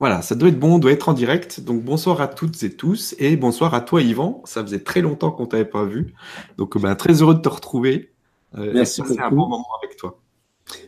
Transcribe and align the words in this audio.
Voilà, 0.00 0.22
ça 0.22 0.34
doit 0.34 0.48
être 0.48 0.58
bon, 0.58 0.76
on 0.76 0.78
doit 0.78 0.92
être 0.92 1.10
en 1.10 1.12
direct. 1.12 1.60
Donc 1.60 1.82
bonsoir 1.84 2.22
à 2.22 2.26
toutes 2.26 2.62
et 2.62 2.74
tous 2.74 3.14
et 3.18 3.36
bonsoir 3.36 3.74
à 3.74 3.82
toi 3.82 4.00
Yvan. 4.00 4.40
Ça 4.46 4.62
faisait 4.62 4.80
très 4.80 5.02
longtemps 5.02 5.30
qu'on 5.30 5.44
t'avait 5.44 5.66
pas 5.66 5.84
vu. 5.84 6.14
Donc 6.56 6.80
ben, 6.80 6.94
très 6.94 7.20
heureux 7.20 7.34
de 7.34 7.40
te 7.40 7.50
retrouver. 7.50 8.10
Euh, 8.56 8.72
Merci 8.72 9.02
beaucoup. 9.02 9.20
un 9.20 9.30
bon 9.30 9.46
moment 9.48 9.66
avec 9.82 9.98
toi. 9.98 10.18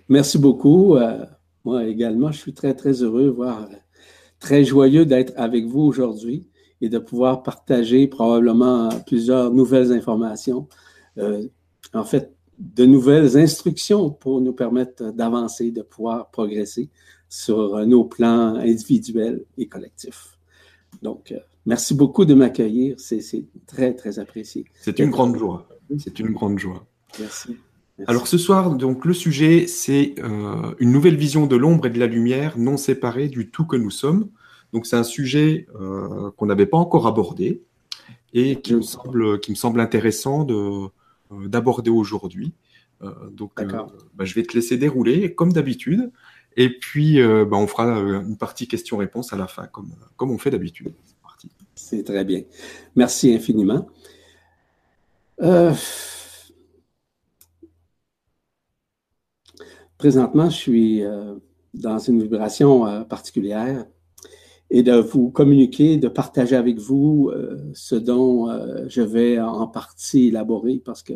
Merci 0.09 0.39
beaucoup. 0.39 0.97
Euh, 0.97 1.27
moi 1.67 1.85
également, 1.85 2.33
je 2.33 2.39
suis 2.39 2.55
très 2.55 2.75
très 2.75 3.03
heureux, 3.03 3.29
voire 3.29 3.69
très 4.41 4.65
joyeux 4.65 5.05
d'être 5.05 5.35
avec 5.37 5.67
vous 5.67 5.83
aujourd'hui 5.83 6.47
et 6.81 6.89
de 6.89 6.99
pouvoir 6.99 7.43
partager 7.43 8.07
probablement 8.07 8.89
plusieurs 9.07 9.53
nouvelles 9.53 9.93
informations. 9.93 10.69
Euh, 11.19 11.43
en 11.93 12.05
fait, 12.05 12.35
de 12.59 12.87
nouvelles 12.87 13.37
instructions 13.37 14.11
pour 14.11 14.41
nous 14.41 14.55
permettre 14.55 15.13
d'avancer, 15.13 15.71
de 15.71 15.83
pouvoir 15.83 16.31
progresser 16.31 16.89
sur 17.33 17.87
nos 17.87 18.05
plans 18.05 18.57
individuels 18.57 19.43
et 19.57 19.67
collectifs. 19.67 20.37
Donc, 21.01 21.33
euh, 21.33 21.39
merci 21.65 21.95
beaucoup 21.95 22.27
de 22.27 22.35
m'accueillir. 22.35 22.97
C'est 22.99 23.23
très, 23.67 23.95
très 23.95 24.19
apprécié. 24.19 24.67
C'est 24.75 24.99
une 24.99 25.09
grande 25.09 25.39
joie. 25.39 25.67
C'est 25.99 26.19
une 26.19 26.33
grande 26.33 26.59
joie. 26.59 26.85
Merci. 27.19 27.57
Alors 28.07 28.27
ce 28.27 28.37
soir, 28.37 28.75
donc 28.75 29.07
le 29.07 29.15
sujet, 29.15 29.67
c'est 29.67 30.15
euh, 30.19 30.75
une 30.79 30.93
nouvelle 30.93 31.17
vision 31.17 31.47
de 31.47 31.57
l'ombre 31.57 31.87
et 31.87 31.91
de 31.91 31.99
la 31.99 32.07
lumière, 32.07 32.59
non 32.59 32.77
séparée 32.77 33.29
du 33.29 33.49
tout 33.49 33.65
que 33.65 33.77
nous 33.77 33.91
sommes. 33.91 34.29
Donc 34.75 34.85
c'est 34.85 34.97
un 34.97 35.03
sujet 35.03 35.67
euh, 35.81 36.31
qu'on 36.37 36.45
n'avait 36.45 36.67
pas 36.67 36.77
encore 36.77 37.07
abordé 37.07 37.63
et 38.35 38.61
qui 38.61 38.75
me 38.75 38.83
semble, 38.83 39.41
qui 39.41 39.53
me 39.53 39.57
semble 39.57 39.81
intéressant 39.81 40.45
de, 40.45 40.89
d'aborder 41.47 41.91
aujourd'hui. 41.91 42.53
donc 43.31 43.53
bah, 44.15 44.25
je 44.25 44.35
vais 44.35 44.43
te 44.43 44.55
laisser 44.55 44.77
dérouler 44.77 45.35
comme 45.35 45.53
d'habitude. 45.53 46.11
Et 46.57 46.79
puis, 46.79 47.21
euh, 47.21 47.45
bah, 47.45 47.57
on 47.57 47.67
fera 47.67 47.99
euh, 47.99 48.23
une 48.23 48.37
partie 48.37 48.67
questions-réponses 48.69 49.33
à 49.33 49.37
la 49.37 49.47
fin, 49.47 49.67
comme, 49.67 49.93
comme 50.17 50.31
on 50.31 50.39
fait 50.39 50.51
d'habitude. 50.51 50.93
C'est 51.75 52.05
très 52.05 52.25
bien. 52.25 52.43
Merci 52.95 53.35
infiniment. 53.35 53.87
Euh, 55.41 55.73
présentement, 59.99 60.51
je 60.51 60.57
suis 60.57 61.03
dans 61.75 61.99
une 61.99 62.23
vibration 62.23 63.05
particulière 63.05 63.85
et 64.71 64.83
de 64.83 64.95
vous 64.95 65.31
communiquer, 65.31 65.97
de 65.97 66.09
partager 66.09 66.57
avec 66.57 66.79
vous 66.79 67.33
ce 67.75 67.95
dont 67.95 68.49
je 68.89 69.03
vais 69.03 69.41
en 69.41 69.67
partie 69.67 70.29
élaborer, 70.29 70.81
parce 70.85 71.03
que 71.03 71.15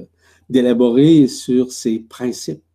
d'élaborer 0.48 1.28
sur 1.28 1.70
ces 1.70 2.00
principes 2.00 2.65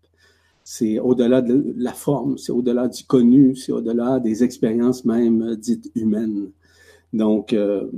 c'est 0.73 0.99
au-delà 0.99 1.41
de 1.41 1.73
la 1.75 1.91
forme, 1.91 2.37
c'est 2.37 2.53
au-delà 2.53 2.87
du 2.87 3.03
connu, 3.03 3.57
c'est 3.57 3.73
au-delà 3.73 4.21
des 4.21 4.45
expériences 4.45 5.03
même 5.03 5.57
dites 5.57 5.91
humaines. 5.95 6.49
Donc, 7.11 7.51
euh, 7.51 7.91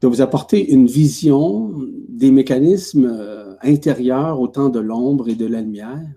de 0.00 0.08
vous 0.08 0.20
apporter 0.20 0.72
une 0.72 0.88
vision 0.88 1.72
des 2.08 2.32
mécanismes 2.32 3.06
euh, 3.06 3.54
intérieurs 3.62 4.40
autant 4.40 4.68
de 4.68 4.80
l'ombre 4.80 5.28
et 5.28 5.36
de 5.36 5.46
la 5.46 5.60
lumière, 5.60 6.10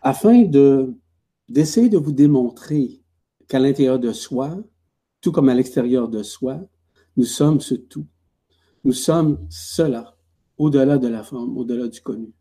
afin 0.00 0.44
de 0.44 0.94
d'essayer 1.50 1.90
de 1.90 1.98
vous 1.98 2.12
démontrer 2.12 3.02
qu'à 3.48 3.58
l'intérieur 3.58 3.98
de 3.98 4.12
soi, 4.12 4.56
tout 5.20 5.30
comme 5.30 5.50
à 5.50 5.54
l'extérieur 5.54 6.08
de 6.08 6.22
soi, 6.22 6.58
nous 7.18 7.26
sommes 7.26 7.60
ce 7.60 7.74
tout. 7.74 8.06
Nous 8.82 8.94
sommes 8.94 9.46
cela, 9.50 10.16
au-delà 10.56 10.96
de 10.96 11.08
la 11.08 11.22
forme, 11.22 11.58
au-delà 11.58 11.88
du 11.88 12.00
connu. 12.00 12.32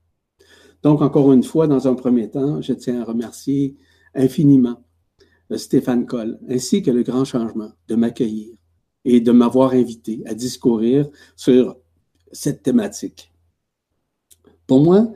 Donc, 0.83 1.01
encore 1.01 1.31
une 1.31 1.43
fois, 1.43 1.67
dans 1.67 1.87
un 1.87 1.93
premier 1.93 2.29
temps, 2.29 2.61
je 2.61 2.73
tiens 2.73 3.01
à 3.01 3.05
remercier 3.05 3.75
infiniment 4.15 4.83
euh, 5.51 5.57
Stéphane 5.57 6.05
Coll, 6.05 6.39
ainsi 6.49 6.81
que 6.81 6.91
le 6.91 7.03
grand 7.03 7.25
changement 7.25 7.71
de 7.87 7.95
m'accueillir 7.95 8.55
et 9.05 9.19
de 9.19 9.31
m'avoir 9.31 9.73
invité 9.73 10.21
à 10.25 10.33
discourir 10.33 11.09
sur 11.35 11.77
cette 12.31 12.63
thématique. 12.63 13.31
Pour 14.67 14.81
moi, 14.81 15.11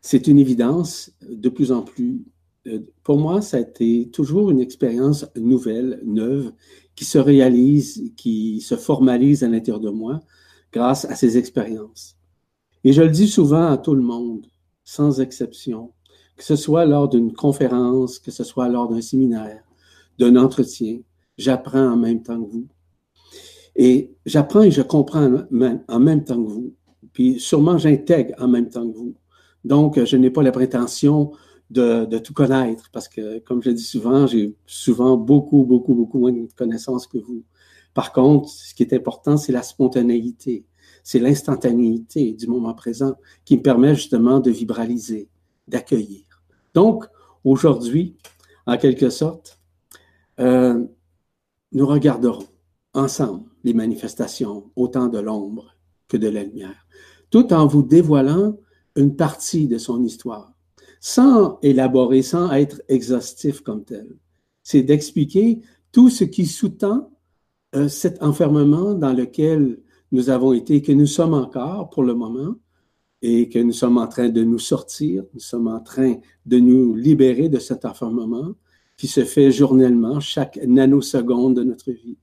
c'est 0.00 0.26
une 0.26 0.38
évidence 0.38 1.12
de 1.28 1.48
plus 1.48 1.72
en 1.72 1.82
plus. 1.82 2.24
Euh, 2.66 2.80
pour 3.02 3.18
moi, 3.18 3.42
ça 3.42 3.58
a 3.58 3.60
été 3.60 4.08
toujours 4.12 4.50
une 4.50 4.60
expérience 4.60 5.26
nouvelle, 5.36 6.00
neuve, 6.04 6.52
qui 6.94 7.04
se 7.04 7.18
réalise, 7.18 8.12
qui 8.16 8.60
se 8.60 8.76
formalise 8.76 9.44
à 9.44 9.48
l'intérieur 9.48 9.80
de 9.80 9.90
moi 9.90 10.20
grâce 10.72 11.04
à 11.04 11.14
ces 11.14 11.36
expériences. 11.38 12.16
Et 12.84 12.92
je 12.92 13.02
le 13.02 13.10
dis 13.10 13.28
souvent 13.28 13.66
à 13.66 13.76
tout 13.76 13.94
le 13.94 14.02
monde, 14.02 14.46
sans 14.86 15.20
exception, 15.20 15.92
que 16.36 16.44
ce 16.44 16.56
soit 16.56 16.86
lors 16.86 17.08
d'une 17.08 17.32
conférence, 17.32 18.20
que 18.20 18.30
ce 18.30 18.44
soit 18.44 18.68
lors 18.68 18.88
d'un 18.88 19.02
séminaire, 19.02 19.62
d'un 20.18 20.36
entretien, 20.36 21.00
j'apprends 21.36 21.90
en 21.90 21.96
même 21.96 22.22
temps 22.22 22.42
que 22.42 22.48
vous. 22.48 22.68
Et 23.74 24.14
j'apprends 24.24 24.62
et 24.62 24.70
je 24.70 24.80
comprends 24.82 25.28
en 25.88 25.98
même 26.00 26.24
temps 26.24 26.42
que 26.42 26.48
vous. 26.48 26.74
Puis 27.12 27.40
sûrement, 27.40 27.76
j'intègre 27.76 28.34
en 28.38 28.48
même 28.48 28.70
temps 28.70 28.88
que 28.88 28.96
vous. 28.96 29.16
Donc, 29.64 30.02
je 30.02 30.16
n'ai 30.16 30.30
pas 30.30 30.42
la 30.42 30.52
prétention 30.52 31.32
de, 31.68 32.04
de, 32.04 32.18
tout 32.18 32.32
connaître 32.32 32.88
parce 32.92 33.08
que, 33.08 33.40
comme 33.40 33.62
je 33.62 33.70
dis 33.70 33.82
souvent, 33.82 34.28
j'ai 34.28 34.54
souvent 34.66 35.16
beaucoup, 35.16 35.64
beaucoup, 35.64 35.94
beaucoup 35.94 36.20
moins 36.20 36.32
de 36.32 36.46
connaissances 36.56 37.08
que 37.08 37.18
vous. 37.18 37.42
Par 37.92 38.12
contre, 38.12 38.48
ce 38.48 38.72
qui 38.72 38.84
est 38.84 38.94
important, 38.94 39.36
c'est 39.36 39.52
la 39.52 39.62
spontanéité 39.62 40.64
c'est 41.06 41.20
l'instantanéité 41.20 42.32
du 42.32 42.48
moment 42.48 42.74
présent 42.74 43.14
qui 43.44 43.58
me 43.58 43.62
permet 43.62 43.94
justement 43.94 44.40
de 44.40 44.50
vibraliser, 44.50 45.28
d'accueillir. 45.68 46.24
Donc, 46.74 47.04
aujourd'hui, 47.44 48.16
en 48.66 48.76
quelque 48.76 49.08
sorte, 49.08 49.60
euh, 50.40 50.84
nous 51.70 51.86
regarderons 51.86 52.48
ensemble 52.92 53.44
les 53.62 53.72
manifestations, 53.72 54.72
autant 54.74 55.06
de 55.06 55.20
l'ombre 55.20 55.76
que 56.08 56.16
de 56.16 56.26
la 56.26 56.42
lumière, 56.42 56.88
tout 57.30 57.52
en 57.52 57.68
vous 57.68 57.84
dévoilant 57.84 58.56
une 58.96 59.14
partie 59.14 59.68
de 59.68 59.78
son 59.78 60.02
histoire, 60.02 60.54
sans 60.98 61.60
élaborer, 61.62 62.22
sans 62.22 62.50
être 62.50 62.82
exhaustif 62.88 63.60
comme 63.60 63.84
tel. 63.84 64.08
C'est 64.64 64.82
d'expliquer 64.82 65.60
tout 65.92 66.10
ce 66.10 66.24
qui 66.24 66.46
sous-tend 66.46 67.12
euh, 67.76 67.86
cet 67.86 68.24
enfermement 68.24 68.94
dans 68.94 69.12
lequel 69.12 69.78
nous 70.12 70.30
avons 70.30 70.52
été, 70.52 70.82
que 70.82 70.92
nous 70.92 71.06
sommes 71.06 71.34
encore 71.34 71.90
pour 71.90 72.02
le 72.02 72.14
moment, 72.14 72.54
et 73.22 73.48
que 73.48 73.58
nous 73.58 73.72
sommes 73.72 73.98
en 73.98 74.06
train 74.06 74.28
de 74.28 74.44
nous 74.44 74.58
sortir, 74.58 75.24
nous 75.34 75.40
sommes 75.40 75.68
en 75.68 75.80
train 75.80 76.16
de 76.44 76.58
nous 76.58 76.94
libérer 76.94 77.48
de 77.48 77.58
cet 77.58 77.84
enfermement 77.84 78.54
qui 78.96 79.08
se 79.08 79.24
fait 79.24 79.50
journellement, 79.50 80.20
chaque 80.20 80.58
nanoseconde 80.64 81.56
de 81.56 81.64
notre 81.64 81.92
vie. 81.92 82.18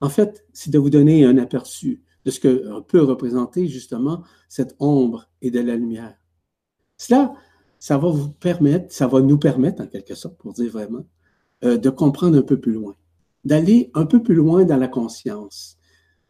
En 0.00 0.08
fait, 0.08 0.44
c'est 0.52 0.70
de 0.70 0.78
vous 0.78 0.90
donner 0.90 1.24
un 1.24 1.38
aperçu 1.38 2.02
de 2.24 2.30
ce 2.30 2.40
que 2.40 2.80
peut 2.82 3.02
représenter 3.02 3.66
justement 3.66 4.22
cette 4.48 4.76
ombre 4.78 5.28
et 5.40 5.50
de 5.50 5.60
la 5.60 5.76
lumière. 5.76 6.16
Cela, 6.96 7.32
ça 7.78 7.98
va 7.98 8.08
vous 8.08 8.28
permettre, 8.28 8.92
ça 8.92 9.08
va 9.08 9.20
nous 9.20 9.38
permettre 9.38 9.82
en 9.82 9.86
quelque 9.86 10.14
sorte, 10.14 10.36
pour 10.38 10.52
dire 10.52 10.70
vraiment, 10.70 11.04
euh, 11.64 11.78
de 11.78 11.90
comprendre 11.90 12.38
un 12.38 12.42
peu 12.42 12.60
plus 12.60 12.72
loin, 12.72 12.94
d'aller 13.44 13.90
un 13.94 14.06
peu 14.06 14.22
plus 14.22 14.34
loin 14.34 14.64
dans 14.64 14.76
la 14.76 14.88
conscience, 14.88 15.78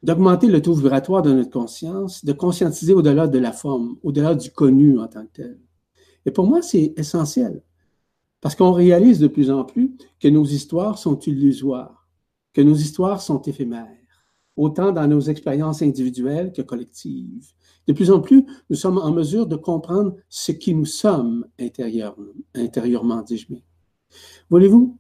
d'augmenter 0.03 0.49
le 0.49 0.61
taux 0.61 0.75
vibratoire 0.75 1.23
de 1.23 1.33
notre 1.33 1.51
conscience, 1.51 2.25
de 2.25 2.33
conscientiser 2.33 2.93
au-delà 2.93 3.29
de 3.29 3.39
la 3.39 3.53
forme, 3.53 3.97
au-delà 4.03 4.35
du 4.35 4.51
connu 4.51 4.99
en 4.99 5.07
tant 5.07 5.25
que 5.27 5.33
tel. 5.33 5.61
Et 6.27 6.31
pour 6.31 6.47
moi, 6.47 6.63
c'est 6.63 6.95
essentiel, 6.97 7.63
parce 8.41 8.55
qu'on 8.55 8.73
réalise 8.73 9.19
de 9.19 9.29
plus 9.29 9.51
en 9.51 9.65
plus 9.65 9.93
que 10.21 10.29
nos 10.29 10.45
histoires 10.45 10.99
sont 10.99 11.19
illusoires, 11.21 12.09
que 12.53 12.61
nos 12.61 12.75
histoires 12.75 13.21
sont 13.21 13.41
éphémères, 13.43 13.89
autant 14.57 14.93
dans 14.93 15.07
nos 15.07 15.21
expériences 15.21 15.83
individuelles 15.83 16.53
que 16.53 16.63
collectives. 16.63 17.53
De 17.87 17.93
plus 17.93 18.11
en 18.11 18.21
plus, 18.21 18.45
nous 18.71 18.77
sommes 18.77 18.99
en 18.99 19.11
mesure 19.11 19.47
de 19.47 19.57
comprendre 19.57 20.15
ce 20.29 20.53
qui 20.53 20.75
nous 20.75 20.85
sommes 20.85 21.47
intérieurement, 21.59 22.33
intérieurement 22.55 23.23
dis-je 23.23 23.49
bien. 23.49 23.63
Voulez-vous, 24.51 24.99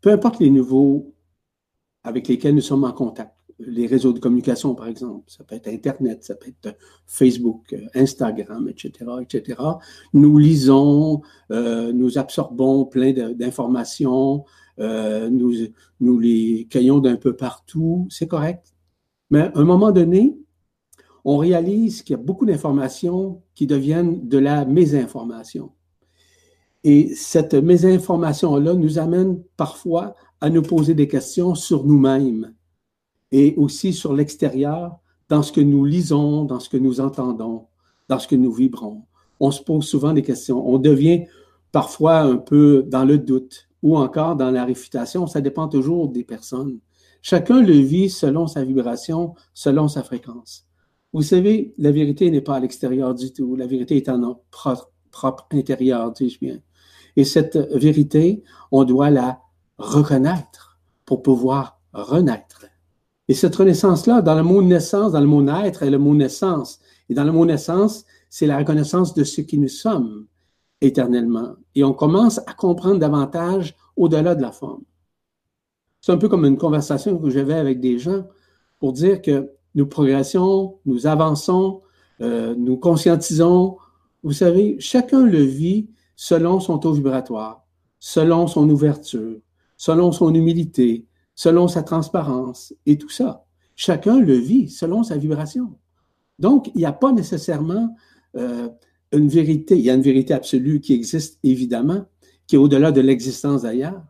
peu 0.00 0.10
importe 0.10 0.40
les 0.40 0.50
niveaux 0.50 1.14
avec 2.02 2.28
lesquels 2.28 2.54
nous 2.54 2.60
sommes 2.60 2.84
en 2.84 2.92
contact, 2.92 3.37
les 3.58 3.86
réseaux 3.86 4.12
de 4.12 4.18
communication, 4.18 4.74
par 4.74 4.86
exemple. 4.86 5.24
Ça 5.26 5.44
peut 5.44 5.56
être 5.56 5.68
Internet, 5.68 6.24
ça 6.24 6.34
peut 6.34 6.48
être 6.48 6.76
Facebook, 7.06 7.72
euh, 7.72 7.86
Instagram, 7.94 8.68
etc., 8.68 9.10
etc. 9.20 9.60
Nous 10.12 10.38
lisons, 10.38 11.22
euh, 11.50 11.92
nous 11.92 12.18
absorbons 12.18 12.84
plein 12.84 13.12
d'informations, 13.12 14.44
euh, 14.78 15.28
nous, 15.28 15.52
nous 16.00 16.18
les 16.18 16.66
cueillons 16.70 17.00
d'un 17.00 17.16
peu 17.16 17.34
partout, 17.34 18.06
c'est 18.10 18.28
correct. 18.28 18.74
Mais 19.30 19.40
à 19.40 19.52
un 19.54 19.64
moment 19.64 19.90
donné, 19.90 20.38
on 21.24 21.36
réalise 21.36 22.02
qu'il 22.02 22.16
y 22.16 22.18
a 22.18 22.22
beaucoup 22.22 22.46
d'informations 22.46 23.42
qui 23.54 23.66
deviennent 23.66 24.28
de 24.28 24.38
la 24.38 24.64
mésinformation. 24.64 25.72
Et 26.84 27.12
cette 27.14 27.54
mésinformation-là 27.54 28.74
nous 28.74 28.98
amène 28.98 29.42
parfois 29.56 30.14
à 30.40 30.48
nous 30.48 30.62
poser 30.62 30.94
des 30.94 31.08
questions 31.08 31.56
sur 31.56 31.84
nous-mêmes 31.84 32.54
et 33.32 33.54
aussi 33.56 33.92
sur 33.92 34.14
l'extérieur, 34.14 34.98
dans 35.28 35.42
ce 35.42 35.52
que 35.52 35.60
nous 35.60 35.84
lisons, 35.84 36.44
dans 36.44 36.60
ce 36.60 36.68
que 36.68 36.76
nous 36.76 37.00
entendons, 37.00 37.66
dans 38.08 38.18
ce 38.18 38.26
que 38.26 38.36
nous 38.36 38.52
vibrons. 38.52 39.02
On 39.40 39.50
se 39.50 39.62
pose 39.62 39.86
souvent 39.86 40.12
des 40.12 40.22
questions. 40.22 40.66
On 40.66 40.78
devient 40.78 41.24
parfois 41.70 42.20
un 42.20 42.36
peu 42.36 42.84
dans 42.86 43.04
le 43.04 43.18
doute 43.18 43.68
ou 43.82 43.96
encore 43.96 44.36
dans 44.36 44.50
la 44.50 44.64
réfutation, 44.64 45.26
ça 45.26 45.40
dépend 45.40 45.68
toujours 45.68 46.08
des 46.08 46.24
personnes. 46.24 46.80
Chacun 47.22 47.60
le 47.60 47.74
vit 47.74 48.10
selon 48.10 48.46
sa 48.46 48.64
vibration, 48.64 49.34
selon 49.54 49.88
sa 49.88 50.02
fréquence. 50.02 50.66
Vous 51.12 51.22
savez, 51.22 51.74
la 51.78 51.90
vérité 51.90 52.30
n'est 52.30 52.40
pas 52.40 52.56
à 52.56 52.60
l'extérieur 52.60 53.14
du 53.14 53.32
tout. 53.32 53.56
La 53.56 53.66
vérité 53.66 53.96
est 53.96 54.08
en 54.08 54.18
notre 54.18 54.90
propre, 55.10 55.46
intérieur, 55.52 56.12
dis-je 56.12 56.38
bien. 56.38 56.58
Et 57.16 57.24
cette 57.24 57.56
vérité, 57.56 58.42
on 58.70 58.84
doit 58.84 59.10
la 59.10 59.40
reconnaître 59.78 60.78
pour 61.04 61.22
pouvoir 61.22 61.80
renaître. 61.92 62.66
Et 63.28 63.34
cette 63.34 63.54
renaissance-là, 63.54 64.22
dans 64.22 64.34
le 64.34 64.42
mot 64.42 64.62
naissance, 64.62 65.12
dans 65.12 65.20
le 65.20 65.26
mot 65.26 65.42
naître, 65.42 65.82
est 65.82 65.90
le 65.90 65.98
mot 65.98 66.14
naissance. 66.14 66.80
Et 67.10 67.14
dans 67.14 67.24
le 67.24 67.32
mot 67.32 67.44
naissance, 67.44 68.04
c'est 68.30 68.46
la 68.46 68.58
reconnaissance 68.58 69.14
de 69.14 69.24
ce 69.24 69.42
qui 69.42 69.58
nous 69.58 69.68
sommes 69.68 70.26
éternellement. 70.80 71.56
Et 71.74 71.84
on 71.84 71.92
commence 71.92 72.38
à 72.46 72.54
comprendre 72.54 72.98
davantage 72.98 73.76
au-delà 73.96 74.34
de 74.34 74.42
la 74.42 74.52
forme. 74.52 74.82
C'est 76.00 76.12
un 76.12 76.18
peu 76.18 76.28
comme 76.28 76.44
une 76.44 76.56
conversation 76.56 77.18
que 77.18 77.30
j'avais 77.30 77.54
avec 77.54 77.80
des 77.80 77.98
gens 77.98 78.24
pour 78.78 78.92
dire 78.92 79.20
que 79.20 79.50
nous 79.74 79.86
progressons, 79.86 80.78
nous 80.86 81.06
avançons, 81.06 81.82
euh, 82.20 82.54
nous 82.56 82.76
conscientisons. 82.76 83.76
Vous 84.22 84.32
savez, 84.32 84.76
chacun 84.80 85.26
le 85.26 85.42
vit 85.42 85.90
selon 86.16 86.60
son 86.60 86.78
taux 86.78 86.92
vibratoire, 86.92 87.66
selon 87.98 88.46
son 88.46 88.68
ouverture, 88.70 89.38
selon 89.76 90.12
son 90.12 90.34
humilité, 90.34 91.07
selon 91.38 91.68
sa 91.68 91.84
transparence 91.84 92.74
et 92.84 92.98
tout 92.98 93.10
ça. 93.10 93.44
Chacun 93.76 94.18
le 94.18 94.34
vit 94.34 94.68
selon 94.68 95.04
sa 95.04 95.16
vibration. 95.16 95.78
Donc, 96.40 96.72
il 96.74 96.78
n'y 96.78 96.84
a 96.84 96.92
pas 96.92 97.12
nécessairement 97.12 97.94
euh, 98.36 98.68
une 99.12 99.28
vérité. 99.28 99.76
Il 99.78 99.84
y 99.84 99.90
a 99.90 99.94
une 99.94 100.02
vérité 100.02 100.34
absolue 100.34 100.80
qui 100.80 100.94
existe 100.94 101.38
évidemment, 101.44 102.06
qui 102.48 102.56
est 102.56 102.58
au-delà 102.58 102.90
de 102.90 103.00
l'existence 103.00 103.62
d'ailleurs, 103.62 104.02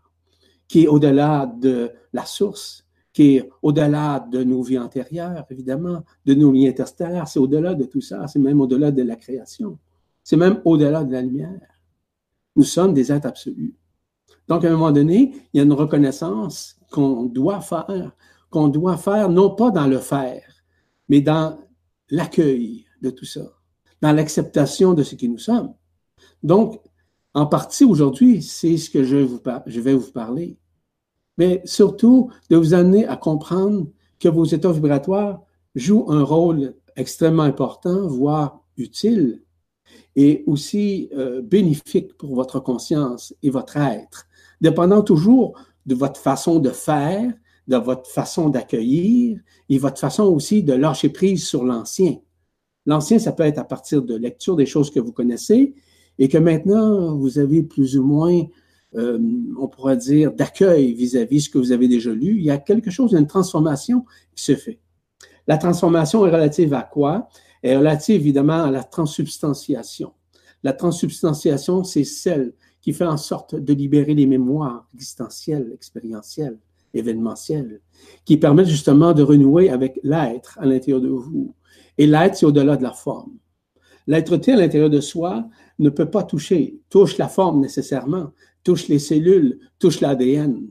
qui 0.68 0.84
est 0.84 0.86
au-delà 0.86 1.44
de 1.44 1.90
la 2.14 2.24
source, 2.24 2.86
qui 3.12 3.36
est 3.36 3.50
au-delà 3.60 4.20
de 4.20 4.42
nos 4.42 4.62
vies 4.62 4.78
antérieures, 4.78 5.44
évidemment, 5.50 6.04
de 6.24 6.32
nos 6.32 6.50
vies 6.50 6.66
interstellaires. 6.66 7.28
C'est 7.28 7.40
au-delà 7.40 7.74
de 7.74 7.84
tout 7.84 8.00
ça. 8.00 8.26
C'est 8.26 8.38
même 8.38 8.62
au-delà 8.62 8.90
de 8.90 9.02
la 9.02 9.16
création. 9.16 9.78
C'est 10.24 10.38
même 10.38 10.62
au-delà 10.64 11.04
de 11.04 11.12
la 11.12 11.20
lumière. 11.20 11.60
Nous 12.56 12.64
sommes 12.64 12.94
des 12.94 13.12
êtres 13.12 13.26
absolus. 13.26 13.74
Donc, 14.48 14.64
à 14.64 14.68
un 14.68 14.72
moment 14.72 14.92
donné, 14.92 15.32
il 15.52 15.58
y 15.58 15.60
a 15.60 15.64
une 15.64 15.72
reconnaissance 15.72 16.76
qu'on 16.90 17.24
doit 17.24 17.60
faire, 17.60 18.12
qu'on 18.50 18.68
doit 18.68 18.96
faire 18.96 19.28
non 19.28 19.50
pas 19.50 19.70
dans 19.70 19.86
le 19.86 19.98
faire, 19.98 20.42
mais 21.08 21.20
dans 21.20 21.58
l'accueil 22.10 22.86
de 23.02 23.10
tout 23.10 23.26
ça, 23.26 23.42
dans 24.00 24.12
l'acceptation 24.12 24.94
de 24.94 25.02
ce 25.02 25.14
qui 25.14 25.28
nous 25.28 25.38
sommes. 25.38 25.74
Donc, 26.42 26.80
en 27.34 27.46
partie 27.46 27.84
aujourd'hui, 27.84 28.42
c'est 28.42 28.76
ce 28.78 28.90
que 28.90 29.04
je, 29.04 29.16
vais 29.16 29.94
vous 29.94 30.10
parler. 30.10 30.58
Mais 31.36 31.60
surtout, 31.64 32.30
de 32.50 32.56
vous 32.56 32.74
amener 32.74 33.06
à 33.06 33.16
comprendre 33.16 33.86
que 34.18 34.28
vos 34.28 34.44
états 34.44 34.72
vibratoires 34.72 35.42
jouent 35.74 36.06
un 36.08 36.24
rôle 36.24 36.74
extrêmement 36.96 37.44
important, 37.44 38.08
voire 38.08 38.64
utile, 38.76 39.42
et 40.16 40.42
aussi 40.46 41.10
euh, 41.16 41.42
bénéfique 41.42 42.16
pour 42.16 42.34
votre 42.34 42.58
conscience 42.58 43.34
et 43.42 43.50
votre 43.50 43.76
être, 43.76 44.26
dépendant 44.60 45.02
toujours 45.02 45.58
de 45.86 45.94
votre 45.94 46.20
façon 46.20 46.58
de 46.58 46.70
faire, 46.70 47.32
de 47.66 47.76
votre 47.76 48.10
façon 48.10 48.48
d'accueillir 48.48 49.40
et 49.68 49.78
votre 49.78 49.98
façon 49.98 50.24
aussi 50.24 50.62
de 50.62 50.72
lâcher 50.72 51.10
prise 51.10 51.46
sur 51.46 51.64
l'ancien. 51.64 52.16
L'ancien, 52.86 53.18
ça 53.18 53.32
peut 53.32 53.42
être 53.42 53.58
à 53.58 53.64
partir 53.64 54.02
de 54.02 54.14
lecture 54.14 54.56
des 54.56 54.66
choses 54.66 54.90
que 54.90 55.00
vous 55.00 55.12
connaissez 55.12 55.74
et 56.18 56.28
que 56.28 56.38
maintenant, 56.38 57.16
vous 57.16 57.38
avez 57.38 57.62
plus 57.62 57.98
ou 57.98 58.04
moins, 58.04 58.42
euh, 58.96 59.18
on 59.58 59.68
pourrait 59.68 59.98
dire, 59.98 60.32
d'accueil 60.32 60.94
vis-à-vis 60.94 61.42
ce 61.42 61.50
que 61.50 61.58
vous 61.58 61.72
avez 61.72 61.88
déjà 61.88 62.10
lu. 62.10 62.38
Il 62.38 62.44
y 62.44 62.50
a 62.50 62.58
quelque 62.58 62.90
chose, 62.90 63.12
une 63.12 63.26
transformation 63.26 64.04
qui 64.34 64.42
se 64.42 64.56
fait. 64.56 64.80
La 65.46 65.58
transformation 65.58 66.26
est 66.26 66.30
relative 66.30 66.74
à 66.74 66.82
quoi? 66.82 67.28
Elle 67.62 67.72
est 67.72 67.76
relative 67.76 68.16
évidemment 68.16 68.64
à 68.64 68.70
la 68.70 68.84
transsubstantiation. 68.84 70.12
La 70.62 70.72
transsubstantiation, 70.72 71.84
c'est 71.84 72.04
celle 72.04 72.54
qui 72.80 72.92
fait 72.92 73.06
en 73.06 73.16
sorte 73.16 73.54
de 73.54 73.72
libérer 73.72 74.14
les 74.14 74.26
mémoires 74.26 74.88
existentielles, 74.94 75.70
expérientielles, 75.74 76.58
événementielles, 76.94 77.80
qui 78.24 78.36
permettent 78.36 78.68
justement 78.68 79.12
de 79.12 79.22
renouer 79.22 79.70
avec 79.70 79.98
l'être 80.02 80.58
à 80.60 80.66
l'intérieur 80.66 81.00
de 81.00 81.08
vous. 81.08 81.54
Et 81.96 82.06
l'être, 82.06 82.36
c'est 82.36 82.46
au-delà 82.46 82.76
de 82.76 82.82
la 82.82 82.92
forme. 82.92 83.32
L'être-té 84.06 84.52
à 84.52 84.56
l'intérieur 84.56 84.90
de 84.90 85.00
soi 85.00 85.48
ne 85.78 85.90
peut 85.90 86.08
pas 86.08 86.22
toucher, 86.22 86.80
touche 86.88 87.18
la 87.18 87.28
forme 87.28 87.60
nécessairement, 87.60 88.32
touche 88.64 88.88
les 88.88 88.98
cellules, 88.98 89.58
touche 89.78 90.00
l'ADN. 90.00 90.66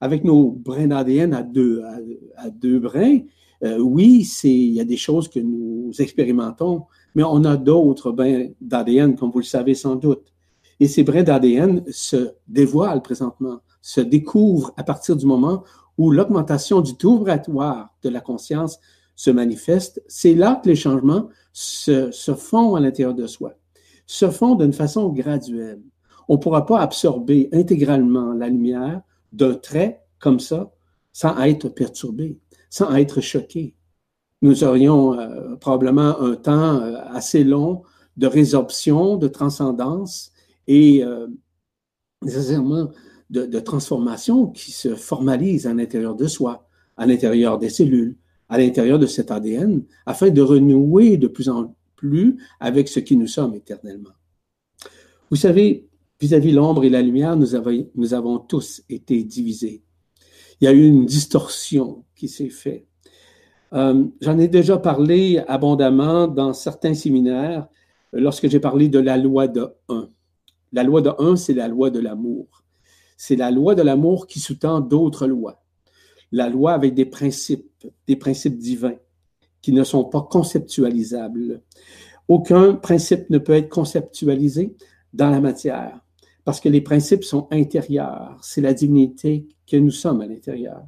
Avec 0.00 0.24
nos 0.24 0.50
brins 0.50 0.88
d'ADN 0.88 1.34
à 1.34 1.42
deux, 1.42 1.82
à, 2.36 2.50
deux 2.50 2.80
brins, 2.80 3.20
euh, 3.62 3.78
oui, 3.78 4.26
il 4.44 4.72
y 4.72 4.80
a 4.80 4.84
des 4.84 4.96
choses 4.96 5.28
que 5.28 5.38
nous 5.38 5.92
expérimentons, 5.98 6.84
mais 7.14 7.22
on 7.22 7.44
a 7.44 7.56
d'autres 7.56 8.10
brins 8.10 8.48
d'ADN, 8.60 9.14
comme 9.14 9.30
vous 9.30 9.40
le 9.40 9.44
savez 9.44 9.74
sans 9.74 9.96
doute. 9.96 10.29
Et 10.80 10.88
ces 10.88 11.04
brins 11.04 11.22
d'ADN 11.22 11.84
se 11.90 12.32
dévoilent 12.48 13.02
présentement, 13.02 13.60
se 13.82 14.00
découvrent 14.00 14.72
à 14.76 14.82
partir 14.82 15.14
du 15.14 15.26
moment 15.26 15.62
où 15.98 16.10
l'augmentation 16.10 16.80
du 16.80 16.96
taux 16.96 17.18
vibratoire 17.18 17.94
de 18.02 18.08
la 18.08 18.20
conscience 18.20 18.78
se 19.14 19.30
manifeste. 19.30 20.02
C'est 20.08 20.34
là 20.34 20.58
que 20.62 20.68
les 20.68 20.76
changements 20.76 21.28
se, 21.52 22.10
se 22.10 22.34
font 22.34 22.74
à 22.74 22.80
l'intérieur 22.80 23.14
de 23.14 23.26
soi, 23.26 23.52
se 24.06 24.30
font 24.30 24.54
d'une 24.54 24.72
façon 24.72 25.10
graduelle. 25.10 25.82
On 26.28 26.34
ne 26.34 26.40
pourra 26.40 26.64
pas 26.64 26.80
absorber 26.80 27.50
intégralement 27.52 28.32
la 28.32 28.48
lumière 28.48 29.02
d'un 29.32 29.54
trait 29.54 30.02
comme 30.18 30.40
ça 30.40 30.72
sans 31.12 31.38
être 31.42 31.68
perturbé, 31.68 32.38
sans 32.70 32.94
être 32.94 33.20
choqué. 33.20 33.74
Nous 34.42 34.64
aurions 34.64 35.18
euh, 35.18 35.56
probablement 35.56 36.18
un 36.20 36.36
temps 36.36 36.80
euh, 36.80 36.96
assez 37.10 37.44
long 37.44 37.82
de 38.16 38.26
résorption, 38.26 39.16
de 39.16 39.28
transcendance, 39.28 40.32
et 40.70 41.02
euh, 41.02 41.26
nécessairement 42.22 42.90
de, 43.28 43.58
transformation 43.58 44.46
qui 44.46 44.70
se 44.70 44.94
formalise 44.94 45.66
à 45.66 45.74
l'intérieur 45.74 46.14
de 46.14 46.28
soi, 46.28 46.68
à 46.96 47.06
l'intérieur 47.06 47.58
des 47.58 47.70
cellules, 47.70 48.16
à 48.48 48.56
l'intérieur 48.56 49.00
de 49.00 49.06
cet 49.06 49.32
ADN, 49.32 49.82
afin 50.06 50.30
de 50.30 50.40
renouer 50.40 51.16
de 51.16 51.26
plus 51.26 51.48
en 51.48 51.74
plus 51.96 52.36
avec 52.60 52.88
ce 52.88 53.00
qui 53.00 53.16
nous 53.16 53.26
sommes 53.26 53.54
éternellement. 53.54 54.14
Vous 55.28 55.36
savez, 55.36 55.88
vis-à-vis 56.20 56.52
l'ombre 56.52 56.84
et 56.84 56.88
la 56.88 57.02
lumière, 57.02 57.36
nous 57.36 57.56
avons, 57.56 57.88
nous 57.96 58.14
avons 58.14 58.38
tous 58.38 58.82
été 58.88 59.24
divisés. 59.24 59.82
Il 60.60 60.66
y 60.66 60.68
a 60.68 60.72
eu 60.72 60.86
une 60.86 61.04
distorsion 61.04 62.04
qui 62.14 62.28
s'est 62.28 62.48
faite. 62.48 62.86
Euh, 63.72 64.04
j'en 64.20 64.38
ai 64.38 64.46
déjà 64.46 64.78
parlé 64.78 65.42
abondamment 65.48 66.28
dans 66.28 66.52
certains 66.52 66.94
séminaires 66.94 67.66
lorsque 68.12 68.48
j'ai 68.48 68.60
parlé 68.60 68.88
de 68.88 69.00
la 69.00 69.16
loi 69.16 69.48
de 69.48 69.66
1. 69.88 70.08
La 70.72 70.82
loi 70.82 71.00
de 71.02 71.10
un, 71.18 71.36
c'est 71.36 71.54
la 71.54 71.68
loi 71.68 71.90
de 71.90 72.00
l'amour. 72.00 72.64
C'est 73.16 73.36
la 73.36 73.50
loi 73.50 73.74
de 73.74 73.82
l'amour 73.82 74.26
qui 74.26 74.40
sous-tend 74.40 74.80
d'autres 74.80 75.26
lois. 75.26 75.62
La 76.32 76.48
loi 76.48 76.72
avec 76.72 76.94
des 76.94 77.06
principes, 77.06 77.86
des 78.06 78.16
principes 78.16 78.56
divins 78.56 78.96
qui 79.62 79.72
ne 79.72 79.84
sont 79.84 80.04
pas 80.04 80.22
conceptualisables. 80.22 81.62
Aucun 82.28 82.74
principe 82.74 83.28
ne 83.30 83.38
peut 83.38 83.54
être 83.54 83.68
conceptualisé 83.68 84.74
dans 85.12 85.30
la 85.30 85.40
matière 85.40 86.00
parce 86.44 86.60
que 86.60 86.68
les 86.68 86.80
principes 86.80 87.24
sont 87.24 87.48
intérieurs. 87.50 88.38
C'est 88.42 88.60
la 88.60 88.72
dignité 88.72 89.46
que 89.66 89.76
nous 89.76 89.90
sommes 89.90 90.20
à 90.20 90.26
l'intérieur. 90.26 90.82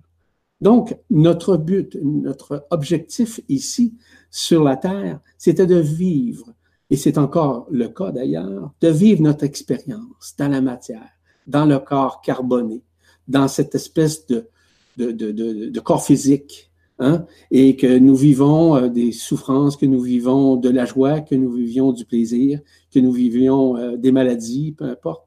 Donc, 0.61 0.97
notre 1.11 1.57
but, 1.57 1.99
notre 2.03 2.67
objectif 2.71 3.41
ici, 3.49 3.95
sur 4.31 4.63
la 4.63 4.77
Terre, 4.77 5.21
c'était 5.37 5.67
de 5.67 5.77
vivre 5.77 6.55
et 6.93 6.97
c'est 6.97 7.17
encore 7.17 7.67
le 7.71 7.89
cas 7.89 8.13
d'ailleurs, 8.13 8.71
de 8.83 8.89
vivre 8.89 9.23
notre 9.23 9.45
expérience 9.45 10.35
dans 10.37 10.49
la 10.49 10.61
matière, 10.61 11.09
dans 11.47 11.65
le 11.65 11.79
corps 11.79 12.21
carboné, 12.21 12.83
dans 13.27 13.49
cette 13.49 13.75
espèce 13.75 14.27
de, 14.27 15.79
corps 15.81 16.05
physique, 16.05 16.71
hein, 16.99 17.25
et 17.51 17.77
que 17.77 17.99
nous 17.99 18.15
vivons 18.15 18.77
euh, 18.77 18.89
des 18.89 19.11
souffrances, 19.11 19.79
que 19.79 19.87
nous 19.87 20.03
vivons 20.03 20.57
de 20.57 20.69
la 20.69 20.85
joie, 20.85 21.21
que 21.21 21.35
nous 21.35 21.51
vivions 21.53 21.93
du 21.93 22.05
plaisir, 22.05 22.61
que 22.93 22.99
nous 22.99 23.13
vivions 23.13 23.75
euh, 23.79 23.97
des 23.97 24.13
maladies, 24.13 24.73
peu 24.73 24.85
importe. 24.85 25.27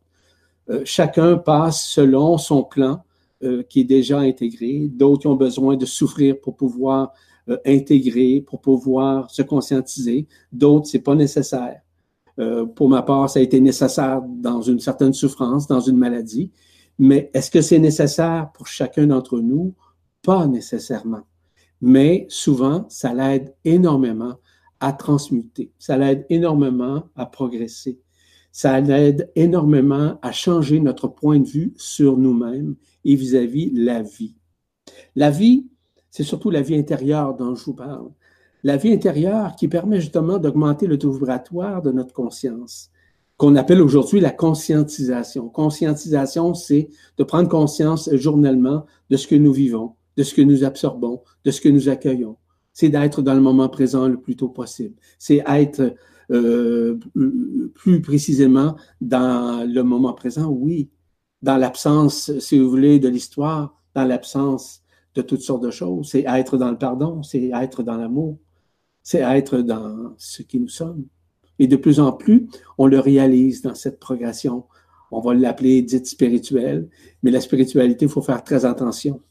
Euh, 0.70 0.84
chacun 0.86 1.36
passe 1.36 1.84
selon 1.84 2.38
son 2.38 2.64
plan 2.64 3.02
qui 3.70 3.82
est 3.82 3.86
déjà 3.86 4.20
intégré. 4.20 4.88
D'autres 4.92 5.28
ont 5.28 5.36
besoin 5.36 5.76
de 5.76 5.86
souffrir 5.86 6.40
pour 6.40 6.56
pouvoir 6.56 7.12
euh, 7.50 7.58
intégrer 7.66 8.42
pour 8.46 8.62
pouvoir 8.62 9.30
se 9.30 9.42
conscientiser. 9.42 10.28
D'autres, 10.52 10.88
c'est 10.88 11.00
pas 11.00 11.16
nécessaire. 11.16 11.82
Euh, 12.40 12.66
pour 12.66 12.90
ma 12.90 13.02
part, 13.02 13.30
ça 13.30 13.40
a 13.40 13.44
été 13.44 13.60
nécessaire 13.62 14.22
dans 14.22 14.62
une 14.62 14.80
certaine 14.80 15.14
souffrance, 15.14 15.68
dans 15.68 15.80
une 15.80 15.98
maladie. 15.98 16.52
Mais 16.98 17.30
est-ce 17.34 17.52
que 17.52 17.62
c'est 17.62 17.80
nécessaire 17.80 18.52
pour 18.54 18.68
chacun 18.68 19.08
d'entre 19.08 19.40
nous? 19.40 19.74
Pas 20.22 20.48
nécessairement. 20.48 21.22
Mais 21.82 22.26
souvent, 22.30 22.86
ça 22.90 23.14
l'aide 23.14 23.54
énormément 23.64 24.36
à 24.80 24.94
transmuter. 24.94 25.72
Ça 25.78 25.98
l'aide 25.98 26.26
énormément 26.30 27.04
à 27.16 27.26
progresser. 27.26 28.00
Ça 28.52 28.80
aide 28.80 29.30
énormément 29.36 30.18
à 30.22 30.32
changer 30.32 30.80
notre 30.80 31.08
point 31.08 31.40
de 31.40 31.48
vue 31.48 31.74
sur 31.76 32.18
nous-mêmes 32.18 32.76
et 33.04 33.16
vis-à-vis 33.16 33.70
la 33.74 34.02
vie. 34.02 34.34
La 35.16 35.30
vie, 35.30 35.68
c'est 36.16 36.24
surtout 36.24 36.50
la 36.50 36.62
vie 36.62 36.78
intérieure 36.78 37.36
dont 37.36 37.56
je 37.56 37.66
vous 37.66 37.74
parle. 37.74 38.08
La 38.64 38.78
vie 38.78 38.94
intérieure 38.94 39.58
qui 39.58 39.68
permet 39.68 40.00
justement 40.00 40.38
d'augmenter 40.38 40.88
le 40.88 40.98
taux 40.98 41.12
vibratoire 41.12 41.82
de 41.82 41.92
notre 41.92 42.14
conscience, 42.14 42.90
qu'on 43.36 43.58
appelle 43.58 43.82
aujourd'hui 43.82 44.22
la 44.22 44.32
conscientisation. 44.32 45.50
Conscientisation, 45.50 46.54
c'est 46.54 46.88
de 47.18 47.24
prendre 47.26 47.50
conscience 47.50 48.10
journellement 48.14 48.86
de 49.10 49.18
ce 49.18 49.28
que 49.28 49.36
nous 49.36 49.52
vivons, 49.52 49.96
de 50.16 50.24
ce 50.24 50.34
que 50.34 50.42
nous 50.42 50.64
absorbons, 50.64 51.22
de 51.44 51.52
ce 51.52 51.60
que 51.60 51.68
nous 51.68 51.90
accueillons. 51.90 52.38
C'est 52.72 52.88
d'être 52.88 53.22
dans 53.22 53.34
le 53.34 53.42
moment 53.42 53.68
présent 53.68 54.08
le 54.08 54.16
plus 54.16 54.38
tôt 54.38 54.48
possible. 54.48 54.96
C'est 55.20 55.44
être 55.46 55.96
euh, 56.32 56.98
plus 57.74 58.02
précisément 58.02 58.78
dans 59.02 59.70
le 59.70 59.84
moment 59.84 60.14
présent, 60.14 60.48
oui, 60.48 60.90
dans 61.42 61.58
l'absence, 61.58 62.32
si 62.40 62.58
vous 62.58 62.70
voulez, 62.70 63.00
de 63.00 63.10
l'histoire, 63.10 63.82
dans 63.94 64.06
l'absence 64.06 64.82
de 65.16 65.22
toutes 65.22 65.42
sortes 65.42 65.64
de 65.64 65.72
choses. 65.72 66.10
C'est 66.10 66.26
être 66.28 66.58
dans 66.58 66.70
le 66.70 66.78
pardon, 66.78 67.24
c'est 67.24 67.52
être 67.54 67.84
dans 67.84 67.98
l'amour, 67.98 68.38
c'est 69.02 69.22
être 69.22 69.60
dans 69.60 70.14
ce 70.18 70.44
qui 70.44 70.60
nous 70.60 70.68
sommes. 70.68 71.06
Et 71.58 71.68
de 71.68 71.78
plus 71.78 72.00
en 72.00 72.12
plus, 72.12 72.48
on 72.78 72.86
le 72.86 73.00
réalise 73.00 73.62
dans 73.62 73.76
cette 73.76 74.00
progression. 74.00 74.66
On 75.12 75.22
va 75.22 75.34
l'appeler 75.34 75.82
dite 75.82 76.08
spirituelle, 76.08 76.90
mais 77.24 77.32
la 77.32 77.40
spiritualité, 77.40 78.06
il 78.06 78.12
faut 78.12 78.22
faire 78.22 78.44
très 78.44 78.66
attention. 78.66 79.22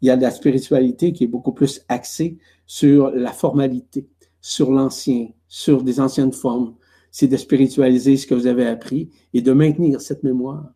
Il 0.00 0.08
y 0.08 0.10
a 0.10 0.16
de 0.16 0.22
la 0.22 0.30
spiritualité 0.30 1.12
qui 1.12 1.24
est 1.24 1.28
beaucoup 1.28 1.52
plus 1.52 1.84
axée 1.88 2.38
sur 2.66 3.10
la 3.10 3.32
formalité, 3.32 4.08
sur 4.40 4.70
l'ancien, 4.70 5.28
sur 5.48 5.82
des 5.82 6.00
anciennes 6.00 6.32
formes. 6.32 6.74
C'est 7.10 7.28
de 7.28 7.36
spiritualiser 7.36 8.16
ce 8.16 8.26
que 8.26 8.34
vous 8.34 8.46
avez 8.46 8.66
appris 8.66 9.10
et 9.34 9.42
de 9.42 9.52
maintenir 9.52 10.00
cette 10.00 10.22
mémoire 10.22 10.72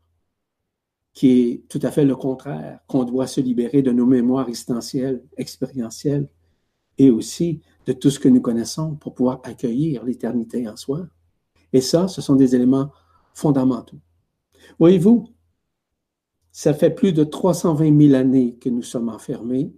qui 1.12 1.30
est 1.40 1.62
tout 1.68 1.80
à 1.82 1.90
fait 1.90 2.04
le 2.04 2.16
contraire, 2.16 2.80
qu'on 2.86 3.04
doit 3.04 3.26
se 3.26 3.40
libérer 3.40 3.82
de 3.82 3.90
nos 3.90 4.06
mémoires 4.06 4.48
existentielles, 4.48 5.22
expérientielles, 5.36 6.28
et 6.98 7.10
aussi 7.10 7.60
de 7.86 7.92
tout 7.92 8.10
ce 8.10 8.20
que 8.20 8.28
nous 8.28 8.40
connaissons 8.40 8.94
pour 8.94 9.14
pouvoir 9.14 9.40
accueillir 9.44 10.04
l'éternité 10.04 10.68
en 10.68 10.76
soi. 10.76 11.06
Et 11.72 11.80
ça, 11.80 12.08
ce 12.08 12.20
sont 12.20 12.36
des 12.36 12.54
éléments 12.54 12.90
fondamentaux. 13.32 13.98
Voyez-vous, 14.78 15.28
ça 16.52 16.74
fait 16.74 16.90
plus 16.90 17.12
de 17.12 17.24
320 17.24 18.08
000 18.08 18.14
années 18.14 18.56
que 18.60 18.68
nous 18.68 18.82
sommes 18.82 19.08
enfermés 19.08 19.72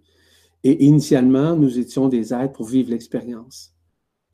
et 0.64 0.84
initialement, 0.84 1.56
nous 1.56 1.78
étions 1.78 2.08
des 2.08 2.32
êtres 2.32 2.52
pour 2.52 2.66
vivre 2.66 2.90
l'expérience. 2.90 3.74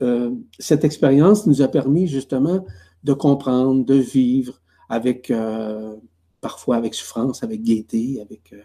Euh, 0.01 0.31
cette 0.59 0.83
expérience 0.83 1.45
nous 1.45 1.61
a 1.61 1.67
permis 1.67 2.07
justement 2.07 2.65
de 3.03 3.13
comprendre, 3.13 3.85
de 3.85 3.95
vivre 3.95 4.61
avec 4.87 5.31
euh, 5.31 5.95
parfois 6.41 6.77
avec 6.77 6.93
souffrance, 6.93 7.43
avec 7.43 7.61
gaieté, 7.61 8.21
avec 8.21 8.53
euh, 8.53 8.61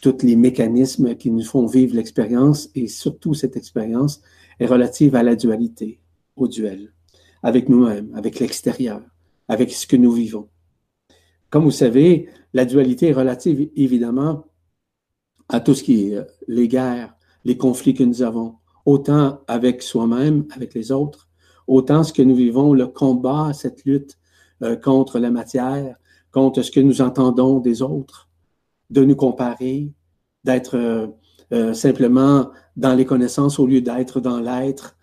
tous 0.00 0.24
les 0.24 0.36
mécanismes 0.36 1.14
qui 1.14 1.30
nous 1.30 1.44
font 1.44 1.66
vivre 1.66 1.94
l'expérience. 1.94 2.70
Et 2.74 2.88
surtout, 2.88 3.34
cette 3.34 3.56
expérience 3.56 4.22
est 4.58 4.66
relative 4.66 5.14
à 5.14 5.22
la 5.22 5.36
dualité, 5.36 6.00
au 6.36 6.48
duel, 6.48 6.92
avec 7.42 7.68
nous-mêmes, 7.68 8.12
avec 8.14 8.40
l'extérieur, 8.40 9.02
avec 9.48 9.72
ce 9.72 9.86
que 9.86 9.96
nous 9.96 10.12
vivons. 10.12 10.48
Comme 11.50 11.64
vous 11.64 11.70
savez, 11.70 12.28
la 12.54 12.64
dualité 12.64 13.08
est 13.08 13.12
relative 13.12 13.68
évidemment 13.76 14.44
à 15.48 15.60
tout 15.60 15.74
ce 15.74 15.82
qui 15.82 16.08
est 16.08 16.16
euh, 16.16 16.24
les 16.48 16.68
guerres, 16.68 17.14
les 17.44 17.56
conflits 17.56 17.94
que 17.94 18.04
nous 18.04 18.22
avons, 18.22 18.56
autant 18.86 19.42
avec 19.46 19.82
soi-même, 19.82 20.46
avec 20.52 20.74
les 20.74 20.92
autres, 20.92 21.28
autant 21.66 22.02
ce 22.04 22.12
que 22.12 22.22
nous 22.22 22.34
vivons, 22.34 22.72
le 22.74 22.86
combat, 22.86 23.52
cette 23.52 23.84
lutte 23.84 24.18
euh, 24.62 24.76
contre 24.76 25.18
la 25.18 25.30
matière, 25.30 25.96
contre 26.32 26.62
ce 26.62 26.70
que 26.70 26.80
nous 26.80 27.00
entendons 27.00 27.60
des 27.60 27.82
autres, 27.82 28.28
de 28.90 29.04
nous 29.04 29.16
comparer, 29.16 29.92
d'être 30.44 30.76
euh, 30.76 31.06
euh, 31.52 31.74
simplement 31.74 32.50
dans 32.76 32.94
les 32.94 33.04
connaissances 33.04 33.58
au 33.58 33.66
lieu 33.66 33.80
d'être 33.80 34.20
dans 34.20 34.40
l'être, 34.40 34.96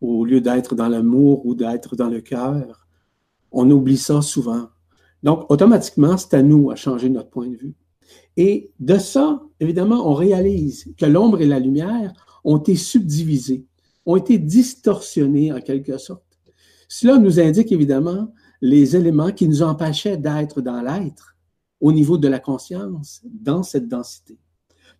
au 0.00 0.24
lieu 0.24 0.40
d'être 0.40 0.74
dans 0.74 0.88
l'amour 0.88 1.44
ou 1.44 1.54
d'être 1.54 1.96
dans 1.96 2.08
le 2.08 2.20
cœur. 2.20 2.86
On 3.50 3.70
oublie 3.70 3.96
ça 3.98 4.22
souvent. 4.22 4.68
Donc, 5.22 5.50
automatiquement, 5.50 6.16
c'est 6.16 6.34
à 6.34 6.42
nous 6.42 6.70
à 6.70 6.76
changer 6.76 7.08
notre 7.08 7.30
point 7.30 7.48
de 7.48 7.56
vue. 7.56 7.74
Et 8.36 8.70
de 8.78 8.98
ça, 8.98 9.42
évidemment, 9.60 10.08
on 10.08 10.14
réalise 10.14 10.92
que 10.96 11.06
l'ombre 11.06 11.40
et 11.40 11.46
la 11.46 11.58
lumière 11.58 12.12
ont 12.44 12.58
été 12.58 12.76
subdivisées, 12.76 13.64
ont 14.04 14.16
été 14.16 14.38
distorsionnées 14.38 15.52
en 15.52 15.60
quelque 15.60 15.98
sorte. 15.98 16.22
Cela 16.88 17.18
nous 17.18 17.40
indique 17.40 17.72
évidemment 17.72 18.32
les 18.60 18.96
éléments 18.96 19.32
qui 19.32 19.48
nous 19.48 19.62
empêchaient 19.62 20.16
d'être 20.16 20.60
dans 20.60 20.80
l'être 20.82 21.36
au 21.80 21.92
niveau 21.92 22.18
de 22.18 22.28
la 22.28 22.38
conscience, 22.38 23.22
dans 23.24 23.62
cette 23.62 23.88
densité. 23.88 24.38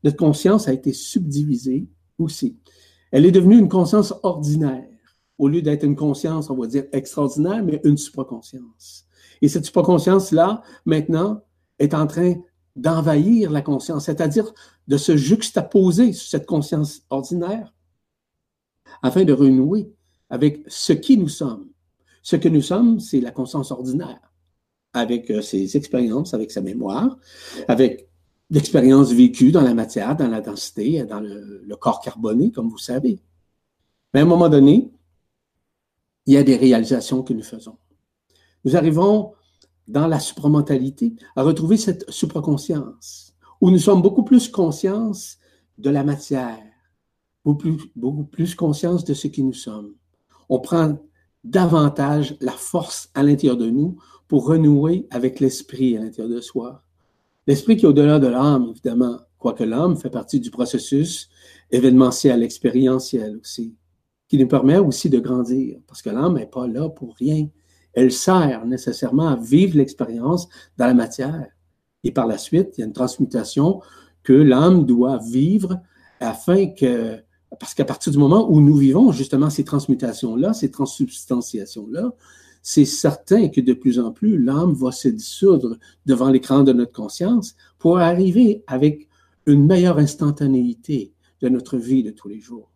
Notre 0.04 0.16
conscience 0.16 0.68
a 0.68 0.72
été 0.72 0.92
subdivisée 0.92 1.88
aussi. 2.18 2.58
Elle 3.10 3.24
est 3.26 3.32
devenue 3.32 3.58
une 3.58 3.68
conscience 3.68 4.14
ordinaire, 4.22 4.88
au 5.38 5.48
lieu 5.48 5.62
d'être 5.62 5.84
une 5.84 5.96
conscience, 5.96 6.50
on 6.50 6.56
va 6.56 6.66
dire, 6.66 6.84
extraordinaire, 6.92 7.64
mais 7.64 7.80
une 7.84 7.96
supraconscience. 7.96 9.06
Et 9.40 9.48
cette 9.48 9.66
supraconscience-là, 9.66 10.62
maintenant, 10.84 11.42
est 11.78 11.94
en 11.94 12.06
train 12.06 12.34
d'envahir 12.74 13.50
la 13.50 13.62
conscience, 13.62 14.06
c'est-à-dire 14.06 14.52
de 14.86 14.96
se 14.96 15.16
juxtaposer 15.16 16.12
sur 16.12 16.28
cette 16.28 16.46
conscience 16.46 17.02
ordinaire 17.10 17.74
afin 19.02 19.24
de 19.24 19.32
renouer 19.32 19.90
avec 20.28 20.62
ce 20.66 20.92
qui 20.92 21.16
nous 21.16 21.28
sommes, 21.28 21.68
ce 22.26 22.34
que 22.34 22.48
nous 22.48 22.60
sommes, 22.60 22.98
c'est 22.98 23.20
la 23.20 23.30
conscience 23.30 23.70
ordinaire, 23.70 24.18
avec 24.92 25.30
euh, 25.30 25.40
ses 25.40 25.76
expériences, 25.76 26.34
avec 26.34 26.50
sa 26.50 26.60
mémoire, 26.60 27.16
avec 27.68 28.08
l'expérience 28.50 29.12
vécue 29.12 29.52
dans 29.52 29.62
la 29.62 29.74
matière, 29.74 30.16
dans 30.16 30.26
la 30.26 30.40
densité, 30.40 31.04
dans 31.04 31.20
le, 31.20 31.76
corps 31.76 32.00
carboné, 32.00 32.50
comme 32.50 32.68
vous 32.68 32.78
savez. 32.78 33.20
Mais 34.12 34.18
à 34.18 34.22
un 34.24 34.26
moment 34.26 34.48
donné, 34.48 34.90
il 36.26 36.34
y 36.34 36.36
a 36.36 36.42
des 36.42 36.56
réalisations 36.56 37.22
que 37.22 37.32
nous 37.32 37.44
faisons. 37.44 37.78
Nous 38.64 38.76
arrivons 38.76 39.34
dans 39.86 40.08
la 40.08 40.18
supramentalité 40.18 41.14
à 41.36 41.44
retrouver 41.44 41.76
cette 41.76 42.10
supraconscience, 42.10 43.36
où 43.60 43.70
nous 43.70 43.78
sommes 43.78 44.02
beaucoup 44.02 44.24
plus 44.24 44.48
conscients 44.48 45.12
de 45.78 45.90
la 45.90 46.02
matière, 46.02 46.58
beaucoup 47.44 47.58
plus, 47.58 47.76
beaucoup 47.94 48.24
plus 48.24 48.56
conscience 48.56 49.04
de 49.04 49.14
ce 49.14 49.28
qui 49.28 49.44
nous 49.44 49.52
sommes. 49.52 49.94
On 50.48 50.58
prend 50.58 50.98
davantage 51.46 52.36
la 52.40 52.52
force 52.52 53.10
à 53.14 53.22
l'intérieur 53.22 53.56
de 53.56 53.70
nous 53.70 53.96
pour 54.28 54.46
renouer 54.46 55.06
avec 55.10 55.40
l'esprit 55.40 55.96
à 55.96 56.00
l'intérieur 56.00 56.34
de 56.34 56.40
soi. 56.40 56.82
L'esprit 57.46 57.76
qui 57.76 57.84
est 57.84 57.88
au-delà 57.88 58.18
de 58.18 58.26
l'âme, 58.26 58.68
évidemment, 58.70 59.18
quoique 59.38 59.62
l'âme 59.62 59.96
fait 59.96 60.10
partie 60.10 60.40
du 60.40 60.50
processus 60.50 61.28
événementiel, 61.70 62.42
expérientiel 62.42 63.36
aussi, 63.36 63.76
qui 64.28 64.38
nous 64.38 64.48
permet 64.48 64.78
aussi 64.78 65.08
de 65.08 65.20
grandir, 65.20 65.78
parce 65.86 66.02
que 66.02 66.10
l'âme 66.10 66.34
n'est 66.34 66.46
pas 66.46 66.66
là 66.66 66.88
pour 66.88 67.14
rien. 67.14 67.48
Elle 67.92 68.10
sert 68.10 68.66
nécessairement 68.66 69.28
à 69.28 69.36
vivre 69.36 69.78
l'expérience 69.78 70.48
dans 70.76 70.86
la 70.86 70.94
matière. 70.94 71.48
Et 72.02 72.10
par 72.10 72.26
la 72.26 72.38
suite, 72.38 72.74
il 72.76 72.80
y 72.80 72.84
a 72.84 72.86
une 72.86 72.92
transmutation 72.92 73.80
que 74.24 74.32
l'âme 74.32 74.84
doit 74.84 75.18
vivre 75.18 75.80
afin 76.20 76.66
que 76.66 77.20
parce 77.58 77.74
qu'à 77.74 77.84
partir 77.84 78.12
du 78.12 78.18
moment 78.18 78.50
où 78.50 78.60
nous 78.60 78.76
vivons 78.76 79.12
justement 79.12 79.50
ces 79.50 79.64
transmutations-là, 79.64 80.52
ces 80.52 80.70
transsubstantiations-là, 80.70 82.12
c'est 82.62 82.84
certain 82.84 83.48
que 83.48 83.60
de 83.60 83.72
plus 83.72 84.00
en 84.00 84.10
plus, 84.10 84.42
l'âme 84.42 84.72
va 84.72 84.90
se 84.90 85.08
dissoudre 85.08 85.78
devant 86.04 86.30
l'écran 86.30 86.64
de 86.64 86.72
notre 86.72 86.92
conscience 86.92 87.54
pour 87.78 87.98
arriver 87.98 88.64
avec 88.66 89.08
une 89.46 89.64
meilleure 89.64 89.98
instantanéité 89.98 91.12
de 91.40 91.48
notre 91.48 91.76
vie 91.76 92.02
de 92.02 92.10
tous 92.10 92.28
les 92.28 92.40
jours. 92.40 92.72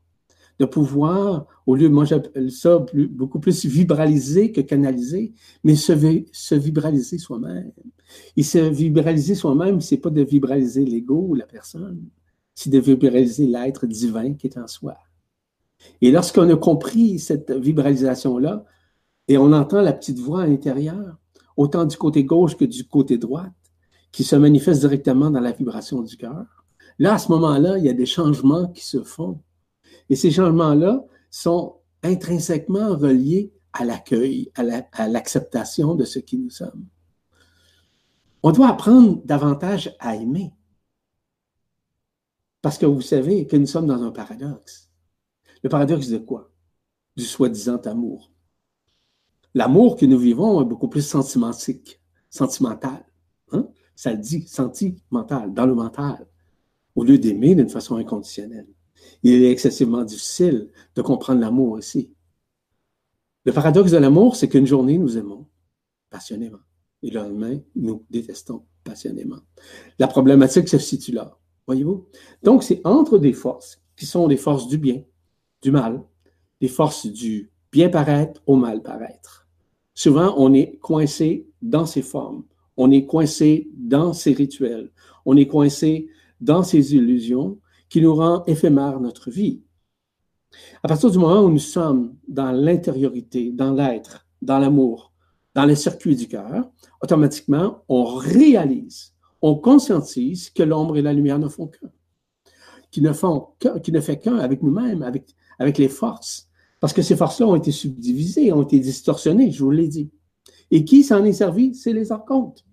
De 0.61 0.67
pouvoir, 0.67 1.47
au 1.67 1.75
lieu, 1.75 1.89
moi 1.89 2.05
j'appelle 2.05 2.53
ça 2.53 2.85
beaucoup 2.95 3.41
plus 3.41 3.65
vibraliser 3.65 4.53
que 4.53 4.61
canaliser, 4.61 5.33
mais 5.65 5.75
se, 5.75 5.93
se 6.31 6.55
vibraliser 6.55 7.19
soi-même. 7.19 7.73
Et 8.37 8.43
se 8.43 8.59
vibraliser 8.59 9.35
soi-même, 9.35 9.81
c'est 9.81 9.97
pas 9.97 10.11
de 10.11 10.23
vibraliser 10.23 10.85
l'ego 10.85 11.27
ou 11.31 11.35
la 11.35 11.47
personne, 11.47 12.01
c'est 12.55 12.71
de 12.71 12.79
vibraliser 12.79 13.47
l'être 13.47 13.87
divin 13.87 14.35
qui 14.35 14.47
est 14.47 14.59
en 14.59 14.67
soi. 14.67 14.97
Et 16.03 16.11
lorsqu'on 16.11 16.49
a 16.51 16.57
compris 16.57 17.19
cette 17.19 17.51
vibralisation-là, 17.51 18.65
et 19.29 19.39
on 19.39 19.53
entend 19.53 19.81
la 19.81 19.93
petite 19.93 20.19
voix 20.19 20.43
à 20.43 20.47
l'intérieur, 20.47 21.17
autant 21.57 21.85
du 21.85 21.97
côté 21.97 22.25
gauche 22.25 22.57
que 22.57 22.65
du 22.65 22.87
côté 22.87 23.17
droite, 23.17 23.53
qui 24.13 24.25
se 24.25 24.37
manifeste 24.37 24.81
directement 24.81 25.31
dans 25.31 25.41
la 25.41 25.53
vibration 25.53 26.03
du 26.03 26.17
cœur, 26.17 26.65
là, 26.99 27.15
à 27.15 27.19
ce 27.19 27.31
moment-là, 27.33 27.79
il 27.79 27.85
y 27.85 27.89
a 27.89 27.95
des 27.95 28.07
changements 28.07 28.69
qui 28.69 28.85
se 28.85 29.03
font. 29.03 29.41
Et 30.09 30.17
ces 30.17 30.31
changements-là 30.31 31.05
sont 31.31 31.77
intrinsèquement 32.03 32.97
reliés 32.97 33.53
à 33.73 33.85
l'accueil, 33.85 34.51
à 34.57 35.09
l'acceptation 35.09 35.95
de 35.95 36.05
ce 36.05 36.19
qui 36.19 36.39
nous 36.39 36.51
sommes. 36.51 36.87
On 38.43 38.53
doit 38.53 38.69
apprendre 38.69 39.21
davantage 39.25 39.95
à 40.01 40.17
aimer. 40.17 40.53
Parce 42.63 42.79
que 42.79 42.87
vous 42.87 43.01
savez 43.01 43.47
que 43.47 43.57
nous 43.57 43.67
sommes 43.67 43.87
dans 43.87 44.03
un 44.03 44.11
paradoxe. 44.11 44.91
Le 45.63 45.69
paradoxe 45.69 46.09
de 46.09 46.19
quoi? 46.19 46.53
Du 47.17 47.25
soi-disant 47.25 47.79
amour. 47.79 48.33
l'amour 49.55 49.97
que 49.97 50.07
nous 50.07 50.19
vivons 50.19 50.63
est 50.63 50.65
beaucoup 50.65 50.89
plus 50.89 51.03
sentimentique, 51.03 52.01
sentimental. 52.29 53.05
Hein? 53.53 53.69
Ça 53.97 54.13
le 54.13 54.19
dit, 54.19 54.47
sentimental, 54.47 55.53
dans 55.53 55.67
le 55.67 55.75
mental, 55.75 56.27
au 56.95 57.05
lieu 57.05 57.19
d'aimer 57.19 57.55
d'une 57.55 57.69
façon 57.69 57.97
inconditionnelle. 57.97 58.69
Il 59.23 59.43
est 59.43 59.51
excessivement 59.51 60.05
difficile 60.05 60.71
de 60.95 61.03
comprendre 61.03 61.41
l'amour 61.41 61.73
aussi. 61.73 62.15
Le 63.45 63.53
paradoxe 63.53 63.91
de 63.91 63.97
l'amour, 63.97 64.37
c'est 64.37 64.49
qu'une 64.49 64.67
journée, 64.67 64.99
nous 64.99 65.17
aimons 65.17 65.47
passionnément. 66.11 66.61
Et 67.03 67.11
le 67.11 67.21
lendemain, 67.21 67.59
nous 67.75 68.05
détestons 68.11 68.67
passionnément. 68.85 69.41
La 69.99 70.07
problématique 70.07 70.69
se 70.69 70.79
situe 70.79 71.13
là, 71.13 71.39
Donc, 72.43 72.63
c'est 72.63 72.81
entre 72.85 73.19
des 73.19 73.33
forces 73.33 73.83
qui 73.97 74.07
sont 74.07 74.29
des 74.29 74.37
forces 74.37 74.69
du 74.69 74.79
bien, 74.79 75.03
du 75.63 75.71
mal, 75.71 76.03
des 76.61 76.69
forces 76.69 77.07
du 77.07 77.51
bien 77.73 77.89
paraître 77.89 78.41
au 78.47 78.57
mal 78.57 78.83
paraître. 78.83 79.47
Souvent, 79.95 80.35
on 80.39 80.55
est 80.55 80.79
coincé 80.79 81.49
dans 81.61 81.87
ces 81.87 82.03
formes, 82.03 82.45
on 82.77 82.91
est 82.91 83.07
coincé 83.07 83.71
dans 83.77 84.13
ces 84.13 84.33
rituels, 84.33 84.91
on 85.27 85.37
est 85.37 85.47
coincé 85.47 86.09
dans 86.41 86.63
ces 86.63 86.95
illusions 86.95 87.59
qui 87.89 88.01
nous 88.01 88.15
rend 88.15 88.45
éphémère 88.47 89.01
notre 89.01 89.31
vie. 89.31 89.63
À 90.83 90.89
partir 90.89 91.11
du 91.11 91.19
moment 91.19 91.43
où 91.43 91.51
nous 91.51 91.59
sommes 91.59 92.17
dans 92.27 92.51
l'intériorité, 92.53 93.53
dans 93.53 93.73
l'être, 93.73 94.27
dans 94.41 94.59
l'amour, 94.59 95.13
dans 95.55 95.65
les 95.65 95.77
circuits 95.77 96.17
du 96.17 96.29
cœur, 96.29 96.71
automatiquement, 97.03 97.85
on 97.89 98.05
réalise, 98.05 99.13
on 99.43 99.55
conscientise 99.55 100.51
que 100.51 100.63
l'ombre 100.63 100.97
et 100.97 101.03
la 101.03 101.13
lumière 101.13 101.39
ne 101.39 101.49
font 101.49 101.67
qu'un, 101.67 101.91
qui 102.91 103.01
ne 103.03 103.13
font 103.13 103.49
qui 103.83 103.93
ne 103.93 104.01
fait 104.01 104.19
qu'un 104.19 104.37
avec 104.37 104.63
nous-mêmes, 104.63 105.03
avec, 105.03 105.35
avec 105.59 105.79
les 105.79 105.89
forces. 105.89 106.49
Parce 106.81 106.93
que 106.93 107.03
ces 107.03 107.17
forces-là 107.17 107.47
ont 107.47 107.57
été 107.57 107.73
subdivisées, 107.73 108.53
ont 108.53 108.63
été 108.63 108.79
distorsionnées, 108.79 109.51
je 109.51 109.63
vous 109.63 109.71
l'ai 109.71 109.89
dit. 109.89 110.11
Et 110.71 110.85
qui 110.85 111.03
s'en 111.03 111.25
est 111.25 111.33
servi? 111.33 111.75
C'est 111.75 111.93
les 111.93 112.13
archontes. 112.13 112.65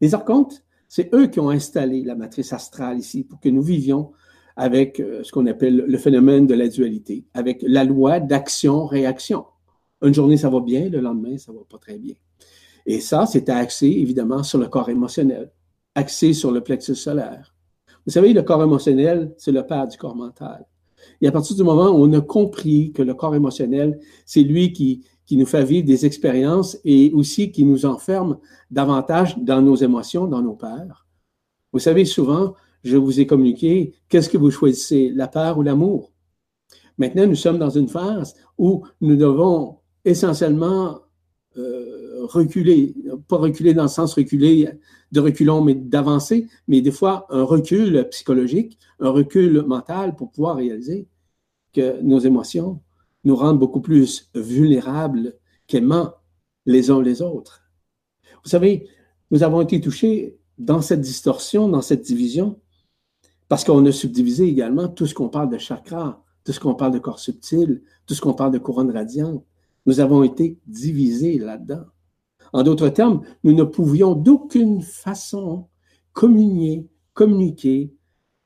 Les 0.00 0.14
archontes, 0.14 0.62
c'est 0.88 1.14
eux 1.14 1.28
qui 1.28 1.40
ont 1.40 1.50
installé 1.50 2.02
la 2.02 2.14
matrice 2.14 2.52
astrale 2.52 2.98
ici 2.98 3.24
pour 3.24 3.40
que 3.40 3.48
nous 3.48 3.62
vivions 3.62 4.12
avec 4.56 5.00
euh, 5.00 5.22
ce 5.22 5.32
qu'on 5.32 5.46
appelle 5.46 5.84
le 5.86 5.98
phénomène 5.98 6.46
de 6.46 6.54
la 6.54 6.68
dualité, 6.68 7.24
avec 7.32 7.62
la 7.66 7.84
loi 7.84 8.20
d'action-réaction. 8.20 9.46
Une 10.02 10.12
journée, 10.12 10.36
ça 10.36 10.50
va 10.50 10.60
bien, 10.60 10.88
le 10.88 11.00
lendemain, 11.00 11.38
ça 11.38 11.52
va 11.52 11.60
pas 11.68 11.78
très 11.78 11.98
bien. 11.98 12.14
Et 12.86 13.00
ça, 13.00 13.26
c'est 13.26 13.48
axé 13.48 13.86
évidemment 13.86 14.42
sur 14.42 14.58
le 14.58 14.68
corps 14.68 14.88
émotionnel, 14.88 15.50
axé 15.94 16.32
sur 16.32 16.50
le 16.50 16.62
plexus 16.62 16.94
solaire. 16.94 17.54
Vous 18.06 18.12
savez, 18.12 18.32
le 18.32 18.42
corps 18.42 18.62
émotionnel, 18.62 19.34
c'est 19.36 19.52
le 19.52 19.66
père 19.66 19.86
du 19.86 19.96
corps 19.96 20.16
mental. 20.16 20.66
Et 21.20 21.28
à 21.28 21.32
partir 21.32 21.56
du 21.56 21.62
moment 21.62 21.90
où 21.90 22.04
on 22.04 22.12
a 22.12 22.20
compris 22.20 22.92
que 22.92 23.02
le 23.02 23.14
corps 23.14 23.34
émotionnel, 23.34 23.98
c'est 24.26 24.42
lui 24.42 24.72
qui, 24.72 25.04
qui 25.26 25.36
nous 25.36 25.46
fait 25.46 25.64
vivre 25.64 25.86
des 25.86 26.06
expériences 26.06 26.78
et 26.84 27.12
aussi 27.12 27.52
qui 27.52 27.64
nous 27.64 27.86
enferme 27.86 28.38
davantage 28.70 29.38
dans 29.38 29.62
nos 29.62 29.76
émotions, 29.76 30.26
dans 30.26 30.42
nos 30.42 30.54
peurs. 30.54 31.06
Vous 31.72 31.78
savez, 31.78 32.04
souvent, 32.04 32.54
je 32.82 32.96
vous 32.96 33.20
ai 33.20 33.26
communiqué, 33.26 33.94
qu'est-ce 34.08 34.28
que 34.28 34.38
vous 34.38 34.50
choisissez, 34.50 35.12
la 35.14 35.28
peur 35.28 35.58
ou 35.58 35.62
l'amour? 35.62 36.12
Maintenant, 36.98 37.26
nous 37.26 37.34
sommes 37.34 37.58
dans 37.58 37.70
une 37.70 37.88
phase 37.88 38.34
où 38.58 38.82
nous 39.00 39.16
devons 39.16 39.78
essentiellement 40.04 41.00
reculer, 42.22 42.94
pas 43.28 43.36
reculer 43.36 43.74
dans 43.74 43.84
le 43.84 43.88
sens 43.88 44.14
reculer 44.14 44.68
de 45.12 45.20
reculons, 45.20 45.62
mais 45.62 45.74
d'avancer, 45.74 46.46
mais 46.68 46.80
des 46.80 46.90
fois 46.90 47.26
un 47.30 47.42
recul 47.42 48.06
psychologique, 48.10 48.78
un 49.00 49.10
recul 49.10 49.62
mental 49.62 50.14
pour 50.14 50.30
pouvoir 50.30 50.56
réaliser 50.56 51.08
que 51.72 52.00
nos 52.02 52.18
émotions 52.18 52.80
nous 53.24 53.36
rendent 53.36 53.58
beaucoup 53.58 53.80
plus 53.80 54.30
vulnérables 54.34 55.34
qu'aimants 55.66 56.14
les 56.66 56.90
uns 56.90 57.02
les 57.02 57.22
autres. 57.22 57.62
Vous 58.44 58.50
savez, 58.50 58.88
nous 59.30 59.42
avons 59.42 59.60
été 59.60 59.80
touchés 59.80 60.38
dans 60.58 60.82
cette 60.82 61.00
distorsion, 61.00 61.68
dans 61.68 61.82
cette 61.82 62.02
division, 62.02 62.60
parce 63.48 63.64
qu'on 63.64 63.84
a 63.86 63.92
subdivisé 63.92 64.46
également 64.46 64.88
tout 64.88 65.06
ce 65.06 65.14
qu'on 65.14 65.28
parle 65.28 65.50
de 65.50 65.58
chakra, 65.58 66.24
tout 66.44 66.52
ce 66.52 66.60
qu'on 66.60 66.74
parle 66.74 66.92
de 66.92 66.98
corps 66.98 67.18
subtil, 67.18 67.82
tout 68.06 68.14
ce 68.14 68.20
qu'on 68.20 68.34
parle 68.34 68.52
de 68.52 68.58
couronne 68.58 68.90
radiante. 68.90 69.44
Nous 69.86 70.00
avons 70.00 70.22
été 70.22 70.58
divisés 70.66 71.38
là-dedans. 71.38 71.84
En 72.52 72.62
d'autres 72.62 72.88
termes, 72.88 73.22
nous 73.44 73.52
ne 73.52 73.64
pouvions 73.64 74.14
d'aucune 74.14 74.82
façon 74.82 75.68
communier, 76.12 76.88
communiquer 77.14 77.94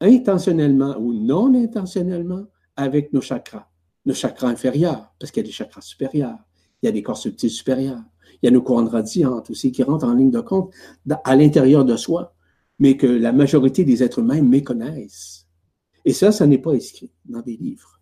intentionnellement 0.00 0.96
ou 0.98 1.14
non 1.14 1.54
intentionnellement 1.54 2.44
avec 2.76 3.12
nos 3.12 3.20
chakras, 3.20 3.68
nos 4.04 4.14
chakras 4.14 4.48
inférieurs, 4.48 5.14
parce 5.18 5.30
qu'il 5.30 5.42
y 5.42 5.46
a 5.46 5.46
des 5.46 5.52
chakras 5.52 5.80
supérieurs, 5.80 6.38
il 6.82 6.86
y 6.86 6.88
a 6.88 6.92
des 6.92 7.02
corps 7.02 7.16
subtils 7.16 7.50
supérieurs, 7.50 8.02
il 8.42 8.46
y 8.46 8.48
a 8.48 8.50
nos 8.50 8.62
couronnes 8.62 8.88
radiantes 8.88 9.50
aussi 9.50 9.72
qui 9.72 9.82
rentrent 9.82 10.06
en 10.06 10.14
ligne 10.14 10.30
de 10.30 10.40
compte 10.40 10.74
à 11.24 11.36
l'intérieur 11.36 11.84
de 11.84 11.96
soi 11.96 12.34
mais 12.78 12.96
que 12.96 13.06
la 13.06 13.32
majorité 13.32 13.84
des 13.84 14.02
êtres 14.02 14.18
humains 14.18 14.42
méconnaissent. 14.42 15.46
Et 16.04 16.12
ça, 16.12 16.32
ça 16.32 16.46
n'est 16.46 16.58
pas 16.58 16.74
écrit 16.74 17.12
dans 17.24 17.40
des 17.40 17.56
livres. 17.56 18.00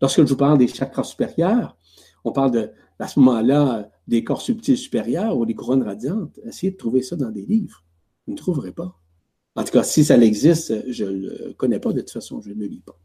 Lorsque 0.00 0.22
je 0.22 0.28
vous 0.28 0.36
parle 0.36 0.58
des 0.58 0.68
chakras 0.68 1.04
supérieurs, 1.04 1.76
on 2.24 2.32
parle 2.32 2.72
à 2.98 3.08
ce 3.08 3.18
moment-là 3.20 3.90
des 4.06 4.24
corps 4.24 4.42
subtils 4.42 4.76
supérieurs 4.76 5.36
ou 5.36 5.46
des 5.46 5.54
couronnes 5.54 5.82
radiantes. 5.82 6.38
Essayez 6.44 6.72
de 6.72 6.76
trouver 6.76 7.02
ça 7.02 7.16
dans 7.16 7.30
des 7.30 7.46
livres. 7.46 7.84
Vous 8.26 8.32
ne 8.32 8.38
trouverez 8.38 8.72
pas. 8.72 9.00
En 9.56 9.64
tout 9.64 9.72
cas, 9.72 9.82
si 9.82 10.04
ça 10.04 10.16
existe, 10.16 10.90
je 10.90 11.04
ne 11.04 11.10
le 11.10 11.54
connais 11.56 11.80
pas 11.80 11.92
de 11.92 12.00
toute 12.00 12.10
façon, 12.10 12.40
je 12.40 12.50
ne 12.50 12.54
le 12.54 12.66
lis 12.66 12.82
pas. 12.84 12.98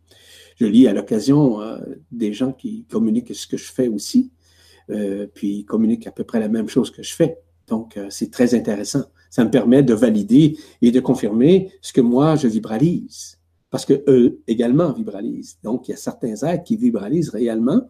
Je 0.57 0.65
lis 0.65 0.87
à 0.87 0.93
l'occasion 0.93 1.61
euh, 1.61 1.77
des 2.11 2.33
gens 2.33 2.53
qui 2.53 2.85
communiquent 2.85 3.33
ce 3.35 3.47
que 3.47 3.57
je 3.57 3.71
fais 3.71 3.87
aussi, 3.87 4.31
euh, 4.89 5.27
puis 5.33 5.59
ils 5.59 5.65
communiquent 5.65 6.07
à 6.07 6.11
peu 6.11 6.23
près 6.23 6.39
la 6.39 6.47
même 6.47 6.69
chose 6.69 6.91
que 6.91 7.03
je 7.03 7.13
fais. 7.13 7.39
Donc, 7.67 7.97
euh, 7.97 8.07
c'est 8.09 8.31
très 8.31 8.53
intéressant. 8.53 9.03
Ça 9.29 9.43
me 9.43 9.49
permet 9.49 9.83
de 9.83 9.93
valider 9.93 10.57
et 10.81 10.91
de 10.91 10.99
confirmer 10.99 11.71
ce 11.81 11.91
que 11.91 12.01
moi, 12.01 12.35
je 12.35 12.47
vibralise. 12.47 13.39
Parce 13.69 13.85
que 13.85 14.03
eux 14.07 14.41
également 14.47 14.93
vibralisent. 14.93 15.57
Donc, 15.63 15.87
il 15.87 15.91
y 15.91 15.93
a 15.93 15.97
certains 15.97 16.35
êtres 16.43 16.63
qui 16.63 16.77
vibralisent 16.77 17.29
réellement 17.29 17.81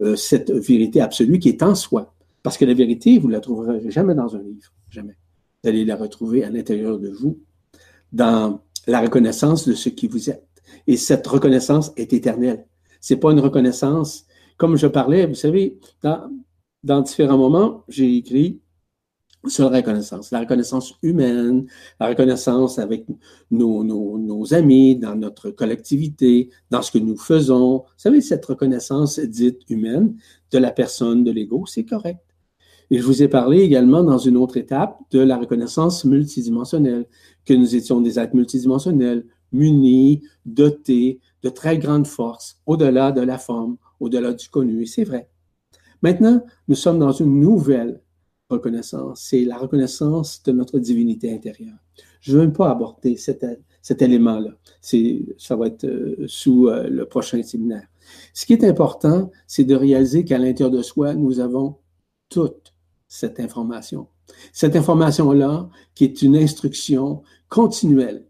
euh, 0.00 0.16
cette 0.16 0.50
vérité 0.50 1.00
absolue 1.00 1.38
qui 1.38 1.48
est 1.48 1.62
en 1.62 1.74
soi. 1.74 2.14
Parce 2.42 2.56
que 2.56 2.64
la 2.64 2.74
vérité, 2.74 3.18
vous 3.18 3.28
ne 3.28 3.32
la 3.32 3.40
trouverez 3.40 3.90
jamais 3.90 4.14
dans 4.14 4.34
un 4.34 4.42
livre. 4.42 4.72
Jamais. 4.88 5.16
Vous 5.62 5.68
allez 5.68 5.84
la 5.84 5.96
retrouver 5.96 6.42
à 6.44 6.50
l'intérieur 6.50 6.98
de 6.98 7.10
vous, 7.10 7.38
dans 8.12 8.62
la 8.86 9.00
reconnaissance 9.00 9.68
de 9.68 9.74
ce 9.74 9.88
qui 9.90 10.06
vous 10.06 10.30
êtes. 10.30 10.46
Et 10.86 10.96
cette 10.96 11.26
reconnaissance 11.26 11.92
est 11.96 12.12
éternelle. 12.12 12.66
C'est 13.00 13.16
pas 13.16 13.32
une 13.32 13.40
reconnaissance, 13.40 14.26
comme 14.56 14.76
je 14.76 14.86
parlais, 14.86 15.26
vous 15.26 15.34
savez, 15.34 15.78
dans, 16.02 16.30
dans 16.82 17.02
différents 17.02 17.38
moments, 17.38 17.84
j'ai 17.88 18.16
écrit 18.16 18.60
sur 19.46 19.70
la 19.70 19.78
reconnaissance, 19.78 20.30
la 20.30 20.40
reconnaissance 20.40 20.94
humaine, 21.02 21.66
la 21.98 22.08
reconnaissance 22.08 22.78
avec 22.78 23.06
nos, 23.50 24.54
amis, 24.54 24.96
dans 24.96 25.14
notre 25.14 25.50
collectivité, 25.50 26.50
dans 26.70 26.82
ce 26.82 26.90
que 26.90 26.98
nous 26.98 27.16
faisons. 27.16 27.78
Vous 27.78 27.84
savez, 27.96 28.20
cette 28.20 28.44
reconnaissance 28.44 29.18
dite 29.18 29.62
humaine 29.70 30.16
de 30.50 30.58
la 30.58 30.70
personne, 30.70 31.24
de 31.24 31.30
l'ego, 31.30 31.64
c'est 31.66 31.84
correct. 31.84 32.20
Et 32.90 32.98
je 32.98 33.04
vous 33.04 33.22
ai 33.22 33.28
parlé 33.28 33.60
également 33.60 34.02
dans 34.02 34.18
une 34.18 34.36
autre 34.36 34.56
étape 34.56 34.98
de 35.12 35.20
la 35.20 35.38
reconnaissance 35.38 36.04
multidimensionnelle, 36.04 37.06
que 37.46 37.54
nous 37.54 37.76
étions 37.76 38.00
des 38.00 38.18
êtres 38.18 38.34
multidimensionnels, 38.34 39.24
munis, 39.52 40.22
dotés 40.44 41.20
de 41.42 41.48
très 41.48 41.78
grandes 41.78 42.06
forces, 42.06 42.60
au-delà 42.66 43.12
de 43.12 43.20
la 43.20 43.38
forme, 43.38 43.76
au-delà 44.00 44.32
du 44.32 44.48
connu. 44.48 44.82
Et 44.82 44.86
c'est 44.86 45.04
vrai. 45.04 45.30
Maintenant, 46.02 46.44
nous 46.68 46.74
sommes 46.74 46.98
dans 46.98 47.12
une 47.12 47.40
nouvelle 47.40 48.00
reconnaissance, 48.50 49.22
c'est 49.22 49.44
la 49.44 49.56
reconnaissance 49.56 50.42
de 50.42 50.52
notre 50.52 50.78
divinité 50.78 51.32
intérieure. 51.32 51.78
Je 52.20 52.32
ne 52.32 52.36
veux 52.36 52.42
même 52.42 52.52
pas 52.52 52.70
aborder 52.70 53.16
cet, 53.16 53.44
élément-là. 54.02 54.50
Ça 55.38 55.56
va 55.56 55.66
être 55.66 55.84
euh, 55.84 56.24
sous 56.26 56.68
euh, 56.68 56.88
le 56.88 57.06
prochain 57.06 57.42
séminaire. 57.42 57.86
Ce 58.34 58.46
qui 58.46 58.52
est 58.52 58.64
important, 58.64 59.30
c'est 59.46 59.64
de 59.64 59.74
réaliser 59.74 60.24
qu'à 60.24 60.38
l'intérieur 60.38 60.70
de 60.70 60.82
soi, 60.82 61.14
nous 61.14 61.40
avons 61.40 61.76
toute 62.28 62.74
cette 63.08 63.40
information. 63.40 64.08
Cette 64.52 64.76
information-là, 64.76 65.68
qui 65.94 66.04
est 66.04 66.22
une 66.22 66.36
instruction 66.36 67.22
continuelle, 67.48 68.26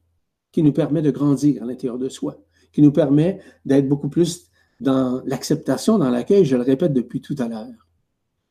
qui 0.53 0.63
nous 0.63 0.73
permet 0.73 1.03
de 1.03 1.11
grandir 1.11 1.63
à 1.63 1.67
l'intérieur 1.67 1.99
de 1.99 2.09
soi, 2.09 2.37
qui 2.73 2.83
nous 2.83 2.93
permet 2.93 3.41
d'être 3.65 3.89
beaucoup 3.89 4.09
plus 4.09 4.51
dans 4.81 5.23
l'acceptation, 5.27 5.99
dans 5.99 6.11
l'accueil, 6.11 6.45
je 6.45 6.57
le 6.57 6.63
répète 6.63 6.93
depuis 6.93 7.21
tout 7.21 7.37
à 7.39 7.49
l'heure 7.49 7.90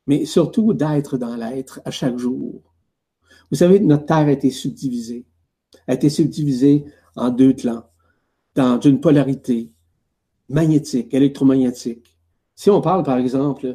mais 0.10 0.26
surtout 0.26 0.74
d'être 0.74 1.20
dans 1.20 1.36
l'être 1.36 1.82
à 1.86 1.92
chaque 1.92 2.18
jour. 2.18 2.64
Vous 3.52 3.58
savez, 3.58 3.80
notre 3.80 4.08
Terre 4.08 4.18
a 4.28 4.32
été 4.32 4.50
subdivisée, 4.50 5.28
a 5.88 5.94
été 5.94 6.10
subdivisée 6.10 6.86
en 7.16 7.30
deux 7.30 7.54
clans, 7.54 7.84
dans 8.56 8.80
une 8.82 9.02
polarité 9.02 9.72
magnétique, 10.50 11.14
électromagnétique. 11.14 12.18
Si 12.56 12.72
on 12.72 12.82
parle, 12.82 13.04
par 13.04 13.20
exemple, 13.20 13.68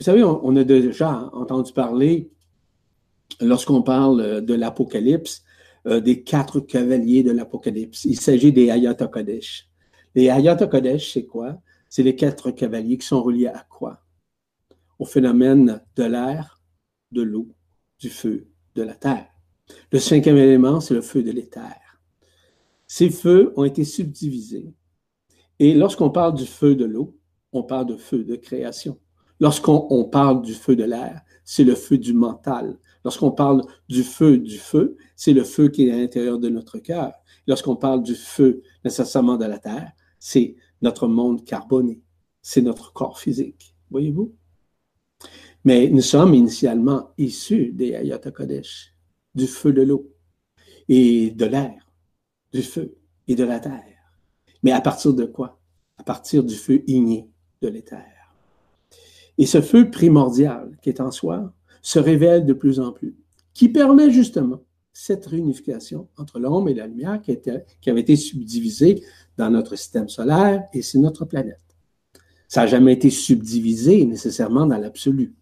vous 0.00 0.04
savez, 0.04 0.24
on, 0.24 0.56
a 0.56 0.64
déjà 0.64 1.30
entendu 1.32 1.72
parler, 1.72 2.32
lorsqu'on 3.40 3.82
parle 3.82 4.44
de 4.44 4.54
l'Apocalypse, 4.54 5.44
euh, 5.86 6.00
des 6.00 6.24
quatre 6.24 6.58
cavaliers 6.58 7.22
de 7.22 7.30
l'Apocalypse. 7.30 8.04
Il 8.06 8.18
s'agit 8.18 8.52
des 8.52 8.70
Ayatollah 8.70 9.08
Kodesh. 9.08 9.68
Les 10.16 10.30
Ayatollah 10.30 10.68
Kodesh, 10.68 11.12
c'est 11.12 11.26
quoi? 11.26 11.60
C'est 11.88 12.02
les 12.02 12.16
quatre 12.16 12.50
cavaliers 12.50 12.98
qui 12.98 13.06
sont 13.06 13.22
reliés 13.22 13.46
à 13.46 13.64
quoi? 13.70 14.02
Au 14.98 15.04
phénomène 15.04 15.80
de 15.96 16.04
l'air, 16.04 16.60
de 17.12 17.22
l'eau, 17.22 17.48
du 17.98 18.10
feu, 18.10 18.48
de 18.74 18.82
la 18.82 18.94
terre. 18.94 19.28
Le 19.90 19.98
cinquième 19.98 20.36
élément, 20.36 20.80
c'est 20.80 20.94
le 20.94 21.02
feu 21.02 21.22
de 21.22 21.30
l'éther. 21.30 22.00
Ces 22.86 23.10
feux 23.10 23.52
ont 23.56 23.64
été 23.64 23.84
subdivisés. 23.84 24.72
Et 25.58 25.74
lorsqu'on 25.74 26.10
parle 26.10 26.34
du 26.34 26.46
feu 26.46 26.74
de 26.74 26.84
l'eau, 26.84 27.18
on 27.52 27.62
parle 27.62 27.86
de 27.86 27.96
feu 27.96 28.24
de 28.24 28.36
création. 28.36 28.98
Lorsqu'on 29.40 30.04
parle 30.04 30.42
du 30.42 30.54
feu 30.54 30.76
de 30.76 30.84
l'air, 30.84 31.20
c'est 31.44 31.64
le 31.64 31.74
feu 31.74 31.98
du 31.98 32.12
mental. 32.12 32.78
Lorsqu'on 33.04 33.30
parle 33.30 33.62
du 33.88 34.02
feu 34.02 34.38
du 34.38 34.58
feu, 34.58 34.96
c'est 35.14 35.32
le 35.32 35.44
feu 35.44 35.68
qui 35.68 35.88
est 35.88 35.92
à 35.92 35.96
l'intérieur 35.96 36.38
de 36.38 36.48
notre 36.48 36.78
cœur. 36.78 37.12
Lorsqu'on 37.46 37.76
parle 37.76 38.02
du 38.02 38.14
feu 38.14 38.62
nécessairement 38.84 39.36
de 39.36 39.44
la 39.44 39.58
terre, 39.58 39.92
c'est 40.18 40.56
notre 40.82 41.06
monde 41.06 41.44
carboné. 41.44 42.02
C'est 42.42 42.62
notre 42.62 42.92
corps 42.92 43.18
physique. 43.18 43.74
Voyez-vous? 43.90 44.34
Mais 45.66 45.88
nous 45.88 46.00
sommes 46.00 46.32
initialement 46.32 47.10
issus 47.18 47.72
des 47.72 47.96
Ayat 47.96 48.20
Kodesh, 48.20 48.94
du 49.34 49.48
feu 49.48 49.72
de 49.72 49.82
l'eau 49.82 50.12
et 50.88 51.32
de 51.32 51.44
l'air, 51.44 51.90
du 52.52 52.62
feu 52.62 52.94
et 53.26 53.34
de 53.34 53.42
la 53.42 53.58
terre. 53.58 53.82
Mais 54.62 54.70
à 54.70 54.80
partir 54.80 55.12
de 55.12 55.24
quoi? 55.24 55.58
À 55.98 56.04
partir 56.04 56.44
du 56.44 56.54
feu 56.54 56.84
igné 56.86 57.28
de 57.62 57.66
l'éther. 57.66 58.04
Et 59.38 59.44
ce 59.44 59.60
feu 59.60 59.90
primordial 59.90 60.78
qui 60.82 60.88
est 60.88 61.00
en 61.00 61.10
soi 61.10 61.52
se 61.82 61.98
révèle 61.98 62.46
de 62.46 62.52
plus 62.52 62.78
en 62.78 62.92
plus, 62.92 63.16
qui 63.52 63.68
permet 63.68 64.12
justement 64.12 64.62
cette 64.92 65.26
réunification 65.26 66.06
entre 66.16 66.38
l'ombre 66.38 66.68
et 66.68 66.74
la 66.74 66.86
lumière 66.86 67.20
qui, 67.20 67.36
qui 67.80 67.90
avait 67.90 68.02
été 68.02 68.14
subdivisée 68.14 69.02
dans 69.36 69.50
notre 69.50 69.74
système 69.74 70.08
solaire 70.08 70.62
et 70.72 70.82
c'est 70.82 70.98
notre 70.98 71.24
planète. 71.24 71.58
Ça 72.46 72.60
n'a 72.60 72.66
jamais 72.68 72.92
été 72.92 73.10
subdivisé 73.10 74.04
nécessairement 74.04 74.66
dans 74.66 74.78
l'absolu. 74.78 75.34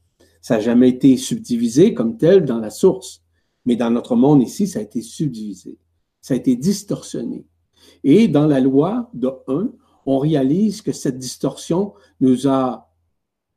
Ça 0.44 0.56
n'a 0.56 0.60
jamais 0.60 0.90
été 0.90 1.16
subdivisé 1.16 1.94
comme 1.94 2.18
tel 2.18 2.44
dans 2.44 2.58
la 2.58 2.68
source. 2.68 3.22
Mais 3.64 3.76
dans 3.76 3.88
notre 3.88 4.14
monde 4.14 4.42
ici, 4.42 4.66
ça 4.66 4.80
a 4.80 4.82
été 4.82 5.00
subdivisé. 5.00 5.78
Ça 6.20 6.34
a 6.34 6.36
été 6.36 6.54
distorsionné. 6.54 7.46
Et 8.02 8.28
dans 8.28 8.46
la 8.46 8.60
loi 8.60 9.08
de 9.14 9.32
1, 9.48 9.72
on 10.04 10.18
réalise 10.18 10.82
que 10.82 10.92
cette 10.92 11.16
distorsion 11.16 11.94
nous 12.20 12.46
a 12.46 12.92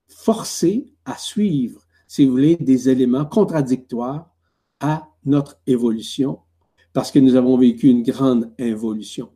forcé 0.07 0.93
à 1.03 1.17
suivre, 1.17 1.81
si 2.07 2.23
vous 2.23 2.31
voulez, 2.31 2.55
des 2.55 2.87
éléments 2.87 3.25
contradictoires 3.25 4.33
à 4.79 5.09
notre 5.25 5.59
évolution, 5.67 6.39
parce 6.93 7.11
que 7.11 7.19
nous 7.19 7.35
avons 7.35 7.57
vécu 7.57 7.89
une 7.89 8.03
grande 8.03 8.53
involution. 8.61 9.27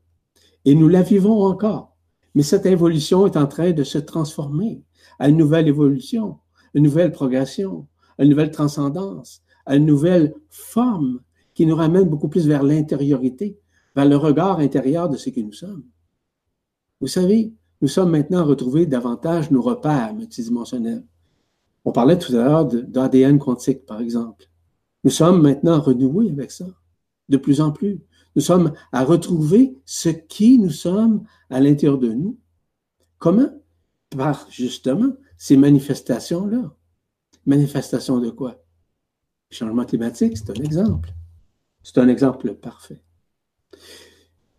Et 0.64 0.74
nous 0.74 0.88
la 0.88 1.02
vivons 1.02 1.44
encore. 1.44 1.98
Mais 2.34 2.44
cette 2.44 2.66
évolution 2.66 3.28
est 3.28 3.36
en 3.36 3.48
train 3.48 3.72
de 3.72 3.84
se 3.84 3.98
transformer 3.98 4.86
à 5.20 5.28
une 5.28 5.36
nouvelle 5.36 5.68
évolution, 5.68 6.38
une 6.74 6.84
nouvelle 6.84 7.12
progression, 7.12 7.88
une 8.20 8.30
nouvelle 8.30 8.52
transcendance, 8.52 9.42
une 9.68 9.86
nouvelle 9.86 10.34
forme 10.50 11.22
qui 11.54 11.66
nous 11.66 11.76
ramène 11.76 12.10
beaucoup 12.10 12.30
plus 12.30 12.48
vers 12.48 12.64
l'intériorité, 12.64 13.60
vers 13.96 14.06
le 14.06 14.18
regard 14.18 14.60
intérieur 14.60 15.10
de 15.10 15.18
ce 15.18 15.30
que 15.30 15.42
nous 15.42 15.54
sommes. 15.54 15.84
Vous 17.00 17.08
savez, 17.08 17.54
nous 17.82 17.88
sommes 17.88 18.12
maintenant 18.12 18.46
retrouvés 18.46 18.86
davantage 18.86 19.52
nos 19.52 19.62
repères 19.62 20.14
multidimensionnels. 20.14 21.04
On 21.84 21.92
parlait 21.92 22.18
tout 22.18 22.34
à 22.34 22.44
l'heure 22.44 22.66
d'ADN 22.66 23.40
quantique, 23.40 23.86
par 23.86 24.02
exemple. 24.02 24.46
Nous 25.04 25.10
sommes 25.10 25.42
maintenant 25.42 25.82
renoués 25.82 26.30
avec 26.30 26.52
ça, 26.52 26.68
de 27.28 27.38
plus 27.38 27.60
en 27.60 27.72
plus. 27.72 28.00
Nous 28.36 28.42
sommes 28.42 28.74
à 28.92 29.04
retrouver 29.04 29.80
ce 29.86 30.10
qui 30.10 30.60
nous 30.60 30.70
sommes 30.70 31.24
à 31.50 31.60
l'intérieur 31.60 31.98
de 31.98 32.14
nous. 32.14 32.38
Comment? 33.18 33.50
Par 34.15 34.47
justement 34.50 35.13
ces 35.38 35.58
manifestations-là. 35.58 36.76
Manifestations 37.45 38.19
de 38.19 38.30
quoi? 38.30 38.63
Changement 39.50 39.86
climatique, 39.86 40.38
c'est 40.38 40.50
un 40.50 40.63
exemple. 40.63 41.13
C'est 41.84 41.97
un 41.97 42.08
exemple 42.08 42.54
parfait. 42.56 43.02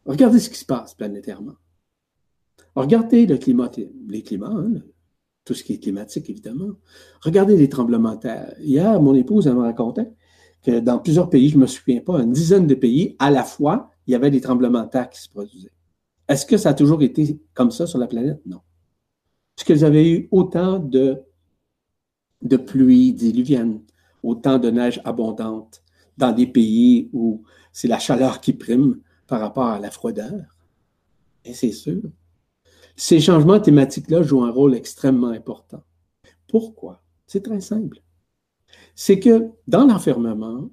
Regardez 0.04 0.40
ce 0.40 0.50
qui 0.50 0.58
se 0.58 0.64
passe 0.64 0.94
planétairement. 0.94 1.54
Regardez 2.74 3.26
le 3.26 3.36
climat, 3.36 3.70
les 4.08 4.22
climats, 4.22 4.52
hein, 4.52 4.82
tout 5.44 5.54
ce 5.54 5.62
qui 5.62 5.74
est 5.74 5.78
climatique, 5.78 6.28
évidemment. 6.30 6.72
Regardez 7.20 7.56
les 7.56 7.68
tremblements 7.68 8.14
de 8.14 8.20
terre. 8.20 8.54
Hier, 8.58 9.00
mon 9.00 9.14
épouse, 9.14 9.46
elle 9.46 9.54
me 9.54 9.60
racontait 9.60 10.12
que 10.62 10.80
dans 10.80 10.98
plusieurs 10.98 11.28
pays, 11.28 11.50
je 11.50 11.56
ne 11.56 11.62
me 11.62 11.66
souviens 11.66 12.00
pas, 12.00 12.22
une 12.22 12.32
dizaine 12.32 12.66
de 12.66 12.74
pays, 12.74 13.16
à 13.18 13.30
la 13.30 13.44
fois, 13.44 13.90
il 14.06 14.12
y 14.12 14.14
avait 14.14 14.30
des 14.30 14.40
tremblements 14.40 14.84
de 14.84 14.88
terre 14.90 15.10
qui 15.10 15.20
se 15.20 15.28
produisaient. 15.28 15.72
Est-ce 16.28 16.46
que 16.46 16.56
ça 16.56 16.70
a 16.70 16.74
toujours 16.74 17.02
été 17.02 17.40
comme 17.54 17.70
ça 17.70 17.86
sur 17.86 17.98
la 17.98 18.06
planète? 18.06 18.40
Non. 18.46 18.60
Est-ce 19.70 19.92
eu 19.92 20.28
autant 20.30 20.78
de, 20.78 21.22
de 22.42 22.56
pluie 22.56 23.12
diluvienne, 23.12 23.82
autant 24.22 24.58
de 24.58 24.70
neige 24.70 25.00
abondante 25.04 25.82
dans 26.18 26.32
des 26.32 26.46
pays 26.46 27.08
où 27.12 27.42
c'est 27.72 27.88
la 27.88 27.98
chaleur 27.98 28.40
qui 28.40 28.52
prime 28.52 29.00
par 29.26 29.40
rapport 29.40 29.66
à 29.66 29.80
la 29.80 29.90
froideur? 29.90 30.56
Et 31.44 31.54
c'est 31.54 31.72
sûr. 31.72 32.02
Ces 32.96 33.20
changements 33.20 33.60
thématiques-là 33.60 34.22
jouent 34.22 34.44
un 34.44 34.50
rôle 34.50 34.74
extrêmement 34.74 35.28
important. 35.28 35.82
Pourquoi? 36.46 37.02
C'est 37.26 37.42
très 37.42 37.60
simple 37.60 38.02
c'est 38.94 39.18
que 39.18 39.50
dans 39.66 39.86
l'enfermement, 39.86 40.70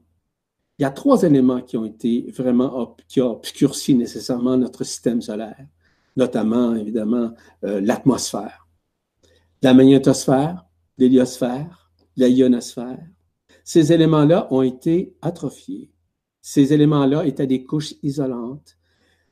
il 0.78 0.84
y 0.84 0.86
a 0.86 0.92
trois 0.92 1.24
éléments 1.24 1.62
qui 1.62 1.78
ont 1.78 1.86
été 1.86 2.32
vraiment, 2.32 2.96
qui 3.08 3.22
ont 3.22 3.32
obscurci 3.32 3.96
nécessairement 3.96 4.58
notre 4.58 4.84
système 4.84 5.22
solaire, 5.22 5.68
notamment, 6.16 6.76
évidemment, 6.76 7.34
euh, 7.66 7.82
l'atmosphère, 7.82 8.68
la 9.62 9.74
magnétosphère, 9.74 10.66
l'héliosphère, 10.98 11.92
la 12.16 12.28
ionosphère. 12.28 13.06
Ces 13.64 13.94
éléments-là 13.94 14.48
ont 14.52 14.62
été 14.62 15.16
atrophiés. 15.22 15.92
Ces 16.42 16.74
éléments-là 16.74 17.26
étaient 17.26 17.48
des 17.48 17.66
couches 17.66 17.94
isolantes. 18.02 18.78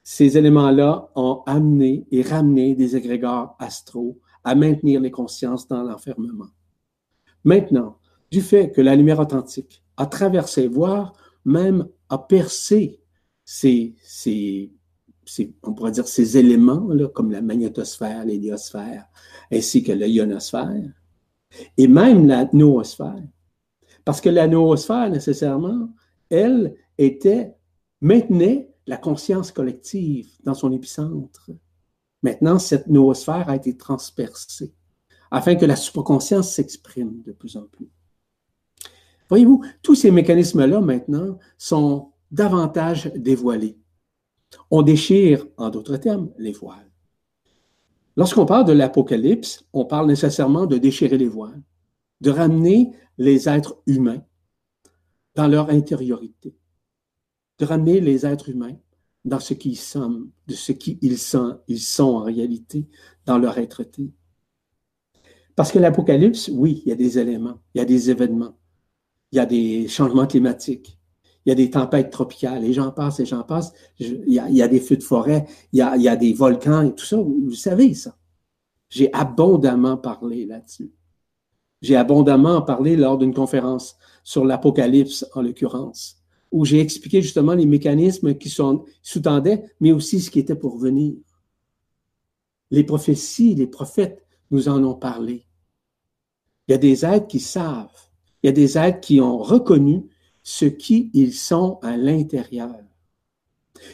Ces 0.04 0.38
éléments-là 0.38 1.10
ont 1.16 1.44
amené 1.46 2.06
et 2.12 2.22
ramené 2.22 2.76
des 2.76 2.96
égrégores 2.96 3.56
astraux 3.60 4.20
à 4.44 4.56
maintenir 4.56 5.02
les 5.02 5.12
consciences 5.12 5.68
dans 5.68 5.84
l'enfermement. 5.84 6.48
Maintenant, 7.44 7.98
du 8.32 8.42
fait 8.42 8.72
que 8.72 8.82
la 8.82 8.96
lumière 8.96 9.20
authentique 9.20 9.84
a 9.98 10.06
traversé, 10.06 10.68
voire 10.68 11.14
même 11.46 11.88
a 12.10 12.18
percé 12.18 13.02
ces, 13.44 13.96
ces, 14.04 14.72
on 15.64 15.74
pourrait 15.74 15.92
dire 15.92 16.08
ces 16.08 16.38
éléments, 16.38 16.88
là, 16.90 17.08
comme 17.08 17.32
la 17.32 17.42
magnétosphère, 17.42 18.26
l'héliosphère, 18.26 19.08
ainsi 19.52 19.84
que 19.84 19.92
la 19.92 20.08
ionosphère, 20.08 20.92
et 21.78 21.88
même 21.88 22.28
la 22.28 22.50
noosphère. 22.54 23.24
Parce 24.06 24.22
que 24.22 24.30
la 24.30 24.48
noosphère, 24.48 25.10
nécessairement, 25.10 25.90
elle 26.30 26.76
était, 26.98 27.56
maintenait 28.02 28.74
la 28.86 28.98
conscience 28.98 29.52
collective 29.52 30.30
dans 30.44 30.54
son 30.54 30.72
épicentre. 30.72 31.52
Maintenant, 32.24 32.60
cette 32.60 32.88
noosphère 32.88 33.50
a 33.50 33.56
été 33.56 33.76
transpercée 33.76 34.74
afin 35.30 35.56
que 35.56 35.66
la 35.66 35.76
supraconscience 35.76 36.54
s'exprime 36.54 37.22
de 37.24 37.34
plus 37.34 37.58
en 37.58 37.64
plus. 37.64 37.90
Voyez-vous, 39.30 39.64
tous 39.82 39.96
ces 39.96 40.12
mécanismes-là 40.12 40.80
maintenant 40.80 41.38
sont 41.58 42.14
davantage 42.32 43.12
dévoilés. 43.16 43.78
On 44.72 44.82
déchire, 44.82 45.46
en 45.58 45.70
d'autres 45.70 45.98
termes, 45.98 46.32
les 46.38 46.52
voiles. 46.52 46.92
Lorsqu'on 48.16 48.46
parle 48.46 48.66
de 48.66 48.74
l'Apocalypse, 48.74 49.66
on 49.74 49.86
parle 49.86 50.08
nécessairement 50.08 50.66
de 50.66 50.78
déchirer 50.78 51.18
les 51.18 51.28
voiles, 51.28 51.62
de 52.22 52.32
ramener 52.32 52.92
les 53.18 53.48
êtres 53.48 53.82
humains 53.86 54.24
dans 55.36 55.48
leur 55.48 55.70
intériorité, 55.70 56.58
de 57.60 57.66
ramener 57.66 58.00
les 58.00 58.26
êtres 58.26 58.50
humains 58.50 58.78
dans 59.24 59.40
ce 59.40 59.54
qu'ils 59.54 59.78
sont, 59.78 60.30
de 60.48 60.54
ce 60.54 60.72
qu'ils 60.72 61.18
sont, 61.18 61.60
ils 61.68 61.80
sont 61.80 62.16
en 62.16 62.24
réalité, 62.24 62.88
dans 63.26 63.38
leur 63.38 63.58
être-té. 63.58 64.12
Parce 65.56 65.72
que 65.72 65.80
l'Apocalypse, 65.80 66.50
oui, 66.54 66.82
il 66.86 66.90
y 66.90 66.92
a 66.92 66.96
des 66.96 67.20
éléments, 67.20 67.60
il 67.74 67.80
y 67.80 67.82
a 67.82 67.86
des 67.86 68.10
événements, 68.10 68.58
il 69.32 69.38
y 69.38 69.40
a 69.40 69.46
des 69.46 69.88
changements 69.88 70.28
climatiques, 70.28 70.97
il 71.48 71.52
y 71.52 71.54
a 71.54 71.56
des 71.56 71.70
tempêtes 71.70 72.12
tropicales, 72.12 72.66
et 72.66 72.74
j'en 72.74 72.92
passe 72.92 73.22
et 73.22 73.26
j'en 73.26 73.42
passe. 73.42 73.72
il, 74.00 74.22
y 74.28 74.62
a, 74.62 74.68
des 74.68 74.82
feux 74.82 74.98
de 74.98 75.04
forêt, 75.04 75.48
il 75.72 75.80
y 75.80 75.82
a, 76.10 76.16
des 76.18 76.34
volcans 76.34 76.82
et 76.82 76.94
tout 76.94 77.06
ça. 77.06 77.16
Vous, 77.16 77.54
savez 77.54 77.94
ça. 77.94 78.18
J'ai 78.90 79.14
abondamment 79.14 79.96
parlé 79.96 80.46
là-dessus. 80.46 80.92
J'ai 81.82 81.96
abondamment 81.96 82.62
parlé 82.62 82.98
lors 82.98 83.18
d'une 83.18 83.34
conférence 83.34 83.96
sur 84.26 84.44
l'Apocalypse, 84.44 85.26
en 85.36 85.42
l'occurrence, 85.42 86.18
où 86.52 86.66
j'ai 86.66 86.82
expliqué 86.82 87.22
justement 87.22 87.54
les 87.54 87.66
mécanismes 87.66 88.36
qui 88.36 88.50
sous-tendaient, 88.50 89.64
mais 89.80 89.94
aussi 89.94 90.20
ce 90.20 90.30
qui 90.30 90.40
était 90.40 90.54
pour 90.54 90.78
venir. 90.78 91.16
Les 92.72 92.84
prophéties, 92.84 93.56
les 93.56 93.68
prophètes 93.68 94.22
nous 94.52 94.68
en 94.68 94.84
ont 94.84 94.96
parlé. 94.96 95.48
Il 96.68 96.74
y 96.74 96.76
a 96.76 96.78
des 96.78 97.06
êtres 97.06 97.28
qui 97.28 97.40
savent 97.40 98.08
il 98.44 98.48
y 98.48 98.50
a 98.50 98.54
des 98.54 98.78
êtres 98.78 99.00
qui 99.00 99.20
ont 99.20 99.38
reconnu 99.38 100.06
ce 100.50 100.64
qui 100.64 101.12
ils 101.14 101.34
sont 101.34 101.78
à 101.84 101.98
l'intérieur. 101.98 102.74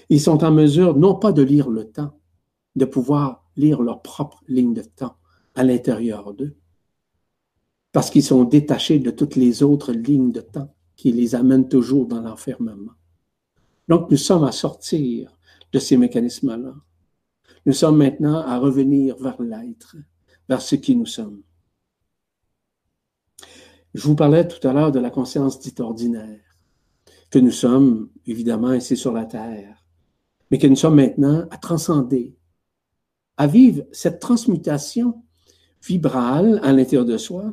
Ils 0.09 0.21
sont 0.21 0.43
en 0.43 0.51
mesure 0.51 0.95
non 0.95 1.15
pas 1.15 1.31
de 1.31 1.41
lire 1.41 1.67
le 1.67 1.89
temps, 1.89 2.19
de 2.75 2.85
pouvoir 2.85 3.49
lire 3.55 3.81
leur 3.81 4.03
propre 4.03 4.43
ligne 4.47 4.75
de 4.75 4.83
temps 4.83 5.15
à 5.55 5.63
l'intérieur 5.63 6.31
d'eux. 6.31 6.55
parce 7.91 8.09
qu'ils 8.11 8.23
sont 8.23 8.43
détachés 8.43 8.99
de 8.99 9.11
toutes 9.11 9.35
les 9.35 9.63
autres 9.63 9.93
lignes 9.93 10.31
de 10.31 10.41
temps 10.41 10.73
qui 10.95 11.11
les 11.11 11.33
amènent 11.35 11.69
toujours 11.69 12.07
dans 12.07 12.21
l'enfermement. 12.21 12.93
Donc, 13.87 14.11
nous 14.11 14.17
sommes 14.17 14.43
à 14.43 14.51
sortir 14.51 15.31
de 15.71 15.79
ces 15.79 15.97
mécanismes-là. 15.97 16.75
Nous 17.65 17.73
sommes 17.73 17.97
maintenant 17.97 18.39
à 18.41 18.59
revenir 18.59 19.15
vers 19.17 19.41
l'être, 19.41 19.95
vers 20.49 20.61
ce 20.61 20.75
qui 20.75 20.95
nous 20.95 21.05
sommes. 21.05 21.41
Je 23.93 24.07
vous 24.07 24.15
parlais 24.15 24.47
tout 24.47 24.67
à 24.67 24.73
l'heure 24.73 24.91
de 24.91 24.99
la 24.99 25.11
conscience 25.11 25.59
dite 25.59 25.79
ordinaire, 25.79 26.39
que 27.33 27.39
nous 27.39 27.49
sommes 27.49 28.09
évidemment 28.27 28.73
ici 28.73 28.95
sur 28.95 29.11
la 29.11 29.25
terre, 29.25 29.83
mais 30.51 30.59
que 30.59 30.67
nous 30.67 30.75
sommes 30.75 30.97
maintenant 30.97 31.47
à 31.49 31.57
transcender, 31.57 32.37
à 33.37 33.47
vivre 33.47 33.85
cette 33.91 34.19
transmutation 34.19 35.23
vibrale 35.81 36.59
à 36.61 36.71
l'intérieur 36.71 37.05
de 37.05 37.17
soi, 37.17 37.51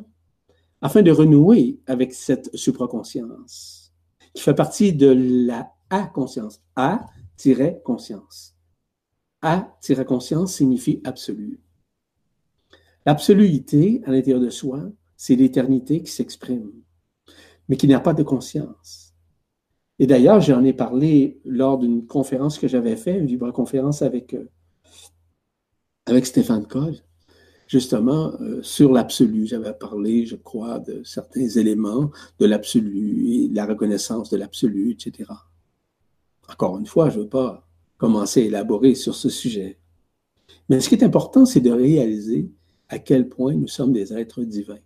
afin 0.81 1.01
de 1.01 1.09
renouer 1.09 1.79
avec 1.87 2.13
cette 2.13 2.55
supraconscience, 2.55 3.91
qui 4.35 4.43
fait 4.43 4.53
partie 4.53 4.93
de 4.93 5.07
la 5.47 5.71
A-conscience. 5.89 6.61
A-conscience. 6.75 8.55
A-conscience 9.41 10.53
signifie 10.53 11.01
absolu. 11.03 11.59
L'absoluité 13.07 14.03
à 14.05 14.11
l'intérieur 14.11 14.41
de 14.41 14.51
soi, 14.51 14.91
c'est 15.17 15.35
l'éternité 15.35 16.03
qui 16.03 16.11
s'exprime, 16.11 16.71
mais 17.67 17.77
qui 17.77 17.87
n'a 17.87 17.99
pas 17.99 18.13
de 18.13 18.21
conscience. 18.21 19.00
Et 19.99 20.07
d'ailleurs, 20.07 20.41
j'en 20.41 20.63
ai 20.63 20.73
parlé 20.73 21.39
lors 21.45 21.77
d'une 21.77 22.05
conférence 22.05 22.57
que 22.57 22.67
j'avais 22.67 22.95
faite, 22.95 23.19
une 23.19 23.27
vibra-conférence 23.27 24.01
avec, 24.01 24.33
euh, 24.33 24.49
avec 26.05 26.25
Stéphane 26.25 26.65
Coll, 26.65 26.95
justement 27.67 28.33
euh, 28.41 28.61
sur 28.63 28.91
l'absolu. 28.91 29.45
J'avais 29.45 29.73
parlé, 29.73 30.25
je 30.25 30.35
crois, 30.35 30.79
de 30.79 31.03
certains 31.03 31.47
éléments 31.47 32.09
de 32.39 32.45
l'absolu 32.45 33.27
et 33.27 33.49
la 33.49 33.65
reconnaissance 33.65 34.29
de 34.29 34.37
l'absolu, 34.37 34.91
etc. 34.91 35.29
Encore 36.49 36.77
une 36.77 36.87
fois, 36.87 37.09
je 37.09 37.19
ne 37.19 37.23
veux 37.23 37.29
pas 37.29 37.67
commencer 37.97 38.41
à 38.41 38.45
élaborer 38.45 38.95
sur 38.95 39.15
ce 39.15 39.29
sujet. 39.29 39.77
Mais 40.67 40.79
ce 40.79 40.89
qui 40.89 40.95
est 40.95 41.03
important, 41.03 41.45
c'est 41.45 41.61
de 41.61 41.71
réaliser 41.71 42.49
à 42.89 42.99
quel 42.99 43.29
point 43.29 43.53
nous 43.53 43.67
sommes 43.67 43.93
des 43.93 44.13
êtres 44.13 44.43
divins. 44.43 44.79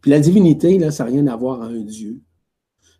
Puis 0.00 0.10
la 0.10 0.20
divinité, 0.20 0.78
là, 0.78 0.90
ça 0.90 1.04
n'a 1.04 1.10
rien 1.10 1.26
à 1.26 1.36
voir 1.36 1.62
avec 1.62 1.80
un 1.80 1.84
Dieu. 1.84 2.20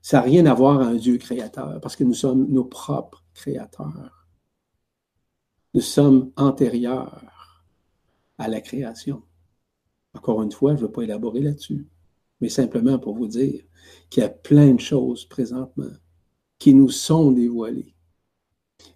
Ça 0.03 0.19
n'a 0.19 0.23
rien 0.23 0.47
à 0.47 0.55
voir 0.55 0.81
avec 0.81 0.97
un 0.97 0.99
Dieu 0.99 1.19
créateur, 1.19 1.81
parce 1.81 1.97
que 1.97 2.05
nous 2.05 2.15
sommes 2.15 2.47
nos 2.49 2.65
propres 2.65 3.25
créateurs. 3.35 4.27
Nous 5.75 5.81
sommes 5.81 6.33
antérieurs 6.37 7.65
à 8.39 8.49
la 8.49 8.61
création. 8.61 9.23
Encore 10.15 10.43
une 10.43 10.53
fois, 10.53 10.75
je 10.75 10.83
ne 10.83 10.87
veux 10.87 10.93
pas 10.93 11.03
élaborer 11.03 11.41
là-dessus, 11.41 11.87
mais 12.41 12.49
simplement 12.49 12.99
pour 12.99 13.15
vous 13.15 13.29
dire 13.29 13.63
qu'il 14.09 14.23
y 14.23 14.27
a 14.27 14.31
plein 14.31 14.73
de 14.73 14.81
choses 14.81 15.27
présentement 15.27 15.93
qui 16.59 16.75
nous 16.75 16.91
sont 16.91 17.33
dévoilées 17.33 17.95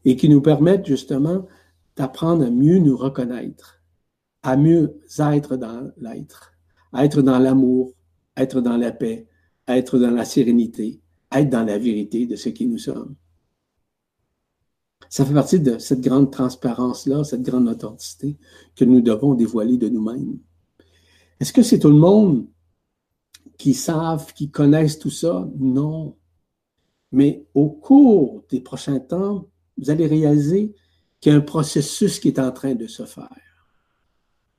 et 0.05 0.17
qui 0.17 0.29
nous 0.29 0.41
permettent 0.41 0.87
justement 0.87 1.47
d'apprendre 1.97 2.45
à 2.45 2.51
mieux 2.51 2.79
nous 2.79 2.97
reconnaître, 2.97 3.83
à 4.43 4.57
mieux 4.57 5.01
être 5.19 5.57
dans 5.57 5.93
l'être, 5.99 6.53
à 6.93 7.05
être 7.05 7.23
dans 7.23 7.39
l'amour, 7.39 7.93
être 8.37 8.61
dans 8.61 8.77
la 8.77 8.93
paix, 8.93 9.29
être 9.69 9.99
dans 9.99 10.11
la 10.11 10.25
sérénité, 10.25 11.01
être 11.31 11.51
dans 11.51 11.65
la 11.65 11.79
vérité 11.79 12.27
de 12.27 12.37
ce 12.37 12.49
qui 12.49 12.67
nous 12.67 12.79
sommes. 12.79 13.15
Ça 15.09 15.25
fait 15.25 15.35
partie 15.35 15.61
de 15.61 15.79
cette 15.79 16.01
grande 16.01 16.31
transparence-là, 16.31 17.25
cette 17.25 17.43
grande 17.43 17.69
authenticité 17.69 18.39
que 18.75 18.85
nous 18.85 19.01
devons 19.01 19.35
dévoiler 19.35 19.77
de 19.77 19.89
nous-mêmes. 19.89 20.39
Est-ce 21.39 21.53
que 21.53 21.63
c'est 21.63 21.81
tout 21.81 21.89
le 21.89 21.97
monde 21.97 22.47
qui 23.59 23.75
savent, 23.75 24.33
qui 24.33 24.51
connaissent 24.51 24.99
tout 24.99 25.11
ça? 25.11 25.49
Non. 25.59 26.17
Mais 27.11 27.47
au 27.53 27.69
cours 27.69 28.45
des 28.49 28.61
prochains 28.61 29.01
temps, 29.01 29.49
vous 29.77 29.91
allez 29.91 30.07
réaliser 30.07 30.75
qu'il 31.21 31.33
y 31.33 31.35
a 31.35 31.39
un 31.39 31.43
processus 31.43 32.19
qui 32.19 32.29
est 32.29 32.39
en 32.39 32.53
train 32.53 32.75
de 32.75 32.87
se 32.87 33.05
faire. 33.05 33.29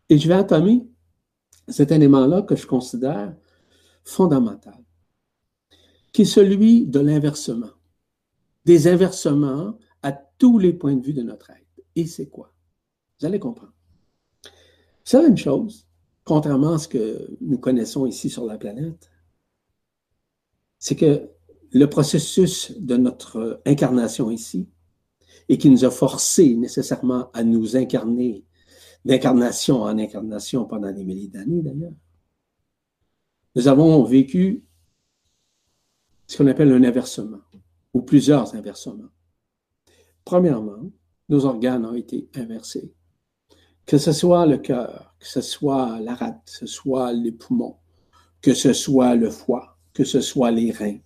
Et 0.09 0.17
je 0.17 0.27
vais 0.27 0.35
entamer 0.35 0.87
cet 1.67 1.91
élément-là 1.91 2.43
que 2.43 2.55
je 2.55 2.67
considère 2.67 3.35
fondamental, 4.03 4.82
qui 6.13 6.21
est 6.21 6.25
celui 6.25 6.85
de 6.85 6.99
l'inversement. 6.99 7.71
Des 8.65 8.87
inversements 8.87 9.77
à 10.03 10.11
tous 10.11 10.59
les 10.59 10.71
points 10.71 10.95
de 10.95 11.05
vue 11.05 11.13
de 11.13 11.23
notre 11.23 11.49
être. 11.49 11.81
Et 11.95 12.05
c'est 12.05 12.29
quoi? 12.29 12.53
Vous 13.19 13.25
allez 13.25 13.39
comprendre. 13.39 13.73
C'est 15.03 15.25
une 15.25 15.37
chose, 15.37 15.87
contrairement 16.23 16.73
à 16.73 16.79
ce 16.79 16.87
que 16.87 17.37
nous 17.41 17.57
connaissons 17.57 18.05
ici 18.05 18.29
sur 18.29 18.45
la 18.45 18.57
planète, 18.57 19.11
c'est 20.79 20.95
que 20.95 21.29
le 21.71 21.89
processus 21.89 22.71
de 22.79 22.95
notre 22.95 23.61
incarnation 23.65 24.29
ici, 24.29 24.69
et 25.49 25.57
qui 25.57 25.69
nous 25.69 25.83
a 25.83 25.91
forcés 25.91 26.55
nécessairement 26.55 27.29
à 27.33 27.43
nous 27.43 27.75
incarner 27.75 28.45
d'incarnation 29.03 29.81
en 29.81 29.97
incarnation 29.97 30.65
pendant 30.65 30.91
des 30.91 31.03
milliers 31.03 31.27
d'années 31.27 31.61
d'ailleurs, 31.61 31.91
nous 33.55 33.67
avons 33.67 34.03
vécu 34.03 34.63
ce 36.33 36.39
qu'on 36.39 36.47
appelle 36.47 36.71
un 36.71 36.83
inversement, 36.83 37.41
ou 37.93 38.01
plusieurs 38.01 38.55
inversements. 38.55 39.11
Premièrement, 40.25 40.89
nos 41.29 41.45
organes 41.45 41.85
ont 41.85 41.93
été 41.93 42.27
inversés. 42.33 42.91
Que 43.85 43.99
ce 43.99 44.11
soit 44.11 44.47
le 44.47 44.57
cœur, 44.57 45.13
que 45.19 45.27
ce 45.27 45.41
soit 45.41 45.99
la 45.99 46.15
rate, 46.15 46.41
que 46.43 46.51
ce 46.51 46.65
soit 46.65 47.13
les 47.13 47.31
poumons, 47.31 47.77
que 48.41 48.55
ce 48.55 48.73
soit 48.73 49.13
le 49.13 49.29
foie, 49.29 49.77
que 49.93 50.03
ce 50.03 50.21
soit 50.21 50.49
les 50.49 50.71
reins, 50.71 50.97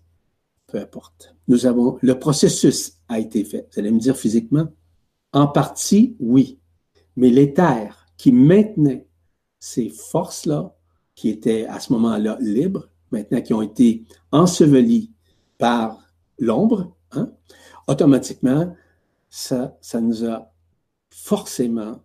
peu 0.65 0.79
importe. 0.79 1.35
Nous 1.49 1.65
avons, 1.65 1.99
le 2.01 2.17
processus 2.17 2.93
a 3.09 3.19
été 3.19 3.43
fait. 3.43 3.67
Vous 3.73 3.81
allez 3.81 3.91
me 3.91 3.99
dire 3.99 4.15
physiquement, 4.15 4.69
en 5.33 5.47
partie, 5.47 6.15
oui. 6.21 6.61
Mais 7.17 7.31
l'éther 7.31 8.07
qui 8.15 8.31
maintenait 8.31 9.09
ces 9.59 9.89
forces-là, 9.89 10.73
qui 11.15 11.27
étaient 11.27 11.65
à 11.65 11.81
ce 11.81 11.91
moment-là 11.91 12.37
libres, 12.39 12.87
maintenant 13.11 13.41
qui 13.41 13.53
ont 13.53 13.61
été 13.61 14.05
ensevelies 14.31 15.11
par 15.57 16.03
l'ombre, 16.39 16.95
hein, 17.11 17.31
automatiquement, 17.87 18.75
ça, 19.29 19.77
ça 19.81 20.01
nous 20.01 20.25
a 20.25 20.53
forcément 21.09 22.03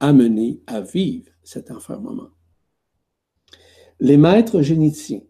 amené 0.00 0.60
à 0.66 0.80
vivre 0.80 1.30
cet 1.42 1.70
enfermement. 1.70 2.28
Les 4.00 4.16
maîtres 4.16 4.62
généticiens 4.62 5.22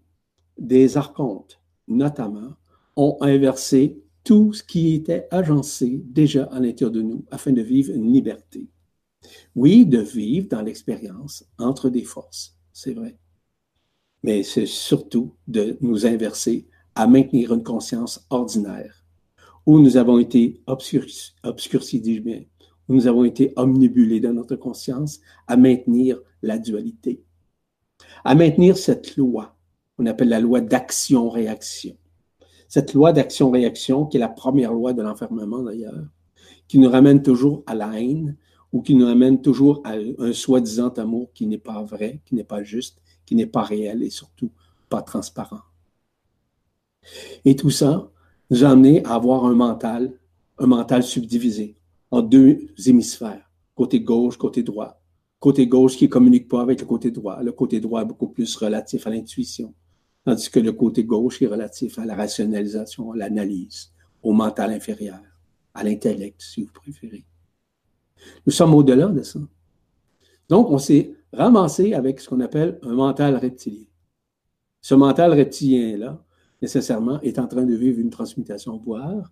des 0.59 0.97
archontes, 0.97 1.61
notamment, 1.89 2.55
ont 2.97 3.19
inversé 3.21 4.03
tout 4.25 4.53
ce 4.53 4.63
qui 4.63 4.95
était 4.95 5.27
agencé 5.31 6.03
déjà 6.05 6.45
à 6.45 6.61
l'intérieur 6.61 6.93
de 6.93 7.03
nous 7.03 7.25
afin 7.31 7.53
de 7.53 7.63
vivre 7.63 7.93
une 7.95 8.13
liberté. 8.13 8.69
Oui, 9.55 9.87
de 9.87 9.99
vivre 9.99 10.49
dans 10.49 10.63
l'expérience 10.63 11.45
entre 11.59 11.91
des 11.91 12.05
forces, 12.05 12.57
c'est 12.73 12.95
vrai. 12.95 13.19
Mais 14.23 14.43
c'est 14.43 14.67
surtout 14.67 15.35
de 15.49 15.77
nous 15.81 16.07
inverser 16.07 16.69
à 16.95 17.07
maintenir 17.07 17.53
une 17.53 17.63
conscience 17.63 18.27
ordinaire 18.31 19.03
où 19.67 19.79
nous 19.79 19.97
avons 19.97 20.19
été 20.19 20.61
obscurcis, 20.67 21.35
obscurcis 21.45 22.23
où 22.89 22.95
nous 22.95 23.07
avons 23.07 23.25
été 23.25 23.53
omnibulés 23.57 24.21
dans 24.21 24.33
notre 24.33 24.57
conscience 24.57 25.21
à 25.47 25.57
maintenir 25.57 26.21
la 26.43 26.59
dualité, 26.59 27.23
à 28.25 28.35
maintenir 28.35 28.77
cette 28.77 29.17
loi 29.17 29.57
qu'on 29.97 30.07
appelle 30.07 30.29
la 30.29 30.41
loi 30.41 30.61
d'action-réaction. 30.61 31.97
Cette 32.69 32.95
loi 32.95 33.13
d'action-réaction, 33.13 34.07
qui 34.07 34.17
est 34.17 34.21
la 34.21 34.29
première 34.29 34.73
loi 34.73 34.95
de 34.95 35.03
l'enfermement 35.03 35.63
d'ailleurs, 35.63 36.07
qui 36.67 36.79
nous 36.79 36.91
ramène 36.91 37.23
toujours 37.23 37.63
à 37.67 37.75
la 37.75 38.01
haine 38.01 38.37
ou 38.73 38.81
qui 38.81 38.95
nous 38.95 39.07
ramène 39.07 39.43
toujours 39.43 39.83
à 39.85 39.93
un 40.19 40.33
soi-disant 40.33 40.89
amour 40.89 41.31
qui 41.35 41.47
n'est 41.47 41.59
pas 41.59 41.83
vrai, 41.83 42.21
qui 42.25 42.35
n'est 42.35 42.45
pas 42.45 42.63
juste, 42.63 43.03
qui 43.27 43.35
n'est 43.35 43.47
pas 43.47 43.63
réel 43.63 44.03
et 44.03 44.11
surtout 44.11 44.51
pas 44.89 45.03
transparent. 45.03 45.61
Et 47.45 47.57
tout 47.57 47.71
ça, 47.71 48.11
nous 48.51 48.65
a 48.65 48.69
amené 48.69 49.05
à 49.05 49.15
avoir 49.15 49.45
un 49.45 49.55
mental, 49.55 50.13
un 50.59 50.67
mental 50.67 51.03
subdivisé 51.03 51.77
en 52.11 52.23
deux 52.23 52.67
hémisphères, 52.87 53.51
côté 53.75 54.01
gauche, 54.01 54.37
côté 54.37 54.63
droit. 54.63 55.01
Côté 55.41 55.67
gauche 55.67 55.97
qui 55.97 56.05
ne 56.05 56.11
communique 56.11 56.49
pas 56.49 56.61
avec 56.61 56.81
le 56.81 56.87
côté 56.87 57.11
droit. 57.11 57.43
Le 57.43 57.51
côté 57.51 57.81
droit 57.81 58.03
est 58.03 58.05
beaucoup 58.05 58.29
plus 58.29 58.55
relatif 58.55 59.07
à 59.07 59.11
l'intuition, 59.11 59.75
tandis 60.25 60.49
que 60.49 60.61
le 60.61 60.73
côté 60.73 61.03
gauche 61.03 61.43
est 61.43 61.49
relatif 61.49 61.99
à 61.99 62.05
la 62.05 62.15
rationalisation, 62.15 63.13
à 63.13 63.17
l'analyse, 63.17 63.93
au 64.23 64.33
mental 64.33 64.71
inférieur, 64.71 65.21
à 65.75 65.83
l'intellect, 65.83 66.41
si 66.41 66.63
vous 66.63 66.73
préférez. 66.73 67.25
Nous 68.47 68.53
sommes 68.53 68.75
au-delà 68.75 69.09
de 69.09 69.23
ça. 69.23 69.41
Donc, 70.49 70.71
on 70.71 70.79
s'est 70.79 71.15
ramassé 71.33 71.95
avec 71.95 72.21
ce 72.21 72.29
qu'on 72.29 72.41
appelle 72.41 72.79
un 72.83 72.93
mental 72.93 73.37
reptilien. 73.37 73.87
Ce 74.81 74.95
mental 74.95 75.33
reptilien-là, 75.33 76.23
nécessairement, 76.63 77.21
est 77.21 77.39
en 77.39 77.47
train 77.47 77.65
de 77.65 77.75
vivre 77.75 77.99
une 77.99 78.11
transmutation 78.11 78.79
pouvoir, 78.79 79.31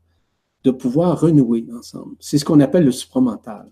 de 0.64 0.70
pouvoir 0.70 1.20
renouer 1.20 1.66
ensemble. 1.72 2.16
C'est 2.20 2.36
ce 2.36 2.44
qu'on 2.44 2.60
appelle 2.60 2.84
le 2.84 2.92
supramental. 2.92 3.70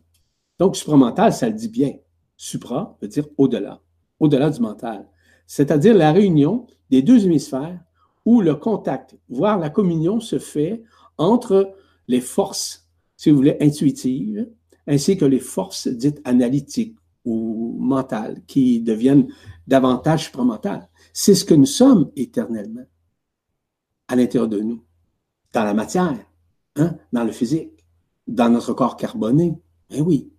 Donc, 0.58 0.76
supramental, 0.76 1.32
ça 1.32 1.48
le 1.48 1.54
dit 1.54 1.68
bien. 1.68 1.92
Supra 2.36 2.96
veut 3.02 3.08
dire 3.08 3.26
au-delà, 3.36 3.80
au-delà 4.20 4.48
du 4.48 4.60
mental. 4.60 5.08
c'est-à-dire 5.48 5.96
la 5.96 6.12
réunion 6.12 6.66
des 6.90 7.02
deux 7.02 7.24
hémisphères 7.24 7.80
où 8.24 8.40
le 8.40 8.54
contact, 8.54 9.16
voire 9.28 9.58
la 9.58 9.70
communion 9.70 10.20
se 10.20 10.38
fait 10.38 10.84
entre 11.16 11.74
les 12.06 12.20
forces, 12.20 12.86
si 13.16 13.30
vous 13.30 13.38
voulez, 13.38 13.56
intuitives, 13.60 14.48
ainsi 14.86 15.16
que 15.16 15.24
les 15.24 15.40
forces 15.40 15.88
dites 15.88 16.20
analytiques 16.24 16.96
ou 17.24 17.76
mentales, 17.80 18.42
qui 18.46 18.80
deviennent 18.80 19.28
davantage 19.66 20.26
supramentales. 20.26 20.88
C'est 21.12 21.34
ce 21.34 21.44
que 21.44 21.54
nous 21.54 21.66
sommes 21.66 22.10
éternellement, 22.14 22.84
à 24.08 24.16
l'intérieur 24.16 24.48
de 24.48 24.60
nous, 24.60 24.82
dans 25.52 25.64
la 25.64 25.74
matière, 25.74 26.18
hein, 26.76 26.96
dans 27.12 27.24
le 27.24 27.32
physique, 27.32 27.84
dans 28.26 28.50
notre 28.50 28.72
corps 28.72 28.96
carboné. 28.96 29.58
Eh 29.90 30.00
oui, 30.00 30.32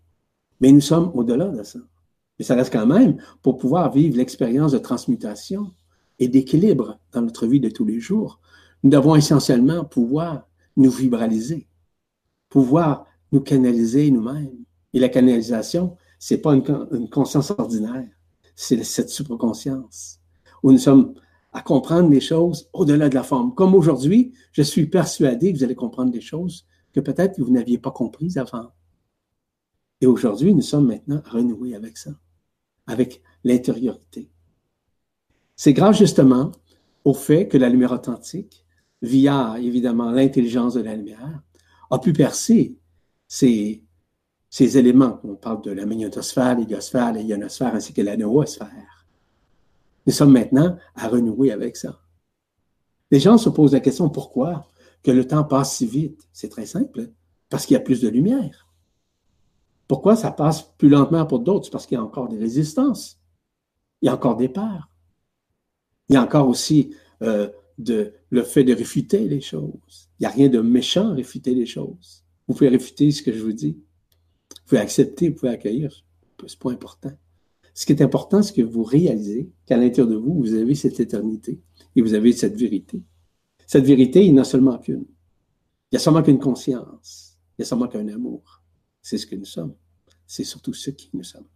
mais 0.59 0.71
nous 0.71 0.81
sommes 0.81 1.11
au-delà 1.13 1.47
de 1.47 1.63
ça. 1.63 1.79
Mais 2.37 2.45
ça 2.45 2.55
reste 2.55 2.71
quand 2.71 2.85
même 2.85 3.17
pour 3.41 3.57
pouvoir 3.57 3.91
vivre 3.91 4.17
l'expérience 4.17 4.71
de 4.71 4.77
transmutation 4.77 5.71
et 6.19 6.27
d'équilibre 6.27 6.99
dans 7.11 7.21
notre 7.21 7.47
vie 7.47 7.59
de 7.59 7.69
tous 7.69 7.85
les 7.85 7.99
jours. 7.99 8.39
Nous 8.83 8.89
devons 8.89 9.15
essentiellement 9.15 9.83
pouvoir 9.85 10.47
nous 10.77 10.89
vibraliser, 10.89 11.67
pouvoir 12.49 13.05
nous 13.31 13.41
canaliser 13.41 14.09
nous-mêmes. 14.11 14.63
Et 14.93 14.99
la 14.99 15.09
canalisation, 15.09 15.97
c'est 16.17 16.39
pas 16.39 16.53
une, 16.53 17.09
conscience 17.09 17.51
ordinaire, 17.51 18.07
c'est 18.55 18.83
cette 18.83 19.09
supraconscience 19.09 20.19
où 20.63 20.71
nous 20.71 20.77
sommes 20.77 21.13
à 21.51 21.61
comprendre 21.61 22.09
les 22.09 22.21
choses 22.21 22.69
au-delà 22.73 23.09
de 23.09 23.15
la 23.15 23.23
forme. 23.23 23.55
Comme 23.55 23.73
aujourd'hui, 23.73 24.33
je 24.51 24.61
suis 24.61 24.85
persuadé 24.85 25.51
que 25.51 25.57
vous 25.57 25.63
allez 25.63 25.75
comprendre 25.75 26.11
des 26.11 26.21
choses 26.21 26.65
que 26.93 26.99
peut-être 26.99 27.39
vous 27.39 27.51
n'aviez 27.51 27.77
pas 27.77 27.91
comprises 27.91 28.37
avant. 28.37 28.71
Et 30.01 30.05
aujourd'hui, 30.05 30.53
nous 30.53 30.61
sommes 30.61 30.87
maintenant 30.87 31.21
renoués 31.25 31.75
avec 31.75 31.97
ça, 31.97 32.11
avec 32.87 33.21
l'intériorité. 33.43 34.29
C'est 35.55 35.73
grâce 35.73 35.97
justement 35.97 36.51
au 37.03 37.13
fait 37.13 37.47
que 37.47 37.57
la 37.57 37.69
lumière 37.69 37.91
authentique, 37.91 38.65
via 39.01 39.55
évidemment 39.59 40.11
l'intelligence 40.11 40.73
de 40.75 40.81
la 40.81 40.95
lumière, 40.95 41.41
a 41.89 41.99
pu 41.99 42.13
percer 42.13 42.77
ces, 43.27 43.83
ces 44.49 44.77
éléments. 44.77 45.19
On 45.23 45.35
parle 45.35 45.61
de 45.63 45.71
la 45.71 45.85
magnétosphère, 45.85 46.57
l'héliosphère, 46.57 47.13
la 47.13 47.73
ainsi 47.73 47.93
que 47.93 48.01
la 48.01 48.17
noosphère. 48.17 48.98
Nous 50.09 50.15
sommes 50.15 50.33
maintenant 50.33 50.75
à 50.95 51.07
renouer 51.07 51.51
avec 51.51 51.77
ça. 51.77 52.01
Les 53.11 53.19
gens 53.19 53.37
se 53.37 53.47
posent 53.47 53.73
la 53.73 53.79
question 53.79 54.09
pourquoi 54.09 54.67
que 55.03 55.11
le 55.11 55.27
temps 55.27 55.43
passe 55.43 55.77
si 55.77 55.85
vite? 55.85 56.27
C'est 56.33 56.49
très 56.49 56.65
simple, 56.65 57.11
parce 57.47 57.67
qu'il 57.67 57.75
y 57.75 57.77
a 57.77 57.79
plus 57.79 58.01
de 58.01 58.09
lumière. 58.09 58.73
Pourquoi 59.87 60.15
ça 60.15 60.31
passe 60.31 60.63
plus 60.79 60.89
lentement 60.89 61.27
pour 61.27 61.41
d'autres? 61.41 61.65
C'est 61.65 61.71
parce 61.71 61.85
qu'il 61.85 61.93
y 61.93 61.99
a 61.99 62.03
encore 62.03 62.27
des 62.27 62.39
résistances. 62.39 63.21
Il 64.01 64.07
y 64.07 64.09
a 64.09 64.15
encore 64.15 64.35
des 64.35 64.49
peurs. 64.49 64.89
Il 66.09 66.15
y 66.15 66.17
a 66.17 66.23
encore 66.23 66.49
aussi 66.49 66.95
euh, 67.21 67.47
le 67.77 68.43
fait 68.43 68.63
de 68.63 68.73
réfuter 68.73 69.27
les 69.27 69.41
choses. 69.41 70.09
Il 70.19 70.23
n'y 70.23 70.25
a 70.25 70.31
rien 70.31 70.49
de 70.49 70.59
méchant 70.59 71.11
à 71.11 71.13
réfuter 71.13 71.53
les 71.53 71.67
choses. 71.67 72.25
Vous 72.47 72.55
pouvez 72.55 72.69
réfuter 72.69 73.11
ce 73.11 73.21
que 73.21 73.31
je 73.31 73.43
vous 73.43 73.53
dis. 73.53 73.77
Vous 74.49 74.69
pouvez 74.69 74.81
accepter, 74.81 75.29
vous 75.29 75.35
pouvez 75.35 75.51
accueillir. 75.51 75.93
C'est 76.47 76.57
pas 76.57 76.71
important. 76.71 77.11
Ce 77.79 77.85
qui 77.85 77.93
est 77.93 78.01
important, 78.01 78.43
c'est 78.43 78.53
que 78.53 78.61
vous 78.61 78.83
réalisez 78.83 79.49
qu'à 79.65 79.77
l'intérieur 79.77 80.11
de 80.11 80.17
vous, 80.17 80.33
vous 80.33 80.53
avez 80.53 80.75
cette 80.75 80.99
éternité 80.99 81.61
et 81.95 82.01
vous 82.01 82.13
avez 82.13 82.33
cette 82.33 82.57
vérité. 82.57 83.01
Cette 83.65 83.85
vérité, 83.85 84.25
il 84.25 84.33
n'y 84.33 84.39
en 84.39 84.41
a 84.41 84.45
seulement 84.45 84.77
qu'une. 84.77 85.05
Il 85.05 85.93
n'y 85.93 85.95
a 85.95 85.99
seulement 85.99 86.21
qu'une 86.21 86.39
conscience. 86.39 87.37
Il 87.51 87.61
n'y 87.61 87.63
a 87.63 87.65
seulement 87.65 87.87
qu'un 87.87 88.05
amour. 88.09 88.61
C'est 89.01 89.17
ce 89.17 89.25
que 89.25 89.37
nous 89.37 89.45
sommes. 89.45 89.75
C'est 90.27 90.43
surtout 90.43 90.73
ce 90.73 90.89
qui 90.89 91.09
nous 91.13 91.23
sommes. 91.23 91.47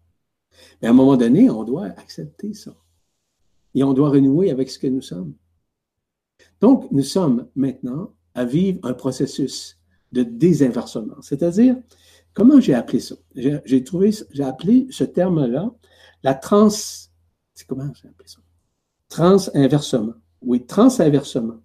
Mais 0.82 0.88
à 0.88 0.92
un 0.92 0.94
moment 0.94 1.18
donné, 1.18 1.50
on 1.50 1.66
doit 1.66 1.88
accepter 1.88 2.54
ça. 2.54 2.74
Et 3.76 3.84
on 3.84 3.92
doit 3.92 4.12
renouer 4.12 4.50
avec 4.50 4.70
ce 4.70 4.80
que 4.80 4.88
nous 4.88 5.02
sommes. 5.02 5.34
Donc, 6.62 6.90
nous 6.94 7.04
sommes 7.04 7.50
maintenant 7.54 8.16
à 8.34 8.46
vivre 8.46 8.80
un 8.84 8.94
processus 8.94 9.78
de 10.14 10.24
désinversement. 10.24 11.22
C'est-à-dire, 11.22 11.76
comment 12.34 12.62
j'ai 12.62 12.76
appelé 12.76 13.02
ça? 13.02 13.16
J'ai 13.36 13.84
trouvé, 13.84 14.12
j'ai 14.32 14.44
appelé 14.44 14.88
ce 14.90 15.04
terme-là 15.04 15.76
la 16.24 16.34
trans, 16.34 16.70
c'est 16.70 17.68
comment 17.68 17.92
j'ai 17.94 18.08
appelé 18.08 18.28
ça? 18.28 18.40
Transinversement. 19.10 20.14
Oui, 20.42 20.66
transinversement. 20.66 21.60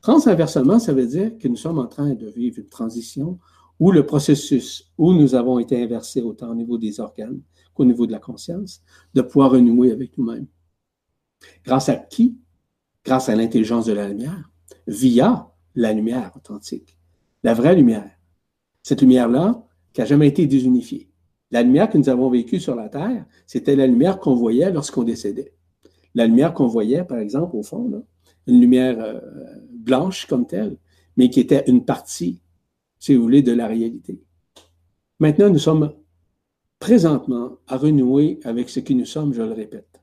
Transinversement, 0.00 0.78
ça 0.78 0.92
veut 0.92 1.06
dire 1.06 1.36
que 1.38 1.48
nous 1.48 1.56
sommes 1.56 1.78
en 1.78 1.86
train 1.86 2.14
de 2.14 2.26
vivre 2.28 2.58
une 2.58 2.68
transition 2.68 3.38
ou 3.78 3.90
le 3.92 4.06
processus 4.06 4.90
où 4.96 5.12
nous 5.12 5.34
avons 5.34 5.58
été 5.58 5.82
inversés 5.82 6.22
autant 6.22 6.50
au 6.50 6.54
niveau 6.54 6.78
des 6.78 7.00
organes 7.00 7.40
qu'au 7.74 7.84
niveau 7.84 8.06
de 8.06 8.12
la 8.12 8.18
conscience, 8.18 8.82
de 9.12 9.20
pouvoir 9.20 9.50
renouer 9.50 9.92
avec 9.92 10.16
nous-mêmes. 10.16 10.46
Grâce 11.64 11.88
à 11.88 11.96
qui? 11.96 12.38
Grâce 13.04 13.28
à 13.28 13.34
l'intelligence 13.36 13.86
de 13.86 13.92
la 13.92 14.08
lumière, 14.08 14.50
via 14.86 15.52
la 15.74 15.92
lumière 15.92 16.32
authentique, 16.34 16.98
la 17.42 17.52
vraie 17.52 17.76
lumière. 17.76 18.10
Cette 18.82 19.02
lumière-là 19.02 19.62
qui 19.92 20.00
n'a 20.00 20.06
jamais 20.06 20.28
été 20.28 20.46
désunifiée. 20.46 21.10
La 21.50 21.62
lumière 21.62 21.88
que 21.88 21.98
nous 21.98 22.08
avons 22.08 22.30
vécue 22.30 22.60
sur 22.60 22.74
la 22.74 22.88
Terre, 22.88 23.24
c'était 23.46 23.76
la 23.76 23.86
lumière 23.86 24.18
qu'on 24.18 24.34
voyait 24.34 24.72
lorsqu'on 24.72 25.04
décédait. 25.04 25.54
La 26.14 26.26
lumière 26.26 26.54
qu'on 26.54 26.66
voyait, 26.66 27.04
par 27.04 27.18
exemple, 27.18 27.56
au 27.56 27.62
fond, 27.62 28.04
une 28.46 28.60
lumière 28.60 28.98
euh, 29.00 29.20
blanche 29.70 30.26
comme 30.26 30.46
telle, 30.46 30.76
mais 31.16 31.30
qui 31.30 31.40
était 31.40 31.64
une 31.66 31.84
partie 31.84 32.40
si 32.98 33.14
vous 33.14 33.22
voulez, 33.22 33.42
de 33.42 33.52
la 33.52 33.66
réalité. 33.66 34.20
Maintenant, 35.20 35.50
nous 35.50 35.58
sommes 35.58 35.92
présentement 36.78 37.58
à 37.66 37.76
renouer 37.76 38.40
avec 38.44 38.68
ce 38.68 38.80
qui 38.80 38.94
nous 38.94 39.04
sommes, 39.04 39.32
je 39.32 39.42
le 39.42 39.52
répète. 39.52 40.00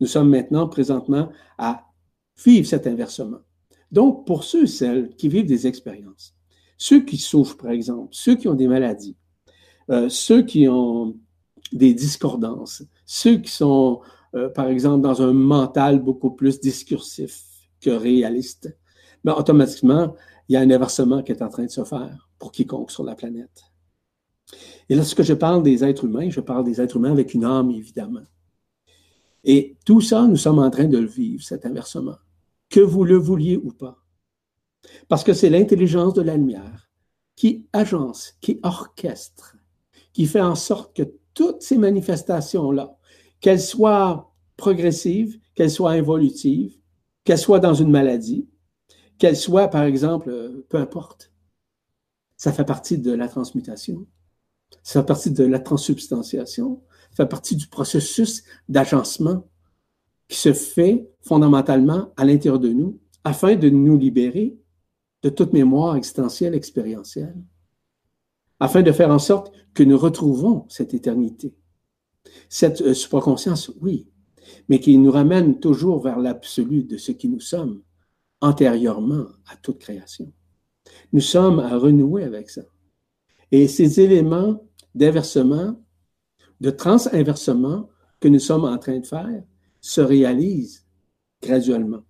Nous 0.00 0.06
sommes 0.06 0.30
maintenant 0.30 0.68
présentement 0.68 1.30
à 1.58 1.84
vivre 2.44 2.66
cet 2.66 2.86
inversement. 2.86 3.40
Donc, 3.90 4.26
pour 4.26 4.44
ceux 4.44 4.64
et 4.64 4.68
celles 4.68 5.14
qui 5.16 5.28
vivent 5.28 5.46
des 5.46 5.66
expériences, 5.66 6.36
ceux 6.76 7.04
qui 7.04 7.16
souffrent, 7.16 7.56
par 7.56 7.72
exemple, 7.72 8.08
ceux 8.12 8.36
qui 8.36 8.48
ont 8.48 8.54
des 8.54 8.68
maladies, 8.68 9.16
euh, 9.90 10.08
ceux 10.08 10.42
qui 10.42 10.68
ont 10.68 11.16
des 11.72 11.94
discordances, 11.94 12.82
ceux 13.06 13.38
qui 13.38 13.50
sont, 13.50 14.00
euh, 14.34 14.48
par 14.48 14.68
exemple, 14.68 15.02
dans 15.02 15.22
un 15.22 15.32
mental 15.32 16.00
beaucoup 16.00 16.30
plus 16.30 16.60
discursif 16.60 17.42
que 17.80 17.90
réaliste, 17.90 18.76
ben, 19.24 19.34
automatiquement, 19.34 20.14
il 20.48 20.54
y 20.54 20.56
a 20.56 20.60
un 20.60 20.70
inversement 20.70 21.22
qui 21.22 21.32
est 21.32 21.42
en 21.42 21.48
train 21.48 21.64
de 21.64 21.70
se 21.70 21.84
faire 21.84 22.30
pour 22.38 22.52
quiconque 22.52 22.90
sur 22.90 23.04
la 23.04 23.14
planète. 23.14 23.64
Et 24.88 24.94
lorsque 24.94 25.22
je 25.22 25.34
parle 25.34 25.62
des 25.62 25.84
êtres 25.84 26.04
humains, 26.04 26.30
je 26.30 26.40
parle 26.40 26.64
des 26.64 26.80
êtres 26.80 26.96
humains 26.96 27.12
avec 27.12 27.34
une 27.34 27.44
âme, 27.44 27.70
évidemment. 27.70 28.22
Et 29.44 29.76
tout 29.84 30.00
ça, 30.00 30.26
nous 30.26 30.36
sommes 30.36 30.58
en 30.58 30.70
train 30.70 30.86
de 30.86 30.98
le 30.98 31.06
vivre, 31.06 31.42
cet 31.42 31.66
inversement, 31.66 32.16
que 32.70 32.80
vous 32.80 33.04
le 33.04 33.16
vouliez 33.16 33.56
ou 33.56 33.72
pas. 33.72 33.98
Parce 35.08 35.24
que 35.24 35.34
c'est 35.34 35.50
l'intelligence 35.50 36.14
de 36.14 36.22
la 36.22 36.36
lumière 36.36 36.88
qui 37.36 37.66
agence, 37.72 38.34
qui 38.40 38.58
orchestre, 38.62 39.57
qui 40.18 40.26
fait 40.26 40.40
en 40.40 40.56
sorte 40.56 40.96
que 40.96 41.04
toutes 41.32 41.62
ces 41.62 41.78
manifestations-là, 41.78 42.98
qu'elles 43.38 43.60
soient 43.60 44.34
progressives, 44.56 45.38
qu'elles 45.54 45.70
soient 45.70 45.92
involutives, 45.92 46.76
qu'elles 47.22 47.38
soient 47.38 47.60
dans 47.60 47.74
une 47.74 47.92
maladie, 47.92 48.48
qu'elle 49.18 49.36
soit, 49.36 49.68
par 49.68 49.84
exemple, 49.84 50.64
peu 50.68 50.78
importe, 50.78 51.32
ça 52.36 52.52
fait 52.52 52.64
partie 52.64 52.98
de 52.98 53.12
la 53.12 53.28
transmutation, 53.28 54.08
ça 54.82 55.02
fait 55.02 55.06
partie 55.06 55.30
de 55.30 55.44
la 55.44 55.60
transsubstantiation, 55.60 56.82
ça 57.10 57.22
fait 57.22 57.28
partie 57.28 57.54
du 57.54 57.68
processus 57.68 58.42
d'agencement 58.68 59.48
qui 60.26 60.38
se 60.38 60.52
fait 60.52 61.08
fondamentalement 61.20 62.12
à 62.16 62.24
l'intérieur 62.24 62.58
de 62.58 62.70
nous 62.70 62.98
afin 63.22 63.54
de 63.54 63.68
nous 63.68 63.96
libérer 63.96 64.58
de 65.22 65.28
toute 65.28 65.52
mémoire 65.52 65.94
existentielle, 65.94 66.56
expérientielle, 66.56 67.36
afin 68.60 68.82
de 68.82 68.92
faire 68.92 69.10
en 69.10 69.18
sorte 69.18 69.52
que 69.74 69.82
nous 69.82 69.98
retrouvons 69.98 70.66
cette 70.68 70.94
éternité. 70.94 71.54
Cette 72.48 72.80
euh, 72.82 72.94
supraconscience, 72.94 73.70
oui, 73.80 74.08
mais 74.68 74.80
qui 74.80 74.98
nous 74.98 75.10
ramène 75.10 75.60
toujours 75.60 76.02
vers 76.02 76.18
l'absolu 76.18 76.84
de 76.84 76.96
ce 76.96 77.12
qui 77.12 77.28
nous 77.28 77.40
sommes, 77.40 77.82
antérieurement 78.40 79.26
à 79.46 79.56
toute 79.56 79.78
création. 79.78 80.32
Nous 81.12 81.20
sommes 81.20 81.58
à 81.60 81.76
renouer 81.76 82.24
avec 82.24 82.50
ça. 82.50 82.62
Et 83.50 83.68
ces 83.68 84.00
éléments 84.00 84.64
d'inversement, 84.94 85.80
de 86.60 86.70
transinversement 86.70 87.88
que 88.20 88.28
nous 88.28 88.38
sommes 88.38 88.64
en 88.64 88.78
train 88.78 88.98
de 88.98 89.06
faire 89.06 89.42
se 89.80 90.00
réalisent 90.00 90.86
graduellement. 91.42 92.02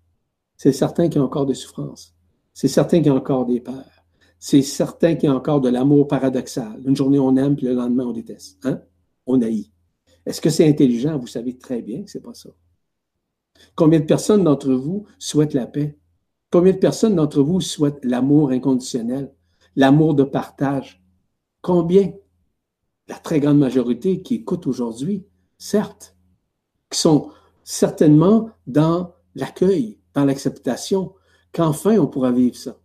C'est 0.57 0.73
certain 0.73 1.09
qu'il 1.09 1.17
y 1.17 1.23
a 1.23 1.25
encore 1.25 1.47
des 1.47 1.55
souffrances. 1.55 2.15
C'est 2.55 2.69
certain 2.69 2.99
qu'il 2.99 3.09
y 3.09 3.11
a 3.11 3.15
encore 3.15 3.47
des 3.47 3.61
peurs. 3.61 3.98
C'est 4.39 4.63
certain 4.63 5.15
qu'il 5.15 5.29
y 5.29 5.33
a 5.33 5.35
encore 5.35 5.61
de 5.61 5.69
l'amour 5.69 6.07
paradoxal. 6.07 6.81
Une 6.87 6.97
journée 6.97 7.19
on 7.19 7.37
aime, 7.37 7.57
puis 7.57 7.67
le 7.67 7.75
lendemain 7.75 8.07
on 8.07 8.13
déteste. 8.13 8.65
Hein? 8.65 8.81
On 9.27 9.43
haït. 9.43 9.73
Est-ce 10.25 10.41
que 10.41 10.51
c'est 10.51 10.69
intelligent? 10.69 11.19
Vous 11.19 11.27
savez 11.27 11.57
très 11.57 11.83
bien 11.83 12.03
que 12.03 12.11
c'est 12.11 12.23
pas 12.23 12.35
ça. 12.35 12.51
Combien 13.75 14.01
de 14.01 14.05
personnes 14.05 14.45
d'entre 14.45 14.73
vous 14.73 15.07
souhaitent 15.19 15.55
la 15.55 15.67
paix? 15.67 15.99
Combien 16.51 16.73
de 16.73 16.79
personnes 16.79 17.17
d'entre 17.17 17.43
vous 17.43 17.61
souhaitent 17.61 18.05
l'amour 18.05 18.51
inconditionnel, 18.51 19.33
l'amour 19.77 20.15
de 20.15 20.25
partage? 20.25 21.03
Combien? 21.63 22.13
La 23.09 23.17
très 23.17 23.41
grande 23.41 23.59
majorité 23.59 24.23
qui 24.23 24.37
écoute 24.37 24.67
aujourd'hui, 24.67 25.27
certes, 25.57 26.15
qui 26.91 26.99
sont 26.99 27.31
certainement 27.65 28.51
dans 28.67 29.15
l'accueil, 29.35 29.99
dans 30.15 30.25
l'acceptation, 30.25 31.15
qu'enfin 31.53 31.99
on 31.99 32.07
pourra 32.07 32.33
vivre 32.33 32.57
ça. 32.57 32.79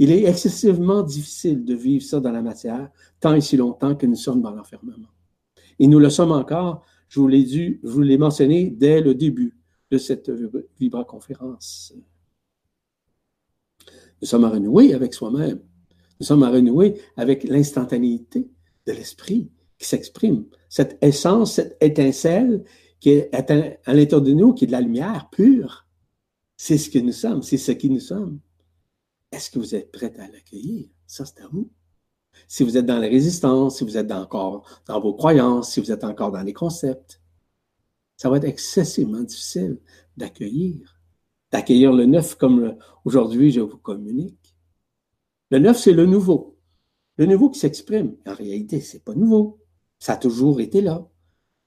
Il 0.00 0.10
est 0.10 0.24
excessivement 0.24 1.02
difficile 1.02 1.62
de 1.62 1.74
vivre 1.74 2.02
ça 2.02 2.20
dans 2.20 2.32
la 2.32 2.40
matière, 2.40 2.90
tant 3.20 3.34
et 3.34 3.42
si 3.42 3.58
longtemps 3.58 3.94
que 3.94 4.06
nous 4.06 4.16
sommes 4.16 4.40
dans 4.40 4.50
l'enfermement. 4.50 5.10
Et 5.78 5.86
nous 5.86 5.98
le 5.98 6.08
sommes 6.08 6.32
encore, 6.32 6.82
je 7.08 7.20
vous 7.20 7.28
l'ai 7.28 7.46
je 7.46 7.76
vous 7.82 8.00
l'ai 8.00 8.16
mentionné 8.16 8.70
dès 8.70 9.02
le 9.02 9.14
début 9.14 9.58
de 9.90 9.98
cette 9.98 10.32
vibra-conférence. 10.78 11.92
Nous 14.22 14.26
sommes 14.26 14.44
à 14.44 14.48
renouer 14.48 14.94
avec 14.94 15.12
soi-même. 15.12 15.60
Nous 16.18 16.26
sommes 16.26 16.44
à 16.44 16.50
renouer 16.50 16.98
avec 17.18 17.44
l'instantanéité 17.44 18.48
de 18.86 18.92
l'esprit 18.92 19.50
qui 19.78 19.86
s'exprime. 19.86 20.46
Cette 20.70 20.96
essence, 21.02 21.56
cette 21.56 21.76
étincelle 21.82 22.64
qui 23.00 23.10
est 23.10 23.34
à 23.34 23.92
l'intérieur 23.92 24.22
de 24.22 24.32
nous, 24.32 24.54
qui 24.54 24.64
est 24.64 24.66
de 24.66 24.72
la 24.72 24.80
lumière 24.80 25.28
pure. 25.30 25.86
C'est 26.56 26.78
ce 26.78 26.88
que 26.88 26.98
nous 26.98 27.12
sommes, 27.12 27.42
c'est 27.42 27.58
ce 27.58 27.72
qui 27.72 27.90
nous 27.90 28.00
sommes. 28.00 28.40
Est-ce 29.32 29.50
que 29.50 29.58
vous 29.58 29.74
êtes 29.74 29.92
prêts 29.92 30.12
à 30.18 30.28
l'accueillir? 30.28 30.88
Ça, 31.06 31.24
c'est 31.24 31.40
à 31.40 31.48
vous. 31.48 31.70
Si 32.48 32.64
vous 32.64 32.76
êtes 32.76 32.86
dans 32.86 32.98
la 32.98 33.08
résistance, 33.08 33.78
si 33.78 33.84
vous 33.84 33.96
êtes 33.96 34.10
encore 34.12 34.82
dans 34.86 35.00
vos 35.00 35.14
croyances, 35.14 35.72
si 35.72 35.80
vous 35.80 35.92
êtes 35.92 36.04
encore 36.04 36.32
dans 36.32 36.42
les 36.42 36.52
concepts, 36.52 37.20
ça 38.16 38.28
va 38.28 38.36
être 38.36 38.44
excessivement 38.44 39.22
difficile 39.22 39.80
d'accueillir. 40.16 41.00
D'accueillir 41.50 41.92
le 41.92 42.06
neuf 42.06 42.34
comme 42.34 42.76
aujourd'hui 43.04 43.50
je 43.50 43.60
vous 43.60 43.78
communique. 43.78 44.54
Le 45.50 45.58
neuf, 45.58 45.78
c'est 45.78 45.92
le 45.92 46.06
nouveau. 46.06 46.56
Le 47.16 47.26
nouveau 47.26 47.50
qui 47.50 47.58
s'exprime. 47.58 48.16
En 48.26 48.34
réalité, 48.34 48.80
c'est 48.80 49.04
pas 49.04 49.14
nouveau. 49.14 49.58
Ça 49.98 50.12
a 50.12 50.16
toujours 50.16 50.60
été 50.60 50.80
là. 50.80 51.08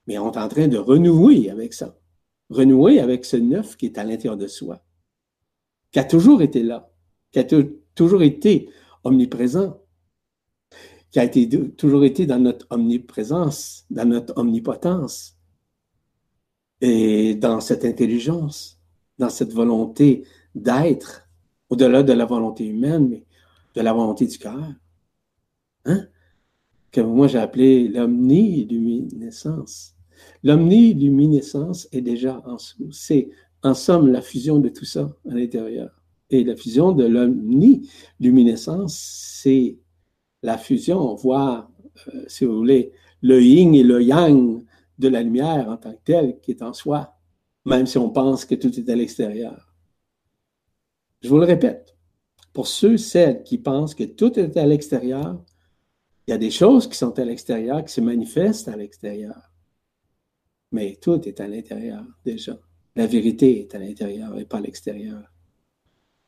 Mais 0.08 0.18
on 0.18 0.32
est 0.32 0.38
en 0.38 0.48
train 0.48 0.68
de 0.68 0.78
renouer 0.78 1.50
avec 1.50 1.74
ça. 1.74 1.98
Renouer 2.50 3.00
avec 3.00 3.26
ce 3.26 3.38
neuf 3.38 3.76
qui 3.78 3.88
est 3.88 3.98
à 3.98 4.04
l'intérieur 4.04 4.38
de 4.38 4.48
soi, 4.48 4.84
qui 5.92 6.00
a 6.00 6.04
toujours 6.04 6.42
été 6.42 6.62
là, 6.62 6.93
qui 7.34 7.40
a 7.40 7.44
toujours 7.96 8.24
été 8.24 8.70
omniprésent, 9.04 9.82
qui 11.12 11.20
a 11.20 11.28
toujours 11.28 12.06
été 12.06 12.26
dans 12.26 12.40
notre 12.40 12.66
omniprésence, 12.70 13.86
dans 13.90 14.06
notre 14.06 14.38
omnipotence, 14.38 15.36
et 16.80 17.36
dans 17.36 17.60
cette 17.60 17.84
intelligence, 17.86 18.80
dans 19.18 19.30
cette 19.30 19.52
volonté 19.54 20.26
d'être, 20.54 21.28
au-delà 21.70 22.04
de 22.04 22.14
la 22.14 22.26
volonté 22.26 22.66
humaine, 22.66 23.10
mais 23.10 23.26
de 23.76 23.82
la 23.82 23.94
volonté 23.94 24.28
du 24.28 24.38
cœur. 24.38 24.74
Hein? 25.86 26.08
Que 26.92 27.02
moi 27.02 27.28
j'ai 27.28 27.40
appelé 27.40 27.88
l'omniluminescence. 27.88 29.96
L'omniluminescence 30.44 31.88
est 31.92 32.02
déjà 32.02 32.44
en 32.46 32.60
soi. 32.60 32.86
C'est 32.92 33.32
en 33.64 33.74
somme 33.74 34.12
la 34.12 34.22
fusion 34.22 34.60
de 34.60 34.70
tout 34.70 34.86
ça 34.86 35.16
à 35.30 35.34
l'intérieur. 35.34 36.03
Et 36.34 36.44
la 36.44 36.56
fusion 36.56 36.94
de 36.94 37.06
l'omniluminescence, 37.06 38.98
c'est 39.44 39.78
la 40.42 40.58
fusion, 40.58 41.14
voire, 41.14 41.70
euh, 42.08 42.24
si 42.26 42.44
vous 42.44 42.58
voulez, 42.58 42.92
le 43.22 43.40
yin 43.40 43.76
et 43.76 43.84
le 43.84 44.02
yang 44.02 44.66
de 44.98 45.08
la 45.10 45.22
lumière 45.22 45.70
en 45.70 45.78
tant 45.78 45.94
que 45.94 46.02
telle 46.04 46.40
qui 46.40 46.50
est 46.50 46.64
en 46.64 46.74
soi, 46.74 47.14
même 47.66 47.86
si 47.86 48.00
on 48.00 48.10
pense 48.10 48.46
que 48.46 48.56
tout 48.56 48.80
est 48.80 48.90
à 48.90 48.96
l'extérieur. 48.96 49.76
Je 51.22 51.30
vous 51.30 51.38
le 51.38 51.46
répète, 51.46 51.96
pour 52.52 52.66
ceux, 52.66 52.98
celles 52.98 53.44
qui 53.44 53.60
pensent 53.60 53.94
que 53.94 54.04
tout 54.04 54.40
est 54.40 54.58
à 54.58 54.66
l'extérieur, 54.66 55.40
il 56.26 56.32
y 56.32 56.34
a 56.34 56.40
des 56.40 56.50
choses 56.50 56.88
qui 56.88 56.98
sont 56.98 57.20
à 57.20 57.26
l'extérieur, 57.26 57.86
qui 57.86 57.94
se 57.94 58.02
manifestent 58.02 58.70
à 58.70 58.76
l'extérieur. 58.76 59.52
Mais 60.72 60.98
tout 61.00 61.22
est 61.28 61.40
à 61.40 61.48
l'intérieur 61.48 62.04
déjà. 62.26 62.58
La 62.96 63.06
vérité 63.06 63.60
est 63.60 63.76
à 63.76 63.78
l'intérieur 63.78 64.36
et 64.40 64.46
pas 64.46 64.58
à 64.58 64.62
l'extérieur. 64.62 65.33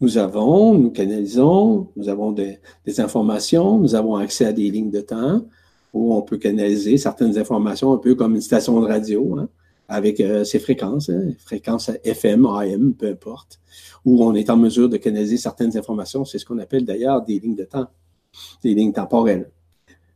Nous 0.02 0.18
avons, 0.18 0.78
nous 0.78 0.92
canalisons, 0.92 1.88
nous 1.96 2.10
avons 2.10 2.34
des, 2.34 2.60
informations, 2.98 3.80
nous 3.80 3.96
avons 3.96 4.18
accès 4.18 4.46
à 4.46 4.52
des 4.52 4.70
lignes 4.70 4.92
de 4.92 5.00
temps 5.00 5.46
où 5.94 6.14
on 6.14 6.22
peut 6.22 6.38
canaliser 6.38 6.98
certaines 6.98 7.38
informations 7.38 7.94
un 7.94 7.98
peu 7.98 8.14
comme 8.14 8.36
une 8.36 8.42
station 8.42 8.82
de 8.82 8.88
radio, 8.88 9.38
hein, 9.40 9.48
avec 9.88 10.20
euh, 10.20 10.44
ses 10.44 10.60
fréquences, 10.60 11.10
hein, 11.10 11.30
fréquences 11.40 11.90
FM, 12.04 12.46
AM, 12.46 12.94
peu 12.94 13.08
importe, 13.08 13.62
où 14.04 14.22
on 14.22 14.36
est 14.36 14.50
en 14.50 14.58
mesure 14.58 14.90
de 14.90 14.98
canaliser 14.98 15.38
certaines 15.38 15.78
informations. 15.78 16.26
C'est 16.26 16.40
ce 16.40 16.46
qu'on 16.46 16.60
appelle 16.60 16.84
d'ailleurs 16.84 17.22
des 17.22 17.40
lignes 17.40 17.56
de 17.56 17.64
temps, 17.64 17.88
des 18.64 18.74
lignes 18.74 18.92
temporelles. 18.92 19.50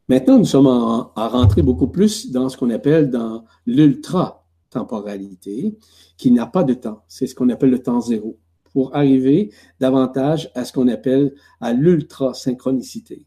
Maintenant, 0.10 0.40
nous 0.40 0.46
sommes 0.46 0.68
à 0.68 1.28
rentrer 1.30 1.62
beaucoup 1.62 1.88
plus 1.88 2.32
dans 2.32 2.50
ce 2.50 2.58
qu'on 2.58 2.72
appelle 2.72 3.10
dans 3.10 3.46
l'ultra-temporalité, 3.66 5.78
qui 6.18 6.32
n'a 6.32 6.48
pas 6.48 6.66
de 6.66 6.74
temps. 6.74 7.04
C'est 7.08 7.28
ce 7.28 7.36
qu'on 7.36 7.48
appelle 7.48 7.70
le 7.70 7.82
temps 7.82 8.02
zéro, 8.02 8.38
pour 8.74 8.96
arriver 8.96 9.52
davantage 9.80 10.52
à 10.56 10.66
ce 10.66 10.74
qu'on 10.74 10.88
appelle 10.88 11.34
à 11.60 11.74
l'ultra-synchronicité. 11.74 13.26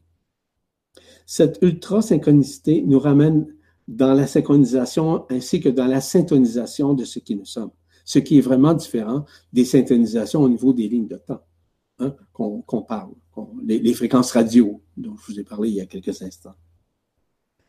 Cette 1.26 1.58
ultra-synchronicité 1.62 2.82
nous 2.82 2.98
ramène 2.98 3.46
dans 3.88 4.14
la 4.14 4.26
synchronisation 4.26 5.26
ainsi 5.30 5.60
que 5.60 5.68
dans 5.68 5.86
la 5.86 6.00
syntonisation 6.00 6.94
de 6.94 7.04
ce 7.04 7.18
qui 7.18 7.36
nous 7.36 7.44
sommes, 7.44 7.72
ce 8.04 8.18
qui 8.18 8.38
est 8.38 8.42
vraiment 8.42 8.74
différent 8.74 9.24
des 9.52 9.64
syntonisations 9.64 10.42
au 10.42 10.48
niveau 10.48 10.72
des 10.72 10.88
lignes 10.88 11.08
de 11.08 11.16
temps 11.16 11.42
hein, 11.98 12.14
qu'on 12.32 12.82
parle, 12.82 13.12
les, 13.64 13.78
les 13.78 13.94
fréquences 13.94 14.32
radio 14.32 14.82
dont 14.96 15.16
je 15.16 15.32
vous 15.32 15.40
ai 15.40 15.44
parlé 15.44 15.70
il 15.70 15.76
y 15.76 15.80
a 15.80 15.86
quelques 15.86 16.22
instants. 16.22 16.54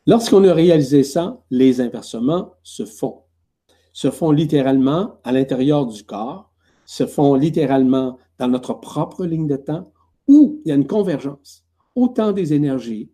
Lorsqu'on 0.06 0.44
a 0.44 0.52
réalisé 0.52 1.02
ça, 1.02 1.42
les 1.50 1.80
inversements 1.80 2.52
se 2.62 2.84
font. 2.84 3.22
Se 3.92 4.10
font 4.10 4.32
littéralement 4.32 5.18
à 5.24 5.32
l'intérieur 5.32 5.86
du 5.86 6.04
corps, 6.04 6.52
se 6.86 7.06
font 7.06 7.34
littéralement 7.34 8.18
dans 8.38 8.48
notre 8.48 8.74
propre 8.74 9.24
ligne 9.24 9.46
de 9.46 9.56
temps, 9.56 9.92
où 10.26 10.60
il 10.64 10.68
y 10.68 10.72
a 10.72 10.74
une 10.74 10.86
convergence, 10.86 11.64
autant 11.94 12.32
des 12.32 12.52
énergies 12.52 13.10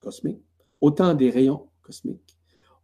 cosmiques, 0.00 0.44
autant 0.80 1.14
des 1.14 1.30
rayons 1.30 1.68
cosmiques, 1.82 2.36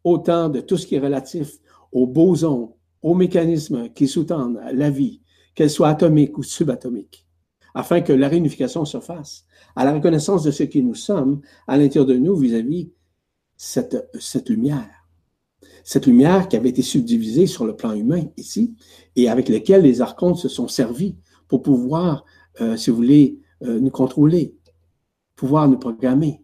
autant 0.05 0.49
de 0.49 0.61
tout 0.61 0.77
ce 0.77 0.87
qui 0.87 0.97
est 0.97 1.01
relatif 1.01 1.59
aux 1.93 2.07
bosons, 2.07 2.75
aux 3.03 3.15
mécanismes 3.15 3.89
qui 3.91 4.09
sous-tendent 4.09 4.61
la 4.73 4.91
vie, 4.91 5.23
qu'elle 5.55 5.71
soit 5.71 5.89
atomique 5.89 6.39
ou 6.39 6.43
subatomique, 6.43 7.27
afin 7.75 8.01
que 8.01 8.13
la 8.13 8.29
réunification 8.29 8.85
se 8.85 9.01
fasse 9.01 9.45
à 9.77 9.85
la 9.85 9.93
reconnaissance 9.93 10.43
de 10.43 10.51
ce 10.51 10.65
que 10.65 10.79
nous 10.79 10.95
sommes 10.95 11.41
à 11.67 11.77
l'intérieur 11.77 12.07
de 12.07 12.17
nous 12.17 12.37
vis-à-vis 12.37 12.85
-vis 12.85 12.91
cette, 13.57 14.09
cette 14.19 14.49
lumière. 14.49 15.02
Cette 15.85 16.07
lumière 16.07 16.49
qui 16.49 16.57
avait 16.57 16.69
été 16.69 16.83
subdivisée 16.83 17.47
sur 17.47 17.67
le 17.67 17.77
plan 17.77 17.93
humain 17.93 18.25
ici 18.37 18.75
et 19.17 19.29
avec 19.29 19.49
laquelle 19.49 19.83
les 19.83 20.01
archontes 20.01 20.39
se 20.39 20.49
sont 20.49 20.69
servis 20.69 21.17
pour 21.49 21.63
pouvoir, 21.63 22.25
euh, 22.61 22.77
si 22.77 22.91
vous 22.91 22.97
voulez, 22.97 23.41
euh, 23.63 23.81
nous 23.81 23.91
contrôler, 23.91 24.57
pouvoir 25.37 25.69
nous 25.69 25.79
programmer, 25.79 26.43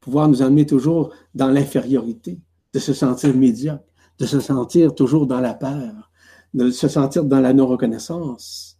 pouvoir 0.00 0.28
nous 0.28 0.42
amener 0.42 0.66
toujours 0.66 1.12
dans 1.34 1.48
l'infériorité, 1.48 2.40
de 2.72 2.78
se 2.78 2.92
sentir 2.92 3.34
médiocre, 3.36 3.84
de 4.18 4.26
se 4.26 4.40
sentir 4.40 4.94
toujours 4.94 5.26
dans 5.26 5.40
la 5.40 5.54
peur, 5.54 6.10
de 6.54 6.70
se 6.70 6.88
sentir 6.88 7.24
dans 7.24 7.40
la 7.40 7.52
non-reconnaissance. 7.52 8.78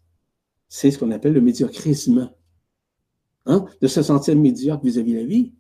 C'est 0.69 0.91
ce 0.91 0.99
qu'on 0.99 1.11
appelle 1.11 1.33
le 1.33 1.41
médiocrisme. 1.41 2.31
Hein? 3.47 3.65
De 3.81 3.87
se 3.87 4.03
sentir 4.03 4.37
médiocre 4.37 4.85
vis-à-vis 4.85 5.13
de 5.13 5.19
la 5.19 5.25
vie 5.25 5.55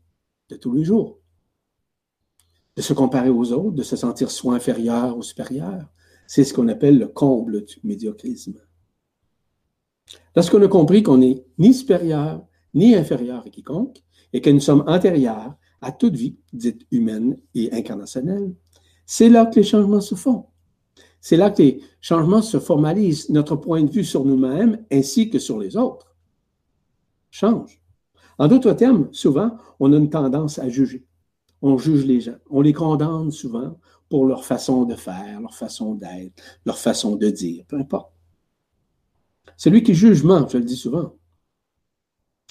de 0.50 0.56
tous 0.56 0.72
les 0.72 0.84
jours 0.84 1.20
de 2.78 2.82
se 2.82 2.92
comparer 2.92 3.28
aux 3.28 3.52
autres, 3.52 3.72
de 3.72 3.82
se 3.82 3.96
sentir 3.96 4.30
soit 4.30 4.54
inférieur 4.54 5.18
ou 5.18 5.22
supérieur. 5.24 5.84
C'est 6.28 6.44
ce 6.44 6.54
qu'on 6.54 6.68
appelle 6.68 6.96
le 6.96 7.08
comble 7.08 7.64
du 7.64 7.74
médiocrisme. 7.82 8.54
Lorsqu'on 10.36 10.62
a 10.62 10.68
compris 10.68 11.02
qu'on 11.02 11.18
n'est 11.18 11.44
ni 11.58 11.74
supérieur 11.74 12.46
ni 12.74 12.94
inférieur 12.94 13.42
à 13.44 13.50
quiconque 13.50 14.04
et 14.32 14.40
que 14.40 14.50
nous 14.50 14.60
sommes 14.60 14.84
antérieurs 14.86 15.56
à 15.80 15.90
toute 15.90 16.14
vie, 16.14 16.36
dite 16.52 16.86
humaine 16.92 17.36
et 17.52 17.72
incarnationnelle, 17.72 18.54
c'est 19.04 19.28
là 19.28 19.46
que 19.46 19.56
les 19.56 19.64
changements 19.64 20.00
se 20.00 20.14
font. 20.14 20.46
C'est 21.20 21.36
là 21.36 21.50
que 21.50 21.60
les 21.60 21.82
changements 22.00 22.42
se 22.42 22.60
formalisent. 22.60 23.28
Notre 23.28 23.56
point 23.56 23.82
de 23.82 23.90
vue 23.90 24.04
sur 24.04 24.24
nous-mêmes 24.24 24.84
ainsi 24.92 25.30
que 25.30 25.40
sur 25.40 25.58
les 25.58 25.76
autres 25.76 26.14
change. 27.32 27.82
En 28.38 28.46
d'autres 28.46 28.74
termes, 28.74 29.08
souvent, 29.10 29.56
on 29.80 29.92
a 29.92 29.96
une 29.96 30.10
tendance 30.10 30.60
à 30.60 30.68
juger 30.68 31.08
on 31.62 31.78
juge 31.78 32.04
les 32.04 32.20
gens. 32.20 32.38
On 32.50 32.60
les 32.60 32.72
condamne 32.72 33.30
souvent 33.30 33.78
pour 34.08 34.26
leur 34.26 34.44
façon 34.44 34.84
de 34.84 34.94
faire, 34.94 35.40
leur 35.40 35.54
façon 35.54 35.94
d'être, 35.94 36.42
leur 36.64 36.78
façon 36.78 37.16
de 37.16 37.28
dire, 37.28 37.64
peu 37.66 37.76
importe. 37.76 38.12
Celui 39.56 39.82
qui 39.82 39.94
juge 39.94 40.22
ment, 40.22 40.48
je 40.48 40.58
le 40.58 40.64
dis 40.64 40.76
souvent. 40.76 41.16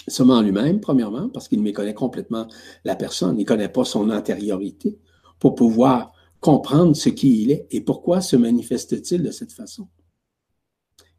Seulement 0.08 0.41
lui-même, 0.41 0.80
premièrement, 0.80 1.30
parce 1.30 1.47
qu'il 1.47 1.62
méconnaît 1.62 1.93
complètement 1.93 2.47
la 2.84 2.95
personne, 2.95 3.38
il 3.38 3.43
ne 3.43 3.47
connaît 3.47 3.70
pas 3.70 3.86
son 3.86 4.10
antériorité 4.10 4.99
pour 5.39 5.55
pouvoir 5.55 6.14
comprendre 6.39 6.95
ce 6.95 7.10
qui 7.10 7.43
il 7.43 7.51
est 7.51 7.68
et 7.72 7.82
pourquoi 7.82 8.22
se 8.22 8.36
manifeste-t-il 8.36 9.24
de 9.24 9.32
cette 9.32 9.51
façon. 9.51 9.89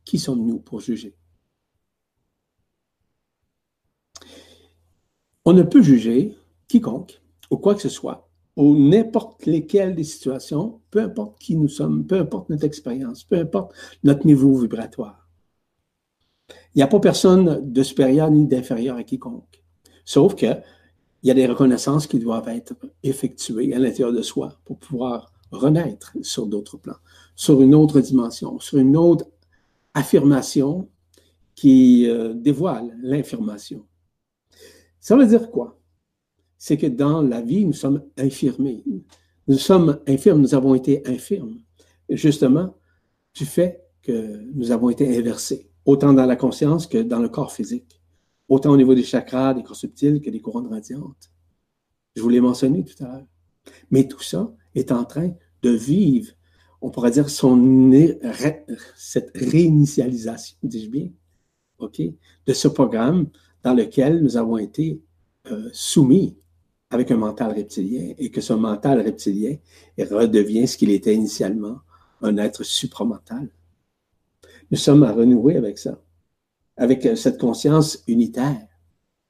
Qui 0.04 0.18
sommes-nous 0.18 0.60
pour 0.60 0.80
juger? 0.80 1.16
On 5.44 5.52
ne 5.52 5.62
peut 5.62 5.82
juger 5.82 6.36
quiconque 6.66 7.20
ou 7.50 7.56
quoi 7.56 7.74
que 7.74 7.82
ce 7.82 7.88
soit, 7.88 8.28
ou 8.56 8.76
n'importe 8.76 9.46
lesquelles 9.46 9.94
des 9.94 10.04
situations, 10.04 10.80
peu 10.90 11.00
importe 11.00 11.38
qui 11.38 11.56
nous 11.56 11.68
sommes, 11.68 12.06
peu 12.06 12.18
importe 12.18 12.50
notre 12.50 12.64
expérience, 12.64 13.24
peu 13.24 13.36
importe 13.36 13.72
notre 14.02 14.26
niveau 14.26 14.56
vibratoire. 14.56 15.28
Il 16.74 16.78
n'y 16.78 16.82
a 16.82 16.88
pas 16.88 17.00
personne 17.00 17.72
de 17.72 17.82
supérieur 17.82 18.30
ni 18.30 18.46
d'inférieur 18.46 18.96
à 18.96 19.04
quiconque. 19.04 19.62
Sauf 20.04 20.34
que 20.34 20.54
il 21.22 21.28
y 21.28 21.30
a 21.30 21.34
des 21.34 21.46
reconnaissances 21.46 22.06
qui 22.06 22.18
doivent 22.18 22.48
être 22.48 22.74
effectuées 23.02 23.74
à 23.74 23.78
l'intérieur 23.78 24.12
de 24.12 24.22
soi 24.22 24.58
pour 24.64 24.78
pouvoir 24.78 25.32
renaître 25.50 26.12
sur 26.22 26.46
d'autres 26.46 26.76
plans, 26.76 26.98
sur 27.34 27.60
une 27.60 27.74
autre 27.74 28.00
dimension, 28.00 28.58
sur 28.60 28.78
une 28.78 28.96
autre 28.96 29.26
affirmation 29.94 30.88
qui 31.54 32.08
euh, 32.08 32.34
dévoile 32.34 32.96
l'information. 33.02 33.84
Ça 35.00 35.16
veut 35.16 35.26
dire 35.26 35.50
quoi? 35.50 35.77
C'est 36.58 36.76
que 36.76 36.86
dans 36.86 37.22
la 37.22 37.40
vie, 37.40 37.64
nous 37.64 37.72
sommes 37.72 38.02
infirmés. 38.16 38.84
Nous 39.46 39.58
sommes 39.58 40.00
infirmes, 40.06 40.40
nous 40.40 40.54
avons 40.54 40.74
été 40.74 41.06
infirmes, 41.06 41.58
justement, 42.10 42.76
du 43.34 43.46
fait 43.46 43.84
que 44.02 44.42
nous 44.54 44.72
avons 44.72 44.90
été 44.90 45.16
inversés, 45.16 45.70
autant 45.84 46.12
dans 46.12 46.26
la 46.26 46.36
conscience 46.36 46.86
que 46.86 46.98
dans 46.98 47.20
le 47.20 47.28
corps 47.28 47.52
physique, 47.52 48.00
autant 48.48 48.72
au 48.72 48.76
niveau 48.76 48.94
des 48.94 49.04
chakras, 49.04 49.54
des 49.54 49.62
corps 49.62 49.76
subtils 49.76 50.20
que 50.20 50.30
des 50.30 50.40
couronnes 50.40 50.66
radiantes. 50.68 51.30
Je 52.14 52.22
vous 52.22 52.28
l'ai 52.28 52.40
mentionné 52.40 52.84
tout 52.84 53.02
à 53.04 53.08
l'heure. 53.08 53.26
Mais 53.90 54.08
tout 54.08 54.22
ça 54.22 54.52
est 54.74 54.92
en 54.92 55.04
train 55.04 55.32
de 55.62 55.70
vivre, 55.70 56.32
on 56.80 56.90
pourrait 56.90 57.10
dire, 57.10 57.30
son, 57.30 57.90
cette 58.96 59.30
réinitialisation, 59.36 60.56
dis-je 60.62 60.90
bien, 60.90 61.08
OK, 61.78 62.00
de 62.46 62.52
ce 62.52 62.68
programme 62.68 63.28
dans 63.62 63.74
lequel 63.74 64.22
nous 64.22 64.36
avons 64.36 64.58
été 64.58 65.00
euh, 65.50 65.68
soumis 65.72 66.36
avec 66.90 67.10
un 67.10 67.16
mental 67.16 67.54
reptilien 67.54 68.14
et 68.18 68.30
que 68.30 68.40
ce 68.40 68.52
mental 68.52 69.00
reptilien 69.00 69.56
redevient 69.98 70.66
ce 70.66 70.76
qu'il 70.76 70.90
était 70.90 71.14
initialement, 71.14 71.80
un 72.22 72.36
être 72.38 72.64
supramental. 72.64 73.50
Nous 74.70 74.78
sommes 74.78 75.02
à 75.02 75.12
renouer 75.12 75.56
avec 75.56 75.78
ça, 75.78 76.00
avec 76.76 77.04
euh, 77.06 77.16
cette 77.16 77.38
conscience 77.38 78.02
unitaire, 78.06 78.66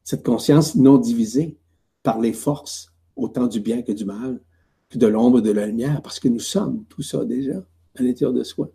cette 0.02 0.24
conscience 0.24 0.74
non 0.74 0.98
divisée 0.98 1.58
par 2.02 2.20
les 2.20 2.32
forces, 2.32 2.92
autant 3.16 3.46
du 3.46 3.60
bien 3.60 3.82
que 3.82 3.92
du 3.92 4.04
mal, 4.04 4.40
que 4.88 4.98
de 4.98 5.06
l'ombre 5.06 5.40
et 5.40 5.42
de 5.42 5.50
la 5.50 5.66
lumière, 5.66 6.02
parce 6.02 6.18
que 6.18 6.28
nous 6.28 6.40
sommes 6.40 6.84
tout 6.88 7.02
ça 7.02 7.24
déjà 7.24 7.58
à 7.96 8.02
l'intérieur 8.02 8.32
de 8.32 8.42
soi. 8.42 8.70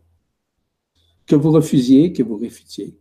Que 1.25 1.35
vous 1.35 1.51
refusiez, 1.51 2.13
que 2.13 2.23
vous 2.23 2.37
réfutiez, 2.37 2.97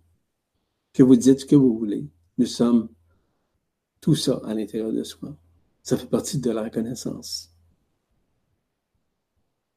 que 0.93 1.03
vous 1.03 1.17
dites 1.17 1.41
ce 1.41 1.47
que 1.47 1.57
vous 1.57 1.77
voulez, 1.77 2.07
nous 2.39 2.47
sommes 2.47 2.89
tout 4.01 4.15
ça 4.15 4.41
à 4.45 4.55
l'intérieur 4.55 4.93
de 4.93 5.05
soi. 5.05 5.37
Ça 5.83 5.97
fait 5.97 6.07
partie 6.07 6.39
de 6.39 6.51
la 6.51 6.63
reconnaissance. 6.63 7.51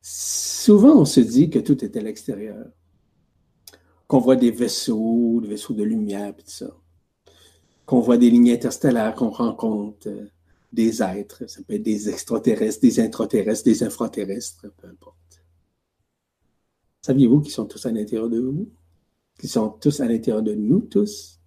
Souvent, 0.02 1.00
on 1.00 1.06
se 1.06 1.20
dit 1.20 1.50
que 1.50 1.60
tout 1.60 1.84
est 1.84 1.98
à 1.98 2.02
l'extérieur, 2.02 2.68
qu'on 4.08 4.20
voit 4.20 4.36
des 4.36 4.52
vaisseaux, 4.52 5.40
des 5.42 5.48
vaisseaux 5.48 5.74
de 5.74 5.84
lumière, 5.84 6.30
et 6.30 6.44
tout 6.44 6.50
ça, 6.50 6.78
qu'on 7.86 8.02
voit 8.02 8.18
des 8.18 8.30
lignes 8.30 8.52
interstellaires, 8.52 9.16
qu'on 9.16 9.30
rencontre 9.30 10.08
euh, 10.08 10.26
des 10.72 11.02
êtres, 11.02 11.50
ça 11.50 11.64
peut 11.64 11.76
être 11.76 11.84
des 11.84 12.10
extraterrestres, 12.10 12.82
des 12.82 13.00
intraterrestres, 13.00 13.64
des 13.64 13.84
infraterrestres, 13.84 14.68
peu 14.78 14.88
importe. 14.88 15.18
Saviez-vous 17.02 17.42
qu'ils 17.42 17.54
sont 17.54 17.66
tous 17.66 17.86
à 17.86 17.92
l'intérieur 17.92 18.30
de 18.30 18.40
vous? 18.40 18.70
Qu'ils 19.40 19.50
sont 19.50 19.70
tous 19.70 20.00
à 20.02 20.08
l'intérieur 20.08 20.44
de 20.44 20.54
nous 20.54 20.82
tous? 20.82 21.40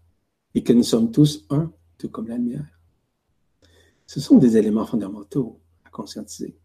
Et 0.54 0.62
que 0.62 0.72
nous 0.72 0.82
sommes 0.84 1.10
tous 1.10 1.44
un, 1.50 1.72
tout 1.98 2.08
comme 2.08 2.28
la 2.28 2.36
lumière? 2.36 2.77
Ce 4.08 4.18
sont 4.18 4.38
des 4.38 4.56
éléments 4.56 4.86
fondamentaux 4.86 5.60
à 5.84 5.90
conscientiser. 5.90 6.58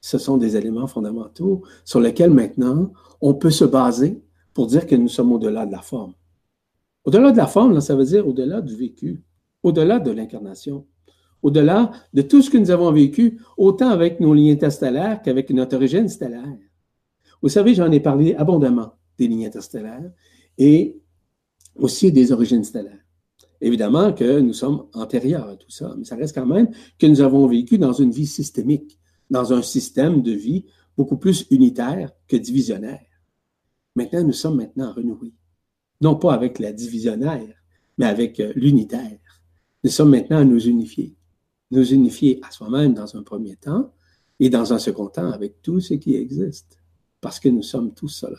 Ce 0.00 0.18
sont 0.18 0.36
des 0.36 0.56
éléments 0.56 0.86
fondamentaux 0.86 1.64
sur 1.84 1.98
lesquels 1.98 2.30
maintenant 2.30 2.92
on 3.20 3.34
peut 3.34 3.50
se 3.50 3.64
baser 3.64 4.22
pour 4.54 4.68
dire 4.68 4.86
que 4.86 4.94
nous 4.94 5.08
sommes 5.08 5.32
au-delà 5.32 5.66
de 5.66 5.72
la 5.72 5.82
forme. 5.82 6.14
Au-delà 7.04 7.32
de 7.32 7.36
la 7.36 7.48
forme, 7.48 7.80
ça 7.80 7.96
veut 7.96 8.04
dire 8.04 8.28
au-delà 8.28 8.60
du 8.60 8.76
vécu, 8.76 9.24
au-delà 9.64 9.98
de 9.98 10.12
l'incarnation 10.12 10.86
au-delà 11.46 11.92
de 12.12 12.22
tout 12.22 12.42
ce 12.42 12.50
que 12.50 12.58
nous 12.58 12.72
avons 12.72 12.90
vécu, 12.90 13.40
autant 13.56 13.90
avec 13.90 14.18
nos 14.18 14.34
lignes 14.34 14.50
interstellaires 14.50 15.22
qu'avec 15.22 15.48
notre 15.50 15.76
origine 15.76 16.08
stellaire. 16.08 16.58
Vous 17.40 17.48
savez, 17.48 17.72
j'en 17.72 17.92
ai 17.92 18.00
parlé 18.00 18.34
abondamment 18.34 18.94
des 19.16 19.28
lignes 19.28 19.46
interstellaires 19.46 20.10
et 20.58 21.00
aussi 21.76 22.10
des 22.10 22.32
origines 22.32 22.64
stellaires. 22.64 23.05
Évidemment 23.60 24.12
que 24.12 24.40
nous 24.40 24.52
sommes 24.52 24.86
antérieurs 24.92 25.48
à 25.48 25.56
tout 25.56 25.70
ça, 25.70 25.94
mais 25.96 26.04
ça 26.04 26.16
reste 26.16 26.34
quand 26.34 26.46
même 26.46 26.68
que 26.98 27.06
nous 27.06 27.20
avons 27.20 27.46
vécu 27.46 27.78
dans 27.78 27.92
une 27.92 28.10
vie 28.10 28.26
systémique, 28.26 28.98
dans 29.30 29.52
un 29.52 29.62
système 29.62 30.22
de 30.22 30.32
vie 30.32 30.64
beaucoup 30.96 31.16
plus 31.16 31.46
unitaire 31.50 32.10
que 32.28 32.36
divisionnaire. 32.36 33.04
Maintenant, 33.94 34.24
nous 34.24 34.32
sommes 34.32 34.56
maintenant 34.56 34.92
renoués. 34.92 35.34
Non 36.00 36.16
pas 36.16 36.34
avec 36.34 36.58
la 36.58 36.72
divisionnaire, 36.72 37.54
mais 37.96 38.06
avec 38.06 38.40
euh, 38.40 38.52
l'unitaire. 38.54 39.18
Nous 39.82 39.90
sommes 39.90 40.10
maintenant 40.10 40.38
à 40.38 40.44
nous 40.44 40.60
unifier 40.66 41.16
nous 41.70 41.92
unifier 41.92 42.40
à 42.42 42.50
soi-même 42.50 42.94
dans 42.94 43.16
un 43.16 43.22
premier 43.22 43.56
temps 43.56 43.92
et 44.38 44.50
dans 44.50 44.72
un 44.72 44.78
second 44.78 45.08
temps 45.08 45.30
avec 45.30 45.62
tout 45.62 45.80
ce 45.80 45.94
qui 45.94 46.14
existe, 46.14 46.78
parce 47.20 47.40
que 47.40 47.48
nous 47.48 47.62
sommes 47.62 47.94
tous 47.94 48.08
cela. 48.08 48.38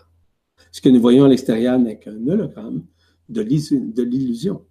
Ce 0.72 0.82
que 0.82 0.90
nous 0.90 1.02
voyons 1.02 1.26
à 1.26 1.28
l'extérieur 1.28 1.80
n'est 1.80 2.00
qu'un 2.00 2.28
hologramme 2.28 2.86
de 3.30 3.42
l'illusion. 3.42 4.66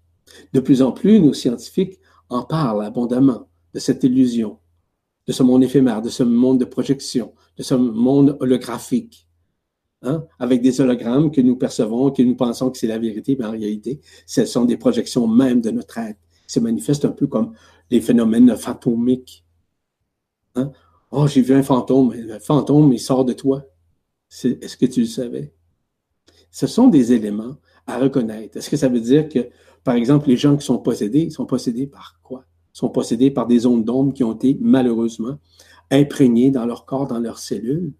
De 0.53 0.61
plus 0.61 0.83
en 0.83 0.93
plus, 0.93 1.21
nos 1.21 1.33
scientifiques 1.33 1.99
en 2.29 2.43
parlent 2.43 2.85
abondamment 2.85 3.49
de 3.75 3.79
cette 3.79 4.05
illusion, 4.05 4.59
de 5.27 5.33
ce 5.33 5.43
monde 5.43 5.63
éphémère, 5.63 6.03
de 6.03 6.09
ce 6.09 6.23
monde 6.23 6.59
de 6.59 6.65
projection, 6.65 7.35
de 7.57 7.63
ce 7.63 7.75
monde 7.75 8.37
holographique, 8.41 9.29
hein, 10.03 10.25
avec 10.39 10.63
des 10.63 10.81
hologrammes 10.81 11.31
que 11.31 11.41
nous 11.41 11.57
percevons, 11.57 12.11
que 12.11 12.23
nous 12.23 12.37
pensons 12.37 12.71
que 12.71 12.79
c'est 12.79 12.87
la 12.87 12.99
vérité, 12.99 13.37
mais 13.39 13.47
en 13.47 13.51
réalité, 13.53 14.01
ce 14.27 14.45
sont 14.45 14.65
des 14.65 14.77
projections 14.77 15.27
même 15.27 15.61
de 15.61 15.71
notre 15.71 15.99
être. 15.99 16.21
Se 16.47 16.61
manifestent 16.61 17.05
un 17.05 17.11
peu 17.11 17.27
comme 17.27 17.55
les 17.91 18.01
phénomènes 18.01 18.57
fantomiques. 18.57 19.45
Hein? 20.55 20.71
Oh, 21.11 21.27
j'ai 21.27 21.43
vu 21.43 21.55
un 21.55 21.63
fantôme. 21.63 22.13
Le 22.15 22.39
fantôme, 22.39 22.93
il 22.93 23.01
sort 23.01 23.25
de 23.25 23.33
toi. 23.33 23.65
Est-ce 24.31 24.77
que 24.77 24.87
tu 24.87 25.01
le 25.01 25.07
savais? 25.07 25.53
Ce 26.51 26.67
sont 26.67 26.89
des 26.89 27.13
éléments 27.13 27.57
à 27.87 27.99
reconnaître. 27.99 28.57
Est-ce 28.57 28.71
que 28.71 28.77
ça 28.77 28.89
veut 28.89 29.01
dire 29.01 29.29
que, 29.29 29.49
par 29.87 29.95
exemple, 29.95 30.27
les 30.27 30.37
gens 30.37 30.57
qui 30.57 30.67
sont 30.67 30.79
possédés, 30.79 31.31
sont 31.31 31.47
possédés 31.47 31.87
par 31.87 32.19
quoi? 32.25 32.45
Ils 32.75 32.79
sont 32.79 32.89
possédés 32.89 33.31
par 33.31 33.47
des 33.47 33.67
ondes 33.67 33.85
d'ombre 33.85 34.13
qui 34.13 34.25
ont 34.25 34.35
été 34.35 34.59
malheureusement 34.61 35.39
imprégnées 35.93 36.51
dans 36.51 36.67
leur 36.67 36.87
corps, 36.87 37.07
dans 37.07 37.21
leurs 37.21 37.39
cellules. 37.39 37.93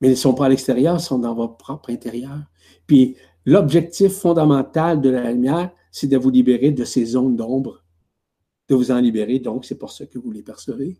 Mais 0.00 0.08
ils 0.08 0.12
ne 0.12 0.16
sont 0.16 0.32
pas 0.32 0.46
à 0.46 0.48
l'extérieur, 0.48 0.96
ils 0.96 1.02
sont 1.02 1.18
dans 1.18 1.34
votre 1.34 1.58
propre 1.58 1.90
intérieur. 1.90 2.44
Puis 2.86 3.14
l'objectif 3.44 4.14
fondamental 4.14 5.02
de 5.02 5.10
la 5.10 5.30
lumière, 5.30 5.70
c'est 5.90 6.06
de 6.06 6.16
vous 6.16 6.30
libérer 6.30 6.70
de 6.70 6.86
ces 6.86 7.14
ondes 7.14 7.36
d'ombre 7.36 7.84
de 8.70 8.74
vous 8.74 8.90
en 8.90 9.00
libérer. 9.00 9.38
Donc, 9.38 9.66
c'est 9.66 9.78
pour 9.78 9.92
ça 9.92 10.06
que 10.06 10.18
vous 10.18 10.30
les 10.30 10.42
percevez. 10.42 10.98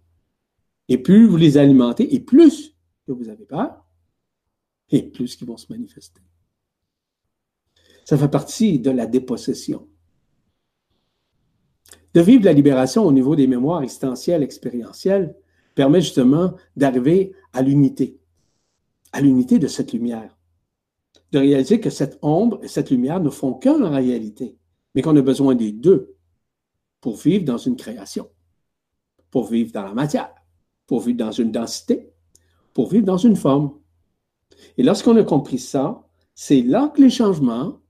Et 0.89 0.99
plus 0.99 1.27
vous 1.27 1.39
les 1.39 1.57
alimentez, 1.57 2.15
et 2.15 2.21
plus 2.21 2.77
que 3.07 3.13
vous 3.13 3.31
avez 3.31 3.47
peur, 3.47 3.83
et 4.91 5.03
plus 5.05 5.37
qu'ils 5.37 5.47
vont 5.47 5.57
se 5.57 5.73
manifester. 5.73 6.21
Ça 8.05 8.19
fait 8.19 8.29
partie 8.29 8.79
de 8.79 8.91
la 8.91 9.07
dépossession. 9.07 9.89
De 12.15 12.21
vivre 12.21 12.45
la 12.45 12.53
libération 12.53 13.05
au 13.05 13.13
niveau 13.13 13.37
des 13.37 13.47
mémoires 13.47 13.83
existentielles, 13.83 14.43
expérientielles, 14.43 15.35
permet 15.75 16.01
justement 16.01 16.55
d'arriver 16.77 17.33
à 17.53 17.63
l'unité, 17.63 18.19
à 19.13 19.21
l'unité 19.21 19.59
de 19.59 19.67
cette 19.67 19.93
lumière. 19.93 20.37
De 21.31 21.39
réaliser 21.39 21.81
que 21.81 21.91
cette 21.91 22.19
ombre 22.21 22.59
et 22.63 22.69
cette 22.69 22.91
lumière 22.91 23.21
ne 23.21 23.31
font 23.31 23.55
qu'un 23.55 23.83
en 23.83 23.91
réalité, 23.91 24.59
mais 24.95 25.01
qu'on 25.01 25.17
a 25.17 25.23
besoin 25.23 25.55
des 25.55 25.73
deux 25.73 26.15
pour 27.01 27.17
vivre 27.17 27.45
dans 27.45 27.57
une 27.57 27.77
création, 27.77 28.29
pour 29.31 29.47
vivre 29.47 29.73
dans 29.73 29.85
la 29.85 29.95
matière, 29.95 30.35
pour 30.87 31.01
vivre 31.01 31.19
dans 31.19 31.33
une 31.33 31.51
densité, 31.51 32.13
pour 32.75 32.91
vivre 32.91 33.07
dans 33.07 33.17
une 33.17 33.37
forme. 33.37 33.73
Et 34.77 34.83
lorsqu'on 34.83 35.17
a 35.17 35.25
compris 35.25 35.59
ça, 35.59 36.07
c'est 36.35 36.63
là 36.63 36.93
que 36.95 37.01
les 37.01 37.11
changements 37.11 37.82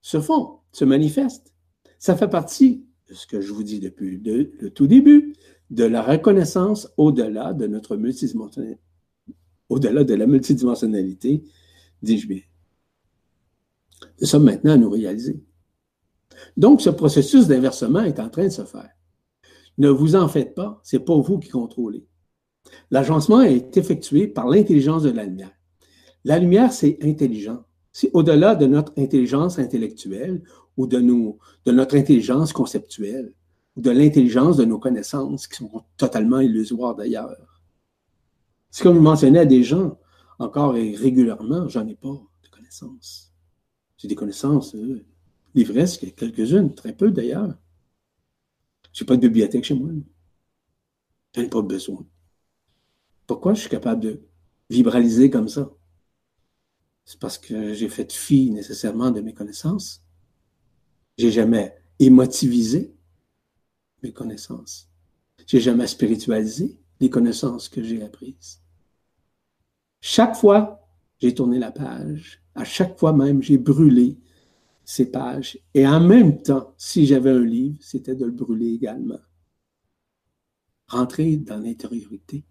se 0.00 0.20
font, 0.20 0.58
se 0.72 0.84
manifestent. 0.84 1.54
Ça 1.98 2.16
fait 2.16 2.28
partie 2.28 2.84
de 3.08 3.14
ce 3.14 3.26
que 3.26 3.40
je 3.40 3.52
vous 3.52 3.62
dis 3.62 3.80
depuis 3.80 4.18
le 4.18 4.70
tout 4.70 4.86
début, 4.86 5.34
de 5.70 5.84
la 5.84 6.02
reconnaissance 6.02 6.88
au-delà 6.96 7.52
de 7.52 7.66
notre 7.66 7.96
multidimensionnalité, 7.96 8.80
au-delà 9.68 10.04
de 10.04 10.14
la 10.14 10.26
multidimensionnalité, 10.26 11.44
dis-je 12.02 12.26
bien. 12.26 12.40
Nous 14.20 14.26
sommes 14.26 14.44
maintenant 14.44 14.72
à 14.72 14.76
nous 14.76 14.90
réaliser. 14.90 15.42
Donc, 16.56 16.80
ce 16.80 16.90
processus 16.90 17.46
d'inversement 17.48 18.02
est 18.02 18.20
en 18.20 18.28
train 18.28 18.44
de 18.44 18.52
se 18.52 18.64
faire. 18.64 18.90
Ne 19.76 19.90
vous 19.90 20.16
en 20.16 20.28
faites 20.28 20.54
pas, 20.54 20.80
c'est 20.82 21.00
pas 21.00 21.16
vous 21.16 21.38
qui 21.38 21.50
contrôlez. 21.50 22.06
L'agencement 22.90 23.42
est 23.42 23.76
effectué 23.76 24.26
par 24.26 24.48
l'intelligence 24.48 25.02
de 25.02 25.10
la 25.10 25.24
lumière. 25.24 25.52
La 26.24 26.38
lumière, 26.38 26.72
c'est 26.72 26.98
intelligent. 27.02 27.64
C'est 27.92 28.10
au-delà 28.14 28.54
de 28.54 28.66
notre 28.66 28.92
intelligence 28.96 29.58
intellectuelle 29.58 30.42
ou 30.76 30.86
de, 30.86 31.00
notre 31.00 31.96
intelligence 31.96 32.52
conceptuelle. 32.52 33.34
de 33.76 33.90
l'intelligence 33.90 34.56
de 34.56 34.64
nos 34.64 34.78
connaissances, 34.78 35.46
qui 35.46 35.58
sont 35.58 35.84
totalement 35.96 36.40
illusoires 36.40 36.96
d'ailleurs. 36.96 37.36
C'est 38.70 38.82
comme 38.82 38.96
je 38.96 39.00
mentionnais 39.00 39.38
à 39.40 39.44
des 39.46 39.62
gens, 39.62 39.98
encore 40.38 40.76
et 40.76 40.94
régulièrement, 40.96 41.68
j'en 41.68 41.86
ai 41.86 41.94
pas 41.94 42.20
de 42.42 42.48
connaissances. 42.50 43.32
J'ai 43.96 44.08
des 44.08 44.14
connaissances 44.14 44.74
euh, 44.74 45.04
livresques, 45.54 46.14
quelques-unes, 46.16 46.74
très 46.74 46.92
peu 46.92 47.10
d'ailleurs. 47.10 47.54
J'ai 48.92 49.04
pas 49.04 49.16
de 49.16 49.20
bibliothèque 49.20 49.64
chez 49.64 49.74
moi. 49.74 49.90
J'en 51.34 51.42
ai 51.42 51.48
pas 51.48 51.62
besoin. 51.62 52.04
Pourquoi 53.26 53.54
je 53.54 53.60
suis 53.60 53.70
capable 53.70 54.02
de 54.02 54.22
vibraliser 54.70 55.30
comme 55.30 55.48
ça? 55.48 55.70
C'est 57.08 57.18
parce 57.18 57.38
que 57.38 57.72
j'ai 57.72 57.88
fait 57.88 58.12
fi 58.12 58.50
nécessairement 58.50 59.10
de 59.10 59.22
mes 59.22 59.32
connaissances. 59.32 60.04
J'ai 61.16 61.30
jamais 61.30 61.74
émotivisé 61.98 62.94
mes 64.02 64.12
connaissances. 64.12 64.90
J'ai 65.46 65.58
jamais 65.58 65.86
spiritualisé 65.86 66.78
les 67.00 67.08
connaissances 67.08 67.70
que 67.70 67.82
j'ai 67.82 68.02
apprises. 68.02 68.60
Chaque 70.02 70.36
fois, 70.36 70.86
j'ai 71.18 71.34
tourné 71.34 71.58
la 71.58 71.72
page. 71.72 72.42
À 72.54 72.64
chaque 72.64 72.98
fois 72.98 73.14
même, 73.14 73.42
j'ai 73.42 73.56
brûlé 73.56 74.18
ces 74.84 75.10
pages. 75.10 75.58
Et 75.72 75.86
en 75.86 76.00
même 76.00 76.42
temps, 76.42 76.74
si 76.76 77.06
j'avais 77.06 77.30
un 77.30 77.42
livre, 77.42 77.78
c'était 77.80 78.16
de 78.16 78.26
le 78.26 78.32
brûler 78.32 78.74
également. 78.74 79.20
Rentrer 80.88 81.38
dans 81.38 81.58
l'intériorité 81.58 82.44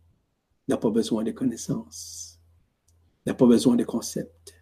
n'a 0.68 0.78
pas 0.78 0.89
besoin 0.89 1.24
de 1.24 1.30
connaissances, 1.30 2.26
n'a 3.28 3.34
pas 3.34 3.45
besoin 3.45 3.75
de 3.75 3.84
concepts, 3.84 4.55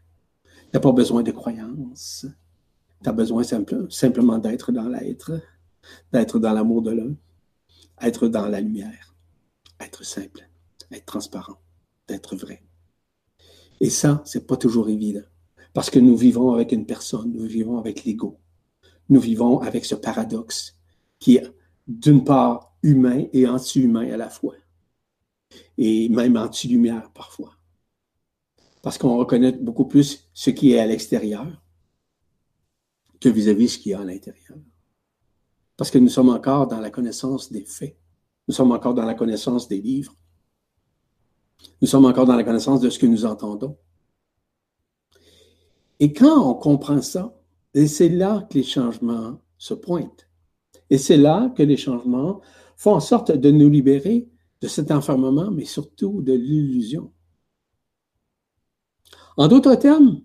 n'a 0.74 0.80
pas 0.80 0.92
besoin 0.92 1.22
de 1.22 1.32
croyances. 1.32 2.26
Tu 3.04 3.10
as 3.10 3.14
besoin 3.14 3.44
simplement 3.90 4.40
d'être 4.40 4.72
dans 4.72 4.90
l'être, 4.90 5.40
d'être 6.12 6.40
dans 6.40 6.52
l'amour 6.52 6.82
de 6.82 6.92
l'un, 6.92 7.16
être 8.02 8.28
dans 8.28 8.48
la 8.48 8.62
lumière, 8.62 9.16
être 9.80 10.04
simple, 10.04 10.50
être 10.92 11.06
transparent, 11.06 11.60
d'être 12.08 12.36
vrai. 12.36 12.64
Et 13.80 13.92
ça, 13.92 14.24
c'est 14.26 14.48
pas 14.48 14.58
toujours 14.58 14.90
évident. 14.90 15.28
Parce 15.74 15.92
que 15.92 16.00
nous 16.00 16.18
vivons 16.18 16.54
avec 16.54 16.72
une 16.72 16.88
personne, 16.88 17.34
nous 17.34 17.46
vivons 17.46 17.78
avec 17.78 18.04
l'ego. 18.04 18.40
Nous 19.10 19.20
vivons 19.20 19.60
avec 19.60 19.86
ce 19.86 19.94
paradoxe 19.94 20.76
qui 21.20 21.36
est 21.36 21.54
d'une 21.88 22.24
part 22.24 22.76
humain 22.82 23.26
et 23.32 23.48
anti-humain 23.48 24.12
à 24.12 24.18
la 24.18 24.30
fois. 24.32 24.56
Et 25.78 26.10
même 26.10 26.36
anti-lumière 26.36 27.12
parfois. 27.12 27.56
Parce 28.86 29.00
qu'on 29.00 29.18
reconnaît 29.18 29.52
beaucoup 29.52 29.86
plus 29.86 30.30
ce 30.36 30.52
qui 30.52 30.74
est 30.74 30.78
à 30.78 30.86
l'extérieur 30.86 31.48
que 33.20 33.30
vis-à-vis 33.30 33.70
ce 33.70 33.80
qui 33.80 33.90
est 33.90 33.96
à 33.96 34.04
l'intérieur. 34.04 34.60
Parce 35.76 35.90
que 35.90 35.98
nous 35.98 36.08
sommes 36.08 36.30
encore 36.30 36.68
dans 36.68 36.80
la 36.80 36.92
connaissance 36.92 37.52
des 37.52 37.66
faits. 37.66 37.98
Nous 38.48 38.54
sommes 38.54 38.72
encore 38.72 38.94
dans 38.94 39.06
la 39.06 39.16
connaissance 39.16 39.68
des 39.68 39.82
livres. 39.82 40.16
Nous 41.82 41.88
sommes 41.88 42.06
encore 42.06 42.28
dans 42.28 42.36
la 42.36 42.44
connaissance 42.44 42.80
de 42.80 42.92
ce 42.92 43.00
que 43.00 43.08
nous 43.08 43.26
entendons. 43.26 43.76
Et 46.00 46.14
quand 46.14 46.48
on 46.48 46.54
comprend 46.54 47.02
ça, 47.02 47.36
c'est 47.74 48.10
là 48.10 48.48
que 48.48 48.54
les 48.54 48.64
changements 48.64 49.42
se 49.58 49.74
pointent. 49.74 50.30
Et 50.92 51.00
c'est 51.00 51.18
là 51.18 51.52
que 51.58 51.64
les 51.64 51.78
changements 51.78 52.40
font 52.78 52.94
en 52.94 53.00
sorte 53.00 53.32
de 53.32 53.50
nous 53.50 53.68
libérer 53.68 54.30
de 54.62 54.68
cet 54.68 54.92
enfermement, 54.92 55.50
mais 55.50 55.66
surtout 55.66 56.22
de 56.22 56.34
l'illusion. 56.34 57.12
En 59.38 59.48
d'autres 59.48 59.76
termes, 59.76 60.22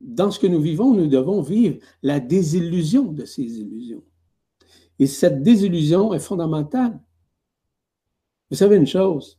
dans 0.00 0.30
ce 0.30 0.38
que 0.38 0.46
nous 0.46 0.60
vivons, 0.60 0.94
nous 0.94 1.06
devons 1.06 1.42
vivre 1.42 1.78
la 2.02 2.20
désillusion 2.20 3.12
de 3.12 3.24
ces 3.24 3.42
illusions. 3.42 4.02
Et 4.98 5.06
cette 5.06 5.42
désillusion 5.42 6.14
est 6.14 6.20
fondamentale. 6.20 6.98
Vous 8.50 8.56
savez 8.56 8.76
une 8.76 8.86
chose, 8.86 9.38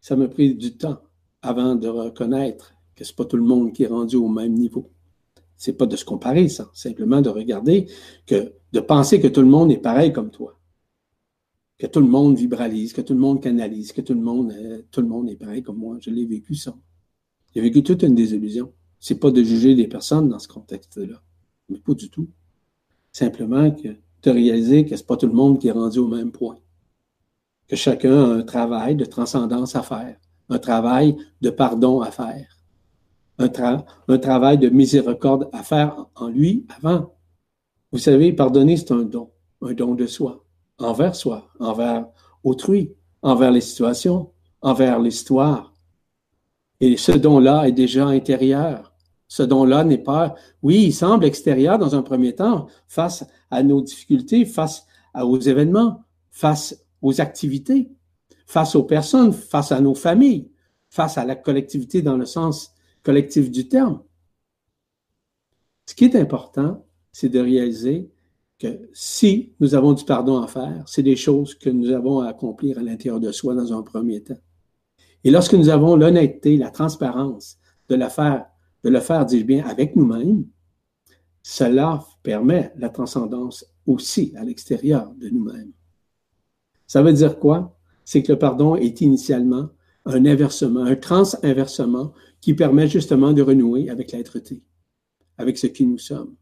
ça 0.00 0.16
m'a 0.16 0.28
pris 0.28 0.54
du 0.54 0.76
temps 0.76 1.00
avant 1.40 1.74
de 1.74 1.88
reconnaître 1.88 2.74
que 2.94 3.04
ce 3.04 3.12
n'est 3.12 3.16
pas 3.16 3.24
tout 3.24 3.36
le 3.36 3.42
monde 3.42 3.72
qui 3.72 3.84
est 3.84 3.88
rendu 3.88 4.16
au 4.16 4.28
même 4.28 4.54
niveau. 4.54 4.90
C'est 5.56 5.72
pas 5.72 5.86
de 5.86 5.96
se 5.96 6.04
comparer, 6.04 6.48
ça. 6.48 6.70
Simplement 6.74 7.20
de 7.20 7.28
regarder 7.28 7.86
que, 8.26 8.52
de 8.72 8.80
penser 8.80 9.20
que 9.20 9.28
tout 9.28 9.40
le 9.40 9.46
monde 9.46 9.70
est 9.70 9.78
pareil 9.78 10.12
comme 10.12 10.30
toi. 10.30 10.58
Que 11.78 11.86
tout 11.86 12.00
le 12.00 12.06
monde 12.06 12.36
vibralise, 12.36 12.92
que 12.92 13.00
tout 13.00 13.14
le 13.14 13.20
monde 13.20 13.42
canalise, 13.42 13.92
que 13.92 14.00
tout 14.00 14.14
le 14.14 14.20
monde, 14.20 14.52
euh, 14.52 14.82
tout 14.90 15.00
le 15.00 15.08
monde 15.08 15.30
est 15.30 15.36
pareil 15.36 15.62
comme 15.62 15.78
moi. 15.78 15.96
Je 16.00 16.10
l'ai 16.10 16.26
vécu 16.26 16.54
ça. 16.54 16.76
J'ai 17.54 17.60
vécu 17.60 17.82
toute 17.82 18.02
une 18.02 18.14
désillusion. 18.14 18.72
C'est 18.98 19.18
pas 19.18 19.30
de 19.30 19.42
juger 19.42 19.74
les 19.74 19.88
personnes 19.88 20.28
dans 20.28 20.38
ce 20.38 20.48
contexte-là. 20.48 21.22
Mais 21.68 21.78
pas 21.78 21.94
du 21.94 22.10
tout. 22.10 22.28
Simplement 23.12 23.70
que 23.70 23.88
de 24.22 24.30
réaliser 24.30 24.84
que 24.84 24.96
c'est 24.96 25.06
pas 25.06 25.16
tout 25.16 25.26
le 25.26 25.32
monde 25.32 25.58
qui 25.58 25.68
est 25.68 25.72
rendu 25.72 25.98
au 25.98 26.08
même 26.08 26.30
point 26.30 26.56
que 27.72 27.76
chacun 27.76 28.12
a 28.12 28.34
un 28.34 28.42
travail 28.42 28.96
de 28.96 29.06
transcendance 29.06 29.76
à 29.76 29.82
faire, 29.82 30.18
un 30.50 30.58
travail 30.58 31.16
de 31.40 31.48
pardon 31.48 32.02
à 32.02 32.10
faire, 32.10 32.58
un, 33.38 33.50
un 34.08 34.18
travail 34.18 34.58
de 34.58 34.68
miséricorde 34.68 35.48
à 35.54 35.62
faire 35.62 36.06
en 36.14 36.28
lui 36.28 36.66
avant. 36.76 37.14
Vous 37.90 37.98
savez, 37.98 38.34
pardonner, 38.34 38.76
c'est 38.76 38.92
un 38.92 39.04
don, 39.04 39.30
un 39.62 39.72
don 39.72 39.94
de 39.94 40.06
soi, 40.06 40.44
envers 40.78 41.16
soi, 41.16 41.48
envers 41.60 42.06
autrui, 42.44 42.94
envers 43.22 43.50
les 43.50 43.62
situations, 43.62 44.32
envers 44.60 44.98
l'histoire. 44.98 45.71
Et 46.82 46.96
ce 46.96 47.12
don-là 47.12 47.68
est 47.68 47.72
déjà 47.72 48.08
intérieur. 48.08 48.92
Ce 49.28 49.44
don-là 49.44 49.84
n'est 49.84 50.02
pas, 50.02 50.34
oui, 50.62 50.86
il 50.86 50.92
semble 50.92 51.24
extérieur 51.24 51.78
dans 51.78 51.94
un 51.94 52.02
premier 52.02 52.34
temps, 52.34 52.66
face 52.88 53.24
à 53.52 53.62
nos 53.62 53.82
difficultés, 53.82 54.44
face 54.44 54.84
aux 55.14 55.38
événements, 55.38 56.02
face 56.32 56.84
aux 57.00 57.20
activités, 57.20 57.88
face 58.46 58.74
aux 58.74 58.82
personnes, 58.82 59.32
face 59.32 59.70
à 59.70 59.80
nos 59.80 59.94
familles, 59.94 60.50
face 60.90 61.18
à 61.18 61.24
la 61.24 61.36
collectivité 61.36 62.02
dans 62.02 62.16
le 62.16 62.26
sens 62.26 62.74
collectif 63.04 63.48
du 63.48 63.68
terme. 63.68 64.02
Ce 65.86 65.94
qui 65.94 66.04
est 66.06 66.16
important, 66.16 66.84
c'est 67.12 67.28
de 67.28 67.38
réaliser 67.38 68.10
que 68.58 68.88
si 68.92 69.52
nous 69.60 69.76
avons 69.76 69.92
du 69.92 70.04
pardon 70.04 70.42
à 70.42 70.48
faire, 70.48 70.82
c'est 70.88 71.04
des 71.04 71.16
choses 71.16 71.54
que 71.54 71.70
nous 71.70 71.92
avons 71.92 72.18
à 72.18 72.28
accomplir 72.28 72.78
à 72.78 72.82
l'intérieur 72.82 73.20
de 73.20 73.30
soi 73.30 73.54
dans 73.54 73.72
un 73.72 73.82
premier 73.82 74.20
temps. 74.24 74.40
Et 75.24 75.30
lorsque 75.30 75.54
nous 75.54 75.68
avons 75.68 75.96
l'honnêteté, 75.96 76.56
la 76.56 76.70
transparence 76.70 77.58
de 77.88 77.94
le 77.94 78.08
faire, 78.08 78.46
de 78.84 78.90
le 78.90 79.00
faire, 79.00 79.24
dis-je 79.24 79.44
bien, 79.44 79.64
avec 79.66 79.96
nous-mêmes, 79.96 80.46
cela 81.42 82.04
permet 82.22 82.72
la 82.76 82.88
transcendance 82.88 83.64
aussi 83.86 84.32
à 84.36 84.44
l'extérieur 84.44 85.12
de 85.14 85.28
nous-mêmes. 85.28 85.72
Ça 86.86 87.02
veut 87.02 87.12
dire 87.12 87.38
quoi? 87.38 87.78
C'est 88.04 88.22
que 88.22 88.32
le 88.32 88.38
pardon 88.38 88.76
est 88.76 89.00
initialement 89.00 89.70
un 90.04 90.26
inversement, 90.26 90.82
un 90.82 90.96
trans-inversement 90.96 92.12
qui 92.40 92.54
permet 92.54 92.88
justement 92.88 93.32
de 93.32 93.42
renouer 93.42 93.88
avec 93.88 94.12
l'être-té, 94.12 94.62
avec 95.38 95.58
ce 95.58 95.68
qui 95.68 95.86
nous 95.86 95.98
sommes 95.98 96.34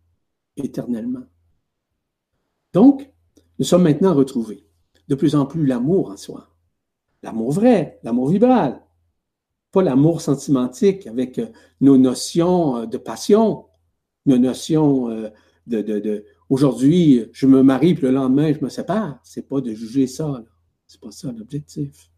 éternellement. 0.57 1.27
Donc, 2.73 3.13
nous 3.59 3.65
sommes 3.65 3.83
maintenant 3.83 4.15
retrouvés 4.15 4.67
de 5.09 5.15
plus 5.15 5.35
en 5.35 5.45
plus 5.45 5.67
l'amour 5.67 6.11
en 6.11 6.17
soi. 6.17 6.50
L'amour 7.23 7.53
vrai, 7.53 8.01
l'amour 8.03 8.29
vibral. 8.29 8.83
Pas 9.73 9.83
l'amour 9.83 10.21
sentimentique 10.21 11.07
avec 11.07 11.39
euh, 11.39 11.47
nos 11.81 11.97
notions 11.97 12.79
euh, 12.79 12.87
de 12.87 12.99
passion, 12.99 13.67
nos 14.27 14.39
notions 14.39 15.11
euh, 15.11 15.31
de, 15.67 16.25
Aujourd'hui, 16.49 17.27
je 17.33 17.47
me 17.47 17.63
marie, 17.63 17.95
puis 17.95 18.03
le 18.03 18.11
lendemain, 18.11 18.53
je 18.53 18.65
me 18.65 18.69
sépare. 18.69 19.21
C'est 19.23 19.49
pas 19.49 19.61
de 19.61 19.73
juger 19.73 20.09
ça. 20.09 20.43
C'est 20.87 21.01
pas 21.01 21.13
ça 21.13 21.31
l'objectif. 21.31 22.11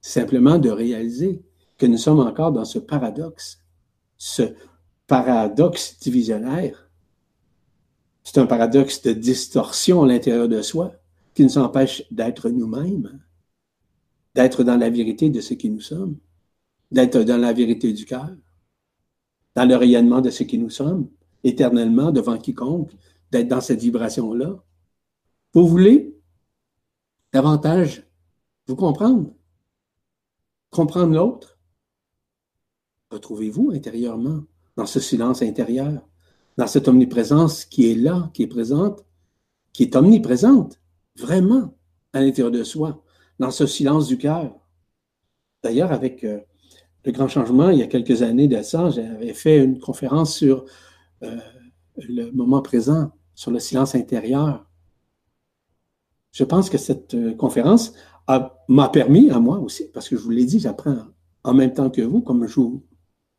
C'est 0.00 0.20
simplement 0.20 0.58
de 0.58 0.70
réaliser 0.70 1.42
que 1.76 1.84
nous 1.84 1.98
sommes 1.98 2.20
encore 2.20 2.52
dans 2.52 2.64
ce 2.64 2.78
paradoxe, 2.78 3.62
ce 4.16 4.54
paradoxe 5.06 5.98
divisionnaire. 6.00 6.90
C'est 8.22 8.38
un 8.38 8.46
paradoxe 8.46 9.02
de 9.02 9.12
distorsion 9.12 10.02
à 10.02 10.06
l'intérieur 10.06 10.48
de 10.48 10.62
soi 10.62 10.94
qui 11.34 11.44
nous 11.44 11.58
empêche 11.58 12.02
d'être 12.10 12.48
nous-mêmes, 12.48 13.20
d'être 14.36 14.64
dans 14.64 14.76
la 14.76 14.90
vérité 14.90 15.30
de 15.30 15.40
ce 15.40 15.54
qui 15.54 15.70
nous 15.70 15.80
sommes, 15.80 16.18
d'être 16.90 17.22
dans 17.22 17.38
la 17.38 17.54
vérité 17.54 17.92
du 17.94 18.04
cœur, 18.04 18.36
dans 19.54 19.64
le 19.64 19.74
rayonnement 19.74 20.20
de 20.20 20.28
ce 20.28 20.42
qui 20.44 20.58
nous 20.58 20.68
sommes, 20.68 21.08
éternellement 21.42 22.12
devant 22.12 22.36
quiconque, 22.36 22.92
d'être 23.32 23.48
dans 23.48 23.62
cette 23.62 23.80
vibration-là. 23.80 24.62
Vous 25.54 25.66
voulez 25.66 26.14
davantage 27.32 28.06
vous 28.66 28.76
comprendre, 28.76 29.32
comprendre 30.70 31.14
l'autre? 31.14 31.58
Retrouvez-vous 33.10 33.70
intérieurement 33.72 34.44
dans 34.76 34.86
ce 34.86 35.00
silence 35.00 35.40
intérieur, 35.40 36.06
dans 36.58 36.66
cette 36.66 36.88
omniprésence 36.88 37.64
qui 37.64 37.90
est 37.90 37.94
là, 37.94 38.30
qui 38.34 38.42
est 38.42 38.48
présente, 38.48 39.02
qui 39.72 39.84
est 39.84 39.96
omniprésente, 39.96 40.78
vraiment, 41.16 41.74
à 42.12 42.20
l'intérieur 42.20 42.50
de 42.50 42.64
soi, 42.64 43.02
dans 43.38 43.50
ce 43.50 43.66
silence 43.66 44.06
du 44.06 44.18
cœur. 44.18 44.58
D'ailleurs, 45.62 45.92
avec 45.92 46.24
euh, 46.24 46.40
le 47.04 47.12
grand 47.12 47.28
changement, 47.28 47.70
il 47.70 47.78
y 47.78 47.82
a 47.82 47.86
quelques 47.86 48.22
années 48.22 48.48
de 48.48 48.62
ça, 48.62 48.90
j'avais 48.90 49.34
fait 49.34 49.62
une 49.62 49.78
conférence 49.78 50.36
sur 50.36 50.64
euh, 51.22 51.38
le 51.96 52.30
moment 52.30 52.62
présent, 52.62 53.12
sur 53.34 53.50
le 53.50 53.58
silence 53.58 53.94
intérieur. 53.94 54.68
je 56.32 56.44
pense 56.44 56.70
que 56.70 56.78
cette 56.78 57.14
euh, 57.14 57.34
conférence 57.34 57.94
m'a 58.68 58.88
permis 58.88 59.30
à 59.30 59.38
moi 59.38 59.58
aussi, 59.58 59.90
parce 59.92 60.08
que 60.08 60.16
je 60.16 60.22
vous 60.22 60.30
l'ai 60.30 60.44
dit, 60.44 60.58
j'apprends 60.58 60.98
en 61.44 61.54
même 61.54 61.72
temps 61.72 61.90
que 61.90 62.02
vous, 62.02 62.20
comme 62.22 62.46
je 62.46 62.56
vous 62.56 62.84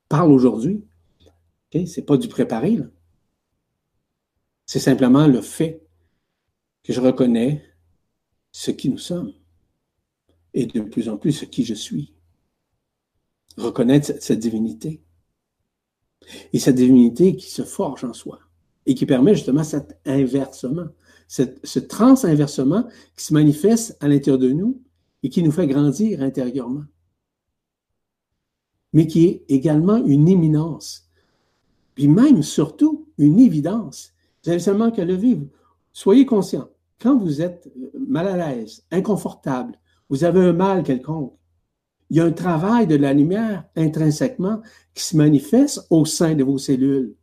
parle 0.07 0.31
aujourd'hui. 0.31 0.85
Ce 1.73 1.77
n'est 1.77 2.05
pas 2.05 2.17
du 2.17 2.29
préparé. 2.29 2.79
C'est 4.65 4.79
simplement 4.79 5.27
le 5.27 5.41
fait 5.41 5.85
que 6.83 6.93
je 6.93 7.01
reconnais 7.01 7.63
ce 8.53 8.71
qui 8.71 8.89
nous 8.89 8.97
sommes 8.97 9.33
et 10.57 10.65
de 10.65 10.81
plus 10.81 11.07
en 11.07 11.17
plus 11.17 11.45
qui 11.45 11.63
je 11.63 11.75
suis. 11.75 12.13
Reconnaître 13.57 14.11
cette 14.19 14.39
divinité. 14.39 15.03
Et 16.51 16.57
cette 16.57 16.75
divinité 16.75 17.35
qui 17.35 17.51
se 17.51 17.61
forge 17.61 18.03
en 18.03 18.13
soi 18.13 18.39
et 18.87 18.95
qui 18.95 19.05
permet 19.05 19.35
justement 19.35 19.63
cet 19.63 19.99
inversement, 20.05 20.87
ce 21.27 21.79
trans-inversement 21.79 22.87
qui 23.15 23.23
se 23.23 23.33
manifeste 23.33 23.97
à 23.99 24.07
l'intérieur 24.07 24.39
de 24.39 24.51
nous 24.51 24.81
et 25.21 25.29
qui 25.29 25.43
nous 25.43 25.51
fait 25.51 25.67
grandir 25.67 26.23
intérieurement, 26.23 26.85
mais 28.93 29.05
qui 29.05 29.25
est 29.25 29.45
également 29.49 29.97
une 29.97 30.27
éminence, 30.27 31.07
puis 31.93 32.07
même 32.07 32.41
surtout 32.41 33.07
une 33.19 33.39
évidence. 33.39 34.13
Vous 34.43 34.49
avez 34.49 34.59
seulement 34.59 34.89
qu'à 34.89 35.05
le 35.05 35.15
vivre. 35.15 35.45
Soyez 35.91 36.25
conscient, 36.25 36.69
quand 36.99 37.17
vous 37.17 37.41
êtes 37.41 37.71
mal 37.93 38.27
à 38.27 38.55
l'aise, 38.55 38.85
inconfortable, 38.89 39.77
vous 40.09 40.23
avez 40.23 40.41
un 40.41 40.53
mal 40.53 40.83
quelconque, 40.83 41.33
il 42.09 42.17
y 42.17 42.19
a 42.19 42.25
un 42.25 42.31
travail 42.31 42.87
de 42.87 42.95
la 42.95 43.13
lumière 43.13 43.65
intrinsèquement 43.75 44.61
qui 44.93 45.03
se 45.03 45.17
manifeste 45.17 45.85
au 45.89 46.05
sein 46.05 46.35
de 46.35 46.43
vos 46.43 46.57
cellules, 46.57 47.15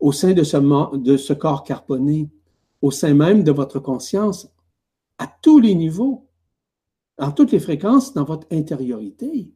au 0.00 0.12
sein 0.12 0.32
de 0.32 0.42
ce, 0.42 1.32
corps 1.32 1.62
carponné, 1.62 2.30
au 2.82 2.90
sein 2.90 3.14
même 3.14 3.44
de 3.44 3.52
votre 3.52 3.78
conscience, 3.78 4.50
à 5.18 5.26
tous 5.40 5.60
les 5.60 5.74
niveaux, 5.74 6.28
en 7.18 7.30
toutes 7.30 7.52
les 7.52 7.60
fréquences, 7.60 8.14
dans 8.14 8.24
votre 8.24 8.46
intériorité. 8.50 9.52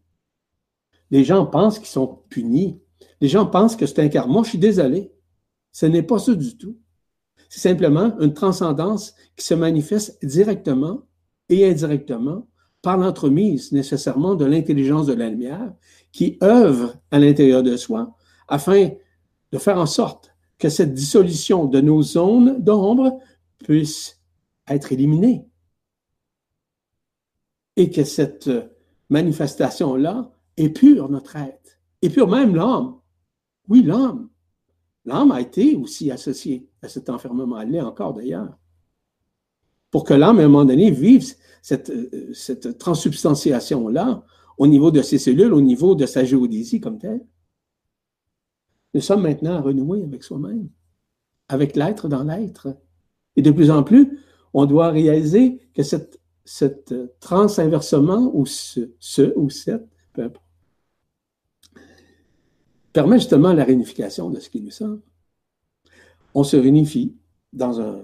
Les 1.10 1.24
gens 1.24 1.44
pensent 1.46 1.78
qu'ils 1.78 1.88
sont 1.88 2.22
punis. 2.28 2.80
Les 3.20 3.28
gens 3.28 3.46
pensent 3.46 3.76
que 3.76 3.86
c'est 3.86 4.00
un 4.00 4.08
karma. 4.08 4.42
Je 4.44 4.50
suis 4.50 4.58
désolé. 4.58 5.12
Ce 5.72 5.86
n'est 5.86 6.04
pas 6.04 6.18
ça 6.18 6.34
du 6.34 6.56
tout. 6.56 6.78
C'est 7.48 7.60
simplement 7.60 8.16
une 8.20 8.32
transcendance 8.32 9.14
qui 9.36 9.44
se 9.44 9.54
manifeste 9.54 10.24
directement 10.24 11.02
et 11.48 11.68
indirectement 11.68 12.46
par 12.82 12.96
l'entremise 12.96 13.72
nécessairement 13.72 14.34
de 14.34 14.44
l'intelligence 14.44 15.06
de 15.06 15.12
la 15.12 15.28
lumière 15.28 15.74
qui 16.12 16.38
œuvre 16.42 16.96
à 17.10 17.18
l'intérieur 17.18 17.62
de 17.62 17.76
soi 17.76 18.16
afin 18.48 18.90
de 19.52 19.58
faire 19.58 19.78
en 19.78 19.86
sorte 19.86 20.34
que 20.58 20.68
cette 20.68 20.94
dissolution 20.94 21.66
de 21.66 21.80
nos 21.80 22.02
zones 22.02 22.62
d'ombre 22.62 23.18
puisse 23.58 24.20
être 24.68 24.92
éliminée 24.92 25.46
et 27.76 27.90
que 27.90 28.04
cette 28.04 28.50
manifestation-là 29.08 30.30
épure 30.56 31.08
notre 31.08 31.36
être, 31.36 31.80
épure 32.02 32.28
même 32.28 32.54
l'âme. 32.54 32.96
Oui, 33.68 33.82
l'âme. 33.82 34.28
L'âme 35.04 35.32
a 35.32 35.40
été 35.40 35.76
aussi 35.76 36.10
associée 36.10 36.68
à 36.82 36.88
cet 36.88 37.08
enfermement, 37.08 37.60
elle 37.60 37.70
l'est 37.70 37.80
encore 37.80 38.14
d'ailleurs. 38.14 38.59
Pour 39.90 40.04
que 40.04 40.14
l'âme, 40.14 40.38
à 40.38 40.42
un 40.42 40.48
moment 40.48 40.64
donné, 40.64 40.90
vive 40.90 41.24
cette, 41.62 41.92
cette 42.34 42.78
transsubstantiation-là 42.78 44.24
au 44.58 44.66
niveau 44.66 44.90
de 44.90 45.02
ses 45.02 45.18
cellules, 45.18 45.52
au 45.52 45.60
niveau 45.60 45.94
de 45.94 46.06
sa 46.06 46.24
géodésie 46.24 46.80
comme 46.80 46.98
telle. 46.98 47.24
Nous 48.94 49.00
sommes 49.00 49.22
maintenant 49.22 49.54
à 49.54 49.60
renouer 49.60 50.02
avec 50.02 50.22
soi-même, 50.22 50.68
avec 51.48 51.76
l'être 51.76 52.08
dans 52.08 52.24
l'être. 52.24 52.76
Et 53.36 53.42
de 53.42 53.50
plus 53.50 53.70
en 53.70 53.82
plus, 53.82 54.18
on 54.52 54.66
doit 54.66 54.90
réaliser 54.90 55.60
que 55.74 55.82
cette, 55.82 56.20
cette 56.44 56.94
trans-inversement, 57.20 58.30
ou 58.34 58.46
ce, 58.46 58.90
ou 59.36 59.50
cette, 59.50 59.88
peu 60.12 60.30
permet 62.92 63.18
justement 63.18 63.52
la 63.52 63.64
réunification 63.64 64.30
de 64.30 64.40
ce 64.40 64.50
qui 64.50 64.60
nous 64.60 64.70
sommes. 64.70 65.00
On 66.34 66.42
se 66.42 66.56
réunifie 66.56 67.16
dans 67.52 67.80
un, 67.80 68.02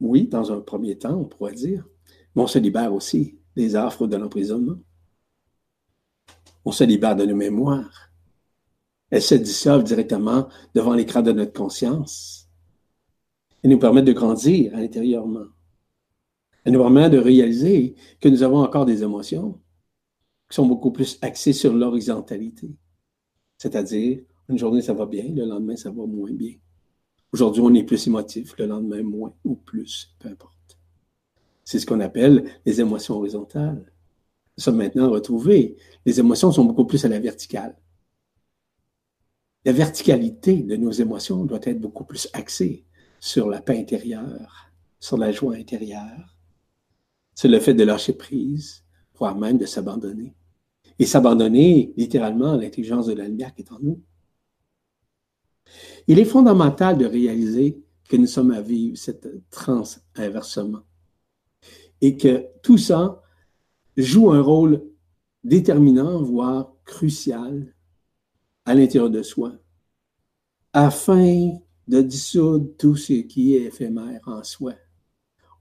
oui, 0.00 0.28
dans 0.28 0.52
un 0.52 0.60
premier 0.60 0.96
temps, 0.96 1.16
on 1.16 1.24
pourrait 1.24 1.54
dire, 1.54 1.84
mais 2.34 2.42
on 2.42 2.46
se 2.46 2.58
libère 2.58 2.92
aussi 2.92 3.38
des 3.56 3.74
affres 3.76 4.06
de 4.06 4.16
l'emprisonnement. 4.16 4.78
On 6.64 6.72
se 6.72 6.84
libère 6.84 7.16
de 7.16 7.24
nos 7.24 7.34
mémoires. 7.34 8.10
Elles 9.10 9.22
se 9.22 9.34
dissolvent 9.34 9.84
directement 9.84 10.48
devant 10.74 10.94
l'écran 10.94 11.22
de 11.22 11.32
notre 11.32 11.52
conscience 11.52 12.48
et 13.64 13.68
nous 13.68 13.78
permettent 13.78 14.04
de 14.04 14.12
grandir 14.12 14.74
intérieurement. 14.76 15.46
Elles 16.64 16.72
nous 16.72 16.80
permettent 16.80 17.12
de 17.12 17.18
réaliser 17.18 17.96
que 18.20 18.28
nous 18.28 18.42
avons 18.42 18.58
encore 18.58 18.84
des 18.84 19.02
émotions 19.02 19.60
qui 20.48 20.54
sont 20.54 20.66
beaucoup 20.66 20.92
plus 20.92 21.18
axées 21.22 21.52
sur 21.52 21.72
l'horizontalité. 21.72 22.76
C'est-à-dire, 23.56 24.20
une 24.48 24.58
journée, 24.58 24.82
ça 24.82 24.94
va 24.94 25.06
bien, 25.06 25.24
le 25.34 25.44
lendemain, 25.44 25.76
ça 25.76 25.90
va 25.90 26.06
moins 26.06 26.32
bien. 26.32 26.54
Aujourd'hui, 27.32 27.62
on 27.62 27.74
est 27.74 27.84
plus 27.84 28.06
émotif, 28.06 28.54
le 28.58 28.66
lendemain, 28.66 29.02
moins 29.02 29.34
ou 29.44 29.54
plus, 29.54 30.14
peu 30.18 30.28
importe. 30.28 30.78
C'est 31.64 31.78
ce 31.78 31.86
qu'on 31.86 32.00
appelle 32.00 32.50
les 32.64 32.80
émotions 32.80 33.16
horizontales. 33.16 33.92
Nous 34.56 34.64
sommes 34.64 34.76
maintenant 34.76 35.10
retrouvés. 35.10 35.76
Les 36.06 36.18
émotions 36.18 36.50
sont 36.50 36.64
beaucoup 36.64 36.86
plus 36.86 37.04
à 37.04 37.08
la 37.08 37.18
verticale. 37.18 37.76
La 39.64 39.72
verticalité 39.72 40.62
de 40.62 40.76
nos 40.76 40.90
émotions 40.90 41.44
doit 41.44 41.60
être 41.62 41.80
beaucoup 41.80 42.04
plus 42.04 42.28
axée 42.32 42.86
sur 43.20 43.50
la 43.50 43.60
paix 43.60 43.78
intérieure, 43.78 44.70
sur 44.98 45.18
la 45.18 45.30
joie 45.30 45.56
intérieure, 45.56 46.38
sur 47.34 47.50
le 47.50 47.60
fait 47.60 47.74
de 47.74 47.84
lâcher 47.84 48.14
prise, 48.14 48.84
voire 49.14 49.36
même 49.36 49.58
de 49.58 49.66
s'abandonner 49.66 50.34
et 50.98 51.06
s'abandonner 51.06 51.92
littéralement 51.96 52.52
à 52.52 52.56
l'intelligence 52.56 53.06
de 53.06 53.12
la 53.12 53.28
lumière 53.28 53.54
qui 53.54 53.62
est 53.62 53.72
en 53.72 53.78
nous. 53.80 54.00
Il 56.06 56.18
est 56.18 56.24
fondamental 56.24 56.96
de 56.98 57.04
réaliser 57.04 57.82
que 58.08 58.16
nous 58.16 58.26
sommes 58.26 58.50
à 58.52 58.62
vivre 58.62 58.96
cette 58.96 59.28
transe 59.50 60.00
inversement 60.16 60.82
et 62.00 62.16
que 62.16 62.46
tout 62.62 62.78
ça 62.78 63.22
joue 63.96 64.30
un 64.30 64.40
rôle 64.40 64.82
déterminant, 65.44 66.22
voire 66.22 66.74
crucial 66.84 67.74
à 68.64 68.74
l'intérieur 68.74 69.10
de 69.10 69.22
soi, 69.22 69.52
afin 70.72 71.58
de 71.88 72.02
dissoudre 72.02 72.68
tout 72.76 72.96
ce 72.96 73.14
qui 73.14 73.54
est 73.54 73.64
éphémère 73.64 74.20
en 74.26 74.44
soi, 74.44 74.74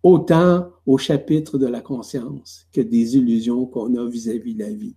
autant 0.03 0.71
au 0.85 0.97
chapitre 0.97 1.57
de 1.57 1.67
la 1.67 1.81
conscience 1.81 2.67
que 2.71 2.81
des 2.81 3.17
illusions 3.17 3.65
qu'on 3.65 3.95
a 3.95 4.07
vis-à-vis 4.07 4.55
de 4.55 4.63
la 4.63 4.71
vie. 4.71 4.95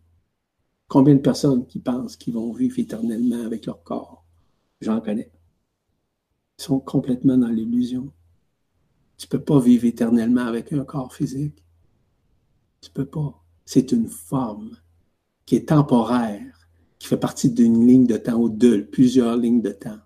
Combien 0.89 1.15
de 1.15 1.21
personnes 1.21 1.67
qui 1.67 1.79
pensent 1.79 2.17
qu'ils 2.17 2.35
vont 2.35 2.53
vivre 2.53 2.79
éternellement 2.79 3.45
avec 3.45 3.67
leur 3.67 3.83
corps? 3.83 4.20
J'en 4.81 5.01
connais. 5.01 5.31
Ils 6.59 6.63
sont 6.63 6.81
complètement 6.81 7.37
dans 7.37 7.49
l'illusion. 7.49 8.13
Tu 9.17 9.27
ne 9.27 9.31
peux 9.31 9.43
pas 9.43 9.61
vivre 9.61 9.85
éternellement 9.85 10.47
avec 10.47 10.73
un 10.73 10.85
corps 10.85 11.15
physique. 11.15 11.63
Tu 12.81 12.91
ne 12.91 12.95
peux 12.95 13.07
pas. 13.07 13.43
C'est 13.65 13.93
une 13.93 14.09
forme 14.09 14.77
qui 15.45 15.57
est 15.57 15.69
temporaire, 15.69 16.69
qui 16.99 17.09
fait 17.09 17.17
partie 17.17 17.51
d'une 17.51 17.87
ligne 17.87 18.07
de 18.07 18.17
temps 18.17 18.41
ou 18.41 18.49
de 18.49 18.79
plusieurs 18.79 19.37
lignes 19.37 19.63
de 19.63 19.73
temps. 19.73 19.99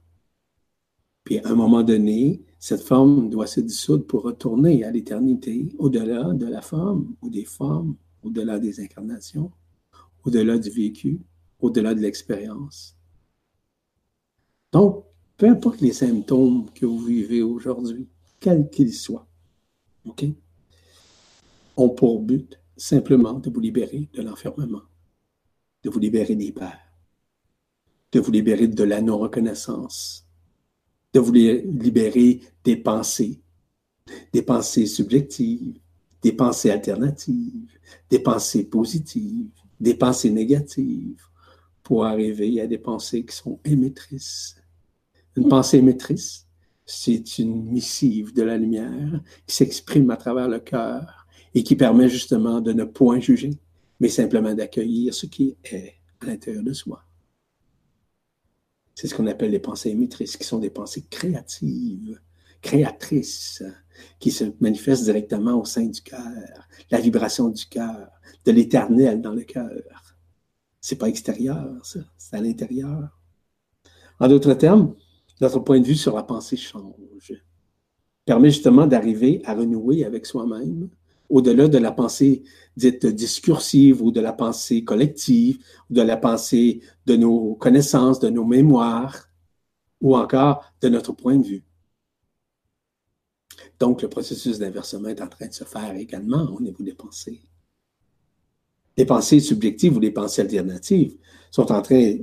Puis 1.23 1.39
à 1.39 1.49
un 1.49 1.55
moment 1.55 1.83
donné, 1.83 2.43
cette 2.59 2.83
forme 2.83 3.31
doit 3.31 3.47
se 3.47 3.61
dissoudre 3.61 4.07
pour 4.07 4.23
retourner 4.23 4.85
à 4.85 4.91
l'éternité, 4.91 5.75
au-delà 5.79 6.33
de 6.35 6.47
la 6.47 6.61
forme 6.61 7.15
ou 7.23 7.31
des 7.31 7.45
formes, 7.45 7.97
au-delà 8.23 8.59
des 8.59 8.81
incarnations 8.81 9.51
au-delà 10.25 10.59
du 10.59 10.71
vécu, 10.71 11.21
au-delà 11.61 11.95
de 11.95 12.01
l'expérience. 12.01 12.97
Donc, 14.75 15.05
peu 15.37 15.49
importe 15.49 15.81
les 15.81 15.93
symptômes 15.93 16.69
que 16.75 16.85
vous 16.85 16.99
vivez 16.99 17.43
aujourd'hui, 17.43 18.09
quels 18.41 18.69
qu'ils 18.69 18.93
soient, 18.93 19.29
OK, 20.05 20.25
ont 21.77 21.91
pour 21.91 22.21
but 22.21 22.59
simplement 22.77 23.35
de 23.35 23.51
vous 23.51 23.61
libérer 23.61 24.09
de 24.13 24.23
l'enfermement, 24.23 24.83
de 25.85 25.91
vous 25.91 26.01
libérer 26.01 26.35
des 26.35 26.51
peurs, 26.51 26.73
de 28.11 28.19
vous 28.19 28.33
libérer 28.33 28.67
de 28.67 28.83
la 28.83 29.01
non-reconnaissance, 29.01 30.27
de 31.13 31.21
vous 31.21 31.33
libérer 31.33 32.41
des 32.65 32.77
pensées, 32.77 33.41
des 34.33 34.43
pensées 34.43 34.87
subjectives, 34.87 35.79
des 36.21 36.33
pensées 36.33 36.73
alternatives, 36.73 37.79
des 38.11 38.19
pensées 38.19 38.65
positives, 38.65 39.51
des 39.79 39.95
pensées 39.95 40.33
négatives 40.33 41.23
pour 41.85 42.07
arriver 42.07 42.61
à 42.61 42.67
des 42.67 42.79
pensées 42.79 43.25
qui 43.25 43.37
sont 43.37 43.61
émettrices. 43.65 44.57
Une 45.37 45.49
pensée 45.49 45.79
émettrice, 45.79 46.47
c'est 46.87 47.39
une 47.39 47.65
missive 47.71 48.33
de 48.35 48.43
la 48.43 48.57
lumière 48.57 49.21
qui 49.47 49.55
s'exprime 49.55 50.11
à 50.11 50.17
travers 50.17 50.49
le 50.49 50.61
cœur 50.61 51.27
et 51.55 51.63
qui 51.63 51.77
permet 51.77 52.09
justement 52.09 52.61
de 52.61 52.73
ne 52.73 52.85
point 52.85 53.21
juger, 53.21 53.51
mais 54.01 54.09
simplement 54.09 54.55
d'accueillir 54.55 55.15
ce 55.15 55.27
qui 55.27 55.57
est 55.65 55.95
à 56.21 56.27
l'intérieur 56.27 56.63
de 56.63 56.73
soi. 56.73 57.03
C'est 58.95 59.09
ce 59.09 59.15
qu'on 59.15 59.27
appelle 59.27 59.51
les 59.51 59.59
pensées 59.59 59.91
émettrices, 59.91 60.37
qui 60.37 60.45
sont 60.45 60.61
des 60.61 60.71
pensées 60.71 61.05
créatives, 61.11 62.21
créatrices, 62.63 63.63
qui 64.21 64.31
se 64.31 64.45
manifeste 64.61 65.05
directement 65.05 65.61
au 65.61 65.65
sein 65.65 65.87
du 65.87 66.01
cœur, 66.01 66.21
la 66.91 67.01
vibration 67.01 67.49
du 67.49 67.67
cœur, 67.67 68.09
de 68.45 68.53
l'éternel 68.53 69.21
dans 69.21 69.33
le 69.33 69.43
cœur. 69.43 70.17
C'est 70.81 70.97
pas 70.97 71.09
extérieur, 71.09 71.85
ça, 71.85 72.01
c'est 72.17 72.37
à 72.37 72.41
l'intérieur. 72.41 73.19
En 74.21 74.29
d'autres 74.29 74.55
termes, 74.55 74.95
notre 75.41 75.61
point 75.61 75.81
de 75.81 75.87
vue 75.87 75.97
sur 75.97 76.15
la 76.15 76.23
pensée 76.23 76.57
change, 76.57 76.95
permet 78.25 78.51
justement 78.51 78.87
d'arriver 78.87 79.43
à 79.45 79.55
renouer 79.55 80.05
avec 80.05 80.27
soi-même, 80.27 80.89
au-delà 81.29 81.69
de 81.69 81.79
la 81.79 81.93
pensée 81.93 82.43
dite 82.77 83.07
discursive 83.07 84.03
ou 84.03 84.11
de 84.11 84.21
la 84.21 84.33
pensée 84.33 84.85
collective, 84.85 85.59
ou 85.91 85.95
de 85.95 86.03
la 86.03 86.17
pensée 86.17 86.81
de 87.07 87.17
nos 87.17 87.55
connaissances, 87.55 88.21
de 88.21 88.29
nos 88.29 88.45
mémoires, 88.45 89.29
ou 90.01 90.17
encore 90.17 90.65
de 90.81 90.89
notre 90.89 91.13
point 91.13 91.37
de 91.37 91.47
vue. 91.47 91.65
Donc, 93.79 94.03
le 94.03 94.09
processus 94.09 94.59
d'inversement 94.59 95.09
est 95.09 95.21
en 95.21 95.29
train 95.29 95.49
de 95.49 95.53
se 95.53 95.65
faire 95.65 95.95
également 95.97 96.45
au 96.45 96.61
niveau 96.61 96.83
des 96.83 96.95
pensées. 96.95 97.43
Les 98.97 99.05
pensées 99.05 99.41
subjectives 99.41 99.97
ou 99.97 100.01
les 100.01 100.13
pensées 100.13 100.43
alternatives 100.43 101.17
sont 101.51 101.73
en 101.73 101.83
train 101.83 102.17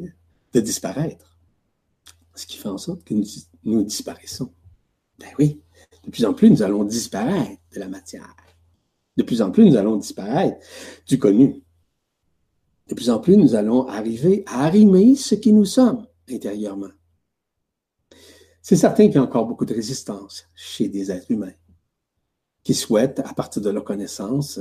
de 0.53 0.59
disparaître. 0.59 1.30
Ce 2.41 2.47
qui 2.47 2.57
fait 2.57 2.69
en 2.69 2.79
sorte 2.79 3.03
que 3.03 3.13
nous, 3.13 3.83
disparaissons. 3.83 4.51
Ben 5.19 5.27
oui, 5.37 5.61
de 6.03 6.09
plus 6.09 6.25
en 6.25 6.33
plus, 6.33 6.49
nous 6.49 6.63
allons 6.63 6.83
disparaître 6.83 7.61
de 7.71 7.79
la 7.79 7.87
matière. 7.87 8.35
De 9.15 9.21
plus 9.21 9.43
en 9.43 9.51
plus, 9.51 9.63
nous 9.63 9.75
allons 9.75 9.97
disparaître 9.97 10.57
du 11.05 11.19
connu. 11.19 11.61
De 12.87 12.95
plus 12.95 13.11
en 13.11 13.19
plus, 13.19 13.37
nous 13.37 13.53
allons 13.53 13.87
arriver 13.87 14.43
à 14.47 14.65
arrimer 14.65 15.15
ce 15.15 15.35
qui 15.35 15.53
nous 15.53 15.65
sommes 15.65 16.07
intérieurement. 16.27 16.89
C'est 18.63 18.75
certain 18.75 19.05
qu'il 19.05 19.15
y 19.15 19.19
a 19.19 19.23
encore 19.23 19.45
beaucoup 19.45 19.65
de 19.65 19.75
résistance 19.75 20.47
chez 20.55 20.89
des 20.89 21.11
êtres 21.11 21.29
humains 21.29 21.53
qui 22.63 22.73
souhaitent, 22.73 23.19
à 23.19 23.35
partir 23.35 23.61
de 23.61 23.69
leur 23.69 23.83
connaissance, 23.83 24.59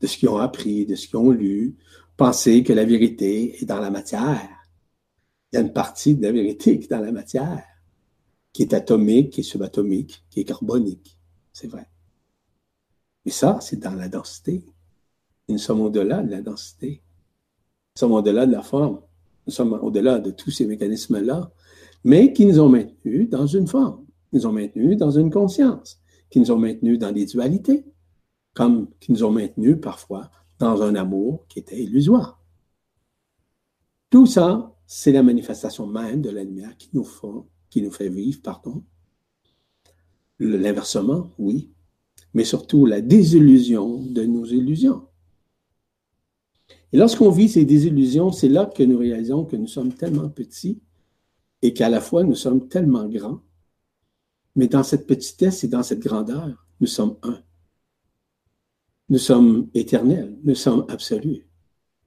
de 0.00 0.06
ce 0.06 0.16
qu'ils 0.16 0.28
ont 0.28 0.38
appris, 0.38 0.86
de 0.86 0.94
ce 0.94 1.08
qu'ils 1.08 1.16
ont 1.16 1.30
lu, 1.32 1.74
penser 2.16 2.62
que 2.62 2.72
la 2.72 2.84
vérité 2.84 3.60
est 3.60 3.64
dans 3.64 3.80
la 3.80 3.90
matière. 3.90 4.55
Il 5.52 5.56
y 5.56 5.58
a 5.58 5.62
une 5.62 5.72
partie 5.72 6.14
de 6.14 6.22
la 6.22 6.32
vérité 6.32 6.78
qui 6.78 6.86
est 6.86 6.90
dans 6.90 7.00
la 7.00 7.12
matière, 7.12 7.64
qui 8.52 8.62
est 8.62 8.74
atomique, 8.74 9.34
qui 9.34 9.40
est 9.40 9.44
subatomique, 9.44 10.24
qui 10.30 10.40
est 10.40 10.44
carbonique. 10.44 11.18
C'est 11.52 11.68
vrai. 11.68 11.88
Mais 13.24 13.32
ça, 13.32 13.58
c'est 13.60 13.78
dans 13.80 13.94
la 13.94 14.08
densité. 14.08 14.64
Nous 15.48 15.58
sommes 15.58 15.80
au-delà 15.80 16.22
de 16.22 16.30
la 16.30 16.42
densité. 16.42 17.02
Nous 17.94 18.00
sommes 18.00 18.12
au-delà 18.12 18.46
de 18.46 18.52
la 18.52 18.62
forme. 18.62 19.00
Nous 19.46 19.52
sommes 19.52 19.72
au-delà 19.74 20.18
de 20.18 20.30
tous 20.30 20.50
ces 20.50 20.66
mécanismes-là, 20.66 21.52
mais 22.04 22.32
qui 22.32 22.46
nous 22.46 22.60
ont 22.60 22.68
maintenus 22.68 23.28
dans 23.28 23.46
une 23.46 23.68
forme, 23.68 24.04
qui 24.30 24.36
nous 24.36 24.46
ont 24.46 24.52
maintenus 24.52 24.96
dans 24.96 25.10
une 25.12 25.30
conscience, 25.30 26.00
qui 26.30 26.40
nous 26.40 26.50
ont 26.50 26.58
maintenus 26.58 26.98
dans 26.98 27.12
des 27.12 27.26
dualités, 27.26 27.84
comme 28.54 28.90
qui 28.98 29.12
nous 29.12 29.22
ont 29.22 29.30
maintenus 29.30 29.76
parfois 29.80 30.30
dans 30.58 30.82
un 30.82 30.94
amour 30.94 31.46
qui 31.48 31.60
était 31.60 31.80
illusoire. 31.80 32.40
Tout 34.10 34.26
ça, 34.26 34.75
c'est 34.86 35.12
la 35.12 35.22
manifestation 35.22 35.86
même 35.86 36.22
de 36.22 36.30
la 36.30 36.44
lumière 36.44 36.76
qui 36.76 36.90
nous 36.92 37.04
fait, 37.04 37.26
qui 37.70 37.82
nous 37.82 37.90
fait 37.90 38.08
vivre, 38.08 38.40
pardon. 38.42 38.84
L'inversement, 40.38 41.30
oui, 41.38 41.70
mais 42.34 42.44
surtout 42.44 42.86
la 42.86 43.00
désillusion 43.00 44.02
de 44.02 44.24
nos 44.24 44.44
illusions. 44.44 45.08
Et 46.92 46.98
lorsqu'on 46.98 47.30
vit 47.30 47.48
ces 47.48 47.64
désillusions, 47.64 48.32
c'est 48.32 48.48
là 48.48 48.66
que 48.66 48.82
nous 48.82 48.98
réalisons 48.98 49.44
que 49.44 49.56
nous 49.56 49.66
sommes 49.66 49.92
tellement 49.92 50.28
petits 50.28 50.80
et 51.62 51.72
qu'à 51.72 51.88
la 51.88 52.00
fois 52.00 52.22
nous 52.22 52.34
sommes 52.34 52.68
tellement 52.68 53.08
grands. 53.08 53.40
Mais 54.54 54.68
dans 54.68 54.82
cette 54.82 55.06
petitesse 55.06 55.64
et 55.64 55.68
dans 55.68 55.82
cette 55.82 56.00
grandeur, 56.00 56.66
nous 56.80 56.86
sommes 56.86 57.16
un. 57.22 57.42
Nous 59.08 59.18
sommes 59.18 59.68
éternels, 59.74 60.38
nous 60.44 60.54
sommes 60.54 60.84
absolus. 60.88 61.46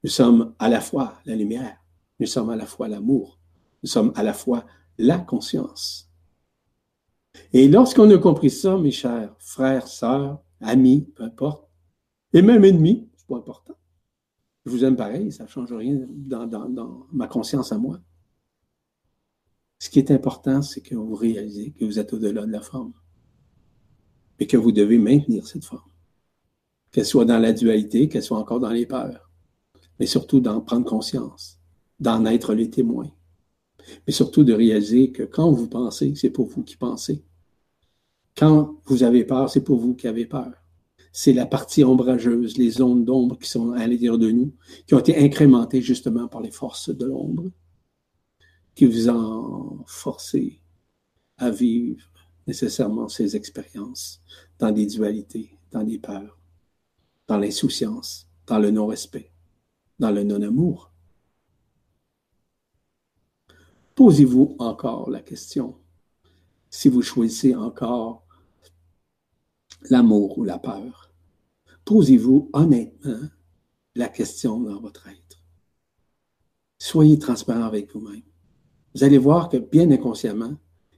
Nous 0.02 0.10
sommes 0.10 0.54
à 0.58 0.68
la 0.68 0.80
fois 0.80 1.20
la 1.24 1.36
lumière, 1.36 1.79
nous 2.20 2.26
sommes 2.26 2.50
à 2.50 2.56
la 2.56 2.66
fois 2.66 2.88
l'amour, 2.88 3.38
nous 3.82 3.88
sommes 3.88 4.12
à 4.14 4.22
la 4.22 4.32
fois 4.32 4.66
la 4.98 5.18
conscience. 5.18 6.10
Et 7.52 7.68
lorsqu'on 7.68 8.10
a 8.10 8.18
compris 8.18 8.50
ça, 8.50 8.76
mes 8.76 8.90
chers 8.90 9.34
frères, 9.38 9.88
sœurs, 9.88 10.42
amis, 10.60 11.10
peu 11.14 11.24
importe, 11.24 11.68
et 12.32 12.42
même 12.42 12.64
ennemis, 12.64 13.08
c'est 13.16 13.26
pas 13.26 13.36
important. 13.36 13.74
Je 14.66 14.70
vous 14.70 14.84
aime 14.84 14.96
pareil, 14.96 15.32
ça 15.32 15.44
ne 15.44 15.48
change 15.48 15.72
rien 15.72 16.06
dans, 16.08 16.46
dans 16.46 17.06
ma 17.12 17.26
conscience 17.26 17.72
à 17.72 17.78
moi. 17.78 17.98
Ce 19.78 19.88
qui 19.88 19.98
est 19.98 20.10
important, 20.10 20.60
c'est 20.60 20.82
que 20.82 20.94
vous 20.94 21.14
réalisez 21.14 21.72
que 21.72 21.84
vous 21.84 21.98
êtes 21.98 22.12
au-delà 22.12 22.44
de 22.44 22.52
la 22.52 22.60
forme 22.60 22.92
et 24.38 24.46
que 24.46 24.58
vous 24.58 24.72
devez 24.72 24.98
maintenir 24.98 25.46
cette 25.46 25.64
forme 25.64 25.90
qu'elle 26.90 27.06
soit 27.06 27.24
dans 27.24 27.38
la 27.38 27.52
dualité, 27.52 28.08
qu'elle 28.08 28.22
soit 28.22 28.38
encore 28.38 28.60
dans 28.60 28.70
les 28.70 28.86
peurs, 28.86 29.30
mais 29.98 30.06
surtout 30.06 30.40
d'en 30.40 30.60
prendre 30.60 30.84
conscience, 30.84 31.59
d'en 32.00 32.24
être 32.24 32.54
les 32.54 32.70
témoins, 32.70 33.10
mais 34.06 34.12
surtout 34.12 34.44
de 34.44 34.52
réaliser 34.52 35.12
que 35.12 35.22
quand 35.22 35.50
vous 35.52 35.68
pensez, 35.68 36.14
c'est 36.14 36.30
pour 36.30 36.46
vous 36.48 36.62
qui 36.62 36.76
pensez. 36.76 37.24
Quand 38.36 38.80
vous 38.86 39.02
avez 39.02 39.24
peur, 39.24 39.50
c'est 39.50 39.62
pour 39.62 39.78
vous 39.78 39.94
qui 39.94 40.08
avez 40.08 40.26
peur. 40.26 40.52
C'est 41.12 41.32
la 41.32 41.46
partie 41.46 41.84
ombrageuse, 41.84 42.56
les 42.56 42.70
zones 42.70 43.04
d'ombre 43.04 43.38
qui 43.38 43.48
sont 43.48 43.72
à 43.72 43.86
l'intérieur 43.86 44.18
de 44.18 44.30
nous, 44.30 44.54
qui 44.86 44.94
ont 44.94 45.00
été 45.00 45.18
incrémentées 45.18 45.82
justement 45.82 46.28
par 46.28 46.40
les 46.40 46.52
forces 46.52 46.90
de 46.90 47.06
l'ombre, 47.06 47.50
qui 48.74 48.86
vous 48.86 49.08
ont 49.08 49.84
forcé 49.86 50.60
à 51.36 51.50
vivre 51.50 52.06
nécessairement 52.46 53.08
ces 53.08 53.36
expériences 53.36 54.22
dans 54.58 54.70
des 54.70 54.86
dualités, 54.86 55.50
dans 55.72 55.82
des 55.82 55.98
peurs 55.98 56.40
dans 57.30 57.38
l'insouciance, 57.38 58.28
dans 58.48 58.58
le 58.58 58.72
non-respect, 58.72 59.30
dans 60.00 60.10
le 60.10 60.24
non-amour. 60.24 60.89
Posez-vous 64.00 64.56
encore 64.58 65.10
la 65.10 65.20
question 65.20 65.76
si 66.70 66.88
vous 66.88 67.02
choisissez 67.02 67.54
encore 67.54 68.24
l'amour 69.90 70.38
ou 70.38 70.44
la 70.44 70.58
peur. 70.58 71.12
Posez-vous 71.84 72.48
honnêtement 72.54 73.28
la 73.94 74.08
question 74.08 74.58
dans 74.58 74.80
votre 74.80 75.06
être. 75.06 75.44
Soyez 76.78 77.18
transparent 77.18 77.64
avec 77.64 77.92
vous-même. 77.92 78.22
Vous 78.94 79.04
allez 79.04 79.18
voir 79.18 79.50
que 79.50 79.58
bien 79.58 79.90
inconsciemment, 79.90 80.56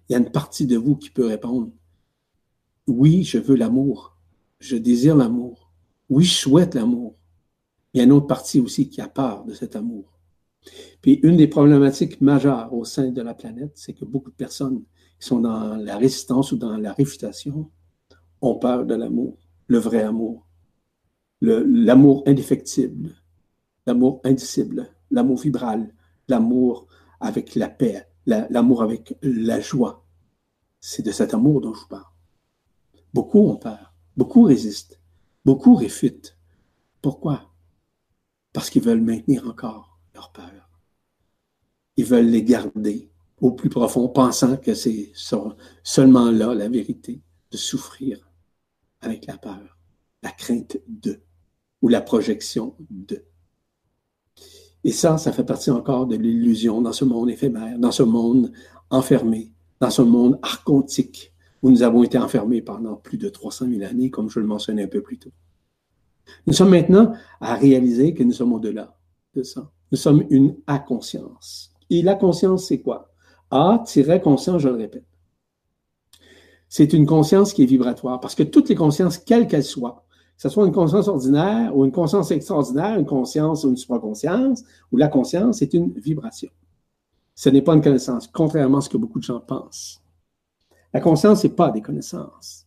il 0.09 0.12
y 0.12 0.14
a 0.14 0.18
une 0.18 0.30
partie 0.30 0.66
de 0.66 0.76
vous 0.76 0.94
qui 0.94 1.11
peut 1.11 1.26
répondre 1.26 1.72
Oui, 2.86 3.24
je 3.24 3.38
veux 3.38 3.57
l'amour. 3.57 4.16
Je 4.61 4.76
désire 4.76 5.16
l'amour. 5.16 5.72
Oui, 6.09 6.22
je 6.22 6.34
souhaite 6.34 6.76
l'amour. 6.76 7.16
Il 7.92 7.98
y 7.98 8.00
a 8.00 8.05
une 8.05 8.12
autre 8.12 8.28
partie 8.28 8.61
aussi 8.61 8.88
qui 8.88 9.00
a 9.00 9.09
peur 9.09 9.44
de 9.44 9.55
cet 9.55 9.74
amour. 9.74 10.21
Puis 11.00 11.14
une 11.22 11.36
des 11.36 11.48
problématiques 11.48 12.20
majeures 12.20 12.72
au 12.72 12.84
sein 12.84 13.10
de 13.10 13.22
la 13.22 13.34
planète, 13.34 13.72
c'est 13.74 13.92
que 13.92 14.04
beaucoup 14.04 14.30
de 14.30 14.36
personnes 14.36 14.84
qui 15.18 15.26
sont 15.26 15.40
dans 15.40 15.76
la 15.76 15.96
résistance 15.96 16.52
ou 16.52 16.56
dans 16.56 16.76
la 16.76 16.92
réfutation 16.92 17.70
ont 18.40 18.58
peur 18.58 18.86
de 18.86 18.94
l'amour, 18.94 19.38
le 19.66 19.78
vrai 19.78 20.02
amour, 20.02 20.46
l'amour 21.40 22.22
indéfectible, 22.26 23.10
l'amour 23.86 24.20
indicible, 24.24 24.88
l'amour 25.10 25.38
vibral, 25.38 25.94
l'amour 26.28 26.86
avec 27.20 27.54
la 27.54 27.68
paix, 27.68 28.08
l'amour 28.26 28.82
avec 28.82 29.16
la 29.22 29.60
joie. 29.60 30.06
C'est 30.80 31.04
de 31.04 31.12
cet 31.12 31.34
amour 31.34 31.60
dont 31.60 31.74
je 31.74 31.80
vous 31.80 31.88
parle. 31.88 32.12
Beaucoup 33.12 33.40
ont 33.40 33.56
peur, 33.56 33.94
beaucoup 34.16 34.42
résistent. 34.42 34.98
Beaucoup 35.44 35.74
réfutent. 35.74 36.38
Pourquoi? 37.00 37.52
Parce 38.52 38.70
qu'ils 38.70 38.82
veulent 38.82 39.00
maintenir 39.00 39.48
encore 39.48 39.91
leur 40.14 40.32
peur. 40.32 40.70
Ils 41.96 42.04
veulent 42.04 42.26
les 42.26 42.42
garder 42.42 43.10
au 43.40 43.52
plus 43.52 43.68
profond, 43.68 44.08
pensant 44.08 44.56
que 44.56 44.74
c'est 44.74 45.12
seulement 45.82 46.30
là 46.30 46.54
la 46.54 46.68
vérité, 46.68 47.20
de 47.50 47.56
souffrir 47.56 48.30
avec 49.00 49.26
la 49.26 49.36
peur, 49.36 49.78
la 50.22 50.30
crainte 50.30 50.78
de, 50.86 51.20
ou 51.82 51.88
la 51.88 52.00
projection 52.00 52.76
de. 52.88 53.24
Et 54.84 54.92
ça, 54.92 55.18
ça 55.18 55.32
fait 55.32 55.44
partie 55.44 55.70
encore 55.70 56.06
de 56.06 56.16
l'illusion 56.16 56.80
dans 56.80 56.92
ce 56.92 57.04
monde 57.04 57.30
éphémère, 57.30 57.78
dans 57.78 57.92
ce 57.92 58.02
monde 58.02 58.52
enfermé, 58.90 59.52
dans 59.80 59.90
ce 59.90 60.02
monde 60.02 60.38
archontique, 60.42 61.32
où 61.62 61.70
nous 61.70 61.82
avons 61.82 62.04
été 62.04 62.18
enfermés 62.18 62.62
pendant 62.62 62.96
plus 62.96 63.18
de 63.18 63.28
300 63.28 63.68
000 63.68 63.82
années, 63.82 64.10
comme 64.10 64.30
je 64.30 64.40
le 64.40 64.46
mentionnais 64.46 64.84
un 64.84 64.88
peu 64.88 65.02
plus 65.02 65.18
tôt. 65.18 65.32
Nous 66.46 66.52
sommes 66.52 66.70
maintenant 66.70 67.12
à 67.40 67.54
réaliser 67.54 68.14
que 68.14 68.22
nous 68.22 68.32
sommes 68.32 68.52
au-delà 68.52 68.96
de 69.34 69.42
ça. 69.42 69.70
Nous 69.93 69.99
sommes 69.99 70.24
une 70.30 70.57
A-conscience. 70.66 71.70
Et 71.90 72.01
la 72.01 72.14
conscience, 72.14 72.66
c'est 72.66 72.80
quoi? 72.80 73.11
A-conscience, 73.51 74.62
je 74.62 74.68
le 74.68 74.76
répète. 74.76 75.05
C'est 76.70 76.95
une 76.95 77.05
conscience 77.05 77.53
qui 77.53 77.64
est 77.64 77.66
vibratoire, 77.66 78.18
parce 78.18 78.34
que 78.34 78.43
toutes 78.43 78.70
les 78.70 78.74
consciences, 78.74 79.18
quelles 79.18 79.47
qu'elles 79.47 79.62
soient, 79.62 80.07
que 80.36 80.43
ce 80.43 80.49
soit 80.49 80.64
une 80.64 80.72
conscience 80.72 81.09
ordinaire 81.09 81.76
ou 81.76 81.84
une 81.84 81.93
conscience 81.93 82.30
extraordinaire, 82.30 82.99
une 82.99 83.05
conscience 83.05 83.64
ou 83.64 83.68
une 83.68 83.76
supraconscience, 83.76 84.64
ou 84.90 84.97
la 84.97 85.09
conscience, 85.09 85.59
c'est 85.59 85.74
une 85.74 85.93
vibration. 85.93 86.49
Ce 87.34 87.51
n'est 87.51 87.61
pas 87.61 87.74
une 87.74 87.82
connaissance, 87.82 88.26
contrairement 88.26 88.78
à 88.78 88.80
ce 88.80 88.88
que 88.88 88.97
beaucoup 88.97 89.18
de 89.18 89.24
gens 89.24 89.40
pensent. 89.40 90.03
La 90.95 91.01
conscience, 91.01 91.43
ce 91.43 91.49
n'est 91.49 91.53
pas 91.53 91.70
des 91.70 91.82
connaissances. 91.82 92.66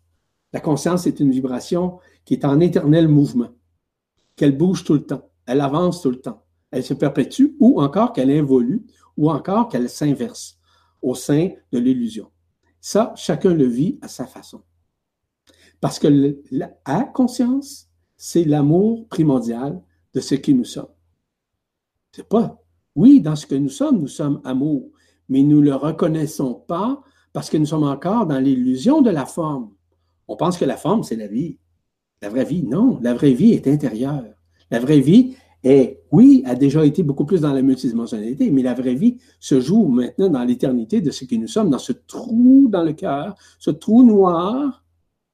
La 0.54 0.60
conscience 0.60 1.08
est 1.08 1.20
une 1.20 1.32
vibration 1.32 1.98
qui 2.24 2.36
est 2.36 2.46
en 2.46 2.60
éternel 2.60 3.08
mouvement, 3.08 3.50
qu'elle 4.36 4.56
bouge 4.56 4.84
tout 4.84 4.94
le 4.94 5.08
temps, 5.08 5.28
elle 5.48 5.62
avance 5.62 6.04
tout 6.04 6.12
le 6.12 6.22
temps, 6.22 6.45
elle 6.72 6.84
se 6.84 6.94
perpétue 6.94 7.56
ou 7.60 7.82
encore 7.82 8.14
qu'elle 8.14 8.30
évolue 8.30 8.86
ou 9.18 9.30
encore 9.30 9.70
qu'elle 9.70 9.90
s'inverse 9.90 10.60
au 11.02 11.16
sein 11.16 11.50
de 11.72 11.80
l'illusion. 11.80 12.32
Ça, 12.82 13.14
chacun 13.16 13.54
le 13.54 13.66
vit 13.66 13.98
à 14.02 14.08
sa 14.08 14.26
façon. 14.26 14.62
Parce 15.82 16.00
que 16.00 16.38
la 16.52 17.04
conscience, 17.04 17.90
c'est 18.18 18.44
l'amour 18.44 19.08
primordial 19.08 19.82
de 20.14 20.20
ce 20.20 20.36
qui 20.36 20.54
nous 20.54 20.64
sommes. 20.64 20.90
C'est 22.12 22.28
pas, 22.28 22.62
oui, 22.96 23.22
dans 23.22 23.36
ce 23.36 23.46
que 23.46 23.56
nous 23.56 23.70
sommes, 23.70 24.00
nous 24.00 24.08
sommes 24.08 24.42
amour, 24.46 24.90
mais 25.28 25.44
nous 25.44 25.60
ne 25.60 25.66
le 25.66 25.76
reconnaissons 25.76 26.54
pas 26.54 27.02
parce 27.34 27.50
que 27.50 27.58
nous 27.58 27.66
sommes 27.66 27.84
encore 27.84 28.26
dans 28.26 28.40
l'illusion 28.40 29.02
de 29.02 29.10
la 29.10 29.26
forme. 29.26 29.74
On 30.28 30.38
pense 30.38 30.58
que 30.58 30.66
la 30.66 30.78
forme, 30.78 31.04
c'est 31.04 31.18
la 31.18 31.28
vie. 31.28 31.60
La 32.22 32.30
vraie 32.30 32.46
vie, 32.46 32.64
non. 32.64 33.00
La 33.02 33.14
vraie 33.14 33.34
vie 33.34 33.52
est 33.52 33.68
intérieure. 33.68 34.24
La 34.72 34.80
vraie 34.80 35.02
vie 35.02 35.36
est, 35.64 36.05
oui, 36.16 36.44
a 36.46 36.56
déjà 36.56 36.86
été 36.86 37.04
beaucoup 37.04 37.26
plus 37.26 37.42
dans 37.42 37.52
la 37.52 37.62
multidimensionnalité, 37.62 38.50
mais 38.50 38.62
la 38.62 38.74
vraie 38.74 38.96
vie 38.96 39.18
se 39.40 39.60
joue 39.60 39.88
maintenant 39.88 40.30
dans 40.30 40.44
l'éternité 40.46 41.02
de 41.02 41.12
ce 41.12 41.26
que 41.26 41.36
nous 41.36 41.48
sommes, 41.48 41.70
dans 41.70 41.78
ce 41.78 41.92
trou 41.92 42.68
dans 42.70 42.84
le 42.84 42.94
cœur, 42.94 43.36
ce 43.60 43.70
trou 43.70 44.02
noir 44.02 44.86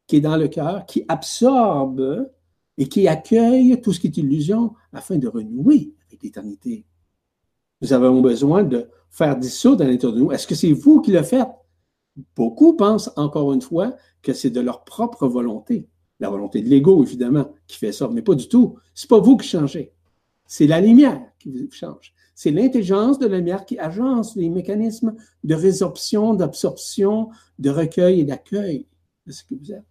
qui 0.07 0.15
est 0.15 0.21
dans 0.21 0.37
le 0.37 0.47
cœur, 0.47 0.87
qui 0.87 1.05
absorbe 1.07 2.29
et 2.79 2.87
qui 2.87 3.07
accueille 3.07 3.79
tout 3.79 3.93
ce 3.93 3.99
qui 3.99 4.07
est 4.07 4.17
illusion 4.17 4.73
afin 4.91 5.17
de 5.17 5.27
renouer 5.27 5.93
avec 6.07 6.23
l'éternité. 6.23 6.85
Nous 7.81 7.93
avons 7.93 8.19
besoin 8.19 8.63
de 8.63 8.87
faire 9.11 9.37
dissoudre 9.37 9.83
à 9.83 9.87
l'intérieur 9.87 10.17
de 10.17 10.23
nous. 10.23 10.31
Est-ce 10.31 10.47
que 10.47 10.55
c'est 10.55 10.71
vous 10.71 10.99
qui 11.01 11.11
le 11.11 11.21
faites? 11.21 11.47
Beaucoup 12.35 12.73
pensent, 12.73 13.11
encore 13.17 13.53
une 13.53 13.61
fois, 13.61 13.95
que 14.23 14.33
c'est 14.33 14.49
de 14.49 14.59
leur 14.59 14.83
propre 14.83 15.27
volonté. 15.27 15.87
La 16.19 16.29
volonté 16.29 16.61
de 16.61 16.69
l'ego, 16.69 17.03
évidemment, 17.03 17.51
qui 17.67 17.77
fait 17.77 17.91
ça, 17.91 18.09
mais 18.11 18.23
pas 18.23 18.35
du 18.35 18.47
tout. 18.47 18.77
C'est 18.95 19.09
pas 19.09 19.19
vous 19.19 19.37
qui 19.37 19.47
changez. 19.47 19.93
C'est 20.53 20.67
la 20.67 20.81
lumière 20.81 21.21
qui 21.39 21.49
vous 21.49 21.71
change. 21.71 22.13
C'est 22.35 22.51
l'intelligence 22.51 23.17
de 23.19 23.25
la 23.25 23.37
lumière 23.37 23.63
qui 23.63 23.79
agence 23.79 24.35
les 24.35 24.49
mécanismes 24.49 25.15
de 25.45 25.55
résorption, 25.55 26.33
d'absorption, 26.33 27.29
de 27.57 27.69
recueil 27.69 28.19
et 28.19 28.25
d'accueil 28.25 28.85
de 29.25 29.31
ce 29.31 29.45
que 29.45 29.55
vous 29.55 29.71
êtes. 29.71 29.85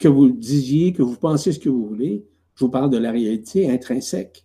Que 0.00 0.08
vous 0.08 0.30
disiez, 0.30 0.92
que 0.92 1.04
vous 1.04 1.14
pensiez 1.14 1.52
ce 1.52 1.60
que 1.60 1.68
vous 1.68 1.86
voulez, 1.86 2.26
je 2.56 2.64
vous 2.64 2.72
parle 2.72 2.90
de 2.90 2.98
la 2.98 3.12
réalité 3.12 3.70
intrinsèque 3.70 4.44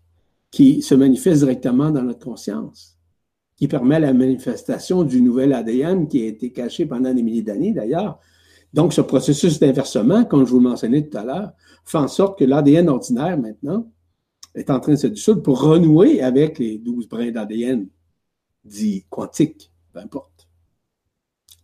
qui 0.51 0.83
se 0.83 0.93
manifeste 0.93 1.39
directement 1.39 1.89
dans 1.89 2.03
notre 2.03 2.23
conscience 2.23 2.99
qui 3.55 3.67
permet 3.67 3.99
la 3.99 4.13
manifestation 4.13 5.03
du 5.03 5.23
nouvel 5.23 5.53
ADN 5.53 6.07
qui 6.07 6.21
a 6.21 6.27
été 6.27 6.51
caché 6.51 6.85
pendant 6.85 7.11
des 7.11 7.23
milliers 7.23 7.41
d'années 7.41 7.73
d'ailleurs. 7.73 8.19
Donc, 8.71 8.93
ce 8.93 9.01
processus 9.01 9.59
d'inversement, 9.59 10.25
comme 10.25 10.45
je 10.45 10.51
vous 10.51 10.59
le 10.59 10.69
mentionnais 10.69 11.07
tout 11.07 11.17
à 11.17 11.23
l'heure, 11.23 11.53
fait 11.85 11.97
en 11.97 12.07
sorte 12.07 12.37
que 12.37 12.45
l'ADN 12.45 12.87
ordinaire, 12.87 13.39
maintenant, 13.39 13.91
est 14.55 14.69
en 14.69 14.79
train 14.79 14.93
de 14.93 14.97
se 14.97 15.07
dissoudre 15.07 15.41
pour 15.41 15.61
renouer 15.61 16.21
avec 16.21 16.59
les 16.59 16.77
12 16.77 17.07
brins 17.07 17.31
d'ADN 17.31 17.87
dits 18.63 19.05
quantiques, 19.09 19.71
peu 19.93 19.99
importe. 19.99 20.47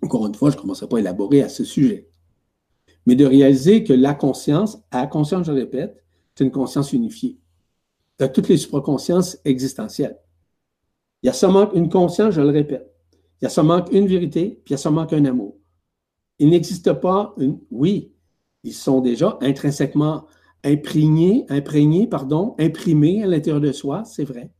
Encore 0.01 0.27
une 0.27 0.35
fois, 0.35 0.51
je 0.51 0.55
ne 0.55 0.61
commencerai 0.61 0.87
pas 0.87 0.97
à 0.97 0.99
élaborer 0.99 1.41
à 1.41 1.49
ce 1.49 1.63
sujet. 1.63 2.09
Mais 3.05 3.15
de 3.15 3.25
réaliser 3.25 3.83
que 3.83 3.93
la 3.93 4.13
conscience, 4.13 4.79
à 4.91 5.01
la 5.01 5.07
conscience, 5.07 5.47
je 5.47 5.51
répète, 5.51 6.03
c'est 6.35 6.43
une 6.43 6.51
conscience 6.51 6.93
unifiée 6.93 7.39
de 8.19 8.27
toutes 8.27 8.49
les 8.49 8.57
supraconsciences 8.57 9.37
existentielles. 9.45 10.17
Il 11.21 11.27
y 11.27 11.29
a 11.29 11.33
seulement 11.33 11.71
une 11.73 11.89
conscience, 11.89 12.33
je 12.33 12.41
le 12.41 12.49
répète. 12.49 12.93
Il 13.41 13.45
y 13.45 13.47
a 13.47 13.49
seulement 13.49 13.85
une 13.89 14.07
vérité, 14.07 14.61
puis 14.63 14.71
il 14.71 14.71
y 14.71 14.75
a 14.75 14.77
seulement 14.77 15.05
qu'un 15.05 15.25
amour. 15.25 15.57
Il 16.39 16.49
n'existe 16.49 16.93
pas 16.93 17.33
une. 17.37 17.59
Oui, 17.71 18.13
ils 18.63 18.73
sont 18.73 19.01
déjà 19.01 19.37
intrinsèquement 19.41 20.25
imprégnés, 20.67 21.45
imprégnés, 21.49 22.07
pardon, 22.07 22.55
imprimés 22.59 23.23
à 23.23 23.27
l'intérieur 23.27 23.61
de 23.61 23.71
soi, 23.71 24.03
c'est 24.05 24.23
vrai. 24.23 24.51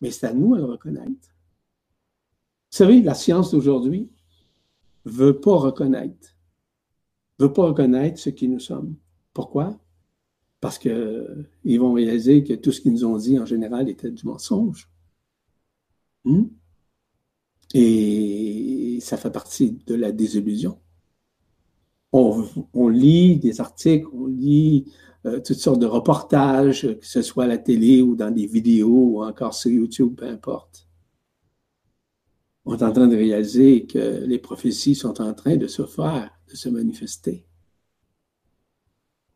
Mais 0.00 0.10
c'est 0.10 0.26
à 0.26 0.32
nous 0.32 0.54
de 0.54 0.60
le 0.60 0.66
reconnaître. 0.66 1.28
Vous 2.70 2.76
savez, 2.76 3.02
la 3.02 3.14
science 3.14 3.50
d'aujourd'hui 3.50 4.10
ne 5.04 5.10
veut 5.10 5.40
pas 5.40 5.56
reconnaître, 5.56 6.36
veut 7.38 7.52
pas 7.52 7.64
reconnaître 7.64 8.18
ce 8.18 8.30
qui 8.30 8.48
nous 8.48 8.60
sommes. 8.60 8.96
Pourquoi? 9.32 9.78
Parce 10.60 10.78
qu'ils 10.78 11.80
vont 11.80 11.92
réaliser 11.92 12.44
que 12.44 12.54
tout 12.54 12.72
ce 12.72 12.80
qu'ils 12.80 12.92
nous 12.92 13.04
ont 13.04 13.16
dit 13.16 13.38
en 13.38 13.46
général 13.46 13.88
était 13.88 14.10
du 14.10 14.26
mensonge. 14.26 14.88
Hmm? 16.24 16.44
Et 17.74 18.98
ça 19.00 19.16
fait 19.16 19.30
partie 19.30 19.78
de 19.86 19.94
la 19.94 20.12
désillusion. 20.12 20.78
On, 22.12 22.88
lit 22.88 23.38
des 23.38 23.60
articles, 23.60 24.08
on 24.12 24.26
lit 24.26 24.92
toutes 25.22 25.58
sortes 25.58 25.80
de 25.80 25.86
reportages, 25.86 26.82
que 26.82 27.06
ce 27.06 27.22
soit 27.22 27.44
à 27.44 27.46
la 27.46 27.58
télé 27.58 28.02
ou 28.02 28.16
dans 28.16 28.30
des 28.30 28.46
vidéos 28.46 29.16
ou 29.16 29.24
encore 29.24 29.54
sur 29.54 29.70
YouTube, 29.70 30.14
peu 30.16 30.26
importe. 30.26 30.86
On 32.64 32.76
est 32.76 32.82
en 32.82 32.92
train 32.92 33.06
de 33.06 33.16
réaliser 33.16 33.86
que 33.86 34.24
les 34.24 34.38
prophéties 34.38 34.94
sont 34.94 35.20
en 35.20 35.34
train 35.34 35.56
de 35.56 35.66
se 35.66 35.84
faire, 35.84 36.30
de 36.48 36.56
se 36.56 36.68
manifester. 36.68 37.44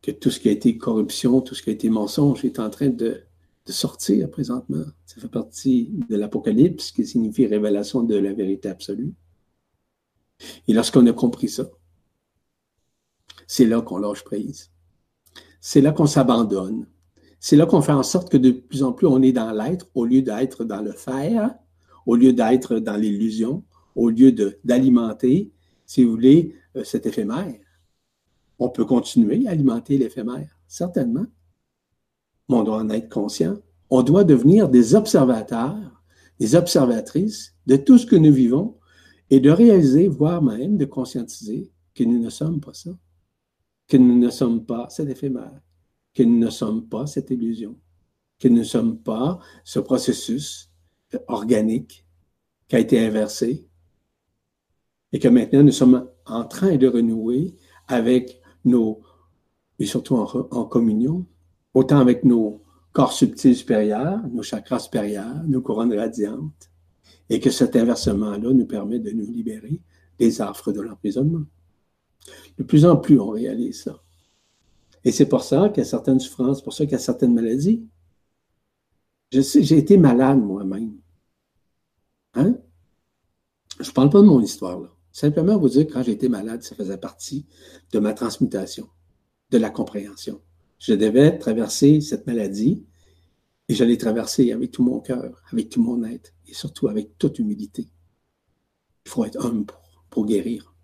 Que 0.01 0.11
tout 0.11 0.29
ce 0.29 0.39
qui 0.39 0.49
a 0.49 0.51
été 0.51 0.77
corruption, 0.77 1.41
tout 1.41 1.55
ce 1.55 1.63
qui 1.63 1.69
a 1.69 1.73
été 1.73 1.89
mensonge 1.89 2.45
est 2.45 2.59
en 2.59 2.69
train 2.69 2.89
de 2.89 3.23
de 3.65 3.71
sortir 3.71 4.29
présentement. 4.29 4.85
Ça 5.05 5.19
fait 5.19 5.27
partie 5.27 5.91
de 6.09 6.15
l'Apocalypse, 6.15 6.91
qui 6.91 7.05
signifie 7.05 7.47
révélation 7.47 8.03
de 8.03 8.15
la 8.15 8.33
vérité 8.33 8.69
absolue. 8.69 9.13
Et 10.67 10.73
lorsqu'on 10.73 11.05
a 11.07 11.13
compris 11.13 11.49
ça, 11.49 11.69
c'est 13.47 13.65
là 13.65 13.81
qu'on 13.81 13.97
lâche 13.97 14.23
prise. 14.23 14.71
C'est 15.67 15.81
là 15.81 15.91
qu'on 15.91 16.05
s'abandonne. 16.05 16.85
C'est 17.39 17.55
là 17.55 17.65
qu'on 17.65 17.81
fait 17.81 17.91
en 17.91 18.03
sorte 18.03 18.29
que 18.29 18.37
de 18.37 18.51
plus 18.51 18.83
en 18.83 18.93
plus 18.93 19.07
on 19.07 19.23
est 19.23 19.31
dans 19.31 19.51
l'être 19.51 19.87
au 19.95 20.05
lieu 20.05 20.21
d'être 20.21 20.63
dans 20.63 20.79
le 20.79 20.91
faire, 20.91 21.55
au 22.05 22.15
lieu 22.15 22.33
d'être 22.33 22.77
dans 22.77 22.95
l'illusion, 22.95 23.63
au 23.95 24.11
lieu 24.11 24.31
d'alimenter, 24.63 25.51
si 25.87 26.03
vous 26.03 26.11
voulez, 26.11 26.53
euh, 26.75 26.83
cet 26.83 27.07
éphémère. 27.07 27.59
On 28.59 28.69
peut 28.69 28.85
continuer 28.85 29.47
à 29.47 29.51
alimenter 29.53 29.97
l'éphémère, 29.97 30.55
certainement, 30.67 31.25
mais 32.47 32.55
on 32.57 32.63
doit 32.63 32.77
en 32.77 32.89
être 32.91 33.09
conscient. 33.09 33.57
On 33.89 34.03
doit 34.03 34.23
devenir 34.23 34.69
des 34.69 34.93
observateurs, 34.93 36.03
des 36.39 36.53
observatrices 36.53 37.55
de 37.65 37.75
tout 37.75 37.97
ce 37.97 38.05
que 38.05 38.15
nous 38.15 38.31
vivons 38.31 38.77
et 39.31 39.39
de 39.39 39.49
réaliser, 39.49 40.09
voire 40.09 40.43
même 40.43 40.77
de 40.77 40.85
conscientiser 40.85 41.71
que 41.95 42.03
nous 42.03 42.19
ne 42.19 42.29
sommes 42.29 42.59
pas 42.59 42.75
ça, 42.75 42.91
que 43.87 43.97
nous 43.97 44.17
ne 44.17 44.29
sommes 44.29 44.65
pas 44.65 44.89
cet 44.89 45.09
éphémère, 45.09 45.61
que 46.13 46.23
nous 46.23 46.39
ne 46.39 46.49
sommes 46.49 46.87
pas 46.87 47.07
cette 47.07 47.29
illusion, 47.29 47.77
que 48.39 48.47
nous 48.47 48.59
ne 48.59 48.63
sommes 48.63 48.97
pas 48.99 49.39
ce 49.63 49.79
processus 49.79 50.71
organique 51.27 52.05
qui 52.67 52.75
a 52.75 52.79
été 52.79 52.99
inversé 52.99 53.67
et 55.11 55.19
que 55.19 55.27
maintenant 55.27 55.63
nous 55.63 55.71
sommes 55.71 56.09
en 56.25 56.43
train 56.45 56.75
de 56.77 56.87
renouer 56.87 57.55
avec 57.87 58.41
nos, 58.65 59.01
et 59.79 59.85
surtout 59.85 60.15
en, 60.15 60.47
en 60.51 60.65
communion, 60.65 61.25
autant 61.73 61.99
avec 61.99 62.23
nos 62.23 62.63
corps 62.91 63.13
subtils 63.13 63.55
supérieurs, 63.55 64.27
nos 64.29 64.43
chakras 64.43 64.79
supérieurs, 64.79 65.43
nos 65.47 65.61
couronnes 65.61 65.93
radiantes, 65.93 66.71
et 67.29 67.39
que 67.39 67.49
cet 67.49 67.75
inversement-là 67.75 68.53
nous 68.53 68.65
permet 68.65 68.99
de 68.99 69.11
nous 69.11 69.31
libérer 69.31 69.81
des 70.17 70.41
affres 70.41 70.71
de 70.71 70.81
l'emprisonnement. 70.81 71.45
De 72.57 72.63
plus 72.63 72.85
en 72.85 72.97
plus, 72.97 73.19
on 73.19 73.29
réalise 73.29 73.83
ça. 73.83 74.01
Et 75.03 75.11
c'est 75.11 75.27
pour 75.27 75.43
ça 75.43 75.69
qu'il 75.69 75.83
y 75.83 75.85
a 75.85 75.89
certaines 75.89 76.19
souffrances, 76.19 76.63
pour 76.63 76.73
ça 76.73 76.85
qu'il 76.85 76.93
y 76.93 76.95
a 76.95 76.99
certaines 76.99 77.33
maladies. 77.33 77.87
J'ai 79.31 79.77
été 79.77 79.97
malade 79.97 80.39
moi-même. 80.39 80.97
Hein? 82.33 82.57
Je 83.79 83.89
ne 83.89 83.93
parle 83.93 84.09
pas 84.09 84.21
de 84.21 84.27
mon 84.27 84.41
histoire, 84.41 84.79
là. 84.79 84.89
Simplement 85.11 85.57
vous 85.57 85.69
dire 85.69 85.87
que 85.87 85.93
quand 85.93 86.03
été 86.03 86.27
malade, 86.27 86.61
ça 86.61 86.75
faisait 86.75 86.97
partie 86.97 87.45
de 87.93 87.99
ma 87.99 88.13
transmutation, 88.13 88.89
de 89.49 89.57
la 89.57 89.69
compréhension. 89.69 90.41
Je 90.77 90.93
devais 90.93 91.37
traverser 91.37 92.01
cette 92.01 92.27
maladie 92.27 92.85
et 93.69 93.73
je 93.73 93.85
l'ai 93.85 93.97
traversée 93.97 94.51
avec 94.51 94.71
tout 94.71 94.83
mon 94.83 94.99
cœur, 94.99 95.41
avec 95.53 95.69
tout 95.69 95.81
mon 95.81 96.03
être 96.03 96.33
et 96.47 96.53
surtout 96.53 96.89
avec 96.89 97.17
toute 97.17 97.39
humilité. 97.39 97.87
Il 99.05 99.09
faut 99.09 99.23
être 99.23 99.43
homme 99.43 99.65
pour, 100.09 100.25
guérir. 100.25 100.74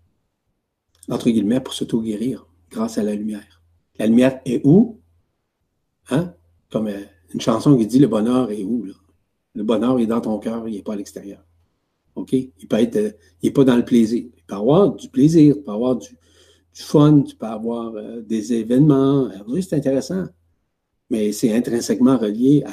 Entre 1.08 1.30
guillemets, 1.30 1.60
pour 1.60 1.74
s'auto-guérir 1.74 2.46
grâce 2.70 2.98
à 2.98 3.02
la 3.02 3.14
lumière. 3.14 3.62
La 3.98 4.06
lumière 4.06 4.40
est 4.44 4.60
où? 4.64 5.00
Hein? 6.10 6.34
Comme 6.70 6.88
euh, 6.88 7.00
une 7.34 7.40
chanson 7.40 7.76
qui 7.76 7.86
dit 7.86 7.98
le 7.98 8.08
bonheur 8.08 8.50
est 8.50 8.64
où? 8.64 8.86
Le 9.54 9.62
bonheur 9.62 9.98
est 10.00 10.06
dans 10.06 10.20
ton 10.20 10.38
cœur, 10.38 10.66
il 10.68 10.76
n'est 10.76 10.82
pas 10.82 10.94
à 10.94 10.96
l'extérieur. 10.96 11.44
OK? 12.14 12.32
Il 12.32 12.52
être, 12.70 12.96
euh, 12.96 13.10
il 13.42 13.46
n'est 13.46 13.52
pas 13.52 13.64
dans 13.64 13.76
le 13.76 13.84
plaisir. 13.84 14.24
Il 14.36 14.42
peut 14.44 14.54
avoir 14.54 14.94
du 14.94 15.08
plaisir, 15.08 15.56
il 15.56 15.62
peut 15.62 15.72
avoir 15.72 15.96
du, 15.96 16.08
fun, 16.74 17.22
tu 17.22 17.36
peux 17.36 17.46
avoir 17.46 17.94
euh, 17.94 18.22
des 18.22 18.52
événements. 18.54 19.28
Oui, 19.46 19.62
c'est 19.62 19.76
intéressant. 19.76 20.24
Mais 21.10 21.32
c'est 21.32 21.54
intrinsèquement 21.54 22.16
relié 22.16 22.64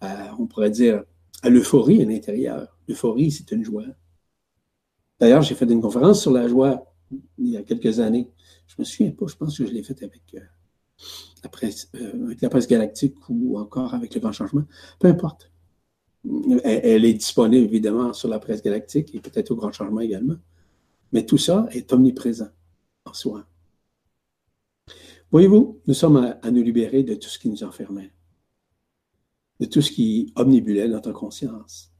à, 0.00 0.34
on 0.38 0.46
pourrait 0.46 0.70
dire, 0.70 1.02
à 1.42 1.50
l'euphorie 1.50 2.00
à 2.00 2.06
l'intérieur. 2.06 2.78
L'euphorie, 2.88 3.30
c'est 3.30 3.50
une 3.52 3.62
joie. 3.62 3.84
D'ailleurs, 5.20 5.42
j'ai 5.42 5.54
fait 5.54 5.66
une 5.66 5.82
conférence 5.82 6.22
sur 6.22 6.32
la 6.32 6.48
joie 6.48 6.86
il 7.38 7.48
y 7.48 7.56
a 7.56 7.62
quelques 7.62 8.00
années. 8.00 8.30
Je 8.66 8.74
me 8.78 8.84
souviens 8.84 9.12
pas, 9.12 9.26
je 9.26 9.36
pense 9.36 9.58
que 9.58 9.66
je 9.66 9.72
l'ai 9.72 9.82
fait 9.82 10.02
avec, 10.02 10.22
euh, 10.34 10.40
la 11.42 11.48
presse, 11.48 11.90
euh, 11.94 12.26
avec 12.26 12.40
la 12.40 12.48
presse 12.48 12.66
galactique 12.66 13.16
ou 13.28 13.58
encore 13.58 13.94
avec 13.94 14.14
le 14.14 14.20
grand 14.20 14.32
changement. 14.32 14.64
Peu 14.98 15.08
importe. 15.08 15.50
Elle, 16.64 17.04
est 17.04 17.14
disponible 17.14 17.64
évidemment 17.64 18.12
sur 18.12 18.28
la 18.28 18.38
presse 18.38 18.62
galactique 18.62 19.14
et 19.14 19.20
peut-être 19.20 19.52
au 19.52 19.56
grand 19.56 19.72
changement 19.72 20.00
également. 20.00 20.36
Mais 21.12 21.24
tout 21.24 21.38
ça 21.38 21.68
est 21.70 21.92
omniprésent 21.92 22.48
en 23.06 23.14
soi. 23.14 23.46
Voyez-vous, 25.30 25.80
nous 25.86 25.94
sommes 25.94 26.16
à, 26.16 26.38
à, 26.42 26.50
nous 26.50 26.62
libérer 26.62 27.02
de 27.02 27.14
tout 27.14 27.28
ce 27.28 27.38
qui 27.38 27.48
nous 27.48 27.62
enfermait, 27.62 28.12
de 29.60 29.66
tout 29.66 29.80
ce 29.80 29.92
qui 29.92 30.32
omnibulait 30.36 30.88
notre 30.88 31.12
conscience, 31.12 31.92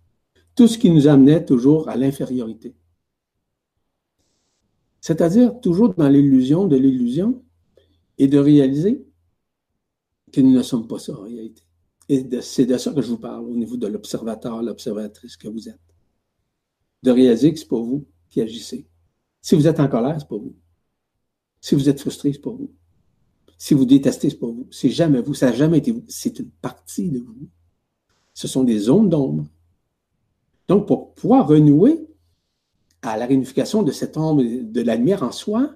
tout 0.54 0.66
ce 0.66 0.76
qui 0.76 0.90
nous 0.90 1.06
amenait 1.06 1.44
toujours 1.44 1.88
à 1.88 1.96
l'infériorité. 1.96 2.74
C'est-à-dire 5.00 5.60
toujours 5.60 5.94
dans 5.94 6.08
l'illusion 6.08 6.66
de 6.66 6.76
l'illusion 6.76 7.42
et 8.18 8.26
de 8.26 8.38
réaliser 8.38 9.06
que 10.32 10.40
nous 10.40 10.52
ne 10.52 10.62
sommes 10.62 10.86
pas 10.86 10.98
ça 10.98 11.12
en 11.12 11.22
réalité. 11.22 11.62
Et 12.08 12.26
c'est 12.40 12.66
de 12.66 12.76
ça 12.78 12.92
que 12.92 13.02
je 13.02 13.08
vous 13.08 13.18
parle 13.18 13.44
au 13.44 13.54
niveau 13.54 13.76
de 13.76 13.86
l'observateur, 13.86 14.62
l'observatrice 14.62 15.36
que 15.36 15.48
vous 15.48 15.68
êtes. 15.68 15.78
De 17.02 17.10
réaliser 17.10 17.52
que 17.52 17.58
ce 17.58 17.64
n'est 17.64 17.68
pas 17.68 17.80
vous 17.80 18.06
qui 18.30 18.40
agissez. 18.40 18.86
Si 19.40 19.54
vous 19.54 19.66
êtes 19.66 19.78
en 19.78 19.88
colère, 19.88 20.18
ce 20.18 20.24
n'est 20.24 20.28
pas 20.28 20.36
vous. 20.36 20.56
Si 21.60 21.74
vous 21.74 21.88
êtes 21.88 22.00
frustré, 22.00 22.32
ce 22.32 22.38
n'est 22.38 22.42
pas 22.42 22.50
vous. 22.50 22.72
Si 23.56 23.74
vous 23.74 23.84
détestez, 23.84 24.30
ce 24.30 24.34
n'est 24.34 24.40
pas 24.40 24.46
vous. 24.46 24.66
C'est 24.70 24.90
jamais 24.90 25.20
vous. 25.20 25.34
Ça 25.34 25.50
n'a 25.50 25.56
jamais 25.56 25.78
été 25.78 25.92
vous. 25.92 26.04
C'est 26.08 26.38
une 26.38 26.50
partie 26.50 27.10
de 27.10 27.20
vous. 27.20 27.48
Ce 28.34 28.48
sont 28.48 28.64
des 28.64 28.78
zones 28.78 29.08
d'ombre. 29.08 29.46
Donc, 30.66 30.86
pour 30.86 31.14
pouvoir 31.14 31.48
renouer 31.48 32.07
à 33.02 33.16
la 33.16 33.26
réunification 33.26 33.82
de 33.82 33.92
cette 33.92 34.16
ombre, 34.16 34.42
de 34.42 34.80
la 34.80 34.96
lumière 34.96 35.22
en 35.22 35.32
soi, 35.32 35.74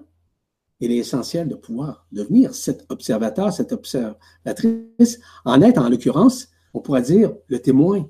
il 0.81 0.91
est 0.91 0.97
essentiel 0.97 1.49
de 1.49 1.55
pouvoir 1.55 2.07
devenir 2.11 2.55
cet 2.55 2.85
observateur, 2.91 3.53
cette 3.53 3.73
observatrice, 3.73 5.21
en 5.45 5.63
être, 5.63 5.79
en 5.79 5.89
l'occurrence, 5.89 6.49
on 6.75 6.81
pourrait 6.81 7.03
dire 7.03 7.33
le 7.47 7.61
témoin, 7.61 8.09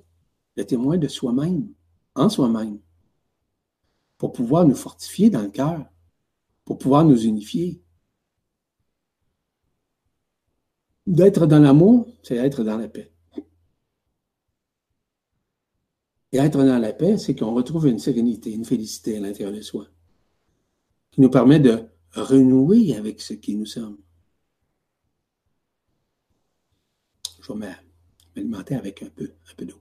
le 0.56 0.64
témoin 0.64 0.96
de 0.96 1.08
soi-même, 1.08 1.68
en 2.14 2.30
soi-même, 2.30 2.78
pour 4.16 4.32
pouvoir 4.32 4.66
nous 4.66 4.74
fortifier 4.74 5.28
dans 5.28 5.42
le 5.42 5.50
cœur, 5.50 5.84
pour 6.64 6.78
pouvoir 6.78 7.04
nous 7.04 7.24
unifier. 7.24 7.82
D'être 11.06 11.46
dans 11.46 11.58
l'amour, 11.58 12.08
c'est 12.22 12.36
être 12.36 12.64
dans 12.64 12.78
la 12.78 12.88
paix. 12.88 13.11
Et 16.33 16.39
être 16.39 16.64
dans 16.64 16.78
la 16.78 16.93
paix, 16.93 17.18
c'est 17.18 17.37
qu'on 17.37 17.55
retrouve 17.55 17.87
une 17.87 17.99
sérénité, 17.99 18.53
une 18.53 18.64
félicité 18.64 19.18
à 19.18 19.20
l'intérieur 19.20 19.55
de 19.55 19.61
soi, 19.61 19.87
qui 21.11 21.20
nous 21.20 21.30
permet 21.30 21.61
de 21.61 21.85
renouer 22.14 22.97
avec 22.97 23.20
ce 23.20 23.35
qui 23.35 23.55
nous 23.55 23.66
sommes. 23.66 23.99
Je 27.41 27.53
vais 27.53 27.59
m'alimenter 28.35 28.76
avec 28.76 29.03
un 29.03 29.11
peu, 29.11 29.24
un 29.51 29.55
peu 29.57 29.66
d'eau. 29.66 29.80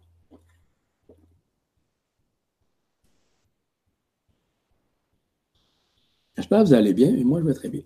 J'espère 6.35 6.63
que 6.63 6.67
vous 6.67 6.73
allez 6.73 6.93
bien 6.93 7.15
et 7.15 7.23
moi 7.23 7.39
je 7.39 7.45
vais 7.45 7.53
très 7.53 7.69
bien. 7.69 7.83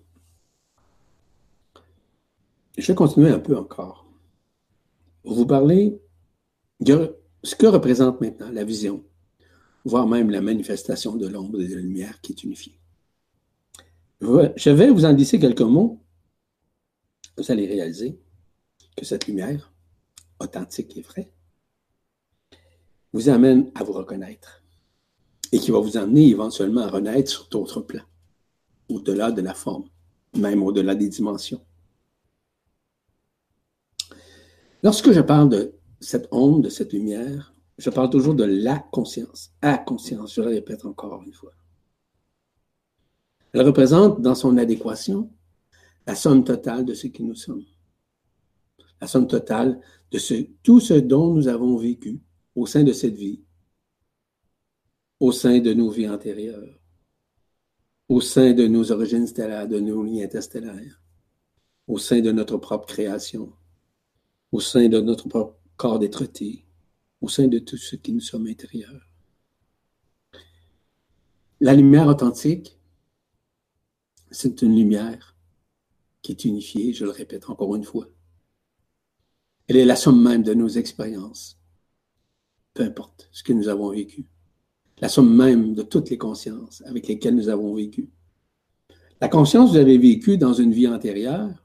Je 2.78 2.86
vais 2.86 2.94
continuer 2.94 3.30
un 3.30 3.38
peu 3.38 3.56
encore. 3.56 4.06
Vous 5.24 5.46
parler 5.46 6.00
de 6.80 7.16
ce 7.46 7.54
que 7.54 7.66
représente 7.66 8.20
maintenant 8.20 8.50
la 8.50 8.64
vision, 8.64 9.04
voire 9.84 10.08
même 10.08 10.30
la 10.30 10.40
manifestation 10.40 11.14
de 11.14 11.28
l'ombre 11.28 11.60
et 11.60 11.68
de 11.68 11.76
la 11.76 11.80
lumière 11.80 12.20
qui 12.20 12.32
est 12.32 12.42
unifiée. 12.42 12.76
Je 14.20 14.70
vais 14.70 14.90
vous 14.90 15.04
en 15.04 15.14
glisser 15.14 15.38
quelques 15.38 15.60
mots. 15.60 16.02
Vous 17.38 17.52
allez 17.52 17.66
réaliser 17.68 18.18
que 18.96 19.04
cette 19.04 19.28
lumière, 19.28 19.72
authentique 20.40 20.96
et 20.96 21.02
vraie, 21.02 21.30
vous 23.12 23.28
amène 23.28 23.70
à 23.76 23.84
vous 23.84 23.92
reconnaître 23.92 24.64
et 25.52 25.60
qui 25.60 25.70
va 25.70 25.78
vous 25.78 25.96
amener 25.96 26.28
éventuellement 26.28 26.80
à 26.80 26.88
renaître 26.88 27.30
sur 27.30 27.46
d'autres 27.46 27.80
plans, 27.80 28.06
au-delà 28.88 29.30
de 29.30 29.40
la 29.40 29.54
forme, 29.54 29.84
même 30.34 30.64
au-delà 30.64 30.96
des 30.96 31.08
dimensions. 31.08 31.64
Lorsque 34.82 35.12
je 35.12 35.20
parle 35.20 35.48
de 35.50 35.76
cette 36.00 36.28
onde, 36.30 36.64
de 36.64 36.68
cette 36.68 36.92
lumière, 36.92 37.54
je 37.78 37.90
parle 37.90 38.10
toujours 38.10 38.34
de 38.34 38.44
la 38.44 38.78
conscience, 38.78 39.52
à 39.60 39.78
conscience, 39.78 40.34
je 40.34 40.40
le 40.40 40.48
répète 40.48 40.84
encore 40.84 41.22
une 41.22 41.32
fois. 41.32 41.52
Elle 43.52 43.62
représente 43.62 44.20
dans 44.20 44.34
son 44.34 44.56
adéquation 44.56 45.30
la 46.06 46.14
somme 46.14 46.44
totale 46.44 46.84
de 46.84 46.94
ce 46.94 47.06
que 47.06 47.22
nous 47.22 47.34
sommes. 47.34 47.64
La 49.00 49.06
somme 49.06 49.26
totale 49.26 49.80
de 50.10 50.18
tout 50.62 50.80
ce 50.80 50.94
dont 50.94 51.34
nous 51.34 51.48
avons 51.48 51.76
vécu 51.76 52.20
au 52.54 52.66
sein 52.66 52.82
de 52.82 52.92
cette 52.92 53.14
vie, 53.14 53.42
au 55.20 55.32
sein 55.32 55.60
de 55.60 55.72
nos 55.74 55.90
vies 55.90 56.08
antérieures, 56.08 56.80
au 58.08 58.20
sein 58.20 58.52
de 58.52 58.66
nos 58.66 58.92
origines 58.92 59.26
stellaires, 59.26 59.68
de 59.68 59.80
nos 59.80 60.02
lignes 60.02 60.22
interstellaires, 60.22 61.02
au 61.86 61.98
sein 61.98 62.20
de 62.20 62.32
notre 62.32 62.56
propre 62.56 62.86
création, 62.86 63.52
au 64.52 64.60
sein 64.60 64.88
de 64.88 65.00
notre 65.00 65.28
propre 65.28 65.58
corps 65.76 65.98
d'être 65.98 66.24
au 67.20 67.28
sein 67.28 67.48
de 67.48 67.58
tout 67.58 67.76
ce 67.76 67.96
qui 67.96 68.12
nous 68.12 68.20
sommes 68.20 68.46
intérieurs. 68.46 69.08
La 71.60 71.74
lumière 71.74 72.06
authentique 72.06 72.76
c'est 74.30 74.62
une 74.62 74.76
lumière 74.76 75.36
qui 76.22 76.32
est 76.32 76.44
unifiée, 76.44 76.92
je 76.92 77.04
le 77.04 77.10
répète 77.10 77.48
encore 77.48 77.74
une 77.76 77.84
fois. 77.84 78.08
Elle 79.68 79.76
est 79.76 79.84
la 79.84 79.96
somme 79.96 80.22
même 80.22 80.42
de 80.42 80.54
nos 80.54 80.68
expériences, 80.68 81.58
peu 82.74 82.82
importe 82.82 83.28
ce 83.32 83.42
que 83.42 83.52
nous 83.52 83.68
avons 83.68 83.90
vécu. 83.90 84.26
La 84.98 85.08
somme 85.08 85.34
même 85.34 85.74
de 85.74 85.82
toutes 85.82 86.10
les 86.10 86.18
consciences 86.18 86.82
avec 86.86 87.06
lesquelles 87.08 87.36
nous 87.36 87.48
avons 87.48 87.74
vécu. 87.74 88.10
La 89.20 89.28
conscience 89.28 89.70
que 89.70 89.76
vous 89.76 89.80
avez 89.80 89.98
vécue 89.98 90.38
dans 90.38 90.52
une 90.52 90.72
vie 90.72 90.88
antérieure, 90.88 91.64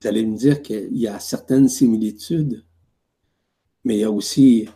vous 0.00 0.08
allez 0.08 0.26
me 0.26 0.36
dire 0.36 0.62
qu'il 0.62 0.96
y 0.96 1.06
a 1.06 1.20
certaines 1.20 1.68
similitudes, 1.68 2.64
mais 3.84 3.96
il 3.96 4.00
y 4.00 4.04
a 4.04 4.10
aussi 4.10 4.68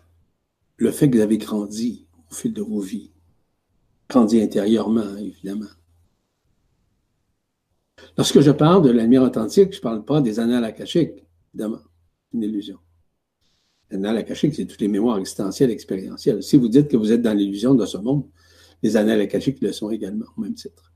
le 0.77 0.91
fait 0.91 1.09
que 1.09 1.17
vous 1.17 1.23
avez 1.23 1.39
grandi 1.39 2.07
au 2.31 2.35
fil 2.35 2.53
de 2.53 2.63
vos 2.63 2.81
vies. 2.81 3.13
Grandi 4.09 4.41
intérieurement, 4.41 5.17
évidemment. 5.17 5.67
Lorsque 8.17 8.41
je 8.41 8.51
parle 8.51 8.83
de 8.83 8.91
la 8.91 9.03
lumière 9.03 9.23
authentique, 9.23 9.73
je 9.73 9.79
ne 9.79 9.83
parle 9.83 10.05
pas 10.05 10.21
des 10.21 10.39
annales 10.41 10.65
akashiques, 10.65 11.25
évidemment. 11.53 11.83
Une 12.33 12.43
illusion. 12.43 12.79
L'annale 13.91 14.19
akashique, 14.19 14.55
c'est 14.55 14.67
toutes 14.67 14.81
les 14.81 14.89
mémoires 14.89 15.19
existentielles, 15.19 15.71
expérientielles. 15.71 16.43
Si 16.43 16.57
vous 16.57 16.69
dites 16.69 16.89
que 16.89 16.97
vous 16.97 17.13
êtes 17.13 17.23
dans 17.23 17.37
l'illusion 17.37 17.75
de 17.75 17.87
ce 17.87 17.99
monde, 17.99 18.27
les 18.83 18.97
annales 18.97 19.21
akashiques 19.21 19.61
le 19.61 19.73
sont 19.73 19.91
également, 19.91 20.27
au 20.37 20.41
même 20.41 20.55
titre. 20.55 20.93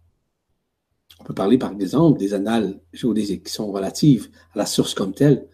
On 1.20 1.24
peut 1.24 1.34
parler, 1.34 1.58
par 1.58 1.72
exemple, 1.72 2.18
des 2.18 2.34
annales 2.34 2.80
géodésiques 2.92 3.44
qui 3.44 3.52
sont 3.52 3.70
relatives 3.70 4.30
à 4.54 4.58
la 4.58 4.66
source 4.66 4.94
comme 4.94 5.14
telle, 5.14 5.46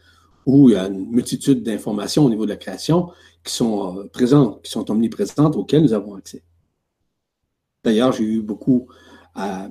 où 0.47 0.71
il 0.71 0.75
y 0.75 0.77
a 0.77 0.87
une 0.87 1.11
multitude 1.11 1.63
d'informations 1.63 2.25
au 2.25 2.31
niveau 2.31 2.45
de 2.45 2.51
la 2.51 2.57
création 2.57 3.11
qui 3.43 3.53
sont 3.53 3.99
euh, 3.99 4.05
présentes, 4.09 4.63
qui 4.63 4.71
sont 4.71 4.91
omniprésentes, 4.91 5.57
auxquelles 5.57 5.83
nous 5.83 5.93
avons 5.93 6.15
accès. 6.15 6.43
D'ailleurs, 7.85 8.13
j'ai 8.13 8.25
eu 8.25 8.43
beaucoup 8.43 8.89
à 9.35 9.69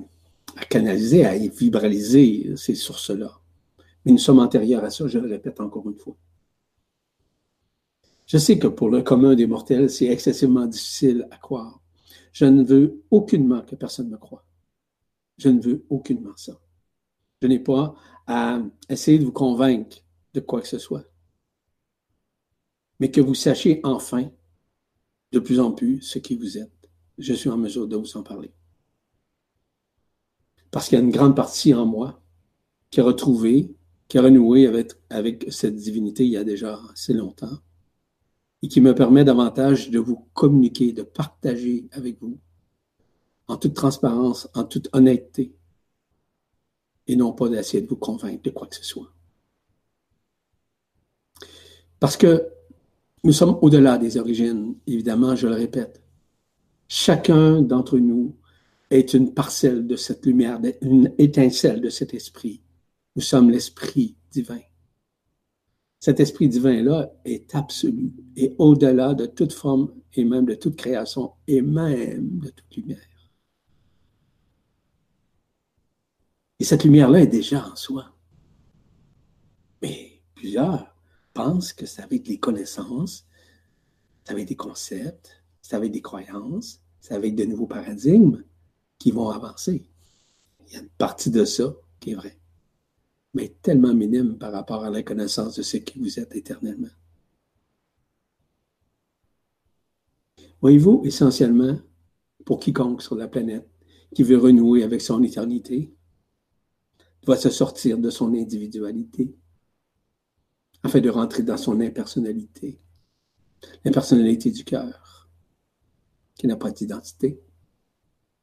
canaliser, 0.70 1.24
à 1.24 1.36
vibraliser 1.36 2.54
ces 2.56 2.74
sources-là. 2.74 3.40
Mais 4.04 4.12
nous 4.12 4.18
sommes 4.18 4.38
antérieurs 4.38 4.84
à 4.84 4.90
ça, 4.90 5.08
je 5.08 5.18
le 5.18 5.28
répète 5.28 5.60
encore 5.60 5.88
une 5.88 5.96
fois. 5.96 6.16
Je 8.26 8.38
sais 8.38 8.58
que 8.58 8.66
pour 8.66 8.88
le 8.88 9.02
commun 9.02 9.34
des 9.34 9.46
mortels, 9.46 9.90
c'est 9.90 10.06
excessivement 10.06 10.66
difficile 10.66 11.26
à 11.30 11.36
croire. 11.36 11.80
Je 12.32 12.44
ne 12.44 12.64
veux 12.64 13.02
aucunement 13.10 13.62
que 13.62 13.76
personne 13.76 14.08
me 14.08 14.16
croie. 14.16 14.44
Je 15.38 15.48
ne 15.48 15.60
veux 15.60 15.84
aucunement 15.90 16.36
ça. 16.36 16.58
Je 17.42 17.48
n'ai 17.48 17.60
pas 17.60 17.94
à 18.26 18.60
essayer 18.88 19.18
de 19.18 19.24
vous 19.24 19.32
convaincre 19.32 19.98
de 20.36 20.40
quoi 20.40 20.60
que 20.60 20.68
ce 20.68 20.78
soit. 20.78 21.04
Mais 23.00 23.10
que 23.10 23.20
vous 23.20 23.34
sachiez 23.34 23.80
enfin 23.82 24.30
de 25.32 25.40
plus 25.40 25.58
en 25.60 25.72
plus 25.72 26.00
ce 26.02 26.18
qui 26.18 26.36
vous 26.36 26.56
êtes. 26.58 26.88
Je 27.18 27.34
suis 27.34 27.50
en 27.50 27.56
mesure 27.56 27.88
de 27.88 27.96
vous 27.96 28.16
en 28.16 28.22
parler 28.22 28.52
parce 30.76 30.90
qu'il 30.90 30.98
y 30.98 31.00
a 31.00 31.04
une 31.04 31.10
grande 31.10 31.34
partie 31.34 31.72
en 31.72 31.86
moi 31.86 32.20
qui 32.90 33.00
a 33.00 33.04
retrouvé, 33.04 33.74
qui 34.08 34.18
a 34.18 34.22
renoué 34.22 34.66
avec, 34.66 34.92
avec 35.08 35.46
cette 35.50 35.74
divinité 35.74 36.24
il 36.26 36.32
y 36.32 36.36
a 36.36 36.44
déjà 36.44 36.78
assez 36.92 37.14
longtemps 37.14 37.58
et 38.60 38.68
qui 38.68 38.82
me 38.82 38.94
permet 38.94 39.24
davantage 39.24 39.88
de 39.88 39.98
vous 39.98 40.28
communiquer, 40.34 40.92
de 40.92 41.02
partager 41.02 41.88
avec 41.92 42.20
vous 42.20 42.38
en 43.48 43.56
toute 43.56 43.72
transparence, 43.72 44.48
en 44.54 44.64
toute 44.64 44.90
honnêteté, 44.92 45.54
et 47.06 47.16
non 47.16 47.32
pas 47.32 47.48
d'essayer 47.48 47.82
de 47.82 47.88
vous 47.88 47.96
convaincre 47.96 48.42
de 48.42 48.50
quoi 48.50 48.66
que 48.66 48.76
ce 48.76 48.84
soit. 48.84 49.15
Parce 52.00 52.16
que 52.16 52.48
nous 53.24 53.32
sommes 53.32 53.58
au-delà 53.62 53.98
des 53.98 54.18
origines, 54.18 54.76
évidemment, 54.86 55.34
je 55.34 55.48
le 55.48 55.54
répète. 55.54 56.02
Chacun 56.88 57.62
d'entre 57.62 57.98
nous 57.98 58.36
est 58.90 59.14
une 59.14 59.34
parcelle 59.34 59.86
de 59.86 59.96
cette 59.96 60.24
lumière, 60.26 60.60
une 60.80 61.12
étincelle 61.18 61.80
de 61.80 61.88
cet 61.88 62.14
esprit. 62.14 62.62
Nous 63.16 63.22
sommes 63.22 63.50
l'esprit 63.50 64.16
divin. 64.30 64.60
Cet 65.98 66.20
esprit 66.20 66.48
divin-là 66.48 67.12
est 67.24 67.54
absolu 67.54 68.12
et 68.36 68.54
au-delà 68.58 69.14
de 69.14 69.26
toute 69.26 69.52
forme 69.52 69.92
et 70.12 70.24
même 70.24 70.44
de 70.44 70.54
toute 70.54 70.76
création 70.76 71.32
et 71.48 71.62
même 71.62 72.38
de 72.38 72.50
toute 72.50 72.76
lumière. 72.76 73.00
Et 76.60 76.64
cette 76.64 76.84
lumière-là 76.84 77.22
est 77.22 77.26
déjà 77.26 77.66
en 77.66 77.76
soi. 77.76 78.14
Mais 79.82 80.22
plusieurs 80.34 80.95
pensent 81.36 81.74
que 81.74 81.84
c'est 81.84 82.00
avec 82.00 82.26
les 82.26 82.38
connaissances, 82.38 83.26
c'est 84.24 84.32
avec 84.32 84.48
des 84.48 84.56
concepts, 84.56 85.42
c'est 85.60 85.76
avec 85.76 85.92
des 85.92 86.00
croyances, 86.00 86.80
c'est 86.98 87.14
avec 87.14 87.34
de 87.34 87.44
nouveaux 87.44 87.66
paradigmes 87.66 88.42
qui 88.98 89.10
vont 89.10 89.28
avancer. 89.28 89.86
Il 90.66 90.72
y 90.72 90.76
a 90.76 90.80
une 90.80 90.88
partie 90.88 91.30
de 91.30 91.44
ça 91.44 91.76
qui 92.00 92.12
est 92.12 92.14
vraie, 92.14 92.38
mais 93.34 93.54
tellement 93.60 93.94
minime 93.94 94.38
par 94.38 94.50
rapport 94.50 94.82
à 94.82 94.90
la 94.90 95.02
connaissance 95.02 95.56
de 95.56 95.62
ce 95.62 95.76
qui 95.76 95.98
vous 95.98 96.18
êtes 96.18 96.34
éternellement. 96.34 96.94
Voyez-vous, 100.62 101.02
essentiellement, 101.04 101.78
pour 102.46 102.60
quiconque 102.60 103.02
sur 103.02 103.14
la 103.14 103.28
planète 103.28 103.68
qui 104.14 104.22
veut 104.22 104.38
renouer 104.38 104.84
avec 104.84 105.02
son 105.02 105.22
éternité, 105.22 105.94
doit 107.24 107.36
se 107.36 107.50
sortir 107.50 107.98
de 107.98 108.08
son 108.08 108.32
individualité 108.32 109.36
afin 110.86 111.00
de 111.00 111.10
rentrer 111.10 111.42
dans 111.42 111.56
son 111.56 111.80
impersonnalité, 111.80 112.78
l'impersonnalité 113.84 114.52
du 114.52 114.64
cœur, 114.64 115.28
qui 116.36 116.46
n'a 116.46 116.56
pas 116.56 116.70
d'identité, 116.70 117.40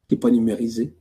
qui 0.06 0.14
n'est 0.14 0.20
pas 0.20 0.30
numérisée, 0.30 0.94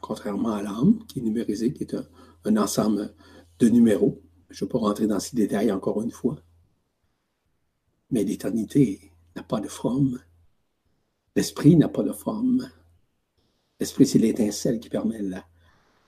contrairement 0.00 0.50
à 0.50 0.62
l'âme, 0.62 1.04
qui 1.06 1.20
est 1.20 1.22
numérisée, 1.22 1.72
qui 1.72 1.84
est 1.84 1.94
un, 1.94 2.56
ensemble 2.56 3.14
de 3.60 3.68
numéros. 3.68 4.20
Je 4.50 4.64
ne 4.64 4.68
vais 4.68 4.72
pas 4.72 4.78
rentrer 4.78 5.06
dans 5.06 5.20
ces 5.20 5.36
détails 5.36 5.70
encore 5.70 6.02
une 6.02 6.10
fois. 6.10 6.42
Mais 8.10 8.24
l'éternité 8.24 9.12
n'a 9.36 9.44
pas 9.44 9.60
de 9.60 9.68
forme. 9.68 10.18
L'esprit 11.36 11.76
n'a 11.76 11.88
pas 11.88 12.02
de 12.02 12.12
forme. 12.12 12.68
L'esprit, 13.78 14.06
c'est 14.06 14.18
l'étincelle 14.18 14.80
qui 14.80 14.88
permet 14.88 15.20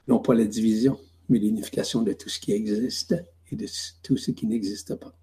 non 0.09 0.19
pas 0.19 0.35
la 0.35 0.47
division, 0.47 0.99
mais 1.29 1.39
l'unification 1.39 2.03
de 2.03 2.13
tout 2.13 2.29
ce 2.29 2.41
qui 2.41 2.53
existe 2.53 3.15
et 3.51 3.57
de 3.57 3.67
tout 4.03 4.17
ce 4.17 4.31
qui 4.31 4.47
n'existe 4.47 4.95
pas. 4.95 5.15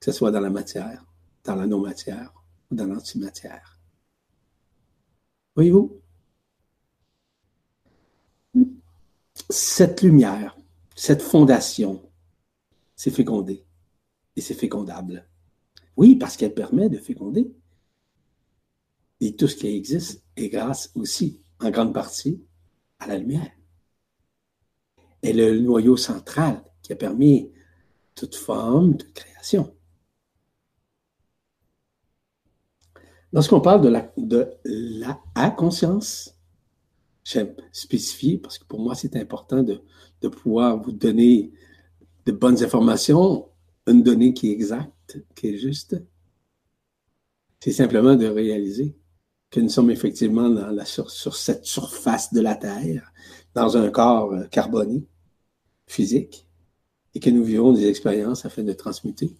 Que 0.00 0.06
ce 0.06 0.12
soit 0.12 0.30
dans 0.30 0.40
la 0.40 0.50
matière, 0.50 1.04
dans 1.44 1.54
la 1.54 1.66
non-matière 1.66 2.32
ou 2.70 2.74
dans 2.74 2.86
l'antimatière. 2.86 3.78
Voyez-vous, 5.54 6.00
cette 9.50 10.02
lumière, 10.02 10.56
cette 10.94 11.22
fondation, 11.22 12.02
c'est 12.96 13.10
fécondé 13.10 13.64
et 14.36 14.40
c'est 14.40 14.54
fécondable. 14.54 15.28
Oui, 15.96 16.16
parce 16.16 16.36
qu'elle 16.36 16.54
permet 16.54 16.88
de 16.88 16.98
féconder. 16.98 17.54
Et 19.20 19.36
tout 19.36 19.46
ce 19.46 19.56
qui 19.56 19.68
existe 19.68 20.24
est 20.36 20.48
grâce 20.48 20.90
aussi, 20.94 21.40
en 21.60 21.70
grande 21.70 21.94
partie, 21.94 22.42
à 22.98 23.06
la 23.06 23.16
lumière 23.16 23.52
est 25.24 25.32
le 25.32 25.58
noyau 25.58 25.96
central 25.96 26.62
qui 26.82 26.92
a 26.92 26.96
permis 26.96 27.50
toute 28.14 28.34
forme 28.34 28.94
de 28.94 29.04
création. 29.14 29.74
Lorsqu'on 33.32 33.60
parle 33.60 33.80
de 33.80 34.48
la, 34.64 35.50
conscience, 35.50 36.36
j'aime 37.24 37.54
spécifier 37.72 38.38
parce 38.38 38.58
que 38.58 38.64
pour 38.64 38.78
moi 38.78 38.94
c'est 38.94 39.16
important 39.16 39.62
de, 39.62 39.82
pouvoir 40.28 40.80
vous 40.80 40.92
donner 40.92 41.52
de 42.24 42.32
bonnes 42.32 42.62
informations, 42.62 43.48
une 43.86 44.02
donnée 44.02 44.32
qui 44.32 44.50
est 44.50 44.52
exacte, 44.52 45.18
qui 45.34 45.48
est 45.48 45.58
juste. 45.58 46.00
C'est 47.60 47.72
simplement 47.72 48.14
de 48.14 48.26
réaliser 48.26 48.96
que 49.50 49.60
nous 49.60 49.68
sommes 49.68 49.90
effectivement 49.90 50.50
sur, 50.84 51.10
sur, 51.10 51.36
cette 51.36 51.66
surface 51.66 52.32
de 52.32 52.40
la 52.40 52.54
Terre, 52.54 53.12
dans 53.54 53.76
un 53.76 53.90
corps 53.90 54.32
euh, 54.32 54.46
carboné, 54.46 55.06
physique 55.86 56.46
et 57.14 57.20
que 57.20 57.30
nous 57.30 57.44
vivons 57.44 57.72
des 57.72 57.86
expériences 57.86 58.44
afin 58.44 58.62
de 58.62 58.72
transmuter, 58.72 59.36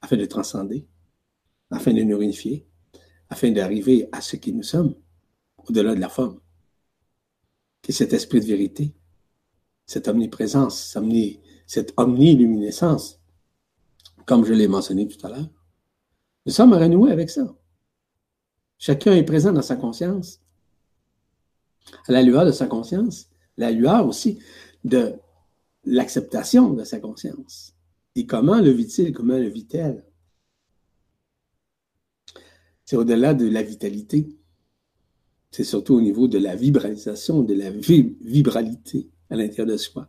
afin 0.00 0.16
de 0.16 0.24
transcender, 0.24 0.86
afin 1.70 1.92
de 1.92 2.02
nous 2.02 2.18
afin 3.28 3.50
d'arriver 3.52 4.08
à 4.12 4.20
ce 4.20 4.36
qui 4.36 4.52
nous 4.52 4.62
sommes, 4.62 4.94
au-delà 5.68 5.94
de 5.94 6.00
la 6.00 6.08
forme, 6.08 6.40
qui 7.82 7.92
est 7.92 7.94
cet 7.94 8.12
esprit 8.12 8.40
de 8.40 8.46
vérité, 8.46 8.92
cette 9.86 10.08
omniprésence, 10.08 10.96
cette 11.66 11.92
omniluminescence, 11.96 13.20
comme 14.26 14.44
je 14.44 14.52
l'ai 14.52 14.68
mentionné 14.68 15.06
tout 15.06 15.24
à 15.26 15.30
l'heure. 15.30 15.48
Nous 16.46 16.52
sommes 16.52 16.72
renoués 16.72 17.12
avec 17.12 17.30
ça. 17.30 17.54
Chacun 18.78 19.12
est 19.12 19.24
présent 19.24 19.52
dans 19.52 19.62
sa 19.62 19.76
conscience, 19.76 20.40
à 22.06 22.12
la 22.12 22.22
lueur 22.22 22.44
de 22.46 22.52
sa 22.52 22.66
conscience, 22.66 23.28
la 23.56 23.70
lueur 23.70 24.06
aussi 24.06 24.38
de 24.84 25.14
l'acceptation 25.84 26.72
de 26.74 26.84
sa 26.84 27.00
conscience. 27.00 27.74
Et 28.16 28.26
comment 28.26 28.60
le 28.60 28.70
vit-il, 28.70 29.12
comment 29.12 29.38
le 29.38 29.48
vit-elle? 29.48 30.04
C'est 32.84 32.96
au-delà 32.96 33.34
de 33.34 33.48
la 33.48 33.62
vitalité. 33.62 34.36
C'est 35.50 35.64
surtout 35.64 35.94
au 35.94 36.00
niveau 36.00 36.28
de 36.28 36.38
la 36.38 36.56
vibralisation, 36.56 37.42
de 37.42 37.54
la 37.54 37.70
vibralité 37.70 39.10
à 39.30 39.36
l'intérieur 39.36 39.66
de 39.66 39.76
soi. 39.76 40.08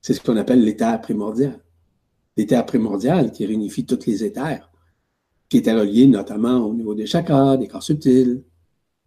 C'est 0.00 0.14
ce 0.14 0.20
qu'on 0.20 0.36
appelle 0.36 0.62
l'éther 0.64 1.00
primordial. 1.00 1.62
L'éther 2.36 2.64
primordial 2.66 3.32
qui 3.32 3.46
réunifie 3.46 3.86
tous 3.86 4.06
les 4.06 4.24
éthers, 4.24 4.70
qui 5.48 5.58
est 5.58 5.72
relié 5.72 6.06
notamment 6.06 6.66
au 6.66 6.74
niveau 6.74 6.94
des 6.94 7.06
chakras, 7.06 7.56
des 7.56 7.68
corps 7.68 7.82
subtils, 7.82 8.42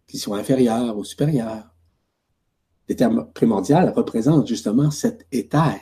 qui 0.06 0.18
sont 0.18 0.34
inférieurs 0.34 0.96
ou 0.96 1.04
supérieurs 1.04 1.75
termes 2.94 3.28
primordial 3.34 3.92
représente 3.96 4.46
justement 4.46 4.90
cet 4.90 5.26
éther 5.32 5.80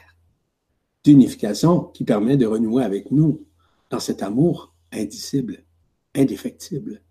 d'unification 1.04 1.80
qui 1.80 2.04
permet 2.04 2.36
de 2.36 2.46
renouer 2.46 2.82
avec 2.82 3.10
nous 3.10 3.46
dans 3.90 4.00
cet 4.00 4.22
amour 4.22 4.74
indicible, 4.92 5.64
indéfectible. 6.14 7.02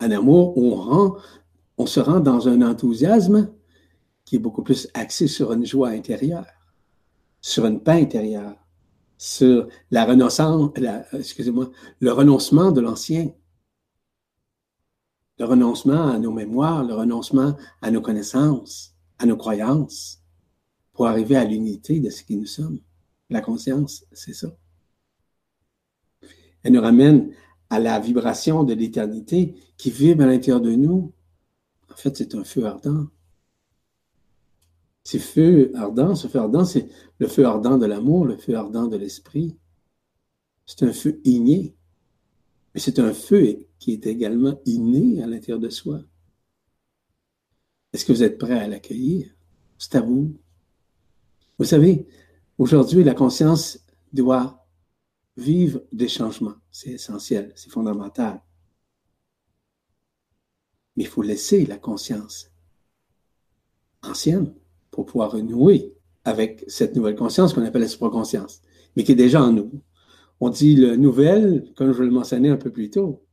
Un 0.00 0.10
amour 0.10 0.56
où 0.56 0.72
on, 1.76 1.86
se 1.86 2.00
rend 2.00 2.20
dans 2.20 2.48
un 2.48 2.62
enthousiasme 2.62 3.52
qui 4.24 4.36
est 4.36 4.40
beaucoup 4.40 4.62
plus 4.62 4.88
axé 4.94 5.26
sur 5.26 5.52
une 5.52 5.66
joie 5.66 5.90
intérieure, 5.90 6.46
sur 7.40 7.66
une 7.66 7.80
paix 7.80 8.00
intérieure, 8.00 8.56
sur 9.16 9.68
la 9.90 10.06
le 10.06 12.12
renoncement 12.12 12.72
de 12.72 12.80
l'ancien, 12.80 13.30
le 15.38 15.44
renoncement 15.44 16.08
à 16.08 16.18
nos 16.18 16.32
mémoires, 16.32 16.84
le 16.84 16.94
renoncement 16.94 17.56
à 17.80 17.90
nos 17.90 18.00
connaissances, 18.00 18.94
à 19.18 19.26
nos 19.26 19.36
croyances, 19.36 20.22
pour 20.92 21.06
arriver 21.06 21.36
à 21.36 21.44
l'unité 21.44 22.00
de 22.00 22.10
ce 22.10 22.24
qui 22.24 22.36
nous 22.36 22.46
sommes. 22.46 22.80
La 23.30 23.40
conscience, 23.40 24.04
c'est 24.12 24.32
ça. 24.34 24.48
Elle 26.62 26.72
nous 26.72 26.80
ramène 26.80 27.32
à 27.70 27.78
la 27.78 28.00
vibration 28.00 28.64
de 28.64 28.74
l'éternité 28.74 29.54
qui 29.76 29.90
vibre 29.90 30.24
à 30.24 30.26
l'intérieur 30.26 30.60
de 30.60 30.72
nous. 30.72 31.12
En 31.92 31.96
fait, 31.96 32.16
c'est 32.16 32.34
un 32.34 32.44
feu 32.44 32.66
ardent. 32.66 33.06
Ce 35.04 35.18
feu 35.18 35.72
ardent, 35.74 36.14
ce 36.14 36.26
feu 36.26 36.38
ardent, 36.38 36.64
c'est 36.64 36.88
le 37.18 37.28
feu 37.28 37.46
ardent 37.46 37.78
de 37.78 37.86
l'amour, 37.86 38.26
le 38.26 38.36
feu 38.36 38.56
ardent 38.56 38.88
de 38.88 38.96
l'esprit. 38.96 39.56
C'est 40.66 40.82
un 40.82 40.92
feu 40.92 41.20
igné. 41.24 41.77
Mais 42.78 42.82
c'est 42.82 43.00
un 43.00 43.12
feu 43.12 43.66
qui 43.80 43.92
est 43.92 44.06
également 44.06 44.60
inné 44.64 45.20
à 45.20 45.26
l'intérieur 45.26 45.58
de 45.58 45.68
soi. 45.68 46.00
Est-ce 47.92 48.04
que 48.04 48.12
vous 48.12 48.22
êtes 48.22 48.38
prêt 48.38 48.56
à 48.56 48.68
l'accueillir? 48.68 49.34
C'est 49.78 49.96
à 49.96 50.00
vous. 50.00 50.38
Vous 51.58 51.64
savez, 51.64 52.06
aujourd'hui, 52.56 53.02
la 53.02 53.14
conscience 53.14 53.84
doit 54.12 54.64
vivre 55.36 55.82
des 55.90 56.06
changements. 56.06 56.54
C'est 56.70 56.90
essentiel, 56.90 57.52
c'est 57.56 57.68
fondamental. 57.68 58.40
Mais 60.94 61.02
il 61.02 61.08
faut 61.08 61.22
laisser 61.22 61.66
la 61.66 61.78
conscience 61.78 62.52
ancienne 64.04 64.54
pour 64.92 65.04
pouvoir 65.04 65.32
renouer 65.32 65.96
avec 66.22 66.62
cette 66.68 66.94
nouvelle 66.94 67.16
conscience 67.16 67.54
qu'on 67.54 67.64
appelle 67.64 67.88
la 67.90 68.08
conscience, 68.08 68.62
mais 68.94 69.02
qui 69.02 69.10
est 69.10 69.16
déjà 69.16 69.42
en 69.42 69.50
nous. 69.50 69.82
On 70.40 70.50
dit 70.50 70.76
le 70.76 70.96
nouvel, 70.96 71.72
comme 71.76 71.92
je 71.92 72.02
le 72.02 72.10
mentionnais 72.10 72.48
un 72.48 72.56
peu 72.56 72.70
plus 72.70 72.90
tôt, 72.90 73.24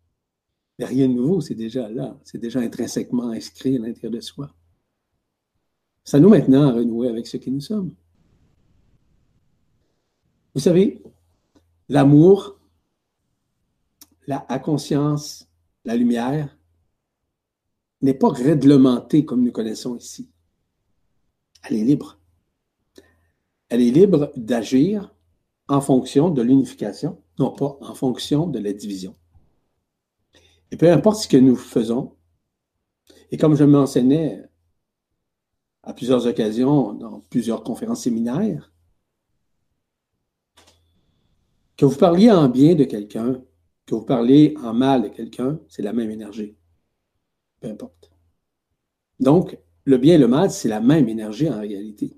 mais 0.79 0.85
rien 0.85 1.07
de 1.07 1.13
nouveau, 1.13 1.41
c'est 1.41 1.55
déjà 1.55 1.89
là, 1.89 2.19
c'est 2.23 2.39
déjà 2.39 2.59
intrinsèquement 2.59 3.29
inscrit 3.29 3.77
à 3.77 3.79
l'intérieur 3.79 4.11
de 4.11 4.19
soi. 4.19 4.53
Ça 6.03 6.19
nous 6.19 6.29
maintenant 6.29 6.69
à 6.69 6.73
renouer 6.73 7.07
avec 7.07 7.27
ce 7.27 7.37
que 7.37 7.49
nous 7.49 7.61
sommes. 7.61 7.93
Vous 10.53 10.61
savez, 10.61 11.01
l'amour, 11.89 12.59
la 14.27 14.39
conscience, 14.59 15.47
la 15.83 15.95
lumière, 15.95 16.57
n'est 18.01 18.13
pas 18.13 18.29
réglementée 18.29 19.25
comme 19.25 19.43
nous 19.43 19.51
connaissons 19.51 19.95
ici. 19.95 20.29
Elle 21.63 21.77
est 21.77 21.83
libre. 21.83 22.19
Elle 23.69 23.81
est 23.81 23.91
libre 23.91 24.31
d'agir 24.35 25.14
en 25.67 25.81
fonction 25.81 26.29
de 26.29 26.41
l'unification, 26.41 27.21
non 27.39 27.51
pas 27.51 27.77
en 27.81 27.95
fonction 27.95 28.47
de 28.47 28.59
la 28.59 28.73
division. 28.73 29.15
Et 30.71 30.77
peu 30.77 30.91
importe 30.91 31.21
ce 31.21 31.27
que 31.27 31.37
nous 31.37 31.55
faisons, 31.55 32.15
et 33.31 33.37
comme 33.37 33.55
je 33.55 33.63
mentionnais 33.63 34.43
à 35.83 35.93
plusieurs 35.93 36.25
occasions 36.25 36.93
dans 36.93 37.21
plusieurs 37.29 37.63
conférences 37.63 38.03
séminaires, 38.03 38.71
que 41.77 41.85
vous 41.85 41.97
parliez 41.97 42.31
en 42.31 42.47
bien 42.47 42.75
de 42.75 42.85
quelqu'un, 42.85 43.41
que 43.85 43.95
vous 43.95 44.05
parliez 44.05 44.55
en 44.63 44.73
mal 44.73 45.03
de 45.03 45.07
quelqu'un, 45.09 45.59
c'est 45.67 45.81
la 45.81 45.93
même 45.93 46.09
énergie. 46.09 46.55
Peu 47.59 47.69
importe. 47.69 48.11
Donc, 49.19 49.57
le 49.83 49.97
bien 49.97 50.15
et 50.15 50.17
le 50.17 50.27
mal, 50.27 50.51
c'est 50.51 50.69
la 50.69 50.79
même 50.79 51.07
énergie 51.09 51.49
en 51.49 51.59
réalité. 51.59 52.17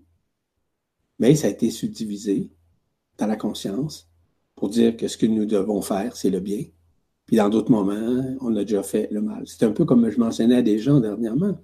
Mais 1.19 1.35
ça 1.35 1.47
a 1.47 1.49
été 1.49 1.71
subdivisé 1.71 2.51
dans 3.17 3.27
la 3.27 3.35
conscience 3.35 4.09
pour 4.55 4.69
dire 4.69 4.97
que 4.97 5.07
ce 5.07 5.17
que 5.17 5.25
nous 5.25 5.45
devons 5.45 5.81
faire, 5.81 6.15
c'est 6.15 6.29
le 6.29 6.39
bien. 6.39 6.63
Puis 7.25 7.37
dans 7.37 7.49
d'autres 7.49 7.71
moments, 7.71 8.37
on 8.41 8.55
a 8.55 8.63
déjà 8.63 8.83
fait 8.83 9.07
le 9.11 9.21
mal. 9.21 9.43
C'est 9.45 9.63
un 9.63 9.71
peu 9.71 9.85
comme 9.85 10.09
je 10.09 10.19
mentionnais 10.19 10.55
à 10.57 10.61
des 10.61 10.79
gens 10.79 10.99
dernièrement. 10.99 11.57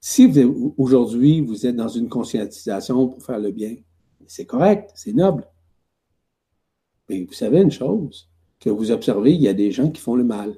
Si 0.00 0.32
aujourd'hui, 0.76 1.40
vous 1.40 1.66
êtes 1.66 1.76
dans 1.76 1.88
une 1.88 2.08
conscientisation 2.08 3.08
pour 3.08 3.24
faire 3.24 3.38
le 3.38 3.50
bien, 3.50 3.76
c'est 4.26 4.46
correct, 4.46 4.90
c'est 4.94 5.12
noble. 5.12 5.48
Mais 7.08 7.24
vous 7.24 7.32
savez 7.32 7.60
une 7.60 7.70
chose, 7.70 8.28
que 8.60 8.70
vous 8.70 8.90
observez, 8.90 9.34
il 9.34 9.40
y 9.40 9.48
a 9.48 9.54
des 9.54 9.70
gens 9.70 9.90
qui 9.90 10.00
font 10.00 10.16
le 10.16 10.24
mal. 10.24 10.56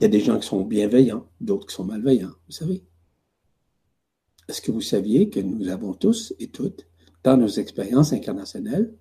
Il 0.00 0.04
y 0.04 0.06
a 0.06 0.08
des 0.08 0.20
gens 0.20 0.38
qui 0.38 0.46
sont 0.46 0.62
bienveillants, 0.62 1.26
d'autres 1.40 1.66
qui 1.66 1.74
sont 1.74 1.84
malveillants, 1.84 2.34
vous 2.46 2.52
savez. 2.52 2.82
Est-ce 4.48 4.60
que 4.60 4.72
vous 4.72 4.80
saviez 4.80 5.30
que 5.30 5.40
nous 5.40 5.68
avons 5.68 5.94
tous 5.94 6.34
et 6.38 6.48
toutes, 6.48 6.86
dans 7.24 7.36
nos 7.36 7.48
expériences 7.48 8.12
incarnationnelles, 8.12 8.94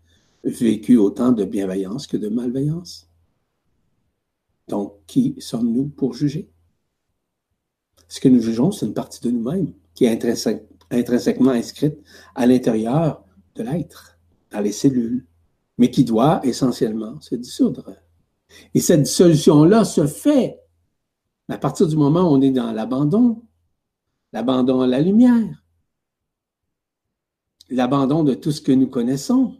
vécu 0.43 0.97
autant 0.97 1.31
de 1.31 1.45
bienveillance 1.45 2.07
que 2.07 2.17
de 2.17 2.29
malveillance? 2.29 3.09
Donc, 4.67 4.95
qui 5.05 5.35
sommes-nous 5.39 5.89
pour 5.89 6.13
juger? 6.13 6.49
Ce 8.07 8.19
que 8.19 8.29
nous 8.29 8.41
jugeons, 8.41 8.71
c'est 8.71 8.85
une 8.85 8.93
partie 8.93 9.21
de 9.21 9.29
nous-mêmes 9.29 9.73
qui 9.93 10.05
est 10.05 10.25
intrinsèquement 10.91 11.51
inscrite 11.51 11.97
à 12.35 12.45
l'intérieur 12.45 13.23
de 13.55 13.63
l'être, 13.63 14.17
dans 14.51 14.61
les 14.61 14.71
cellules, 14.71 15.25
mais 15.77 15.91
qui 15.91 16.03
doit 16.03 16.39
essentiellement 16.43 17.19
se 17.21 17.35
dissoudre. 17.35 17.95
Et 18.73 18.79
cette 18.79 19.03
dissolution-là 19.03 19.83
se 19.83 20.07
fait 20.07 20.59
à 21.49 21.57
partir 21.57 21.87
du 21.87 21.97
moment 21.97 22.21
où 22.21 22.35
on 22.35 22.41
est 22.41 22.51
dans 22.51 22.71
l'abandon, 22.71 23.43
l'abandon 24.31 24.81
à 24.81 24.87
la 24.87 25.01
lumière, 25.01 25.62
l'abandon 27.69 28.23
de 28.23 28.33
tout 28.33 28.51
ce 28.51 28.61
que 28.61 28.71
nous 28.71 28.87
connaissons, 28.87 29.57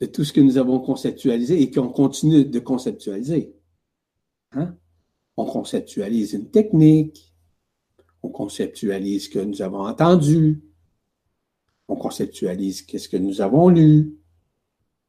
de 0.00 0.06
tout 0.06 0.24
ce 0.24 0.32
que 0.32 0.40
nous 0.40 0.58
avons 0.58 0.80
conceptualisé 0.80 1.60
et 1.62 1.70
qu'on 1.70 1.88
continue 1.88 2.44
de 2.44 2.58
conceptualiser. 2.58 3.54
Hein? 4.52 4.76
On 5.36 5.44
conceptualise 5.44 6.32
une 6.32 6.50
technique, 6.50 7.34
on 8.22 8.28
conceptualise 8.28 9.24
ce 9.24 9.28
que 9.30 9.38
nous 9.38 9.62
avons 9.62 9.86
entendu, 9.86 10.62
on 11.88 11.96
conceptualise 11.96 12.86
ce 12.86 13.08
que 13.08 13.16
nous 13.16 13.40
avons 13.40 13.68
lu, 13.68 14.16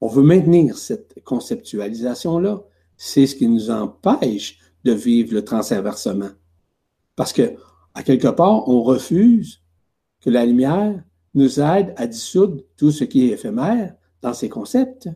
on 0.02 0.08
veut 0.08 0.24
maintenir 0.24 0.78
cette 0.78 1.24
conceptualisation-là. 1.24 2.64
C'est 2.98 3.28
ce 3.28 3.36
qui 3.36 3.48
nous 3.48 3.70
empêche 3.70 4.60
de 4.84 4.92
vivre 4.92 5.34
le 5.34 5.46
transinversement. 5.46 6.30
Parce 7.16 7.34
que, 7.34 7.56
à 7.94 8.04
quelque 8.04 8.28
part, 8.28 8.68
on 8.68 8.82
refuse 8.82 9.62
que 10.22 10.30
la 10.30 10.46
lumière 10.46 11.04
nous 11.34 11.60
aide 11.60 11.94
à 11.98 12.08
dissoudre 12.08 12.64
tout 12.78 12.92
ce 12.92 13.04
qui 13.04 13.26
est 13.26 13.34
éphémère 13.34 13.96
dans 14.22 14.34
ces 14.34 14.50
concepts. 14.50 15.10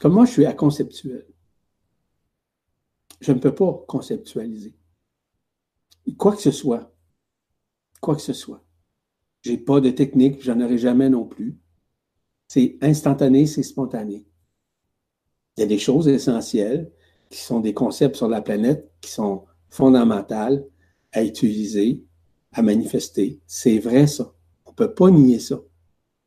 Comme 0.00 0.14
moi, 0.14 0.24
je 0.24 0.32
suis 0.32 0.56
conceptuel. 0.56 1.26
Je 3.20 3.32
ne 3.32 3.38
peux 3.38 3.54
pas 3.54 3.84
conceptualiser. 3.88 4.74
Quoi 6.18 6.34
que 6.36 6.42
ce 6.42 6.50
soit. 6.50 6.94
Quoi 8.00 8.16
que 8.16 8.22
ce 8.22 8.32
soit. 8.32 8.64
J'ai 9.42 9.58
pas 9.58 9.80
de 9.80 9.90
technique, 9.90 10.42
j'en 10.42 10.60
aurai 10.60 10.78
jamais 10.78 11.08
non 11.08 11.24
plus. 11.24 11.58
C'est 12.48 12.76
instantané, 12.82 13.46
c'est 13.46 13.62
spontané. 13.62 14.26
Il 15.56 15.60
y 15.60 15.62
a 15.64 15.66
des 15.66 15.78
choses 15.78 16.08
essentielles 16.08 16.90
qui 17.30 17.38
sont 17.38 17.60
des 17.60 17.74
concepts 17.74 18.16
sur 18.16 18.28
la 18.28 18.42
planète 18.42 18.92
qui 19.00 19.10
sont 19.10 19.44
fondamentales 19.70 20.64
à 21.12 21.22
utiliser, 21.24 22.04
à 22.54 22.62
manifester. 22.62 23.40
C'est 23.46 23.78
vrai 23.78 24.06
ça. 24.06 24.32
On 24.64 24.70
ne 24.70 24.76
peut 24.76 24.94
pas 24.94 25.10
nier 25.10 25.38
ça. 25.38 25.60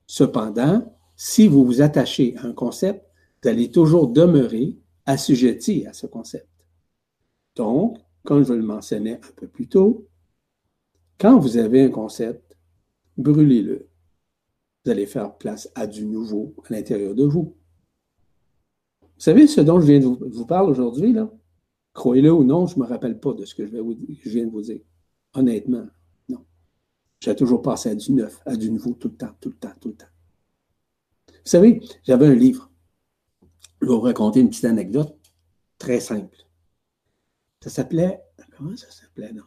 Cependant, 0.06 0.96
si 1.16 1.48
vous 1.48 1.66
vous 1.66 1.82
attachez 1.82 2.36
à 2.38 2.46
un 2.46 2.54
concept, 2.54 3.06
vous 3.42 3.50
allez 3.50 3.72
toujours 3.72 4.08
demeurer 4.08 4.78
assujetti 5.06 5.86
à 5.88 5.94
ce 5.94 6.06
concept. 6.06 6.48
Donc, 7.56 7.98
comme 8.24 8.44
je 8.44 8.54
le 8.54 8.64
mentionnais 8.64 9.16
un 9.16 9.32
peu 9.36 9.48
plus 9.48 9.68
tôt, 9.68 10.08
quand 11.20 11.40
vous 11.40 11.58
avez 11.58 11.84
un 11.84 11.90
concept, 11.90 12.56
brûlez-le 13.18 13.88
vous 14.88 14.92
allez 14.92 15.06
faire 15.06 15.36
place 15.36 15.70
à 15.76 15.86
du 15.86 16.06
nouveau 16.06 16.56
à 16.64 16.74
l'intérieur 16.74 17.14
de 17.14 17.26
vous. 17.26 17.58
Vous 19.02 19.08
savez 19.18 19.46
ce 19.46 19.60
dont 19.60 19.82
je 19.82 19.86
viens 19.86 20.00
de 20.00 20.06
vous, 20.06 20.46
parler 20.46 20.70
aujourd'hui, 20.72 21.12
là? 21.12 21.30
Croyez-le 21.92 22.32
ou 22.32 22.46
non, 22.46 22.68
je 22.68 22.78
ne 22.78 22.84
me 22.84 22.88
rappelle 22.88 23.20
pas 23.20 23.34
de 23.34 23.44
ce 23.44 23.54
que 23.54 23.66
je, 23.66 23.72
viens 24.30 24.46
de 24.46 24.50
vous 24.50 24.62
dire. 24.62 24.80
Honnêtement. 25.34 25.88
J'ai 27.20 27.36
toujours 27.36 27.62
passé 27.62 27.90
à 27.90 27.96
du 27.96 28.12
neuf, 28.12 28.42
à 28.46 28.56
du 28.56 28.70
nouveau 28.72 28.94
tout 28.94 29.10
le 29.10 29.16
temps, 29.16 29.36
tout 29.42 29.50
le 29.50 29.56
temps, 29.56 29.74
tout 29.82 29.90
le 29.90 29.96
temps. 29.96 30.08
Vous 31.30 31.52
savez, 31.52 31.82
j'avais 32.04 32.28
un 32.28 32.36
livre. 32.36 32.70
Je 33.82 33.88
vais 33.88 33.94
vous 33.94 34.02
raconter 34.02 34.40
une 34.40 34.50
petite 34.50 34.66
anecdote 34.66 35.18
très 35.78 36.00
simple. 36.00 36.38
Ça 37.62 37.70
s'appelait. 37.70 38.22
Comment 38.56 38.76
ça 38.76 38.90
s'appelait, 38.90 39.34
non? 39.34 39.44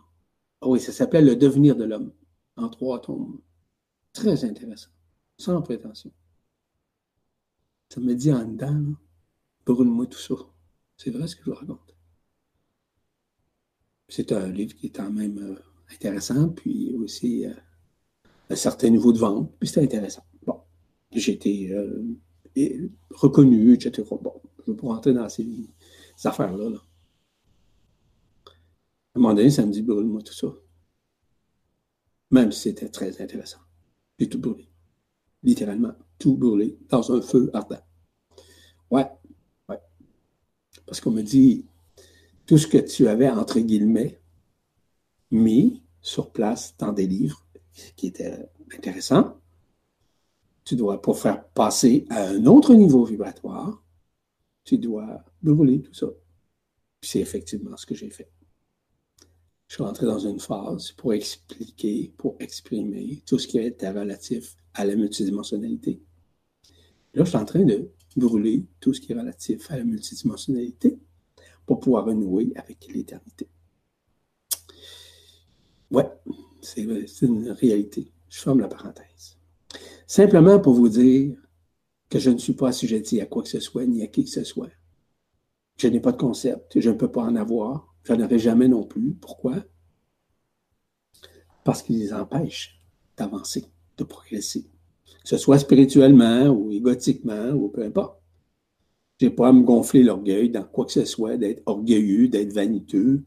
Ah 0.60 0.68
oui, 0.68 0.80
ça 0.80 0.92
s'appelait 0.92 1.22
Le 1.22 1.36
devenir 1.36 1.74
de 1.76 1.84
l'homme, 1.84 2.12
en 2.56 2.68
trois 2.68 3.00
tomes. 3.00 3.40
Très 4.12 4.44
intéressant 4.44 4.90
sans 5.40 5.62
prétention. 5.62 6.12
Ça 7.88 8.00
me 8.00 8.14
dit 8.14 8.32
en 8.32 8.44
dedans, 8.44 8.94
brûle-moi 9.64 10.06
tout 10.06 10.18
ça. 10.18 10.34
C'est 10.96 11.10
vrai 11.10 11.26
ce 11.26 11.34
que 11.34 11.42
je 11.44 11.50
vous 11.50 11.56
raconte. 11.56 11.96
C'est 14.08 14.32
un 14.32 14.48
livre 14.48 14.76
qui 14.76 14.86
est 14.86 14.90
quand 14.90 15.10
même 15.10 15.38
euh, 15.38 15.58
intéressant, 15.92 16.48
puis 16.50 16.94
aussi 16.96 17.46
euh, 17.46 17.54
un 18.48 18.56
certain 18.56 18.90
niveau 18.90 19.12
de 19.12 19.18
vente, 19.18 19.52
puis 19.58 19.68
c'était 19.68 19.82
intéressant. 19.82 20.22
Bon, 20.46 20.60
j'ai 21.12 21.32
été 21.32 21.72
euh, 21.72 22.16
reconnu, 23.10 23.74
etc. 23.74 24.06
Bon, 24.10 24.40
je 24.66 24.70
ne 24.70 24.76
vais 24.76 24.80
pas 24.80 24.88
rentrer 24.88 25.12
dans 25.12 25.28
ces, 25.28 25.46
affaires-là. 26.24 26.66
À 28.46 29.18
un 29.18 29.20
moment 29.20 29.34
donné, 29.34 29.50
ça 29.50 29.64
me 29.64 29.72
dit 29.72 29.82
brûle-moi 29.82 30.22
tout 30.22 30.34
ça. 30.34 30.48
Même 32.30 32.52
si 32.52 32.60
c'était 32.60 32.88
très 32.88 33.20
intéressant. 33.20 33.60
J'ai 34.18 34.28
tout 34.28 34.38
brûlé 34.38 34.70
littéralement 35.42 35.94
tout 36.18 36.36
brûlé 36.36 36.78
dans 36.88 37.12
un 37.12 37.22
feu 37.22 37.50
ardent. 37.54 37.80
Ouais, 38.90 39.06
ouais. 39.68 39.78
Parce 40.86 41.00
qu'on 41.00 41.10
me 41.10 41.22
dit, 41.22 41.66
tout 42.46 42.58
ce 42.58 42.66
que 42.66 42.78
tu 42.78 43.08
avais, 43.08 43.28
entre 43.30 43.60
guillemets, 43.60 44.19
mis 45.30 45.82
sur 46.00 46.30
place 46.32 46.74
dans 46.78 46.92
des 46.92 47.06
livres 47.06 47.44
qui 47.96 48.08
étaient 48.08 48.48
intéressants, 48.74 49.36
tu 50.64 50.76
dois, 50.76 51.00
pour 51.02 51.18
faire 51.18 51.44
passer 51.48 52.06
à 52.10 52.28
un 52.28 52.46
autre 52.46 52.74
niveau 52.74 53.04
vibratoire, 53.04 53.82
tu 54.64 54.78
dois 54.78 55.24
brûler 55.42 55.82
tout 55.82 55.94
ça. 55.94 56.06
c'est 57.02 57.20
effectivement 57.20 57.76
ce 57.76 57.86
que 57.86 57.94
j'ai 57.94 58.10
fait. 58.10 58.30
Je 59.66 59.74
suis 59.76 59.82
rentré 59.82 60.04
dans 60.06 60.18
une 60.18 60.40
phase 60.40 60.92
pour 60.92 61.14
expliquer, 61.14 62.12
pour 62.18 62.36
exprimer 62.40 63.22
tout 63.24 63.38
ce 63.38 63.46
qui 63.46 63.58
était 63.58 63.90
relatif 63.90 64.56
à 64.74 64.84
la 64.84 64.96
multidimensionnalité. 64.96 66.02
Là, 67.14 67.24
je 67.24 67.30
suis 67.30 67.38
en 67.38 67.44
train 67.44 67.64
de 67.64 67.90
brûler 68.16 68.64
tout 68.80 68.92
ce 68.92 69.00
qui 69.00 69.12
est 69.12 69.14
relatif 69.14 69.70
à 69.70 69.76
la 69.76 69.84
multidimensionnalité 69.84 70.98
pour 71.66 71.80
pouvoir 71.80 72.04
renouer 72.06 72.52
avec 72.56 72.86
l'éternité. 72.92 73.48
Ouais, 75.90 76.08
c'est 76.62 76.82
une 76.82 77.50
réalité. 77.50 78.12
Je 78.28 78.40
ferme 78.40 78.60
la 78.60 78.68
parenthèse. 78.68 79.38
Simplement 80.06 80.58
pour 80.60 80.74
vous 80.74 80.88
dire 80.88 81.36
que 82.08 82.18
je 82.18 82.30
ne 82.30 82.38
suis 82.38 82.54
pas 82.54 82.68
assujetti 82.68 83.20
à 83.20 83.26
quoi 83.26 83.42
que 83.42 83.48
ce 83.48 83.60
soit, 83.60 83.86
ni 83.86 84.02
à 84.02 84.06
qui 84.06 84.24
que 84.24 84.30
ce 84.30 84.44
soit. 84.44 84.70
Je 85.78 85.88
n'ai 85.88 86.00
pas 86.00 86.12
de 86.12 86.16
concept, 86.16 86.78
je 86.80 86.90
ne 86.90 86.96
peux 86.96 87.10
pas 87.10 87.22
en 87.22 87.36
avoir, 87.36 87.94
je 88.02 88.12
n'en 88.12 88.24
aurai 88.24 88.38
jamais 88.38 88.68
non 88.68 88.84
plus. 88.84 89.14
Pourquoi? 89.14 89.64
Parce 91.64 91.82
qu'ils 91.82 92.12
empêchent 92.14 92.80
d'avancer 93.16 93.64
de 93.96 94.04
progresser, 94.04 94.62
que 95.22 95.28
ce 95.28 95.36
soit 95.36 95.58
spirituellement 95.58 96.48
ou 96.48 96.72
égotiquement 96.72 97.50
ou 97.50 97.68
peu 97.68 97.84
importe. 97.84 98.20
Je 99.20 99.26
n'ai 99.26 99.32
pas 99.32 99.48
à 99.48 99.52
me 99.52 99.62
gonfler 99.62 100.02
l'orgueil 100.02 100.50
dans 100.50 100.64
quoi 100.64 100.86
que 100.86 100.92
ce 100.92 101.04
soit, 101.04 101.36
d'être 101.36 101.62
orgueilleux, 101.66 102.28
d'être 102.28 102.52
vaniteux 102.52 103.22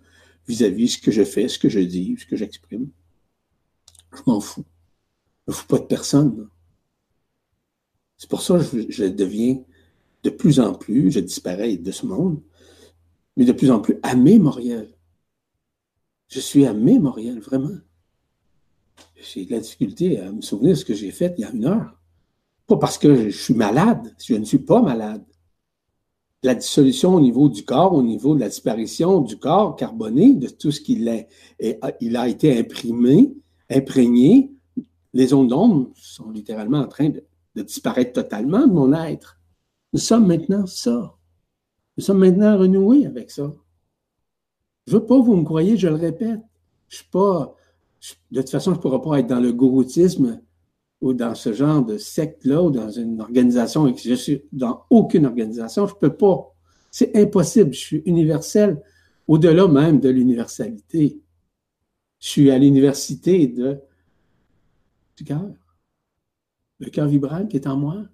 vis-à-vis 0.47 0.89
ce 0.89 0.97
que 0.97 1.11
je 1.11 1.23
fais, 1.23 1.47
ce 1.47 1.59
que 1.59 1.69
je 1.69 1.79
dis, 1.79 2.15
ce 2.19 2.25
que 2.25 2.35
j'exprime. 2.35 2.89
Je 4.13 4.21
m'en 4.27 4.39
fous. 4.39 4.65
Je 5.47 5.51
ne 5.51 5.55
fous 5.55 5.67
pas 5.67 5.79
de 5.79 5.85
personne. 5.85 6.49
C'est 8.17 8.29
pour 8.29 8.41
ça 8.41 8.57
que 8.59 8.89
je, 8.89 9.05
deviens 9.05 9.61
de 10.23 10.29
plus 10.29 10.59
en 10.59 10.73
plus, 10.73 11.11
je 11.11 11.19
disparais 11.19 11.75
de 11.75 11.91
ce 11.91 12.05
monde, 12.05 12.41
mais 13.35 13.45
de 13.45 13.51
plus 13.51 13.71
en 13.71 13.81
plus 13.81 13.97
à 14.03 14.15
mémoriel. 14.15 14.89
Je 16.29 16.39
suis 16.39 16.65
à 16.65 16.73
mémoriel, 16.73 17.39
vraiment. 17.39 17.77
J'ai 19.15 19.45
de 19.45 19.51
la 19.51 19.59
difficulté 19.59 20.19
à 20.19 20.31
me 20.31 20.41
souvenir 20.41 20.71
de 20.71 20.75
ce 20.75 20.85
que 20.85 20.93
j'ai 20.93 21.11
fait 21.11 21.33
il 21.37 21.41
y 21.41 21.45
a 21.45 21.51
une 21.51 21.65
heure. 21.65 21.99
Pas 22.67 22.77
parce 22.77 22.97
que 22.97 23.29
je 23.29 23.37
suis 23.37 23.53
malade, 23.53 24.15
je 24.23 24.35
ne 24.35 24.45
suis 24.45 24.59
pas 24.59 24.81
malade. 24.81 25.25
La 26.43 26.55
dissolution 26.55 27.15
au 27.15 27.21
niveau 27.21 27.47
du 27.47 27.63
corps, 27.63 27.93
au 27.93 28.03
niveau 28.03 28.35
de 28.35 28.41
la 28.41 28.49
disparition 28.49 29.21
du 29.21 29.37
corps 29.37 29.75
carboné, 29.77 30.33
de 30.33 30.49
tout 30.49 30.71
ce 30.71 30.81
qu'il 30.81 31.25
il 32.01 32.17
a 32.17 32.27
été 32.27 32.59
imprimé, 32.59 33.33
imprégné. 33.69 34.51
Les 35.13 35.33
ondes 35.33 35.49
d'onde 35.49 35.91
sont 35.95 36.31
littéralement 36.31 36.79
en 36.79 36.87
train 36.87 37.09
de, 37.09 37.23
disparaître 37.61 38.13
totalement 38.13 38.67
de 38.67 38.73
mon 38.73 38.93
être. 38.93 39.39
Nous 39.93 39.99
sommes 39.99 40.27
maintenant 40.27 40.65
ça. 40.65 41.15
Nous 41.97 42.03
sommes 42.03 42.17
maintenant 42.17 42.57
renoués 42.57 43.05
avec 43.05 43.29
ça. 43.31 43.53
Je 44.87 44.93
veux 44.93 45.05
pas 45.05 45.19
vous 45.19 45.35
me 45.35 45.43
croyez, 45.43 45.77
je 45.77 45.87
le 45.87 45.95
répète. 45.95 46.41
Je 46.89 46.97
suis 46.97 47.09
pas, 47.09 47.55
de 48.31 48.41
toute 48.41 48.49
façon, 48.49 48.71
je 48.71 48.77
ne 48.77 48.81
pourrais 48.81 49.01
pas 49.01 49.19
être 49.19 49.27
dans 49.27 49.39
le 49.39 49.53
gouroutisme 49.53 50.41
ou 51.03 51.13
dans 51.13 51.35
ce 51.35 51.51
genre 51.51 51.83
de 51.83 51.97
secte-là 51.97 52.63
ou 52.63 52.71
dans 52.71 52.89
une 52.89 53.19
organisation. 53.19 53.93
Je 53.93 54.13
suis 54.13 54.45
dans 54.53 54.85
aucune 54.89 55.25
organisation. 55.25 55.85
Je 55.85 55.93
ne 55.93 55.99
peux 55.99 56.15
pas. 56.15 56.55
C'est 56.91 57.13
impossible. 57.17 57.73
Je 57.73 57.79
suis 57.79 58.03
universel 58.05 58.81
au-delà 59.27 59.67
même 59.67 59.99
de 59.99 60.07
l'universalité. 60.07 61.21
Je 62.19 62.27
suis 62.29 62.51
à 62.51 62.57
l'université 62.57 63.47
de, 63.47 63.81
du 65.17 65.25
cœur. 65.25 65.51
Le 66.79 66.89
cœur 66.89 67.09
vibrant 67.09 67.45
qui 67.47 67.57
est 67.57 67.67
en 67.67 67.75
moi. 67.75 68.05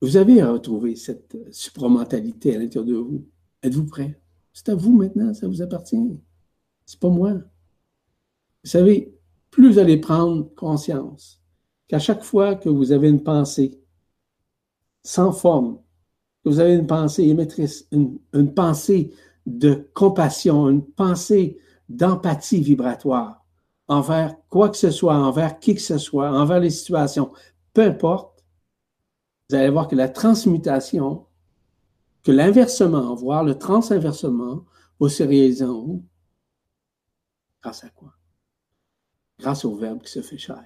Vous 0.00 0.16
avez 0.16 0.40
à 0.42 0.52
retrouver 0.52 0.94
cette 0.94 1.36
supramentalité 1.52 2.54
à 2.54 2.60
l'intérieur 2.60 2.84
de 2.84 2.94
vous. 2.94 3.26
Êtes-vous 3.64 3.86
prêt? 3.86 4.20
C'est 4.52 4.68
à 4.68 4.76
vous 4.76 4.96
maintenant, 4.96 5.34
ça 5.34 5.48
vous 5.48 5.60
appartient. 5.60 6.20
C'est 6.84 7.00
pas 7.00 7.10
moi. 7.10 7.32
Vous 7.32 8.70
savez, 8.70 9.15
plus 9.56 9.72
vous 9.72 9.78
allez 9.78 9.96
prendre 9.96 10.54
conscience 10.54 11.40
qu'à 11.88 11.98
chaque 11.98 12.22
fois 12.22 12.56
que 12.56 12.68
vous 12.68 12.92
avez 12.92 13.08
une 13.08 13.22
pensée 13.22 13.80
sans 15.02 15.32
forme, 15.32 15.78
que 16.44 16.50
vous 16.50 16.60
avez 16.60 16.74
une 16.74 16.86
pensée 16.86 17.22
émettrice, 17.22 17.88
une, 17.90 18.52
pensée 18.52 19.14
de 19.46 19.88
compassion, 19.94 20.68
une 20.68 20.84
pensée 20.84 21.58
d'empathie 21.88 22.60
vibratoire 22.60 23.46
envers 23.88 24.36
quoi 24.50 24.68
que 24.68 24.76
ce 24.76 24.90
soit, 24.90 25.16
envers 25.16 25.58
qui 25.58 25.74
que 25.74 25.80
ce 25.80 25.96
soit, 25.96 26.30
envers 26.30 26.60
les 26.60 26.68
situations, 26.68 27.32
peu 27.72 27.80
importe, 27.80 28.44
vous 29.48 29.56
allez 29.56 29.70
voir 29.70 29.88
que 29.88 29.96
la 29.96 30.10
transmutation, 30.10 31.24
que 32.24 32.30
l'inversement, 32.30 33.14
voire 33.14 33.42
le 33.42 33.56
transinversement, 33.56 34.66
va 35.00 35.08
se 35.08 35.22
réaliser 35.22 35.64
en 35.64 35.80
vous. 35.80 36.04
Grâce 37.62 37.84
à 37.84 37.88
quoi? 37.88 38.15
Grâce 39.38 39.64
au 39.64 39.76
Verbe 39.76 40.02
qui 40.02 40.10
se 40.10 40.22
fait 40.22 40.38
chair. 40.38 40.64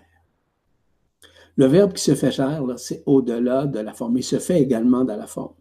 Le 1.57 1.67
Verbe 1.67 1.93
qui 1.93 2.03
se 2.03 2.15
fait 2.15 2.31
chair, 2.31 2.63
c'est 2.77 3.03
au-delà 3.07 3.67
de 3.67 3.81
la 3.81 3.93
forme. 3.93 4.19
Il 4.19 4.23
se 4.23 4.39
fait 4.39 4.63
également 4.63 5.05
dans 5.05 5.17
la 5.17 5.27
forme. 5.27 5.55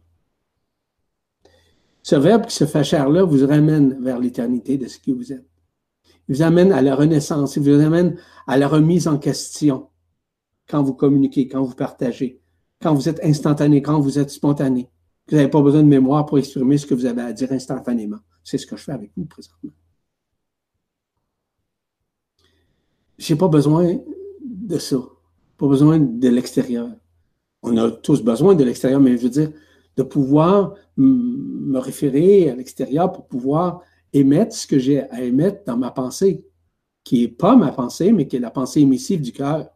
Ce 2.02 2.16
Verbe 2.16 2.46
qui 2.46 2.56
se 2.56 2.66
fait 2.66 2.84
chair-là 2.84 3.24
vous 3.24 3.46
ramène 3.46 4.02
vers 4.02 4.20
l'éternité 4.20 4.78
de 4.78 4.88
ce 4.88 5.00
que 5.00 5.12
vous 5.12 5.34
êtes. 5.34 5.46
Il 6.28 6.36
vous 6.36 6.42
amène 6.42 6.72
à 6.72 6.82
la 6.82 6.96
renaissance, 6.96 7.56
il 7.56 7.64
vous 7.64 7.82
amène 7.82 8.18
à 8.48 8.58
la 8.58 8.68
remise 8.68 9.08
en 9.08 9.18
question 9.18 9.90
quand 10.70 10.84
vous 10.84 10.94
communiquez, 10.94 11.48
quand 11.48 11.64
vous 11.64 11.76
partagez, 11.76 12.42
quand 12.82 12.94
vous 12.94 13.10
êtes 13.10 13.20
instantané, 13.24 13.82
quand 13.82 14.00
vous 14.00 14.20
êtes 14.20 14.30
spontané. 14.30 14.90
Vous 15.28 15.36
n'avez 15.36 15.50
pas 15.50 15.62
besoin 15.62 15.84
de 15.84 15.88
mémoire 15.88 16.26
pour 16.26 16.38
exprimer 16.38 16.78
ce 16.78 16.86
que 16.86 16.94
vous 16.94 17.06
avez 17.06 17.22
à 17.22 17.34
dire 17.34 17.52
instantanément. 17.52 18.20
C'est 18.44 18.58
ce 18.58 18.66
que 18.66 18.78
je 18.78 18.84
fais 18.84 18.92
avec 18.92 19.12
vous 19.18 19.26
présentement. 19.26 19.72
J'ai 23.20 23.36
pas 23.36 23.50
besoin 23.50 23.98
de 24.42 24.78
ça. 24.78 24.98
Pas 25.58 25.68
besoin 25.68 26.00
de 26.00 26.30
l'extérieur. 26.30 26.90
On 27.62 27.76
a 27.76 27.92
tous 27.92 28.24
besoin 28.24 28.56
de 28.56 28.64
l'extérieur, 28.64 29.02
mais 29.02 29.18
je 29.18 29.24
veux 29.24 29.30
dire, 29.30 29.52
de 29.98 30.04
pouvoir 30.04 30.76
me 30.96 31.78
référer 31.78 32.50
à 32.50 32.56
l'extérieur 32.56 33.12
pour 33.12 33.28
pouvoir 33.28 33.82
émettre 34.14 34.56
ce 34.56 34.66
que 34.66 34.80
j'ai 34.80 35.02
à 35.10 35.22
émettre 35.22 35.66
dans 35.66 35.76
ma 35.76 35.92
pensée, 35.92 36.46
qui 37.04 37.24
n'est 37.24 37.28
pas 37.28 37.58
ma 37.58 37.74
pensée, 37.74 38.14
mais 38.14 38.26
qui 38.26 38.38
est 38.38 38.40
la 38.40 38.52
pensée 38.52 38.80
émissive 38.80 39.22
du 39.22 39.34
cœur. 39.34 39.68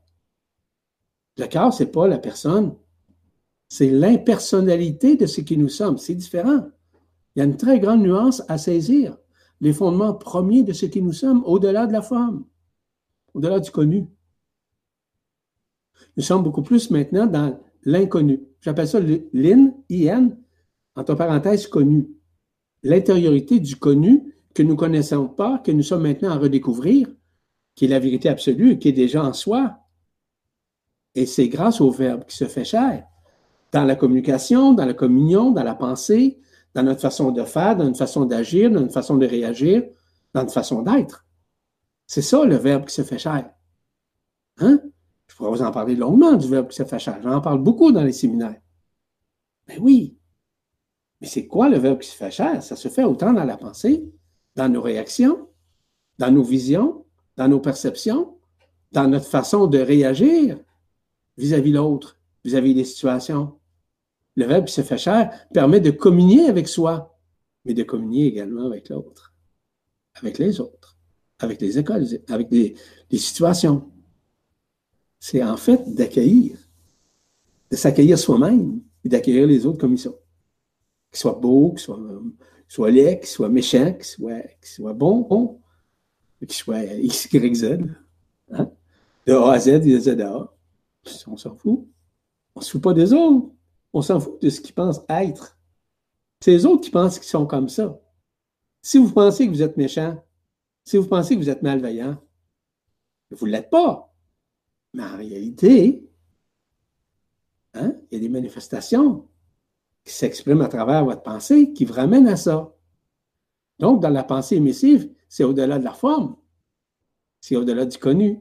Le 1.38 1.45
cœur, 1.48 1.74
c'est 1.74 1.91
pas 1.91 2.07
la 2.07 2.20
personne, 2.20 2.74
c'est 3.68 3.90
l'impersonnalité 3.90 5.18
de 5.18 5.26
ce 5.26 5.41
qui 5.41 5.57
nous 5.57 5.68
sommes. 5.68 5.98
C'est 5.98 6.15
différent. 6.15 6.70
Il 7.36 7.40
y 7.40 7.41
a 7.41 7.45
une 7.45 7.57
très 7.57 7.82
grande 7.82 8.03
nuance 8.03 8.41
à 8.48 8.57
saisir. 8.57 9.18
Les 9.60 9.74
fondements 9.74 10.14
premiers 10.14 10.64
de 10.64 10.72
ce 10.72 10.86
qui 10.86 11.02
nous 11.02 11.11
sommes, 11.11 11.44
au-delà 11.45 11.88
de 11.88 11.91
la 11.91 12.02
forme 12.02 12.45
au-delà 13.34 13.60
du 13.60 13.72
connu. 13.72 14.07
Nous 16.18 16.23
sommes 16.23 16.43
beaucoup 16.43 16.61
plus 16.61 16.91
maintenant 16.91 17.26
dans 17.26 17.60
l'inconnu. 17.84 18.43
J'appelle 18.61 18.88
ça 18.88 18.99
l'in, 19.34 19.72
in, 19.91 20.30
entre 20.95 21.15
parenthèses, 21.15 21.68
connu. 21.68 22.10
L'intériorité 22.84 23.60
du 23.60 23.76
connu 23.76 24.35
que 24.53 24.64
nous 24.64 24.73
ne 24.73 24.77
connaissons 24.77 25.27
pas, 25.27 25.60
que 25.60 25.72
nous 25.72 25.84
sommes 25.84 26.03
maintenant 26.03 26.31
à 26.31 26.38
redécouvrir, 26.38 27.07
qui 27.76 27.85
est 27.85 27.88
la 27.88 27.99
vérité 27.99 28.30
absolue, 28.30 28.77
qui 28.77 28.89
est 28.89 28.93
déjà 28.93 29.23
en 29.23 29.34
soi. 29.34 29.77
Et 31.15 31.26
c'est 31.26 31.47
grâce 31.47 31.81
au 31.81 31.89
Verbe 31.89 32.26
qui 32.26 32.35
se 32.35 32.45
fait 32.45 32.65
chair. 32.65 33.05
Dans 33.72 33.84
la 33.84 33.95
communication, 33.95 34.73
dans 34.73 34.85
la 34.85 34.93
communion, 34.93 35.51
dans 35.51 35.64
la 35.64 35.76
pensée, 35.76 36.39
dans 36.76 36.84
notre 36.84 37.01
façon 37.01 37.31
de 37.31 37.43
faire, 37.43 37.76
dans 37.76 37.85
notre 37.85 37.97
façon 37.97 38.26
d'agir, 38.26 38.69
dans 38.69 38.81
notre 38.81 38.93
façon 38.93 39.18
de 39.18 39.26
réagir, 39.26 39.84
dans 40.34 40.41
notre 40.41 40.53
façon 40.53 40.81
d'être. 40.81 41.23
C'est 42.07 42.21
ça 42.21 42.43
le 42.45 42.55
verbe 42.55 42.85
qui 42.85 42.93
se 42.93 43.03
fait 43.03 43.17
chair. 43.17 43.49
Hein? 44.57 44.80
Je 45.27 45.35
pourrais 45.35 45.49
vous 45.49 45.61
en 45.61 45.71
parler 45.71 45.95
longuement 45.95 46.35
du 46.35 46.47
verbe 46.47 46.67
qui 46.67 46.75
se 46.75 46.84
fait 46.84 46.99
chair. 46.99 47.19
J'en 47.23 47.41
parle 47.41 47.63
beaucoup 47.63 47.91
dans 47.91 48.03
les 48.03 48.11
séminaires. 48.11 48.61
Mais 49.67 49.77
ben 49.77 49.84
oui. 49.84 50.17
Mais 51.21 51.27
c'est 51.27 51.47
quoi 51.47 51.69
le 51.69 51.77
verbe 51.77 51.99
qui 51.99 52.09
se 52.09 52.15
fait 52.15 52.31
chair? 52.31 52.61
Ça 52.61 52.75
se 52.75 52.89
fait 52.89 53.03
autant 53.03 53.34
dans 53.34 53.45
la 53.45 53.57
pensée, 53.57 54.11
dans 54.55 54.69
nos 54.69 54.81
réactions, 54.81 55.49
dans 56.19 56.31
nos 56.31 56.43
visions, 56.43 57.05
dans 57.38 57.47
nos 57.47 57.59
perceptions, 57.59 58.38
dans 58.91 59.07
notre 59.07 59.27
façon 59.27 59.67
de 59.67 59.80
réagir 59.80 60.59
vis-à-vis 61.38 61.71
l'autre, 61.71 62.19
vis-à-vis 62.43 62.75
des 62.75 62.84
situations. 62.84 63.59
Le 64.35 64.45
verbe 64.45 64.65
qui 64.65 64.73
se 64.73 64.81
fait 64.81 64.97
chair 64.97 65.47
permet 65.53 65.80
de 65.80 65.91
communier 65.91 66.47
avec 66.47 66.67
soi, 66.67 67.17
mais 67.65 67.73
de 67.73 67.84
communier 67.84 68.27
également 68.27 68.65
avec 68.65 68.89
l'autre, 68.89 69.34
avec 70.15 70.38
les 70.38 70.59
autres 70.59 70.93
avec 71.44 71.61
les 71.61 71.78
écoles, 71.78 72.06
avec 72.30 72.49
les, 72.52 72.76
situations. 73.18 73.91
C'est 75.20 75.44
en 75.44 75.57
fait 75.57 75.94
d'accueillir, 75.94 76.57
de 77.70 77.76
s'accueillir 77.76 78.18
soi-même 78.18 78.82
et 79.03 79.10
d'accueillir 79.10 79.45
les 79.45 79.65
autres 79.65 79.78
comme 79.78 79.94
ils 79.94 79.99
sont. 79.99 80.18
Qu'ils 81.11 81.20
soient 81.20 81.40
beaux, 81.40 81.72
qu'ils 81.72 81.80
soient, 81.80 81.99
soient 82.68 82.91
laids, 82.91 83.20
qu'ils 83.20 83.30
soient 83.30 83.49
méchants, 83.49 83.94
qu'ils 83.94 84.70
soient, 84.70 84.94
bons, 84.94 85.60
qu'ils 86.40 86.52
soient 86.52 86.84
X, 86.84 87.28
Y, 87.32 87.56
Z. 87.56 87.80
Hein? 88.52 88.72
De 89.28 89.34
A 89.34 89.52
à 89.52 89.60
Z 89.60 89.82
de 89.82 89.99
Z 89.99 90.20
à 90.20 90.30
A. 90.30 90.53
On 91.28 91.38
s'en 91.38 91.56
fout. 91.56 91.88
On 92.56 92.60
ne 92.60 92.64
se 92.64 92.72
fout 92.72 92.82
pas 92.82 92.94
des 92.94 93.14
autres. 93.14 93.49
On 93.94 94.02
s'en 94.02 94.20
fout 94.20 94.41
de 94.41 94.49
ce 94.49 94.60
qu'ils 94.60 94.74
pensent 94.74 95.02
être. 95.07 95.57
C'est 96.41 96.52
les 96.52 96.65
autres 96.65 96.82
qui 96.82 96.90
pensent 96.90 97.20
qu'ils 97.20 97.30
sont 97.30 97.45
comme 97.45 97.70
ça. 97.70 97.99
Si 98.82 98.98
vous 98.98 99.11
pensez 99.11 99.45
que 99.45 99.52
vous 99.52 99.61
êtes 99.61 99.78
méchant, 99.78 100.22
si 100.85 100.97
vous 100.97 101.07
pensez 101.07 101.35
que 101.35 101.39
vous 101.39 101.49
êtes 101.49 101.64
malveillant, 101.64 102.18
vous 103.31 103.47
ne 103.47 103.51
l'êtes 103.51 103.69
pas. 103.69 104.14
Mais 104.93 105.03
en 105.03 105.18
réalité, 105.18 106.07
hein, 107.73 107.95
il 108.11 108.15
y 108.15 108.18
a 108.18 108.22
des 108.22 108.30
manifestations 108.30 109.27
qui 110.03 110.14
s'expriment 110.14 110.61
à 110.61 110.68
travers 110.68 111.05
votre 111.05 111.23
pensée 111.23 111.73
qui 111.73 111.85
vous 111.85 111.93
ramènent 111.93 112.27
à 112.27 112.35
ça. 112.35 112.76
Donc, 113.80 114.01
dans 114.01 114.10
la 114.10 114.23
pensée 114.23 114.57
émissive, 114.57 115.11
c'est 115.27 115.43
au-delà 115.43 115.80
de 115.80 115.84
la 115.84 115.93
forme, 115.93 116.35
c'est 117.41 117.55
au-delà 117.55 117.85
du 117.85 117.97
connu, 117.97 118.39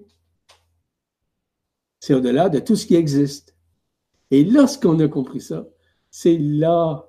c'est 2.01 2.14
au-delà 2.14 2.48
de 2.48 2.59
tout 2.59 2.77
ce 2.77 2.86
qui 2.86 2.97
existe. 2.97 3.56
Et 4.31 4.44
lorsqu'on 4.44 4.98
a 5.01 5.09
compris 5.09 5.40
ça, 5.40 5.66
c'est 6.10 6.36
là 6.36 7.09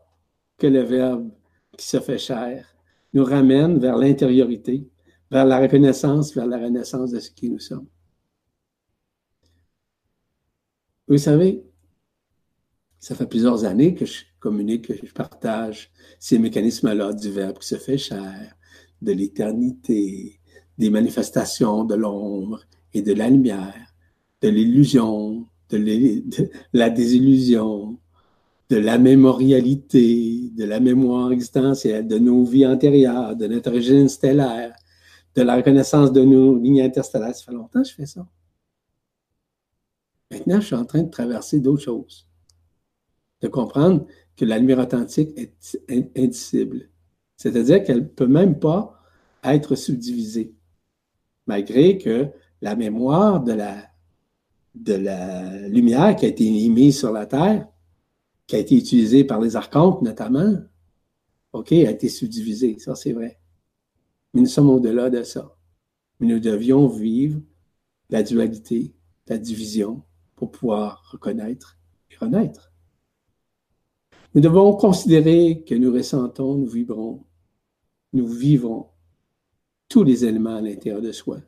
que 0.57 0.67
le 0.67 0.81
Verbe 0.81 1.31
qui 1.77 1.87
se 1.87 1.99
fait 1.99 2.17
chair 2.17 2.75
nous 3.13 3.25
ramène 3.25 3.79
vers 3.79 3.97
l'intériorité, 3.97 4.89
vers 5.33 5.45
la 5.45 5.59
reconnaissance, 5.59 6.33
vers 6.35 6.45
la 6.45 6.59
renaissance 6.59 7.09
de 7.11 7.19
ce 7.19 7.31
qui 7.31 7.49
nous 7.49 7.59
sommes. 7.59 7.87
Vous 11.07 11.17
savez, 11.17 11.63
Ça 12.99 13.15
fait 13.15 13.27
plusieurs 13.27 13.65
années 13.65 13.95
que 13.95 14.05
je 14.05 14.23
communique, 14.39 14.87
que 14.87 15.07
je 15.07 15.11
partage 15.11 15.91
ces 16.19 16.39
mécanismes-là 16.39 17.11
du 17.13 17.31
Verbe 17.31 17.57
qui 17.59 17.67
se 17.67 17.75
fait 17.75 17.97
chair, 17.97 18.55
de 19.01 19.11
l'éternité, 19.11 20.39
des 20.77 20.89
manifestations 20.89 21.83
de 21.83 21.95
l'ombre 21.95 22.61
et 22.93 23.01
de 23.01 23.13
la 23.13 23.29
lumière, 23.29 23.93
de 24.41 24.49
l'illusion, 24.49 25.45
de, 25.69 25.77
la 26.71 26.89
désillusion, 26.89 27.97
de 28.69 28.77
la 28.77 28.97
mémorialité, 28.97 30.51
de 30.55 30.63
la 30.63 30.79
mémoire 30.79 31.31
existentielle, 31.33 32.07
de 32.07 32.19
nos 32.19 32.45
vies 32.45 32.65
antérieures, 32.65 33.35
de 33.35 33.47
notre 33.47 33.69
origine 33.71 34.07
stellaire, 34.07 34.73
de 35.35 35.41
la 35.41 35.55
reconnaissance 35.55 36.11
de 36.11 36.21
nos 36.21 36.57
lignes 36.57 36.81
interstellaires. 36.81 37.35
Ça 37.35 37.45
fait 37.45 37.53
longtemps 37.53 37.81
que 37.81 37.89
je 37.89 37.93
fais 37.93 38.05
ça. 38.05 38.27
Maintenant, 40.31 40.59
je 40.59 40.65
suis 40.65 40.75
en 40.75 40.85
train 40.85 41.03
de 41.03 41.09
traverser 41.09 41.59
d'autres 41.59 41.83
choses. 41.83 42.27
De 43.41 43.47
comprendre 43.47 44.05
que 44.35 44.45
la 44.45 44.57
lumière 44.57 44.79
authentique 44.79 45.37
est 45.37 46.17
indicible. 46.17 46.89
C'est-à-dire 47.37 47.83
qu'elle 47.83 47.99
ne 47.99 48.07
peut 48.07 48.27
même 48.27 48.59
pas 48.59 48.99
être 49.43 49.75
subdivisée, 49.75 50.55
malgré 51.45 51.97
que 51.97 52.29
la 52.61 52.75
mémoire 52.75 53.43
de 53.43 53.53
la, 53.53 53.89
lumière 55.67 56.15
qui 56.15 56.25
a 56.25 56.29
été 56.29 56.45
émise 56.45 56.97
sur 56.97 57.11
la 57.11 57.25
Terre, 57.25 57.67
qui 58.47 58.55
a 58.55 58.59
été 58.59 58.75
utilisée 58.75 59.23
par 59.23 59.39
les 59.39 59.55
archontes 59.55 60.01
notamment, 60.01 60.57
OK, 61.51 61.71
a 61.73 61.91
été 61.91 62.09
subdivisée, 62.09 62.79
ça 62.79 62.95
c'est 62.95 63.11
vrai. 63.11 63.39
Mais 64.33 64.41
nous 64.41 64.47
sommes 64.47 64.69
au-delà 64.69 65.09
de 65.09 65.23
ça. 65.23 65.55
Mais 66.19 66.27
nous 66.27 66.39
devions 66.39 66.87
vivre 66.87 67.39
la 68.09 68.23
dualité, 68.23 68.93
la 69.27 69.37
division, 69.37 70.03
pour 70.35 70.51
pouvoir 70.51 71.09
reconnaître 71.11 71.77
et 72.11 72.15
renaître. 72.17 72.71
Nous 74.33 74.41
devons 74.41 74.75
considérer 74.75 75.63
que 75.63 75.75
nous 75.75 75.93
ressentons, 75.93 76.55
nous 76.55 76.67
vibrons, 76.67 77.23
nous 78.13 78.27
vivons 78.27 78.87
tous 79.87 80.03
les 80.03 80.25
éléments 80.25 80.55
à 80.55 80.61
l'intérieur 80.61 81.01
de 81.01 81.11
soi. 81.11 81.39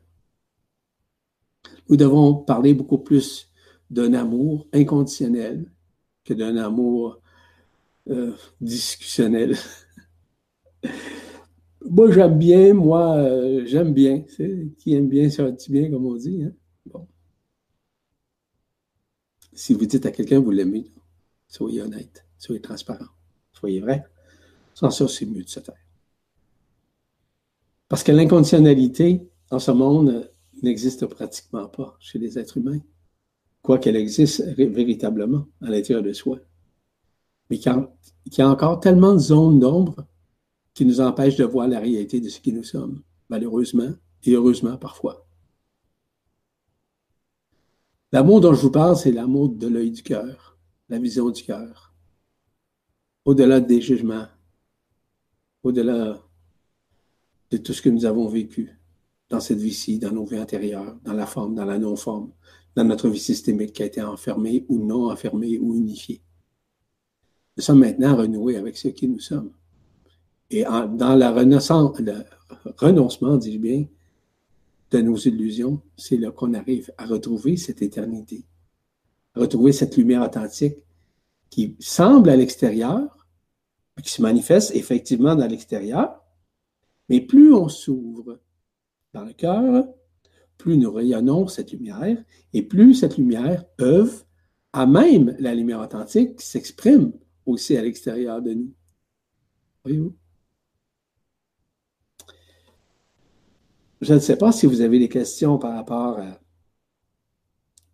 Nous 1.88 1.96
devons 1.96 2.34
parler 2.34 2.74
beaucoup 2.74 2.98
plus 2.98 3.50
d'un 3.90 4.14
amour 4.14 4.66
inconditionnel 4.72 5.70
que 6.24 6.34
d'un 6.34 6.56
amour 6.56 7.20
euh, 8.08 8.32
discutionnel. 8.60 9.56
moi, 11.90 12.10
j'aime 12.10 12.38
bien, 12.38 12.74
moi, 12.74 13.16
euh, 13.16 13.64
j'aime 13.66 13.92
bien. 13.92 14.24
Qui 14.78 14.94
aime 14.94 15.08
bien, 15.08 15.30
ça 15.30 15.50
bien, 15.68 15.90
comme 15.90 16.06
on 16.06 16.14
dit. 16.14 16.42
Hein? 16.42 16.52
Bon. 16.86 17.06
Si 19.52 19.74
vous 19.74 19.86
dites 19.86 20.06
à 20.06 20.10
quelqu'un 20.10 20.40
que 20.40 20.44
vous 20.44 20.50
l'aimez, 20.50 20.90
soyez 21.48 21.82
honnête, 21.82 22.26
soyez 22.38 22.60
transparent, 22.60 23.06
soyez 23.52 23.80
vrai. 23.80 24.04
Sans 24.74 24.90
ça, 24.90 25.08
c'est 25.08 25.26
mieux 25.26 25.42
de 25.42 25.48
se 25.48 25.60
taire. 25.60 25.74
Parce 27.88 28.02
que 28.02 28.12
l'inconditionnalité 28.12 29.26
dans 29.50 29.58
ce 29.58 29.70
monde 29.70 30.30
n'existe 30.62 31.06
pratiquement 31.06 31.68
pas 31.68 31.96
chez 32.00 32.18
les 32.18 32.38
êtres 32.38 32.58
humains, 32.58 32.80
quoiqu'elle 33.62 33.96
existe 33.96 34.42
véritablement 34.56 35.46
à 35.62 35.70
l'intérieur 35.70 36.02
de 36.02 36.12
soi. 36.12 36.38
Mais 37.48 37.58
qu'il 37.58 37.72
y 38.38 38.42
a 38.42 38.50
encore 38.50 38.80
tellement 38.80 39.14
de 39.14 39.18
zones 39.18 39.60
d'ombre 39.60 40.06
qui 40.76 40.84
nous 40.84 41.00
empêchent 41.00 41.36
de 41.36 41.44
voir 41.44 41.66
la 41.66 41.80
réalité 41.80 42.20
de 42.20 42.28
ce 42.28 42.38
qui 42.38 42.52
nous 42.52 42.62
sommes, 42.62 43.02
malheureusement 43.30 43.94
et 44.24 44.32
heureusement 44.32 44.76
parfois. 44.76 45.26
L'amour 48.12 48.42
dont 48.42 48.52
je 48.52 48.60
vous 48.60 48.70
parle, 48.70 48.94
c'est 48.94 49.10
l'amour 49.10 49.48
de 49.48 49.68
l'œil 49.68 49.90
du 49.90 50.02
cœur, 50.02 50.58
la 50.90 50.98
vision 50.98 51.30
du 51.30 51.42
cœur, 51.42 51.94
au-delà 53.24 53.60
des 53.60 53.80
jugements, 53.80 54.26
au-delà 55.62 56.22
de 57.50 57.56
tout 57.56 57.72
ce 57.72 57.80
que 57.80 57.88
nous 57.88 58.04
avons 58.04 58.28
vécu 58.28 58.78
dans 59.30 59.40
cette 59.40 59.58
vie-ci, 59.58 59.98
dans 59.98 60.12
nos 60.12 60.26
vies 60.26 60.36
intérieures, 60.36 60.94
dans 61.04 61.14
la 61.14 61.26
forme, 61.26 61.54
dans 61.54 61.64
la 61.64 61.78
non-forme, 61.78 62.32
dans 62.74 62.84
notre 62.84 63.08
vie 63.08 63.18
systémique 63.18 63.72
qui 63.72 63.82
a 63.82 63.86
été 63.86 64.02
enfermée 64.02 64.66
ou 64.68 64.78
non 64.78 65.10
enfermée 65.10 65.56
ou 65.58 65.74
unifiée. 65.74 66.20
Nous 67.56 67.62
sommes 67.62 67.80
maintenant 67.80 68.14
renoués 68.14 68.56
avec 68.56 68.76
ce 68.76 68.88
qui 68.88 69.08
nous 69.08 69.20
sommes. 69.20 69.52
Et 70.50 70.62
dans 70.64 71.16
le 71.16 71.26
renoncement, 72.78 73.36
dis-je 73.36 73.58
bien, 73.58 73.86
de 74.90 75.00
nos 75.00 75.16
illusions, 75.16 75.80
c'est 75.96 76.16
là 76.16 76.30
qu'on 76.30 76.54
arrive 76.54 76.92
à 76.96 77.06
retrouver 77.06 77.56
cette 77.56 77.82
éternité, 77.82 78.44
à 79.34 79.40
retrouver 79.40 79.72
cette 79.72 79.96
lumière 79.96 80.22
authentique 80.22 80.76
qui 81.50 81.76
semble 81.80 82.30
à 82.30 82.36
l'extérieur, 82.36 83.26
qui 84.02 84.10
se 84.10 84.22
manifeste 84.22 84.74
effectivement 84.74 85.34
dans 85.34 85.46
l'extérieur, 85.46 86.22
mais 87.08 87.20
plus 87.20 87.52
on 87.52 87.68
s'ouvre 87.68 88.38
dans 89.12 89.24
le 89.24 89.32
cœur, 89.32 89.88
plus 90.58 90.76
nous 90.78 90.92
rayonnons 90.92 91.48
cette 91.48 91.72
lumière, 91.72 92.22
et 92.52 92.62
plus 92.62 92.94
cette 92.94 93.16
lumière 93.18 93.64
œuvre 93.80 94.24
à 94.72 94.86
même 94.86 95.34
la 95.38 95.54
lumière 95.54 95.80
authentique 95.80 96.36
qui 96.36 96.46
s'exprime 96.46 97.12
aussi 97.46 97.76
à 97.76 97.82
l'extérieur 97.82 98.42
de 98.42 98.54
nous. 98.54 98.72
Voyez-vous? 99.84 100.14
Je 104.00 104.14
ne 104.14 104.18
sais 104.18 104.36
pas 104.36 104.52
si 104.52 104.66
vous 104.66 104.80
avez 104.82 104.98
des 104.98 105.08
questions 105.08 105.58
par 105.58 105.74
rapport 105.74 106.18
à. 106.18 106.40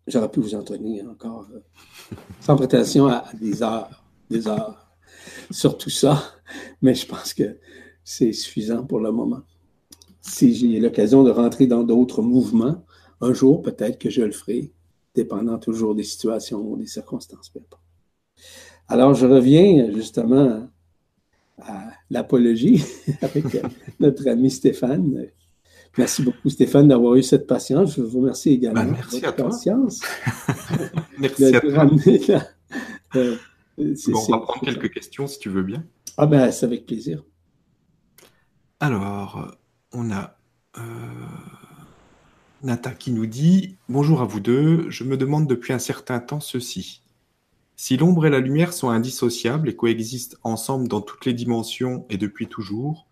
J'aurais 0.05 0.29
pu 0.29 0.41
vous 0.41 0.53
entraîner 0.53 1.01
encore, 1.03 1.47
euh, 1.53 2.15
sans 2.41 2.57
prétention, 2.57 3.07
à 3.07 3.25
des 3.39 3.63
heures, 3.63 4.03
des 4.29 4.47
heures 4.49 4.85
sur 5.49 5.77
tout 5.77 5.89
ça, 5.89 6.21
mais 6.81 6.93
je 6.93 7.07
pense 7.07 7.33
que 7.33 7.57
c'est 8.03 8.33
suffisant 8.33 8.85
pour 8.85 8.99
le 8.99 9.11
moment. 9.13 9.43
Si 10.19 10.53
j'ai 10.53 10.79
l'occasion 10.81 11.23
de 11.23 11.31
rentrer 11.31 11.67
dans 11.67 11.83
d'autres 11.83 12.21
mouvements, 12.21 12.83
un 13.21 13.33
jour, 13.33 13.61
peut-être 13.61 13.97
que 13.97 14.09
je 14.09 14.23
le 14.23 14.33
ferai, 14.33 14.73
dépendant 15.15 15.57
toujours 15.57 15.95
des 15.95 16.03
situations, 16.03 16.75
des 16.75 16.87
circonstances. 16.87 17.53
Alors, 18.89 19.13
je 19.13 19.25
reviens 19.25 19.89
justement 19.93 20.67
à 21.59 21.91
l'apologie 22.09 22.83
avec 23.21 23.45
notre 23.99 24.27
ami 24.27 24.51
Stéphane. 24.51 25.27
Merci 25.97 26.23
beaucoup, 26.23 26.49
Stéphane, 26.49 26.87
d'avoir 26.87 27.15
eu 27.15 27.23
cette 27.23 27.45
patience. 27.45 27.95
Je 27.95 28.01
vous 28.01 28.19
remercie 28.19 28.51
également 28.51 28.83
ben, 28.83 28.91
merci 28.91 29.21
de 29.21 29.25
votre 29.25 29.39
à 29.39 29.49
patience. 29.49 30.01
merci 31.19 31.55
à 31.55 31.61
toi. 31.61 31.87
Euh, 33.15 33.35
bon, 33.77 34.19
on 34.27 34.31
va 34.31 34.39
prendre 34.39 34.61
quelques 34.65 34.91
questions 34.91 35.27
si 35.27 35.37
tu 35.37 35.49
veux 35.49 35.61
bien. 35.61 35.83
Ah 36.17 36.25
ben, 36.25 36.51
c'est 36.51 36.65
avec 36.65 36.85
plaisir. 36.85 37.23
Alors, 38.79 39.55
on 39.91 40.11
a 40.11 40.35
euh, 40.77 40.81
Nata 42.63 42.91
qui 42.91 43.11
nous 43.11 43.27
dit 43.27 43.77
Bonjour 43.87 44.21
à 44.21 44.25
vous 44.25 44.39
deux, 44.39 44.89
je 44.89 45.03
me 45.03 45.15
demande 45.15 45.47
depuis 45.47 45.73
un 45.73 45.79
certain 45.79 46.19
temps 46.19 46.39
ceci. 46.39 47.03
Si 47.75 47.97
l'ombre 47.97 48.25
et 48.25 48.29
la 48.29 48.39
lumière 48.39 48.73
sont 48.73 48.89
indissociables 48.89 49.69
et 49.69 49.75
coexistent 49.75 50.37
ensemble 50.43 50.87
dans 50.87 51.01
toutes 51.01 51.25
les 51.25 51.33
dimensions 51.33 52.05
et 52.09 52.17
depuis 52.17 52.47
toujours, 52.47 53.07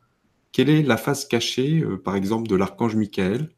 quelle 0.52 0.70
est 0.70 0.84
la 0.84 0.98
face 0.98 1.26
cachée, 1.26 1.82
euh, 1.82 1.98
par 1.98 2.16
exemple, 2.16 2.50
de 2.50 2.56
l'archange 2.56 2.96
Michael? 2.96 3.50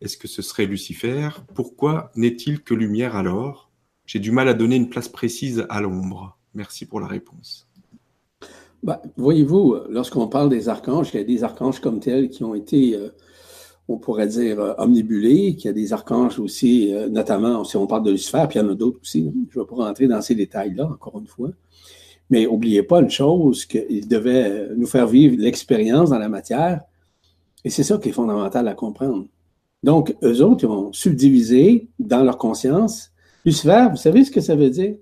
Est-ce 0.00 0.16
que 0.16 0.28
ce 0.28 0.42
serait 0.42 0.66
Lucifer? 0.66 1.28
Pourquoi 1.54 2.10
n'est-il 2.16 2.62
que 2.62 2.74
lumière 2.74 3.16
alors? 3.16 3.70
J'ai 4.06 4.18
du 4.18 4.32
mal 4.32 4.48
à 4.48 4.54
donner 4.54 4.76
une 4.76 4.88
place 4.88 5.08
précise 5.08 5.64
à 5.68 5.80
l'ombre. 5.80 6.36
Merci 6.54 6.86
pour 6.86 7.00
la 7.00 7.06
réponse. 7.06 7.68
Bah, 8.82 9.00
voyez-vous, 9.16 9.76
lorsqu'on 9.88 10.28
parle 10.28 10.50
des 10.50 10.68
archanges, 10.68 11.10
il 11.14 11.18
y 11.18 11.20
a 11.20 11.24
des 11.24 11.42
archanges 11.42 11.80
comme 11.80 12.00
tels 12.00 12.28
qui 12.28 12.44
ont 12.44 12.54
été, 12.54 12.96
euh, 12.96 13.10
on 13.88 13.96
pourrait 13.96 14.26
dire, 14.26 14.60
euh, 14.60 14.74
omnibulés, 14.76 15.54
qu'il 15.54 15.66
y 15.66 15.68
a 15.68 15.72
des 15.72 15.92
archanges 15.92 16.38
aussi, 16.38 16.92
notamment, 17.10 17.64
si 17.64 17.76
on 17.76 17.86
parle 17.86 18.02
de 18.02 18.10
Lucifer, 18.10 18.44
puis 18.48 18.58
il 18.58 18.62
y 18.62 18.66
en 18.66 18.70
a 18.70 18.74
d'autres 18.74 19.00
aussi. 19.00 19.32
Je 19.50 19.58
ne 19.58 19.64
vais 19.64 19.68
pas 19.68 19.76
rentrer 19.76 20.08
dans 20.08 20.20
ces 20.20 20.34
détails-là, 20.34 20.86
encore 20.86 21.18
une 21.18 21.28
fois. 21.28 21.50
Mais 22.30 22.44
n'oubliez 22.44 22.82
pas 22.82 23.00
une 23.00 23.10
chose, 23.10 23.66
qu'il 23.66 24.08
devait 24.08 24.68
nous 24.76 24.86
faire 24.86 25.06
vivre 25.06 25.36
l'expérience 25.38 26.10
dans 26.10 26.18
la 26.18 26.28
matière, 26.28 26.80
et 27.64 27.70
c'est 27.70 27.82
ça 27.82 27.98
qui 27.98 28.10
est 28.10 28.12
fondamental 28.12 28.68
à 28.68 28.74
comprendre. 28.74 29.26
Donc, 29.82 30.14
eux 30.22 30.42
autres, 30.42 30.64
ils 30.64 30.70
ont 30.70 30.92
subdivisé 30.92 31.88
dans 31.98 32.22
leur 32.22 32.38
conscience. 32.38 33.10
Lucifer, 33.44 33.88
vous 33.90 33.96
savez 33.96 34.24
ce 34.24 34.30
que 34.30 34.40
ça 34.40 34.56
veut 34.56 34.70
dire? 34.70 34.96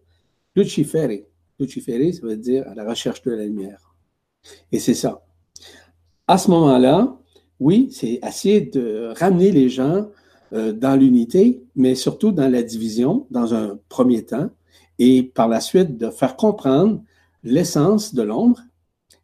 Lucifere. 0.54 1.24
Lucifere, 1.58 2.12
ça 2.12 2.26
veut 2.26 2.36
dire 2.36 2.66
à 2.68 2.74
la 2.74 2.88
recherche 2.88 3.22
de 3.22 3.32
la 3.32 3.44
lumière. 3.44 3.94
Et 4.70 4.78
c'est 4.78 4.94
ça. 4.94 5.24
À 6.26 6.38
ce 6.38 6.50
moment-là, 6.50 7.16
oui, 7.60 7.88
c'est 7.92 8.18
essayer 8.26 8.60
de 8.60 9.12
ramener 9.16 9.52
les 9.52 9.68
gens 9.68 10.08
euh, 10.52 10.72
dans 10.72 10.96
l'unité, 10.96 11.62
mais 11.76 11.94
surtout 11.94 12.32
dans 12.32 12.50
la 12.50 12.62
division, 12.62 13.26
dans 13.30 13.54
un 13.54 13.78
premier 13.88 14.24
temps, 14.24 14.50
et 14.98 15.22
par 15.22 15.48
la 15.48 15.60
suite 15.60 15.96
de 15.96 16.10
faire 16.10 16.36
comprendre 16.36 17.02
l'essence 17.42 18.14
de 18.14 18.22
l'ombre, 18.22 18.60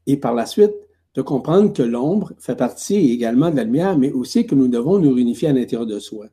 et 0.07 0.16
par 0.16 0.35
la 0.35 0.47
suite 0.47 0.74
de 1.15 1.23
comprendre 1.23 1.73
que 1.73 1.82
l'ombre 1.82 2.32
fait 2.39 2.57
partie 2.57 2.97
également 3.12 3.51
de 3.51 3.57
la 3.57 3.65
lumière, 3.65 3.99
mais 3.99 4.12
aussi 4.12 4.47
que 4.47 4.55
nous 4.55 4.69
devons 4.69 4.99
nous 4.99 5.12
réunifier 5.12 5.49
à 5.49 5.53
l'intérieur 5.53 5.86
de 5.86 5.99
soi. 5.99 6.27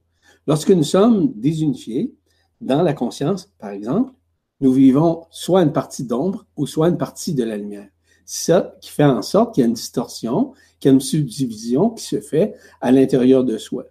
Lorsque 0.47 0.71
nous 0.71 0.83
sommes 0.83 1.33
désunifiés, 1.35 2.13
dans 2.61 2.81
la 2.81 2.93
conscience, 2.93 3.51
par 3.59 3.71
exemple, 3.71 4.13
nous 4.61 4.71
vivons 4.71 5.25
soit 5.29 5.63
une 5.63 5.73
partie 5.73 6.03
d'ombre 6.03 6.45
ou 6.55 6.65
soit 6.67 6.89
une 6.89 6.97
partie 6.97 7.33
de 7.33 7.43
la 7.43 7.57
lumière. 7.57 7.89
C'est 8.25 8.51
ça 8.53 8.75
qui 8.81 8.89
fait 8.89 9.03
en 9.03 9.21
sorte 9.21 9.53
qu'il 9.53 9.61
y 9.61 9.65
a 9.65 9.67
une 9.67 9.73
distorsion, 9.73 10.53
qu'il 10.79 10.89
y 10.89 10.91
a 10.91 10.93
une 10.93 11.01
subdivision 11.01 11.89
qui 11.89 12.03
se 12.03 12.19
fait 12.21 12.55
à 12.81 12.91
l'intérieur 12.91 13.43
de 13.43 13.57
soi. 13.57 13.85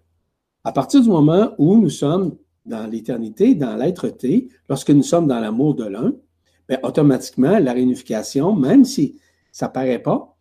À 0.65 0.73
partir 0.73 1.03
du 1.03 1.09
moment 1.09 1.51
où 1.59 1.77
nous 1.77 1.91
sommes 1.91 2.37
dans 2.65 2.87
l'éternité, 2.91 3.55
dans 3.55 3.77
l'être-té, 3.77 4.49
lorsque 4.69 4.91
nous 4.91 5.03
sommes 5.03 5.27
dans 5.27 5.39
l'amour 5.39 5.75
de 5.75 5.85
l'un, 5.85 6.15
bien, 6.69 6.78
automatiquement, 6.82 7.59
la 7.59 7.73
réunification, 7.73 8.55
même 8.55 8.85
si 8.85 9.19
ça 9.53 9.69
ne 9.69 9.73
paraît 9.73 10.03
pas, 10.03 10.36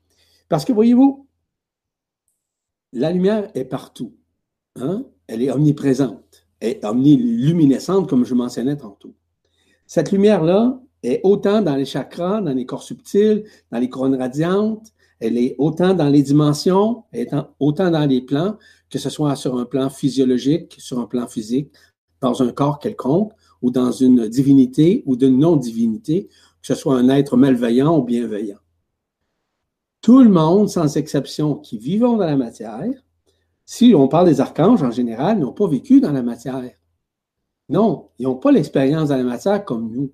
parce 0.50 0.66
que 0.66 0.74
voyez-vous, 0.74 1.28
la 2.94 3.12
lumière 3.12 3.50
est 3.56 3.66
partout. 3.66 4.16
Hein? 4.76 5.06
Elle 5.28 5.42
est 5.42 5.52
omniprésente, 5.52 6.48
est 6.62 6.84
omniluminescente, 6.86 8.10
comme 8.10 8.26
je 8.26 8.36
mentionnais 8.36 8.78
tantôt. 8.78 9.16
Cette 9.86 10.12
lumière-là 10.12 10.80
est 11.02 11.22
autant 11.24 11.62
dans 11.62 11.76
les 11.76 11.86
chakras, 11.86 12.42
dans 12.42 12.54
les 12.54 12.66
corps 12.66 12.84
subtils, 12.84 13.44
dans 13.72 13.80
les 13.80 13.90
couronnes 13.90 14.16
radiantes, 14.16 14.94
elle 15.20 15.38
est 15.38 15.56
autant 15.58 15.94
dans 15.94 16.10
les 16.10 16.22
dimensions, 16.22 17.06
elle 17.12 17.28
est 17.28 17.32
autant 17.60 17.90
dans 17.90 18.06
les 18.06 18.22
plans, 18.22 18.58
que 18.90 19.00
ce 19.00 19.10
soit 19.10 19.36
sur 19.38 19.58
un 19.58 19.66
plan 19.66 19.90
physiologique, 19.90 20.76
sur 20.80 21.00
un 21.00 21.06
plan 21.06 21.28
physique, 21.28 21.72
dans 22.20 22.42
un 22.42 22.52
corps 22.52 22.80
quelconque, 22.80 23.32
ou 23.64 23.72
dans 23.72 23.92
une 23.92 24.28
divinité 24.28 25.02
ou 25.08 25.16
d'une 25.16 25.40
non-divinité, 25.40 26.28
que 26.28 26.68
ce 26.68 26.76
soit 26.76 26.98
un 26.98 27.10
être 27.10 27.38
malveillant 27.38 27.98
ou 27.98 28.04
bienveillant. 28.04 28.60
Tout 30.02 30.22
le 30.22 30.30
monde, 30.30 30.70
sans 30.70 30.98
exception, 30.98 31.56
qui 31.56 31.78
vivons 31.78 32.18
dans 32.18 32.26
la 32.26 32.36
matière, 32.36 32.94
si 33.66 33.96
on 33.96 34.10
parle 34.10 34.28
des 34.28 34.42
archanges 34.42 34.84
en 34.84 34.92
général, 34.92 35.40
n'ont 35.40 35.54
pas 35.54 35.68
vécu 35.68 36.02
dans 36.02 36.12
la 36.12 36.22
matière. 36.22 36.62
Non, 37.70 38.10
ils 38.20 38.24
n'ont 38.24 38.36
pas 38.36 38.52
l'expérience 38.52 39.10
dans 39.10 39.18
la 39.18 39.24
matière 39.24 39.64
comme 39.64 39.90
nous. 39.90 40.12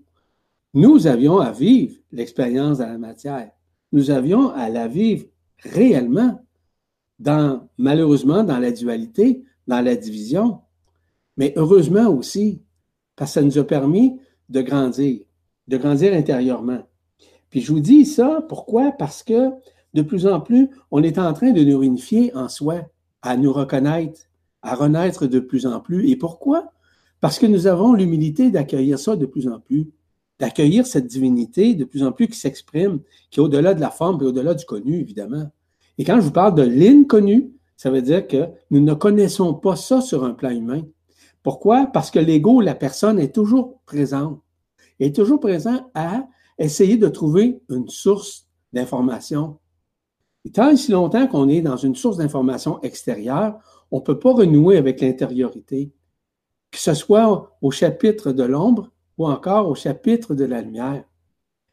Nous 0.75 1.07
avions 1.07 1.39
à 1.39 1.51
vivre 1.51 1.95
l'expérience 2.11 2.77
dans 2.77 2.87
la 2.87 2.99
matière. 2.99 3.49
Nous 3.91 4.11
avions 4.11 4.51
à 4.51 4.69
la 4.69 4.87
vivre 4.87 5.25
réellement, 5.57 6.39
dans, 7.17 7.67
malheureusement, 7.79 8.43
dans 8.43 8.59
la 8.59 8.71
dualité, 8.71 9.43
dans 9.65 9.81
la 9.81 9.95
division, 9.95 10.59
mais 11.35 11.53
heureusement 11.55 12.09
aussi, 12.09 12.61
parce 13.19 13.31
que 13.31 13.41
ça 13.41 13.45
nous 13.45 13.57
a 13.57 13.65
permis 13.65 14.17
de 14.47 14.61
grandir, 14.61 15.19
de 15.67 15.77
grandir 15.77 16.13
intérieurement. 16.13 16.79
Puis 17.49 17.59
je 17.59 17.73
vous 17.73 17.81
dis 17.81 18.05
ça, 18.05 18.45
pourquoi? 18.47 18.93
Parce 18.93 19.23
que 19.23 19.49
de 19.93 20.01
plus 20.01 20.25
en 20.25 20.39
plus, 20.39 20.69
on 20.89 21.03
est 21.03 21.19
en 21.19 21.33
train 21.33 21.51
de 21.51 21.61
nous 21.61 21.77
réunifier 21.77 22.33
en 22.33 22.47
soi, 22.47 22.85
à 23.21 23.35
nous 23.35 23.51
reconnaître, 23.51 24.21
à 24.61 24.73
renaître 24.73 25.27
de 25.27 25.39
plus 25.41 25.65
en 25.65 25.81
plus. 25.81 26.09
Et 26.09 26.15
pourquoi? 26.15 26.71
Parce 27.19 27.39
que 27.39 27.45
nous 27.45 27.67
avons 27.67 27.93
l'humilité 27.93 28.51
d'accueillir 28.51 28.97
ça 28.97 29.17
de 29.17 29.25
plus 29.25 29.49
en 29.49 29.59
plus, 29.59 29.89
d'accueillir 30.39 30.87
cette 30.87 31.07
divinité 31.07 31.75
de 31.75 31.83
plus 31.83 32.03
en 32.03 32.13
plus 32.13 32.29
qui 32.29 32.39
s'exprime, 32.39 33.01
qui 33.31 33.41
est 33.41 33.43
au-delà 33.43 33.73
de 33.73 33.81
la 33.81 33.89
forme 33.89 34.23
et 34.23 34.25
au-delà 34.25 34.53
du 34.53 34.63
connu, 34.63 35.01
évidemment. 35.01 35.51
Et 35.97 36.05
quand 36.05 36.15
je 36.15 36.21
vous 36.21 36.31
parle 36.31 36.55
de 36.55 36.63
l'inconnu, 36.63 37.51
ça 37.75 37.91
veut 37.91 38.01
dire 38.01 38.25
que 38.25 38.45
nous 38.71 38.79
ne 38.79 38.93
connaissons 38.93 39.53
pas 39.53 39.75
ça 39.75 39.99
sur 39.99 40.23
un 40.23 40.33
plan 40.33 40.51
humain. 40.51 40.83
Pourquoi? 41.43 41.87
Parce 41.87 42.11
que 42.11 42.19
l'ego, 42.19 42.61
la 42.61 42.75
personne, 42.75 43.19
est 43.19 43.33
toujours 43.33 43.79
présent. 43.85 44.41
est 44.99 45.15
toujours 45.15 45.39
présent 45.39 45.89
à 45.93 46.27
essayer 46.57 46.97
de 46.97 47.07
trouver 47.07 47.61
une 47.69 47.87
source 47.87 48.47
d'information, 48.73 49.57
et 50.45 50.51
tant 50.51 50.69
et 50.69 50.77
si 50.77 50.91
longtemps 50.91 51.27
qu'on 51.27 51.49
est 51.49 51.61
dans 51.61 51.77
une 51.77 51.95
source 51.95 52.17
d'information 52.17 52.81
extérieure, 52.81 53.59
on 53.91 53.97
ne 53.97 54.03
peut 54.03 54.19
pas 54.19 54.33
renouer 54.33 54.77
avec 54.77 55.01
l'intériorité, 55.01 55.91
que 56.71 56.79
ce 56.79 56.93
soit 56.93 57.57
au 57.61 57.71
chapitre 57.71 58.31
de 58.31 58.43
l'ombre 58.43 58.91
ou 59.17 59.27
encore 59.27 59.67
au 59.67 59.75
chapitre 59.75 60.35
de 60.35 60.45
la 60.45 60.61
lumière. 60.61 61.03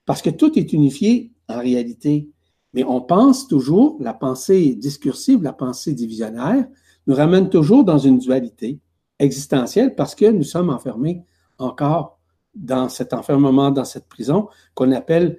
Parce 0.04 0.22
que 0.22 0.30
tout 0.30 0.58
est 0.58 0.72
unifié 0.72 1.32
en 1.48 1.58
réalité. 1.58 2.28
Mais 2.72 2.84
on 2.84 3.00
pense 3.00 3.46
toujours, 3.46 3.96
la 4.00 4.14
pensée 4.14 4.74
discursive, 4.74 5.42
la 5.42 5.52
pensée 5.52 5.94
divisionnaire, 5.94 6.66
nous 7.06 7.14
ramène 7.14 7.48
toujours 7.48 7.84
dans 7.84 7.98
une 7.98 8.18
dualité 8.18 8.80
existentielle 9.18 9.94
parce 9.94 10.14
que 10.14 10.26
nous 10.26 10.42
sommes 10.42 10.70
enfermés 10.70 11.24
encore 11.58 12.18
dans 12.54 12.88
cet 12.88 13.12
enfermement, 13.12 13.70
dans 13.70 13.84
cette 13.84 14.08
prison 14.08 14.48
qu'on 14.74 14.92
appelle 14.92 15.38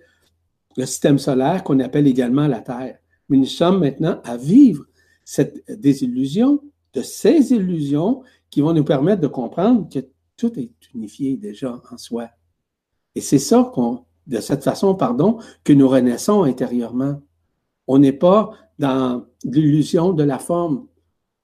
le 0.78 0.86
système 0.86 1.18
solaire, 1.18 1.64
qu'on 1.64 1.80
appelle 1.80 2.08
également 2.08 2.48
la 2.48 2.62
Terre. 2.62 3.00
Mais 3.30 3.38
nous 3.38 3.46
sommes 3.46 3.80
maintenant 3.80 4.22
à 4.24 4.38
vivre 4.38 4.86
cette 5.26 5.64
désillusion, 5.82 6.62
de 6.94 7.02
ces 7.02 7.52
illusions 7.52 8.24
qui 8.50 8.62
vont 8.62 8.74
nous 8.74 8.84
permettre 8.84 9.22
de 9.22 9.28
comprendre 9.28 9.90
que 9.90 10.00
tout 10.38 10.58
est 10.60 10.72
unifié 10.94 11.36
déjà 11.36 11.82
en 11.92 11.98
soi. 11.98 12.30
Et 13.16 13.22
c'est 13.22 13.40
ça 13.40 13.70
qu'on, 13.74 14.06
de 14.28 14.40
cette 14.40 14.64
façon, 14.64 14.96
pardon, 14.96 15.40
que 15.64 15.74
nous 15.74 15.90
renaissons 15.90 16.44
intérieurement. 16.44 17.22
On 17.88 18.00
n'est 18.00 18.14
pas 18.14 18.52
dans 18.78 19.26
l'illusion 19.44 20.14
de 20.14 20.24
la 20.24 20.40
forme. 20.40 20.88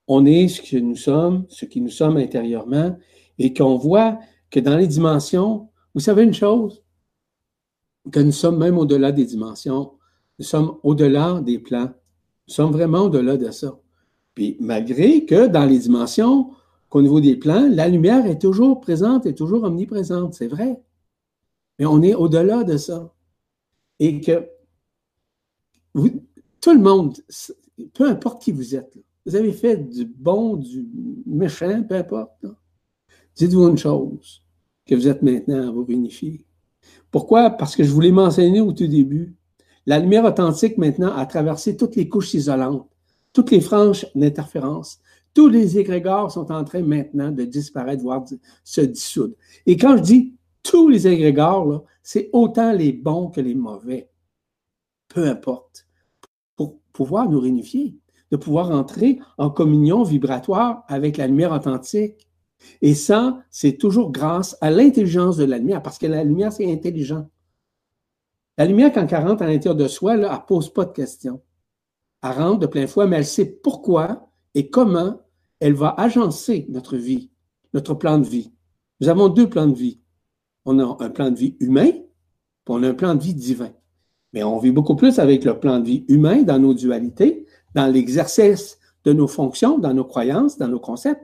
On 0.07 0.25
est 0.25 0.47
ce 0.47 0.61
que 0.61 0.77
nous 0.77 0.95
sommes, 0.95 1.45
ce 1.49 1.65
qui 1.65 1.81
nous 1.81 1.89
sommes 1.89 2.17
intérieurement, 2.17 2.97
et 3.39 3.53
qu'on 3.53 3.77
voit 3.77 4.19
que 4.49 4.59
dans 4.59 4.77
les 4.77 4.87
dimensions, 4.87 5.69
vous 5.93 6.01
savez 6.01 6.23
une 6.23 6.33
chose, 6.33 6.83
que 8.11 8.19
nous 8.19 8.31
sommes 8.31 8.57
même 8.57 8.77
au-delà 8.77 9.11
des 9.11 9.25
dimensions. 9.25 9.93
Nous 10.39 10.45
sommes 10.45 10.77
au-delà 10.83 11.41
des 11.41 11.59
plans. 11.59 11.91
Nous 12.47 12.53
sommes 12.53 12.71
vraiment 12.71 13.03
au-delà 13.03 13.37
de 13.37 13.49
ça. 13.51 13.79
Puis 14.33 14.57
malgré 14.59 15.25
que 15.25 15.47
dans 15.47 15.65
les 15.65 15.79
dimensions, 15.79 16.51
qu'au 16.89 17.01
niveau 17.01 17.21
des 17.21 17.35
plans, 17.35 17.67
la 17.71 17.87
lumière 17.87 18.25
est 18.25 18.39
toujours 18.39 18.81
présente 18.81 19.25
et 19.25 19.33
toujours 19.33 19.63
omniprésente, 19.63 20.33
c'est 20.33 20.47
vrai. 20.47 20.81
Mais 21.79 21.85
on 21.85 22.01
est 22.01 22.13
au-delà 22.13 22.63
de 22.63 22.77
ça. 22.77 23.13
Et 23.99 24.21
que 24.21 24.47
tout 25.93 26.73
le 26.73 26.79
monde, 26.79 27.15
peu 27.93 28.07
importe 28.07 28.41
qui 28.41 28.51
vous 28.51 28.75
êtes, 28.75 28.93
vous 29.25 29.35
avez 29.35 29.53
fait 29.53 29.77
du 29.77 30.05
bon, 30.05 30.57
du 30.57 30.85
méchant, 31.25 31.83
peu 31.83 31.95
importe. 31.95 32.45
Dites-vous 33.35 33.67
une 33.69 33.77
chose, 33.77 34.43
que 34.85 34.95
vous 34.95 35.07
êtes 35.07 35.21
maintenant 35.21 35.67
à 35.67 35.71
vous 35.71 35.85
réunifier. 35.85 36.45
Pourquoi? 37.09 37.51
Parce 37.51 37.75
que 37.75 37.83
je 37.83 37.91
vous 37.91 38.01
l'ai 38.01 38.11
mentionné 38.11 38.59
au 38.61 38.73
tout 38.73 38.87
début. 38.87 39.35
La 39.85 39.99
lumière 39.99 40.25
authentique, 40.25 40.77
maintenant, 40.77 41.13
a 41.13 41.25
traversé 41.25 41.77
toutes 41.77 41.95
les 41.95 42.09
couches 42.09 42.33
isolantes, 42.33 42.89
toutes 43.33 43.51
les 43.51 43.61
franges 43.61 44.05
d'interférence. 44.15 44.99
Tous 45.33 45.47
les 45.47 45.79
égrégores 45.79 46.31
sont 46.31 46.51
en 46.51 46.63
train 46.63 46.81
maintenant 46.81 47.31
de 47.31 47.43
disparaître, 47.43 48.03
voire 48.03 48.23
se 48.63 48.81
dissoudre. 48.81 49.35
Et 49.65 49.77
quand 49.77 49.97
je 49.97 50.03
dis 50.03 50.35
tous 50.61 50.89
les 50.89 51.07
égrégores, 51.07 51.85
c'est 52.03 52.29
autant 52.33 52.71
les 52.71 52.93
bons 52.93 53.29
que 53.29 53.41
les 53.41 53.55
mauvais. 53.55 54.09
Peu 55.07 55.27
importe. 55.27 55.87
Pour 56.55 56.79
pouvoir 56.91 57.29
nous 57.29 57.39
réunifier, 57.39 57.97
de 58.31 58.37
pouvoir 58.37 58.71
entrer 58.71 59.19
en 59.37 59.49
communion 59.49 60.03
vibratoire 60.03 60.83
avec 60.87 61.17
la 61.17 61.27
lumière 61.27 61.51
authentique. 61.51 62.27
Et 62.81 62.95
ça, 62.95 63.43
c'est 63.49 63.77
toujours 63.77 64.11
grâce 64.11 64.57
à 64.61 64.71
l'intelligence 64.71 65.37
de 65.37 65.43
la 65.43 65.57
lumière, 65.57 65.83
parce 65.83 65.97
que 65.97 66.07
la 66.07 66.23
lumière, 66.23 66.51
c'est 66.51 66.71
intelligent. 66.71 67.29
La 68.57 68.65
lumière, 68.65 68.91
quand 68.93 69.07
elle 69.11 69.27
rentre 69.27 69.43
à 69.43 69.47
l'intérieur 69.47 69.75
de 69.75 69.87
soi, 69.87 70.15
là, 70.15 70.29
elle 70.31 70.39
ne 70.39 70.47
pose 70.47 70.71
pas 70.71 70.85
de 70.85 70.93
questions. 70.93 71.41
Elle 72.21 72.31
rentre 72.31 72.59
de 72.59 72.67
plein 72.67 72.87
fouet, 72.87 73.07
mais 73.07 73.17
elle 73.17 73.25
sait 73.25 73.45
pourquoi 73.45 74.29
et 74.55 74.69
comment 74.69 75.19
elle 75.59 75.73
va 75.73 75.89
agencer 75.97 76.65
notre 76.69 76.97
vie, 76.97 77.31
notre 77.73 77.93
plan 77.93 78.19
de 78.19 78.27
vie. 78.27 78.51
Nous 79.01 79.09
avons 79.09 79.29
deux 79.29 79.49
plans 79.49 79.67
de 79.67 79.75
vie. 79.75 79.99
On 80.65 80.79
a 80.79 81.03
un 81.03 81.09
plan 81.09 81.31
de 81.31 81.37
vie 81.37 81.57
humain, 81.59 81.91
puis 81.91 82.69
on 82.69 82.83
a 82.83 82.89
un 82.89 82.93
plan 82.93 83.15
de 83.15 83.23
vie 83.23 83.33
divin. 83.33 83.71
Mais 84.31 84.43
on 84.43 84.59
vit 84.59 84.71
beaucoup 84.71 84.95
plus 84.95 85.19
avec 85.19 85.43
le 85.43 85.59
plan 85.59 85.79
de 85.79 85.85
vie 85.85 86.05
humain 86.07 86.43
dans 86.43 86.59
nos 86.59 86.73
dualités, 86.73 87.42
dans 87.75 87.87
l'exercice 87.87 88.79
de 89.03 89.13
nos 89.13 89.27
fonctions, 89.27 89.79
dans 89.79 89.93
nos 89.93 90.05
croyances, 90.05 90.57
dans 90.57 90.67
nos 90.67 90.79
concepts. 90.79 91.23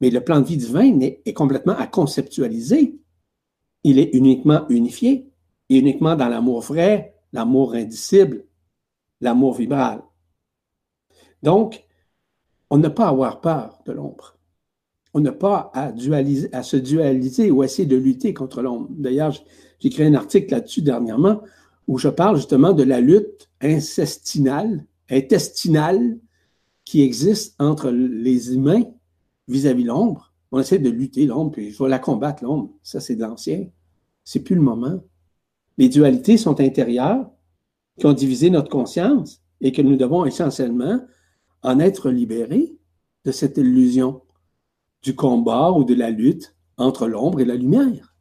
Mais 0.00 0.10
le 0.10 0.22
plan 0.22 0.40
de 0.40 0.46
vie 0.46 0.56
divin 0.56 1.00
est 1.00 1.32
complètement 1.32 1.76
à 1.76 1.86
conceptualiser. 1.86 2.98
Il 3.82 3.98
est 3.98 4.10
uniquement 4.12 4.68
unifié 4.68 5.30
uniquement 5.68 6.16
dans 6.16 6.28
l'amour 6.28 6.60
vrai, 6.60 7.14
l'amour 7.32 7.74
indicible, 7.74 8.44
l'amour 9.20 9.54
vibral. 9.54 10.02
Donc, 11.42 11.84
on 12.70 12.78
n'a 12.78 12.90
pas 12.90 13.06
à 13.06 13.10
avoir 13.10 13.40
peur 13.40 13.78
de 13.86 13.92
l'ombre. 13.92 14.36
On 15.14 15.20
n'a 15.20 15.32
pas 15.32 15.70
à, 15.74 15.92
dualiser, 15.92 16.52
à 16.52 16.62
se 16.62 16.76
dualiser 16.76 17.50
ou 17.50 17.62
essayer 17.62 17.86
de 17.86 17.96
lutter 17.96 18.34
contre 18.34 18.62
l'ombre. 18.62 18.88
D'ailleurs, 18.90 19.32
j'ai 19.32 19.88
écrit 19.88 20.04
un 20.04 20.14
article 20.14 20.52
là-dessus 20.52 20.82
dernièrement 20.82 21.40
où 21.86 21.98
je 21.98 22.08
parle 22.08 22.36
justement 22.36 22.72
de 22.72 22.82
la 22.82 23.00
lutte 23.00 23.48
incestinale, 23.60 24.84
intestinale 25.10 26.18
qui 26.84 27.02
existe 27.02 27.54
entre 27.58 27.90
les 27.90 28.54
humains 28.54 28.84
vis-à-vis 29.48 29.84
l'ombre. 29.84 30.32
On 30.52 30.60
essaie 30.60 30.78
de 30.78 30.90
lutter 30.90 31.26
l'ombre, 31.26 31.52
puis 31.52 31.70
je 31.70 31.82
vais 31.82 31.88
la 31.88 31.98
combattre 31.98 32.44
l'ombre. 32.44 32.72
Ça, 32.82 33.00
c'est 33.00 33.16
de 33.16 33.22
l'ancien. 33.22 33.66
C'est 34.24 34.40
plus 34.40 34.54
le 34.54 34.62
moment. 34.62 35.02
Les 35.78 35.88
dualités 35.88 36.36
sont 36.36 36.60
intérieures, 36.60 37.30
qui 37.98 38.06
ont 38.06 38.12
divisé 38.12 38.50
notre 38.50 38.70
conscience 38.70 39.42
et 39.60 39.72
que 39.72 39.82
nous 39.82 39.96
devons 39.96 40.24
essentiellement 40.24 41.00
en 41.62 41.80
être 41.80 42.10
libérés 42.10 42.76
de 43.24 43.32
cette 43.32 43.56
illusion 43.56 44.22
du 45.02 45.14
combat 45.14 45.72
ou 45.72 45.84
de 45.84 45.94
la 45.94 46.10
lutte 46.10 46.54
entre 46.76 47.06
l'ombre 47.06 47.40
et 47.40 47.44
la 47.44 47.56
lumière. 47.56 48.14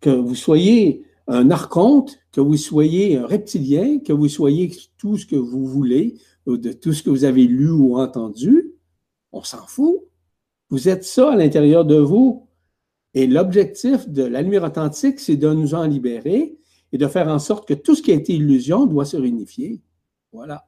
que 0.00 0.10
vous 0.10 0.34
soyez 0.34 1.05
un 1.28 1.50
archonte, 1.50 2.18
que 2.32 2.40
vous 2.40 2.56
soyez 2.56 3.16
un 3.16 3.26
reptilien, 3.26 3.98
que 3.98 4.12
vous 4.12 4.28
soyez 4.28 4.74
tout 4.98 5.16
ce 5.16 5.26
que 5.26 5.36
vous 5.36 5.66
voulez, 5.66 6.18
de 6.46 6.72
tout 6.72 6.92
ce 6.92 7.02
que 7.02 7.10
vous 7.10 7.24
avez 7.24 7.46
lu 7.46 7.70
ou 7.70 7.98
entendu, 7.98 8.72
on 9.32 9.42
s'en 9.42 9.66
fout. 9.66 10.02
Vous 10.70 10.88
êtes 10.88 11.04
ça 11.04 11.32
à 11.32 11.36
l'intérieur 11.36 11.84
de 11.84 11.96
vous. 11.96 12.48
Et 13.14 13.26
l'objectif 13.26 14.08
de 14.08 14.22
la 14.22 14.42
lumière 14.42 14.64
authentique, 14.64 15.20
c'est 15.20 15.36
de 15.36 15.52
nous 15.52 15.74
en 15.74 15.86
libérer 15.86 16.58
et 16.92 16.98
de 16.98 17.06
faire 17.08 17.28
en 17.28 17.38
sorte 17.38 17.66
que 17.66 17.74
tout 17.74 17.94
ce 17.94 18.02
qui 18.02 18.12
a 18.12 18.14
été 18.14 18.34
illusion 18.34 18.86
doit 18.86 19.04
se 19.04 19.16
réunifier. 19.16 19.80
Voilà. 20.32 20.66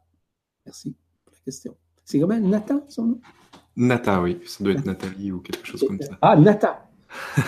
Merci 0.64 0.96
pour 1.24 1.34
la 1.34 1.40
question. 1.44 1.76
C'est 2.04 2.18
même 2.18 2.48
Nathan, 2.48 2.80
son 2.88 3.04
nom? 3.04 3.20
Nata, 3.76 4.22
oui. 4.22 4.38
Ça 4.46 4.64
doit 4.64 4.72
être 4.72 4.86
Nathalie 4.86 5.30
ou 5.30 5.40
quelque 5.40 5.66
chose 5.66 5.84
comme 5.86 6.00
ça. 6.00 6.18
Ah, 6.22 6.36
Nata. 6.36 6.90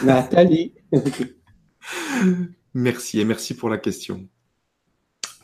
Nathalie. 0.05 0.75
merci 2.75 3.21
et 3.21 3.25
merci 3.25 3.55
pour 3.55 3.69
la 3.69 3.79
question. 3.79 4.27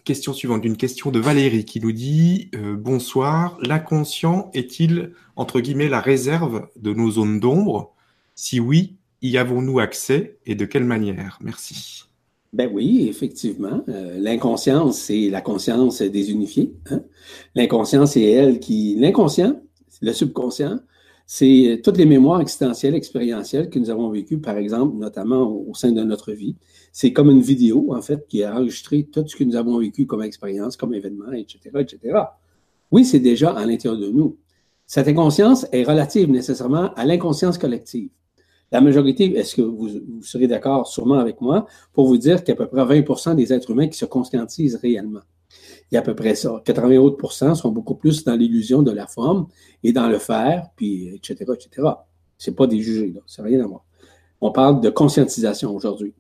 Question 0.04 0.32
suivante, 0.32 0.64
une 0.64 0.76
question 0.76 1.10
de 1.10 1.18
Valérie 1.18 1.64
qui 1.64 1.80
nous 1.80 1.92
dit 1.92 2.50
euh, 2.54 2.76
Bonsoir, 2.76 3.58
l'inconscient 3.60 4.50
est-il, 4.54 5.12
entre 5.34 5.60
guillemets, 5.60 5.88
la 5.88 6.00
réserve 6.00 6.68
de 6.76 6.92
nos 6.92 7.10
zones 7.10 7.40
d'ombre? 7.40 7.94
Si 8.36 8.60
oui, 8.60 8.96
y 9.22 9.36
avons-nous 9.36 9.80
accès 9.80 10.38
et 10.46 10.54
de 10.54 10.64
quelle 10.64 10.84
manière? 10.84 11.38
Merci. 11.42 12.04
Ben 12.52 12.70
oui, 12.72 13.06
effectivement. 13.08 13.82
Euh, 13.88 14.18
l'inconscience, 14.18 14.98
c'est 14.98 15.28
la 15.28 15.40
conscience 15.40 16.00
désunifiée. 16.02 16.72
Hein. 16.90 17.02
L'inconscience, 17.54 18.12
c'est 18.12 18.22
elle 18.22 18.60
qui. 18.60 18.96
L'inconscient, 18.96 19.60
le 20.00 20.12
subconscient, 20.12 20.78
c'est 21.26 21.80
toutes 21.82 21.98
les 21.98 22.06
mémoires 22.06 22.40
existentielles, 22.40 22.94
expérientielles 22.94 23.68
que 23.68 23.78
nous 23.80 23.90
avons 23.90 24.10
vécues, 24.10 24.38
par 24.38 24.56
exemple, 24.56 24.96
notamment 24.96 25.50
au, 25.50 25.74
sein 25.74 25.90
de 25.90 26.02
notre 26.04 26.32
vie. 26.32 26.56
C'est 26.98 27.12
comme 27.12 27.31
une 27.31 27.43
vidéo, 27.43 27.93
en 27.94 28.01
fait, 28.01 28.27
qui 28.27 28.43
a 28.43 28.55
enregistré 28.55 29.05
tout 29.05 29.23
ce 29.28 29.36
que 29.36 29.44
nous 29.44 29.55
avons 29.55 29.78
vécu 29.78 30.06
comme 30.06 30.23
expérience, 30.23 30.78
comme 30.78 30.94
événement, 30.94 31.31
etc., 31.31 31.59
etc. 31.78 31.98
Oui, 32.90 33.05
c'est 33.05 33.18
déjà 33.18 33.51
à 33.51 33.66
l'intérieur 33.66 34.01
de 34.01 34.09
nous. 34.09 34.39
Cette 34.86 35.06
inconscience 35.06 35.66
est 35.73 35.82
relative 35.82 36.31
nécessairement 36.31 36.94
à 36.94 37.05
l'inconscience 37.05 37.59
collective. 37.59 38.09
La 38.73 38.81
majorité, 38.81 39.36
est-ce 39.36 39.56
que 39.56 39.60
vous, 39.60 40.23
serez 40.23 40.47
d'accord 40.47 40.86
sûrement 40.86 41.18
avec 41.18 41.43
moi 41.43 41.66
pour 41.93 42.06
vous 42.06 42.16
dire 42.16 42.43
qu'à 42.43 42.55
peu 42.55 42.66
près 42.66 42.82
20% 42.82 43.35
des 43.35 43.52
êtres 43.52 43.73
humains 43.73 43.89
qui 43.89 43.98
se 43.98 44.06
conscientisent 44.06 44.77
réellement. 44.77 45.20
Il 45.93 45.97
y 45.97 45.98
a 45.98 46.01
à 46.01 46.02
peu 46.02 46.14
près 46.14 46.35
ça. 46.35 46.62
80 46.64 46.97
autres 46.97 47.31
sont 47.31 47.73
beaucoup 47.73 47.97
plus 47.97 48.24
dans 48.24 48.36
l'illusion 48.36 48.82
de 48.82 48.93
la 48.93 49.06
forme 49.06 49.48
et 49.82 49.93
dans 49.93 50.09
le 50.09 50.18
faire, 50.18 50.70
puis 50.77 51.09
etc., 51.09 51.44
etc. 51.52 51.89
C'est 52.39 52.56
pas 52.56 52.66
des 52.66 52.81
jugés, 52.81 53.12
là. 53.12 53.20
C'est 53.27 53.43
rien 53.43 53.62
à 53.62 53.66
voir. 53.66 53.85
On 54.40 54.51
parle 54.51 54.81
de 54.81 54.89
conscientisation 54.89 55.77
aujourd'hui. 55.77 56.14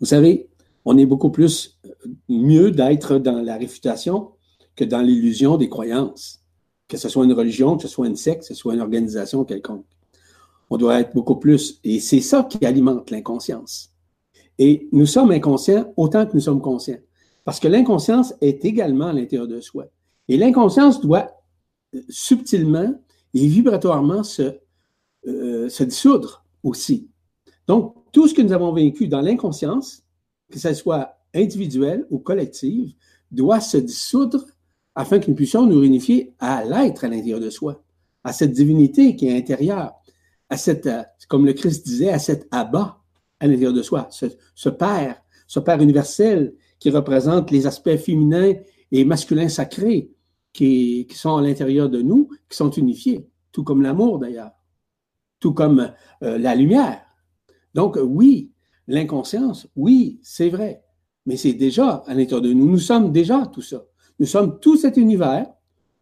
Vous 0.00 0.06
savez, 0.06 0.48
on 0.84 0.96
est 0.96 1.06
beaucoup 1.06 1.30
plus 1.30 1.78
euh, 1.84 1.90
mieux 2.28 2.70
d'être 2.70 3.18
dans 3.18 3.42
la 3.42 3.56
réfutation 3.56 4.32
que 4.76 4.84
dans 4.84 5.00
l'illusion 5.00 5.56
des 5.56 5.68
croyances. 5.68 6.40
Que 6.86 6.96
ce 6.96 7.08
soit 7.08 7.24
une 7.24 7.32
religion, 7.32 7.76
que 7.76 7.82
ce 7.82 7.88
soit 7.88 8.06
une 8.06 8.16
secte, 8.16 8.40
que 8.40 8.46
ce 8.46 8.54
soit 8.54 8.74
une 8.74 8.80
organisation 8.80 9.44
quelconque. 9.44 9.84
On 10.70 10.76
doit 10.78 11.00
être 11.00 11.14
beaucoup 11.14 11.36
plus. 11.36 11.80
Et 11.84 12.00
c'est 12.00 12.20
ça 12.20 12.44
qui 12.44 12.64
alimente 12.64 13.10
l'inconscience. 13.10 13.92
Et 14.58 14.88
nous 14.92 15.06
sommes 15.06 15.30
inconscients 15.30 15.92
autant 15.96 16.26
que 16.26 16.34
nous 16.34 16.40
sommes 16.40 16.62
conscients. 16.62 16.98
Parce 17.44 17.60
que 17.60 17.68
l'inconscience 17.68 18.34
est 18.40 18.64
également 18.64 19.06
à 19.06 19.12
l'intérieur 19.12 19.48
de 19.48 19.60
soi. 19.60 19.86
Et 20.28 20.36
l'inconscience 20.36 21.00
doit 21.00 21.30
euh, 21.94 22.00
subtilement 22.08 22.94
et 23.34 23.46
vibratoirement 23.46 24.22
se, 24.22 24.58
euh, 25.26 25.68
se 25.68 25.84
dissoudre 25.84 26.44
aussi. 26.62 27.08
Donc, 27.66 27.94
tout 28.18 28.26
ce 28.26 28.34
que 28.34 28.42
nous 28.42 28.52
avons 28.52 28.72
vécu 28.72 29.06
dans 29.06 29.20
l'inconscience, 29.20 30.02
que 30.50 30.58
ce 30.58 30.74
soit 30.74 31.20
individuel 31.32 32.04
ou 32.10 32.18
collective, 32.18 32.94
doit 33.30 33.60
se 33.60 33.76
dissoudre 33.76 34.44
afin 34.96 35.20
que 35.20 35.30
nous 35.30 35.36
puissions 35.36 35.64
nous 35.66 35.78
réunifier 35.78 36.34
à 36.40 36.64
l'être 36.64 37.04
à 37.04 37.08
l'intérieur 37.08 37.38
de 37.38 37.48
soi, 37.48 37.80
à 38.24 38.32
cette 38.32 38.50
divinité 38.50 39.14
qui 39.14 39.28
est 39.28 39.36
intérieure, 39.36 39.92
à 40.50 40.56
cette, 40.56 40.88
euh, 40.88 41.04
comme 41.28 41.46
le 41.46 41.52
Christ 41.52 41.86
disait, 41.86 42.10
à 42.10 42.18
cet 42.18 42.48
abat 42.50 43.00
à 43.38 43.46
l'intérieur 43.46 43.72
de 43.72 43.82
soi, 43.82 44.08
ce, 44.10 44.26
ce 44.56 44.68
Père, 44.68 45.22
ce 45.46 45.60
Père 45.60 45.80
universel 45.80 46.54
qui 46.80 46.90
représentent 46.90 47.52
les 47.52 47.68
aspects 47.68 47.98
féminins 47.98 48.54
et 48.90 49.04
masculins 49.04 49.48
sacrés 49.48 50.10
qui, 50.52 51.06
sont 51.12 51.36
à 51.36 51.42
l'intérieur 51.42 51.88
de 51.88 52.02
nous, 52.02 52.30
qui 52.50 52.56
sont 52.56 52.72
unifiés, 52.72 53.28
tout 53.52 53.62
comme 53.62 53.80
l'amour 53.80 54.18
d'ailleurs, 54.18 54.50
tout 55.38 55.54
comme 55.54 55.92
euh, 56.24 56.36
la 56.36 56.56
lumière. 56.56 57.04
Donc 57.74 57.98
oui, 58.00 58.50
l'inconscience, 58.86 59.68
oui, 59.76 60.18
c'est 60.22 60.48
vrai, 60.48 60.82
mais 61.26 61.36
c'est 61.36 61.52
déjà 61.52 62.02
à 62.06 62.14
l'intérieur 62.14 62.42
de 62.42 62.52
nous. 62.52 62.66
Nous 62.66 62.78
sommes 62.78 63.12
déjà 63.12 63.46
tout 63.46 63.62
ça. 63.62 63.84
Nous 64.18 64.26
sommes 64.26 64.58
tout 64.60 64.76
cet 64.76 64.96
univers, 64.96 65.46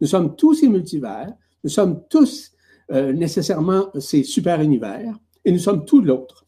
nous 0.01 0.07
sommes 0.07 0.35
tous 0.35 0.53
ces 0.55 0.69
multivers, 0.69 1.31
nous 1.63 1.69
sommes 1.69 2.03
tous 2.09 2.51
euh, 2.91 3.13
nécessairement 3.13 3.89
ces 3.99 4.23
super 4.23 4.61
univers, 4.61 5.17
et 5.43 5.51
nous 5.51 5.59
sommes 5.59 5.85
tout 5.85 6.01
l'autre. 6.01 6.45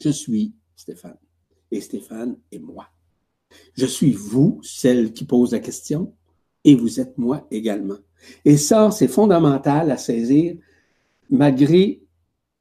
Je 0.00 0.10
suis 0.10 0.54
Stéphane, 0.74 1.18
et 1.70 1.80
Stéphane 1.80 2.36
est 2.50 2.58
moi. 2.58 2.88
Je 3.74 3.86
suis 3.86 4.12
vous, 4.12 4.60
celle 4.62 5.12
qui 5.12 5.24
pose 5.24 5.52
la 5.52 5.60
question, 5.60 6.14
et 6.64 6.74
vous 6.74 7.00
êtes 7.00 7.16
moi 7.16 7.46
également. 7.50 7.98
Et 8.44 8.56
ça, 8.56 8.90
c'est 8.90 9.08
fondamental 9.08 9.90
à 9.90 9.96
saisir 9.96 10.56
malgré 11.30 12.02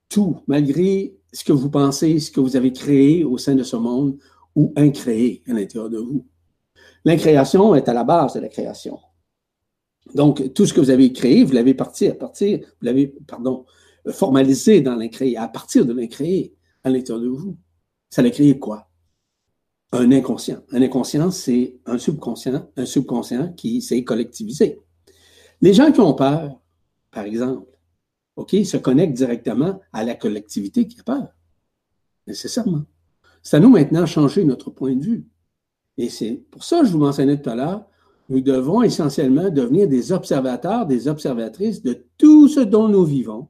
tout, 0.10 0.42
malgré 0.48 1.15
ce 1.36 1.44
que 1.44 1.52
vous 1.52 1.70
pensez, 1.70 2.20
ce 2.20 2.32
que 2.32 2.40
vous 2.40 2.56
avez 2.56 2.72
créé 2.72 3.26
au 3.26 3.38
sein 3.38 3.56
de 3.56 3.64
ce 3.64 3.76
monde 3.76 4.18
ou 4.56 4.72
incréé 4.78 5.44
à 5.50 5.54
l'intérieur 5.54 5.90
de 5.90 5.98
vous. 5.98 6.26
L'incréation 7.04 7.76
est 7.76 7.90
à 7.90 7.94
la 7.94 8.06
base 8.06 8.36
de 8.36 8.40
la 8.40 8.48
création. 8.48 8.98
Donc, 10.14 10.54
tout 10.54 10.66
ce 10.66 10.74
que 10.74 10.80
vous 10.80 10.92
avez 10.92 11.12
créé, 11.12 11.44
vous 11.44 11.52
l'avez 11.52 11.74
parti 11.74 12.08
à 12.08 12.16
partir, 12.16 12.60
vous 12.60 12.86
l'avez, 12.86 13.08
pardon, 13.28 13.66
formalisé 14.12 14.80
dans 14.80 14.96
l'incréé, 14.96 15.36
à 15.36 15.50
partir 15.50 15.86
de 15.86 15.92
l'incréé 15.92 16.56
à 16.86 16.90
l'intérieur 16.90 17.22
de 17.22 17.28
vous. 17.28 17.58
Ça 18.10 18.22
l'a 18.22 18.30
créé 18.30 18.58
quoi? 18.58 18.88
un 19.92 20.12
inconscient. 20.12 20.62
Un 20.72 20.82
inconscient, 20.82 21.32
c'est 21.32 21.78
un 21.86 21.98
subconscient, 21.98 22.70
un 22.76 22.86
subconscient 22.86 23.54
qui 23.54 23.82
s'est 23.82 24.04
collectivisé. 24.04 24.80
Les 25.62 25.74
gens 25.74 25.92
qui 25.92 26.00
ont 26.00 26.14
peur, 26.14 26.60
par 27.12 27.26
exemple, 27.26 27.75
OK, 28.36 28.56
se 28.66 28.78
connectent 28.78 29.16
directement 29.16 29.80
à 29.94 30.04
la 30.04 30.16
collectivité 30.16 30.88
qui 30.88 31.00
a 31.00 31.04
peur, 31.04 31.28
nécessairement. 32.28 32.84
C'est 33.42 33.58
à 33.58 33.60
nous 33.60 33.70
maintenant 33.70 34.02
de 34.02 34.06
changer 34.08 34.44
notre 34.44 34.72
point 34.72 34.96
de 34.96 35.04
vue. 35.04 35.28
Et 35.98 36.10
c'est 36.10 36.44
pour 36.52 36.64
ça 36.64 36.82
que 36.82 36.88
je 36.88 36.92
vous 36.92 37.00
mentionnais 37.00 37.42
tout 37.42 37.50
à 37.50 37.56
l'heure, 37.56 37.86
nous 38.28 38.42
devons 38.42 38.82
essentiellement 38.82 39.50
devenir 39.50 39.88
des 39.88 40.12
observateurs, 40.12 40.86
des 40.86 41.08
observatrices 41.08 41.84
de 41.84 42.06
tout 42.18 42.48
ce 42.48 42.60
dont 42.60 42.88
nous 42.88 43.06
vivons 43.06 43.48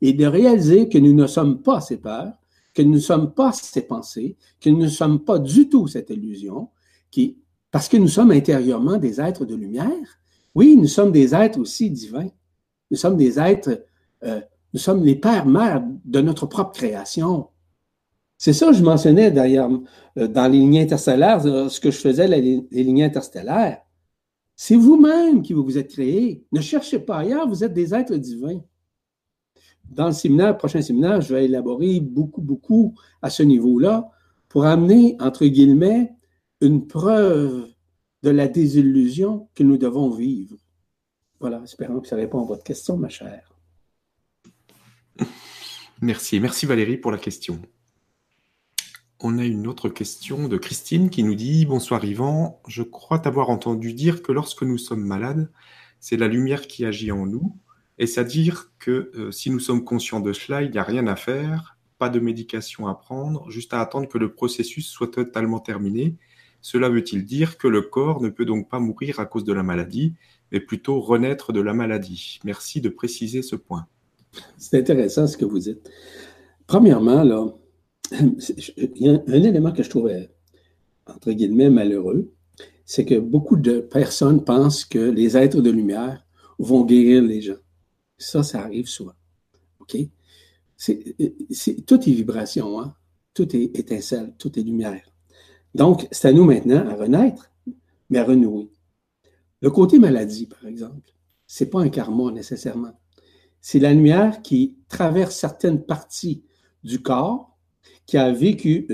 et 0.00 0.12
de 0.12 0.26
réaliser 0.26 0.88
que 0.88 0.98
nous 0.98 1.14
ne 1.14 1.26
sommes 1.26 1.62
pas 1.62 1.80
ces 1.80 1.96
peurs, 1.96 2.32
que 2.74 2.82
nous 2.82 2.94
ne 2.94 2.98
sommes 2.98 3.32
pas 3.32 3.52
ces 3.52 3.82
pensées, 3.82 4.36
que 4.60 4.70
nous 4.70 4.82
ne 4.82 4.88
sommes 4.88 5.24
pas 5.24 5.38
du 5.38 5.68
tout 5.68 5.88
cette 5.88 6.10
illusion, 6.10 6.68
qui, 7.10 7.38
parce 7.70 7.88
que 7.88 7.96
nous 7.96 8.08
sommes 8.08 8.30
intérieurement 8.30 8.98
des 8.98 9.20
êtres 9.20 9.44
de 9.44 9.54
lumière. 9.54 10.20
Oui, 10.54 10.76
nous 10.76 10.86
sommes 10.86 11.12
des 11.12 11.34
êtres 11.34 11.58
aussi 11.58 11.90
divins. 11.90 12.28
Nous 12.90 12.96
sommes 12.96 13.16
des 13.16 13.38
êtres, 13.38 13.84
euh, 14.24 14.40
nous 14.72 14.80
sommes 14.80 15.04
les 15.04 15.16
pères-mères 15.16 15.82
de 16.04 16.20
notre 16.20 16.46
propre 16.46 16.72
création. 16.72 17.48
C'est 18.38 18.52
ça 18.52 18.68
que 18.68 18.72
je 18.72 18.82
mentionnais 18.82 19.30
d'ailleurs 19.30 19.70
euh, 20.18 20.28
dans 20.28 20.50
les 20.50 20.58
lignes 20.58 20.80
interstellaires, 20.80 21.44
euh, 21.46 21.68
ce 21.68 21.80
que 21.80 21.90
je 21.90 21.98
faisais, 21.98 22.28
les, 22.28 22.66
lignes 22.70 23.02
interstellaires. 23.02 23.82
C'est 24.56 24.76
vous-même 24.76 25.42
qui 25.42 25.52
vous 25.52 25.78
êtes 25.78 25.88
créés. 25.88 26.44
Ne 26.52 26.60
cherchez 26.60 26.98
pas 26.98 27.18
ailleurs, 27.18 27.48
vous 27.48 27.64
êtes 27.64 27.72
des 27.72 27.94
êtres 27.94 28.16
divins 28.16 28.60
dans 29.90 30.06
le 30.06 30.12
séminaire, 30.12 30.56
prochain 30.56 30.82
séminaire, 30.82 31.20
je 31.20 31.34
vais 31.34 31.46
élaborer 31.46 32.00
beaucoup, 32.00 32.40
beaucoup 32.40 32.94
à 33.22 33.30
ce 33.30 33.42
niveau-là 33.42 34.08
pour 34.48 34.64
amener, 34.64 35.16
entre 35.20 35.46
guillemets, 35.46 36.12
une 36.60 36.86
preuve 36.86 37.68
de 38.22 38.30
la 38.30 38.48
désillusion 38.48 39.48
que 39.54 39.62
nous 39.62 39.78
devons 39.78 40.10
vivre. 40.10 40.56
Voilà, 41.40 41.60
espérons 41.64 42.00
que 42.00 42.08
ça 42.08 42.16
répond 42.16 42.42
à 42.42 42.44
votre 42.44 42.62
question, 42.62 42.96
ma 42.96 43.08
chère. 43.08 43.49
Merci. 46.02 46.40
Merci 46.40 46.66
Valérie 46.66 46.96
pour 46.96 47.10
la 47.10 47.18
question. 47.18 47.60
On 49.20 49.38
a 49.38 49.44
une 49.44 49.66
autre 49.66 49.90
question 49.90 50.48
de 50.48 50.56
Christine 50.56 51.10
qui 51.10 51.22
nous 51.22 51.34
dit 51.34 51.66
Bonsoir 51.66 52.02
Yvan, 52.04 52.60
je 52.66 52.82
crois 52.82 53.18
t'avoir 53.18 53.50
entendu 53.50 53.92
dire 53.92 54.22
que 54.22 54.32
lorsque 54.32 54.62
nous 54.62 54.78
sommes 54.78 55.04
malades, 55.04 55.50
c'est 56.00 56.16
la 56.16 56.26
lumière 56.26 56.66
qui 56.66 56.86
agit 56.86 57.12
en 57.12 57.26
nous. 57.26 57.54
Et 57.98 58.06
c'est-à-dire 58.06 58.72
que 58.78 59.10
euh, 59.14 59.30
si 59.30 59.50
nous 59.50 59.60
sommes 59.60 59.84
conscients 59.84 60.20
de 60.20 60.32
cela, 60.32 60.62
il 60.62 60.70
n'y 60.70 60.78
a 60.78 60.82
rien 60.82 61.06
à 61.06 61.16
faire, 61.16 61.76
pas 61.98 62.08
de 62.08 62.18
médication 62.18 62.86
à 62.86 62.94
prendre, 62.94 63.50
juste 63.50 63.74
à 63.74 63.82
attendre 63.82 64.08
que 64.08 64.16
le 64.16 64.32
processus 64.32 64.86
soit 64.86 65.10
totalement 65.10 65.60
terminé? 65.60 66.16
Cela 66.62 66.88
veut-il 66.88 67.26
dire 67.26 67.58
que 67.58 67.68
le 67.68 67.82
corps 67.82 68.22
ne 68.22 68.30
peut 68.30 68.46
donc 68.46 68.70
pas 68.70 68.80
mourir 68.80 69.20
à 69.20 69.26
cause 69.26 69.44
de 69.44 69.52
la 69.52 69.62
maladie, 69.62 70.14
mais 70.50 70.60
plutôt 70.60 70.98
renaître 70.98 71.52
de 71.52 71.60
la 71.60 71.74
maladie? 71.74 72.40
Merci 72.42 72.80
de 72.80 72.88
préciser 72.88 73.42
ce 73.42 73.54
point. 73.54 73.86
C'est 74.58 74.78
intéressant 74.78 75.26
ce 75.26 75.36
que 75.36 75.44
vous 75.44 75.58
dites. 75.58 75.88
Premièrement, 76.66 77.58
il 78.12 78.90
y 78.96 79.08
a 79.08 79.22
un 79.26 79.42
élément 79.42 79.72
que 79.72 79.82
je 79.82 79.90
trouvais, 79.90 80.30
entre 81.06 81.32
guillemets, 81.32 81.70
malheureux, 81.70 82.32
c'est 82.84 83.04
que 83.04 83.18
beaucoup 83.18 83.56
de 83.56 83.80
personnes 83.80 84.44
pensent 84.44 84.84
que 84.84 84.98
les 84.98 85.36
êtres 85.36 85.60
de 85.60 85.70
lumière 85.70 86.24
vont 86.58 86.84
guérir 86.84 87.22
les 87.22 87.40
gens. 87.40 87.60
Ça, 88.18 88.42
ça 88.42 88.62
arrive 88.62 88.88
souvent. 88.88 89.14
OK? 89.80 89.96
Tout 91.86 92.00
est 92.00 92.12
vibration, 92.12 92.80
hein? 92.80 92.94
tout 93.34 93.54
est 93.56 93.78
étincelle, 93.78 94.34
tout 94.38 94.58
est 94.58 94.62
lumière. 94.62 95.02
Donc, 95.74 96.08
c'est 96.10 96.28
à 96.28 96.32
nous 96.32 96.44
maintenant 96.44 96.86
à 96.88 96.94
renaître, 96.94 97.50
mais 98.08 98.18
à 98.18 98.24
renouer. 98.24 98.70
Le 99.62 99.70
côté 99.70 99.98
maladie, 99.98 100.46
par 100.46 100.66
exemple, 100.66 101.14
c'est 101.46 101.70
pas 101.70 101.80
un 101.80 101.88
karma 101.88 102.32
nécessairement. 102.32 102.99
C'est 103.60 103.78
la 103.78 103.92
lumière 103.92 104.42
qui 104.42 104.76
traverse 104.88 105.36
certaines 105.36 105.84
parties 105.84 106.42
du 106.82 107.00
corps, 107.02 107.56
qui 108.06 108.16
a 108.16 108.32
vécu 108.32 108.88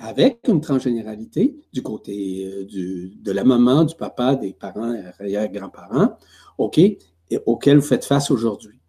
avec 0.00 0.48
une 0.48 0.60
transgénéralité 0.60 1.56
du 1.72 1.82
côté 1.82 2.44
euh, 2.46 3.10
de 3.14 3.32
la 3.32 3.44
maman, 3.44 3.84
du 3.84 3.94
papa, 3.94 4.34
des 4.34 4.52
parents, 4.52 4.94
arrière-grands-parents, 5.18 6.16
OK, 6.58 6.78
et 6.78 6.98
auxquels 7.46 7.78
vous 7.78 7.86
faites 7.86 8.04
face 8.04 8.30
aujourd'hui. 8.30 8.80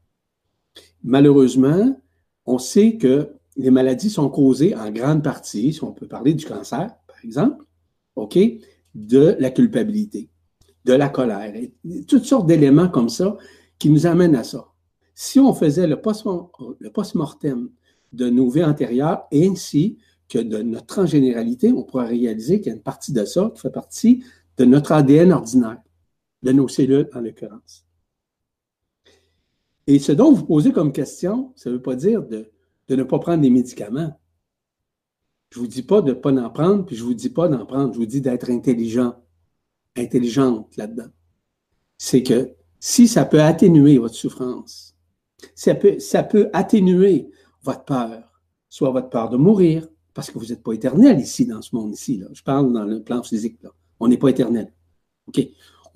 Malheureusement, 1.04 2.00
on 2.46 2.58
sait 2.58 2.98
que 2.98 3.30
les 3.56 3.70
maladies 3.70 4.10
sont 4.10 4.30
causées 4.30 4.76
en 4.76 4.90
grande 4.90 5.24
partie, 5.24 5.74
si 5.74 5.84
on 5.84 5.92
peut 5.92 6.08
parler 6.08 6.34
du 6.34 6.46
cancer, 6.46 6.96
par 7.08 7.18
exemple, 7.24 7.66
de 8.96 9.36
la 9.40 9.52
culpabilité 9.52 10.30
de 10.86 10.94
la 10.94 11.10
colère, 11.10 11.54
toutes 12.08 12.26
sortes 12.26 12.48
d'éléments 12.48 12.90
comme 12.90 13.10
ça 13.10 13.38
qui 13.80 13.90
nous 13.90 14.06
amènent 14.06 14.36
à 14.36 14.44
ça. 14.44 14.73
Si 15.16 15.40
on 15.40 15.54
faisait 15.54 15.88
le 15.88 16.02
post-mortem 16.02 17.70
de 18.12 18.30
nos 18.30 18.50
vies 18.50 18.64
antérieures 18.64 19.28
ainsi 19.34 19.98
que 20.30 20.40
de 20.40 20.62
notre 20.62 21.06
généralité, 21.06 21.72
on 21.72 21.84
pourrait 21.84 22.08
réaliser 22.08 22.60
qu'il 22.60 22.68
y 22.68 22.72
a 22.72 22.76
une 22.76 22.82
partie 22.82 23.14
de 23.14 23.26
ça 23.26 23.52
qui 23.54 23.62
fait 23.62 23.70
partie 23.70 24.24
de 24.58 24.66
notre 24.66 24.92
ADN 24.92 25.32
ordinaire, 25.32 25.82
de 26.42 26.52
nos 26.52 26.68
cellules 26.68 27.10
en 27.14 27.20
l'occurrence. 27.20 27.86
Et 29.86 30.00
ce 30.00 30.12
dont 30.12 30.32
vous 30.32 30.46
posez 30.46 30.72
comme 30.72 30.94
question, 30.94 31.52
ça 31.56 31.70
ne 31.70 31.76
veut 31.76 31.82
pas 31.82 31.96
dire 31.96 32.24
de, 32.24 32.50
de, 32.88 32.96
ne 32.96 33.04
pas 33.04 33.20
prendre 33.20 33.42
des 33.42 33.50
médicaments. 33.50 34.18
Je 35.52 35.60
ne 35.60 35.66
vous 35.66 35.70
dis 35.70 35.84
pas 35.84 36.02
de 36.02 36.10
ne 36.10 36.14
pas 36.14 36.32
en 36.32 36.50
prendre, 36.50 36.86
puis 36.86 36.96
je 36.96 37.04
ne 37.04 37.08
vous 37.08 37.14
dis 37.14 37.30
pas 37.30 37.48
d'en 37.48 37.66
prendre, 37.66 37.94
je 37.94 38.00
vous 38.00 38.06
dis 38.06 38.22
d'être 38.22 38.50
intelligent 38.50 39.16
intelligente 39.96 40.76
là-dedans. 40.78 41.10
C'est 41.98 42.24
que 42.24 42.56
si 42.80 43.08
ça 43.08 43.26
peut 43.26 43.42
atténuer 43.42 43.98
votre 43.98 44.16
souffrance, 44.16 44.93
ça 45.56 45.76
peut, 45.76 46.00
ça 46.00 46.24
peut 46.24 46.50
atténuer 46.54 47.30
votre 47.62 47.86
peur, 47.86 48.42
soit 48.70 48.92
votre 48.92 49.10
peur 49.10 49.30
de 49.30 49.38
mourir, 49.38 49.88
parce 50.14 50.30
que 50.30 50.38
vous 50.38 50.48
n'êtes 50.48 50.64
pas 50.64 50.74
éternel 50.74 51.20
ici, 51.20 51.46
dans 51.46 51.62
ce 51.62 51.76
monde 51.76 51.94
ici. 51.94 52.24
Je 52.34 52.44
parle 52.44 52.72
dans 52.72 52.84
le 52.84 53.02
plan 53.04 53.24
physique. 53.24 53.62
Là. 53.64 53.72
On 54.00 54.08
n'est 54.08 54.18
pas 54.18 54.30
éternel. 54.30 54.72
OK? 55.28 55.42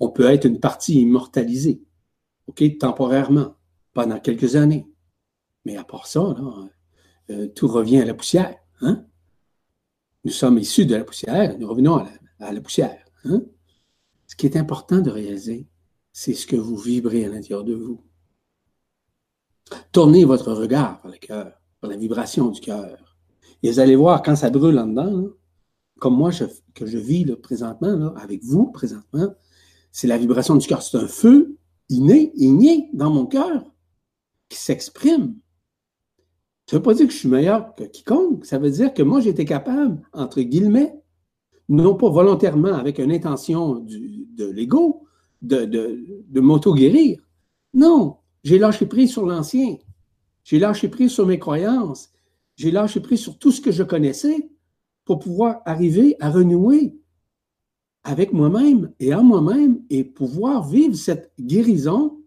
On 0.00 0.08
peut 0.08 0.26
être 0.30 0.44
une 0.44 0.60
partie 0.60 1.00
immortalisée. 1.00 1.82
OK? 2.46 2.78
Temporairement, 2.78 3.54
pendant 3.92 4.18
quelques 4.18 4.56
années. 4.56 4.86
Mais 5.64 5.76
à 5.76 5.84
part 5.84 6.06
ça, 6.06 6.20
là, 6.20 6.68
euh, 7.30 7.48
tout 7.48 7.68
revient 7.68 8.00
à 8.00 8.04
la 8.04 8.14
poussière. 8.14 8.56
Hein? 8.80 9.04
Nous 10.24 10.32
sommes 10.32 10.58
issus 10.58 10.86
de 10.86 10.96
la 10.96 11.04
poussière, 11.04 11.58
nous 11.58 11.68
revenons 11.68 11.96
à 11.96 12.04
la, 12.04 12.48
à 12.48 12.52
la 12.52 12.60
poussière. 12.60 13.04
Hein? 13.24 13.42
Ce 14.26 14.36
qui 14.36 14.46
est 14.46 14.56
important 14.56 15.00
de 15.00 15.10
réaliser, 15.10 15.66
c'est 16.12 16.34
ce 16.34 16.46
que 16.46 16.56
vous 16.56 16.76
vibrez 16.76 17.24
à 17.24 17.28
l'intérieur 17.28 17.64
de 17.64 17.74
vous. 17.74 18.02
Tournez 19.92 20.24
votre 20.24 20.52
regard 20.52 21.00
vers 21.02 21.12
le 21.12 21.18
cœur, 21.18 21.52
vers 21.82 21.90
la 21.90 21.96
vibration 21.96 22.48
du 22.48 22.60
cœur. 22.60 23.16
Et 23.62 23.70
vous 23.70 23.80
allez 23.80 23.96
voir, 23.96 24.22
quand 24.22 24.36
ça 24.36 24.50
brûle 24.50 24.78
en 24.78 24.86
dedans, 24.86 25.28
comme 25.98 26.16
moi 26.16 26.30
que 26.74 26.86
je 26.86 26.98
vis 26.98 27.26
présentement, 27.42 28.14
avec 28.16 28.42
vous 28.44 28.70
présentement, 28.70 29.34
c'est 29.90 30.06
la 30.06 30.18
vibration 30.18 30.56
du 30.56 30.66
cœur. 30.66 30.82
C'est 30.82 30.96
un 30.96 31.08
feu 31.08 31.56
inné, 31.88 32.32
igné 32.36 32.90
dans 32.92 33.10
mon 33.10 33.26
cœur 33.26 33.64
qui 34.48 34.58
s'exprime. 34.58 35.34
Ça 36.66 36.76
ne 36.76 36.78
veut 36.78 36.82
pas 36.82 36.94
dire 36.94 37.06
que 37.06 37.12
je 37.12 37.18
suis 37.18 37.28
meilleur 37.28 37.74
que 37.74 37.84
quiconque. 37.84 38.44
Ça 38.44 38.58
veut 38.58 38.70
dire 38.70 38.92
que 38.92 39.02
moi, 39.02 39.24
été 39.24 39.44
capable, 39.44 40.02
entre 40.12 40.42
guillemets, 40.42 40.94
non 41.68 41.94
pas 41.94 42.10
volontairement 42.10 42.74
avec 42.74 42.98
une 42.98 43.10
intention 43.10 43.80
de 43.80 44.50
l'ego, 44.50 45.06
de, 45.42 45.64
de, 45.64 46.40
m'auto-guérir. 46.40 47.20
Non, 47.74 48.17
j'ai 48.44 48.58
lâché 48.58 48.86
prise 48.86 49.10
sur 49.10 49.26
l'ancien. 49.26 49.76
J'ai 50.44 50.58
lâché 50.58 50.88
prise 50.88 51.10
sur 51.10 51.26
mes 51.26 51.38
croyances. 51.38 52.10
J'ai 52.56 52.70
lâché 52.70 53.00
prise 53.00 53.20
sur 53.20 53.38
tout 53.38 53.52
ce 53.52 53.60
que 53.60 53.70
je 53.70 53.82
connaissais 53.82 54.48
pour 55.04 55.18
pouvoir 55.18 55.62
arriver 55.64 56.16
à 56.20 56.30
renouer 56.30 56.96
avec 58.04 58.32
moi-même 58.32 58.92
et 59.00 59.14
en 59.14 59.22
moi-même 59.22 59.82
et 59.90 60.04
pouvoir 60.04 60.66
vivre 60.66 60.94
cette 60.94 61.32
guérison 61.38 62.18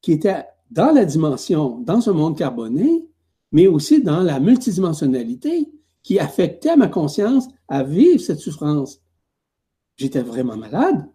qui 0.00 0.12
était 0.12 0.44
dans 0.70 0.92
la 0.92 1.04
dimension, 1.04 1.80
dans 1.80 2.08
un 2.08 2.12
monde 2.12 2.36
carboné, 2.36 3.06
mais 3.52 3.66
aussi 3.66 4.02
dans 4.02 4.20
la 4.20 4.40
multidimensionnalité 4.40 5.70
qui 6.02 6.18
affectait 6.18 6.76
ma 6.76 6.88
conscience 6.88 7.48
à 7.68 7.82
vivre 7.82 8.20
cette 8.20 8.40
souffrance. 8.40 9.00
J'étais 9.96 10.22
vraiment 10.22 10.56
malade. 10.56 11.08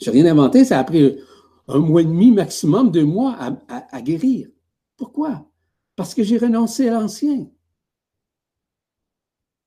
Je 0.00 0.10
n'ai 0.10 0.22
rien 0.22 0.32
inventé, 0.32 0.64
ça 0.64 0.78
a 0.78 0.84
pris 0.84 1.18
un 1.70 1.78
mois 1.78 2.02
et 2.02 2.04
demi, 2.04 2.30
maximum 2.30 2.90
deux 2.90 3.04
mois 3.04 3.36
à, 3.68 4.02
guérir. 4.02 4.48
Pourquoi? 4.96 5.48
Parce 5.96 6.14
que 6.14 6.22
j'ai 6.22 6.38
renoncé 6.38 6.88
à 6.88 7.00
l'ancien. 7.00 7.48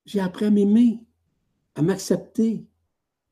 J'ai 0.05 0.19
appris 0.19 0.45
à 0.45 0.51
m'aimer, 0.51 0.99
à 1.75 1.81
m'accepter. 1.81 2.65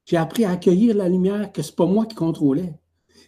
J'ai 0.05 0.17
appris 0.17 0.45
à 0.45 0.51
accueillir 0.51 0.95
la 0.95 1.09
lumière 1.09 1.51
que 1.51 1.61
ce 1.61 1.71
n'est 1.71 1.75
pas 1.75 1.85
moi 1.85 2.05
qui 2.05 2.15
contrôlais. 2.15 2.79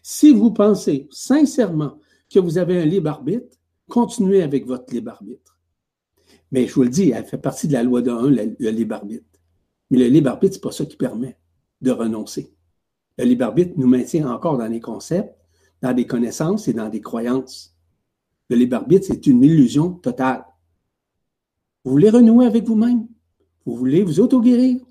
Si 0.02 0.34
vous 0.34 0.52
pensez 0.52 1.08
sincèrement 1.12 2.00
que 2.30 2.40
vous 2.40 2.58
avez 2.58 2.82
un 2.82 2.86
libre 2.86 3.10
arbitre, 3.10 3.58
continuez 3.88 4.42
avec 4.42 4.66
votre 4.66 4.94
libre 4.94 5.12
arbitre. 5.12 5.58
Mais 6.52 6.68
je 6.68 6.74
vous 6.74 6.84
le 6.84 6.90
dis, 6.90 7.12
elle 7.12 7.26
fait 7.26 7.38
partie 7.38 7.68
de 7.68 7.74
la 7.74 7.84
loi 7.84 8.02
de 8.02 8.12
1, 8.12 8.30
le, 8.30 8.70
libre 8.70 8.96
arbitre. 8.96 9.26
Mais 9.90 9.98
le 9.98 10.08
libre 10.08 10.30
arbitre, 10.30 10.54
ce 10.54 10.60
n'est 10.60 10.62
pas 10.62 10.72
ça 10.72 10.86
qui 10.86 10.98
permet 10.98 11.38
de 11.82 11.92
renoncer. 11.92 12.54
Le 13.18 13.26
libre 13.26 13.46
arbitre 13.46 13.74
nous 13.78 13.88
maintient 13.88 14.30
encore 14.32 14.58
dans 14.58 14.68
les 14.68 14.80
concepts, 14.80 15.36
dans 15.82 15.94
des 15.94 16.08
connaissances 16.08 16.68
et 16.68 16.74
dans 16.74 16.90
des 16.90 17.02
croyances. 17.02 17.76
Le 18.50 18.56
libre 18.56 18.78
arbitre, 18.78 19.06
c'est 19.08 19.28
une 19.28 19.44
illusion 19.44 19.92
totale. 19.92 20.46
Vous 21.84 21.92
voulez 21.92 22.10
renouer 22.10 22.46
avec 22.46 22.66
vous-même? 22.66 23.08
Vous 23.66 23.76
voulez 23.76 24.04
vous 24.04 24.20
auto-guérir? 24.20 24.82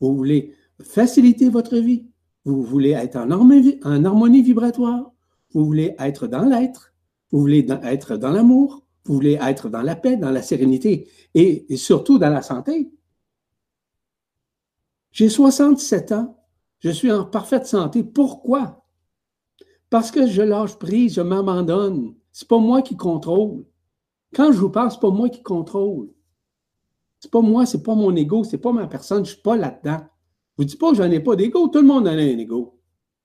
Vous 0.00 0.16
voulez 0.16 0.54
faciliter 0.82 1.48
votre 1.48 1.76
vie? 1.76 2.06
Vous 2.44 2.62
voulez 2.62 2.90
être 2.90 3.16
en 3.16 3.30
harmonie 3.30 4.42
vibratoire? 4.42 5.12
Vous 5.52 5.64
voulez 5.64 5.94
être 5.98 6.26
dans 6.26 6.44
l'être? 6.44 6.94
Vous 7.30 7.40
voulez 7.40 7.66
être 7.82 8.16
dans 8.16 8.30
l'amour? 8.30 8.84
Vous 9.04 9.14
voulez 9.14 9.38
être 9.40 9.68
dans 9.68 9.82
la 9.82 9.96
paix, 9.96 10.16
dans 10.16 10.30
la 10.30 10.42
sérénité 10.42 11.08
et, 11.34 11.66
surtout 11.76 12.18
dans 12.18 12.30
la 12.30 12.42
santé? 12.42 12.90
J'ai 15.12 15.28
67 15.28 16.12
ans. 16.12 16.39
Je 16.80 16.90
suis 16.90 17.12
en 17.12 17.24
parfaite 17.24 17.66
santé. 17.66 18.02
Pourquoi? 18.02 18.84
Parce 19.90 20.10
que 20.10 20.26
je 20.26 20.42
lâche 20.42 20.78
prise, 20.78 21.14
je 21.14 21.20
m'abandonne. 21.20 22.14
C'est 22.32 22.48
pas 22.48 22.58
moi 22.58 22.82
qui 22.82 22.96
contrôle. 22.96 23.64
Quand 24.34 24.52
je 24.52 24.58
vous 24.58 24.70
parle, 24.70 24.90
c'est 24.90 25.00
pas 25.00 25.10
moi 25.10 25.28
qui 25.28 25.42
contrôle. 25.42 26.10
C'est 27.18 27.30
pas 27.30 27.42
moi, 27.42 27.66
c'est 27.66 27.82
pas 27.82 27.94
mon 27.94 28.14
ego, 28.16 28.44
c'est 28.44 28.58
pas 28.58 28.72
ma 28.72 28.86
personne, 28.86 29.24
je 29.26 29.32
suis 29.32 29.42
pas 29.42 29.56
là-dedans. 29.56 29.98
Je 30.00 30.62
vous 30.62 30.64
dis 30.64 30.76
pas 30.76 30.90
que 30.90 30.96
j'en 30.96 31.10
ai 31.10 31.20
pas 31.20 31.36
d'ego, 31.36 31.68
tout 31.68 31.80
le 31.80 31.86
monde 31.86 32.06
en 32.06 32.10
a 32.10 32.14
un 32.14 32.38
ego. 32.38 32.80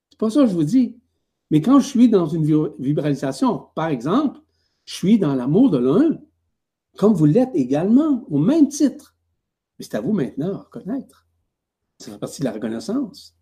C'est 0.10 0.19
pas 0.19 0.30
ça 0.30 0.41
que 0.41 0.48
je 0.48 0.53
vous 0.53 0.64
dis. 0.64 0.99
Mais 1.52 1.61
quand 1.61 1.80
je 1.80 1.88
suis 1.88 2.10
dans 2.10 2.26
une 2.26 2.73
vibralisation, 2.80 3.68
par 3.76 3.88
exemple, 3.88 4.40
je 4.84 4.94
suis 4.94 5.19
dans 5.19 5.36
l'amour 5.36 5.69
de 5.69 5.77
l'un, 5.77 6.19
comme 6.98 7.14
vous 7.14 7.26
l'êtes 7.26 7.52
également, 7.53 8.26
au 8.30 8.40
même 8.40 8.68
titre. 8.68 9.15
Mais 9.77 9.86
c'est 9.86 9.95
à 9.95 10.02
vous 10.02 10.14
maintenant 10.14 10.49
de 10.49 10.56
reconnaître. 10.56 11.27
Ça 11.99 12.11
fait 12.11 12.18
partie 12.18 12.40
de 12.40 12.45
la 12.45 12.52
reconnaissance. 12.52 13.35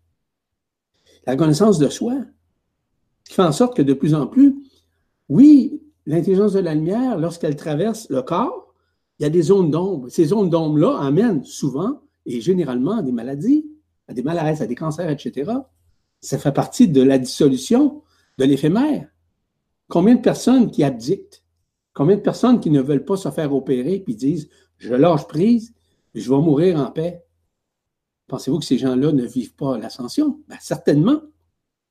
La 1.26 1.32
reconnaissance 1.32 1.78
de 1.78 1.88
soi, 1.88 2.16
qui 3.24 3.34
fait 3.34 3.42
en 3.42 3.52
sorte 3.52 3.76
que 3.76 3.82
de 3.82 3.94
plus 3.94 4.14
en 4.14 4.26
plus, 4.26 4.56
oui, 5.28 5.82
l'intelligence 6.06 6.52
de 6.52 6.60
la 6.60 6.74
lumière, 6.74 7.18
lorsqu'elle 7.18 7.56
traverse 7.56 8.08
le 8.10 8.22
corps, 8.22 8.74
il 9.18 9.22
y 9.22 9.26
a 9.26 9.30
des 9.30 9.42
zones 9.42 9.70
d'ombre. 9.70 10.08
Ces 10.08 10.26
zones 10.26 10.50
d'ombre-là 10.50 10.98
amènent 10.98 11.44
souvent 11.44 12.00
et 12.26 12.40
généralement 12.40 12.98
à 12.98 13.02
des 13.02 13.12
maladies, 13.12 13.66
à 14.08 14.12
des 14.12 14.22
malaises, 14.22 14.60
à 14.60 14.66
des 14.66 14.74
cancers, 14.74 15.08
etc. 15.08 15.52
Ça 16.20 16.38
fait 16.38 16.52
partie 16.52 16.88
de 16.88 17.02
la 17.02 17.18
dissolution 17.18 18.02
de 18.38 18.44
l'éphémère. 18.44 19.08
Combien 19.88 20.16
de 20.16 20.20
personnes 20.20 20.70
qui 20.70 20.82
abdictent? 20.82 21.44
Combien 21.92 22.16
de 22.16 22.22
personnes 22.22 22.60
qui 22.60 22.70
ne 22.70 22.80
veulent 22.80 23.04
pas 23.04 23.16
se 23.16 23.30
faire 23.30 23.54
opérer 23.54 24.00
puis 24.00 24.16
disent 24.16 24.48
Je 24.78 24.94
lâche 24.94 25.26
prise, 25.28 25.72
je 26.14 26.28
vais 26.28 26.38
mourir 26.38 26.78
en 26.80 26.90
paix? 26.90 27.23
Pensez-vous 28.26 28.58
que 28.58 28.64
ces 28.64 28.78
gens-là 28.78 29.12
ne 29.12 29.26
vivent 29.26 29.54
pas 29.54 29.78
l'ascension? 29.78 30.40
Ben, 30.48 30.56
certainement. 30.60 31.20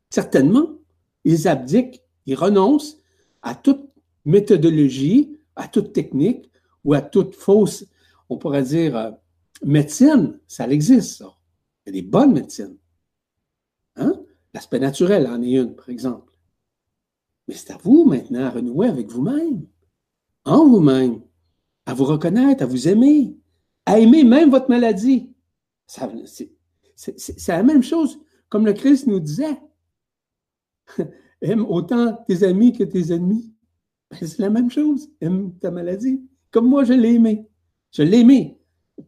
Certainement. 0.10 0.77
Ils 1.23 1.47
abdiquent, 1.47 2.01
ils 2.26 2.35
renoncent 2.35 2.97
à 3.41 3.55
toute 3.55 3.89
méthodologie, 4.26 5.38
à 5.55 5.68
toute 5.68 5.93
technique 5.93 6.49
ou 6.84 6.93
à 6.93 7.01
toute 7.01 7.35
fausse, 7.35 7.85
on 8.30 8.38
pourrait 8.38 8.64
dire, 8.64 8.95
euh, 8.97 9.11
médecine, 9.64 10.39
ça 10.47 10.68
existe, 10.68 11.19
ça. 11.19 11.34
Il 11.85 11.95
y 11.95 11.97
a 11.97 12.01
des 12.01 12.07
bonnes 12.07 12.34
médecines. 12.34 12.77
Hein? 13.95 14.14
L'aspect 14.53 14.80
naturel 14.80 15.27
en 15.27 15.41
est 15.41 15.53
une, 15.53 15.76
par 15.76 15.89
exemple. 15.89 16.34
Mais 17.47 17.55
c'est 17.55 17.72
à 17.72 17.77
vous 17.77 18.05
maintenant 18.05 18.45
à 18.45 18.49
renouer 18.49 18.88
avec 18.88 19.10
vous-même, 19.10 19.65
en 20.45 20.68
vous-même, 20.68 21.22
à 21.85 21.93
vous 21.93 22.05
reconnaître, 22.05 22.64
à 22.64 22.65
vous 22.65 22.88
aimer, 22.88 23.35
à 23.85 23.99
aimer 23.99 24.23
même 24.23 24.49
votre 24.49 24.69
maladie. 24.69 25.32
C'est 26.95 27.48
la 27.48 27.64
même 27.64 27.84
chose, 27.84 28.20
comme 28.49 28.65
le 28.65 28.74
Christ 28.74 29.07
nous 29.07 29.20
disait. 29.20 29.60
Aime 31.41 31.65
autant 31.65 32.24
tes 32.28 32.44
amis 32.44 32.72
que 32.72 32.84
tes 32.84 33.14
ennemis. 33.14 33.53
Ben, 34.10 34.18
c'est 34.22 34.40
la 34.40 34.49
même 34.49 34.72
chose. 34.72 35.10
Aime 35.20 35.57
ta 35.60 35.72
maladie. 35.72 36.22
Comme 36.52 36.68
moi, 36.68 36.84
je 36.84 36.94
l'ai 36.94 37.15
aimé. 37.15 37.48
Je 37.91 38.03
l'ai 38.03 38.20
aimé. 38.20 38.60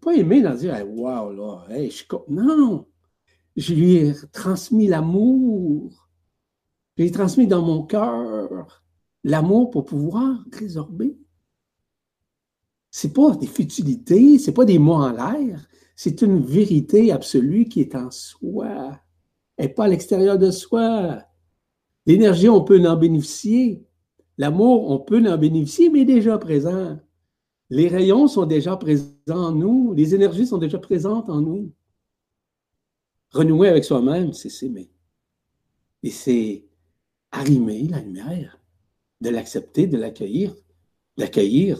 Pas 0.01 0.15
aimé 0.15 0.41
dans 0.41 0.55
dire, 0.55 0.85
wow, 0.87 1.31
là, 1.31 1.65
je 1.69 1.89
suis. 1.89 2.07
Non! 2.27 2.87
Je 3.55 3.73
lui 3.73 3.95
ai 3.95 4.13
transmis 4.33 4.87
l'amour. 4.87 6.09
Je 6.97 7.03
lui 7.03 7.09
ai 7.09 7.11
transmis 7.11 7.47
dans 7.47 7.61
mon 7.61 7.83
cœur 7.83 8.83
l'amour 9.23 9.71
pour 9.71 9.85
pouvoir 9.85 10.43
résorber. 10.51 11.17
C'est 12.91 13.13
pas 13.13 13.35
des 13.35 13.47
futilités, 13.47 14.39
c'est 14.39 14.53
pas 14.53 14.65
des 14.65 14.79
mots 14.79 14.93
en 14.93 15.11
l'air, 15.11 15.67
c'est 15.95 16.21
une 16.21 16.41
vérité 16.41 17.11
absolue 17.11 17.65
qui 17.65 17.81
est 17.81 17.95
en 17.95 18.11
soi, 18.11 18.99
et 19.57 19.69
pas 19.69 19.85
à 19.85 19.87
l'extérieur 19.87 20.37
de 20.37 20.51
soi. 20.51 21.23
L'énergie, 22.05 22.49
on 22.49 22.63
peut 22.63 22.85
en 22.87 22.97
bénéficier. 22.97 23.83
L'amour, 24.37 24.91
on 24.91 24.99
peut 24.99 25.25
en 25.31 25.37
bénéficier, 25.37 25.89
mais 25.89 26.03
déjà 26.03 26.37
présent. 26.37 26.99
Les 27.69 27.87
rayons 27.87 28.27
sont 28.27 28.45
déjà 28.45 28.75
présents 28.75 29.09
en 29.27 29.51
nous, 29.51 29.93
les 29.93 30.13
énergies 30.13 30.45
sont 30.45 30.57
déjà 30.57 30.77
présentes 30.77 31.29
en 31.29 31.41
nous. 31.41 31.71
Renouer 33.31 33.69
avec 33.69 33.85
soi-même, 33.85 34.33
c'est 34.33 34.49
s'aimer. 34.49 34.91
Et 36.03 36.11
c'est 36.11 36.65
arrimer 37.31 37.87
la 37.87 38.01
lumière, 38.01 38.59
de 39.21 39.29
l'accepter, 39.29 39.87
de 39.87 39.97
l'accueillir, 39.97 40.53
d'accueillir 41.17 41.79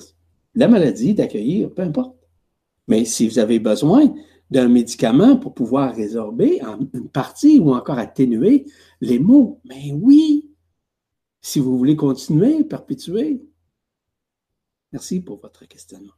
la 0.55 0.67
maladie, 0.67 1.13
d'accueillir, 1.13 1.73
peu 1.73 1.81
importe. 1.81 2.14
Mais 2.87 3.05
si 3.05 3.27
vous 3.27 3.39
avez 3.39 3.59
besoin 3.59 4.13
d'un 4.51 4.67
médicament 4.67 5.37
pour 5.37 5.53
pouvoir 5.53 5.95
résorber 5.95 6.61
une 6.93 7.09
partie 7.09 7.59
ou 7.59 7.73
encore 7.73 7.97
atténuer 7.97 8.65
les 9.01 9.19
maux, 9.19 9.59
mais 9.65 9.91
oui, 9.91 10.51
si 11.41 11.59
vous 11.59 11.77
voulez 11.77 11.95
continuer, 11.95 12.63
perpétuer. 12.63 13.41
Merci 14.91 15.19
pour 15.19 15.39
votre 15.41 15.65
questionnement. 15.65 16.13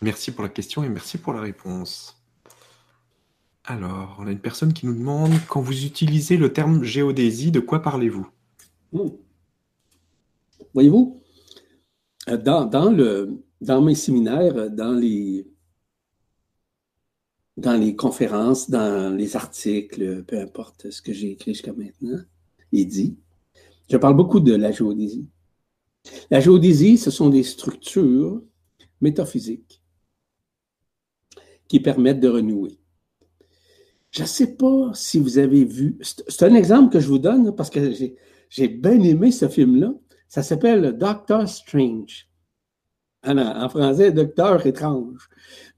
Merci 0.00 0.32
pour 0.32 0.42
la 0.42 0.48
question 0.48 0.82
et 0.82 0.88
merci 0.88 1.18
pour 1.18 1.32
la 1.32 1.40
réponse. 1.40 2.20
Alors, 3.64 4.16
on 4.18 4.26
a 4.26 4.32
une 4.32 4.40
personne 4.40 4.72
qui 4.72 4.86
nous 4.86 4.94
demande, 4.94 5.30
quand 5.48 5.60
vous 5.60 5.84
utilisez 5.84 6.36
le 6.36 6.52
terme 6.52 6.82
géodésie, 6.82 7.52
de 7.52 7.60
quoi 7.60 7.80
parlez-vous? 7.80 8.28
Hmm. 8.92 9.10
Voyez-vous, 10.74 11.22
euh, 12.28 12.36
dans, 12.36 12.90
le, 12.90 13.44
dans 13.62 13.80
mes 13.80 13.94
séminaires, 13.94 14.70
dans 14.70 14.92
les, 14.92 15.46
dans 17.56 17.76
les 17.76 17.94
conférences, 17.94 18.68
dans 18.68 19.16
les 19.16 19.36
articles, 19.36 20.24
peu 20.24 20.40
importe 20.40 20.90
ce 20.90 21.00
que 21.00 21.12
j'ai 21.12 21.30
écrit 21.30 21.54
jusqu'à 21.54 21.72
maintenant 21.72 22.18
et 22.72 22.84
dit, 22.84 23.16
je 23.88 23.96
parle 23.96 24.16
beaucoup 24.16 24.40
de 24.40 24.54
la 24.54 24.72
géodésie. 24.72 25.28
La 26.28 26.40
géodésie, 26.40 26.98
ce 26.98 27.12
sont 27.12 27.28
des 27.28 27.44
structures 27.44 28.42
métaphysiques 29.00 29.80
qui 31.68 31.78
permettent 31.78 32.20
de 32.20 32.28
renouer. 32.28 32.78
Je 34.10 34.22
ne 34.22 34.26
sais 34.26 34.56
pas 34.56 34.90
si 34.92 35.20
vous 35.20 35.38
avez 35.38 35.64
vu, 35.64 35.98
c'est 36.02 36.42
un 36.42 36.54
exemple 36.54 36.92
que 36.92 36.98
je 37.00 37.06
vous 37.06 37.20
donne 37.20 37.54
parce 37.54 37.70
que 37.70 37.92
j'ai 38.50 38.68
bien 38.68 39.00
aimé 39.00 39.30
ce 39.30 39.48
film-là. 39.48 39.94
Ça 40.26 40.42
s'appelle 40.42 40.98
Doctor 40.98 41.48
Strange. 41.48 42.31
En, 43.24 43.68
français, 43.68 44.10
Docteur 44.10 44.66
étrange. 44.66 45.28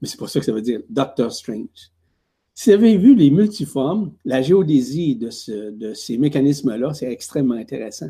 Mais 0.01 0.07
c'est 0.07 0.17
pour 0.17 0.29
ça 0.29 0.39
que 0.39 0.45
ça 0.45 0.51
veut 0.51 0.61
dire 0.61 0.81
Doctor 0.89 1.31
Strange. 1.31 1.91
Si 2.53 2.69
vous 2.69 2.75
avez 2.75 2.97
vu 2.97 3.15
les 3.15 3.29
multiformes, 3.29 4.13
la 4.23 4.41
géodésie 4.41 5.15
de, 5.15 5.29
de 5.71 5.93
ces 5.93 6.17
mécanismes-là, 6.17 6.93
c'est 6.93 7.11
extrêmement 7.11 7.55
intéressant. 7.55 8.09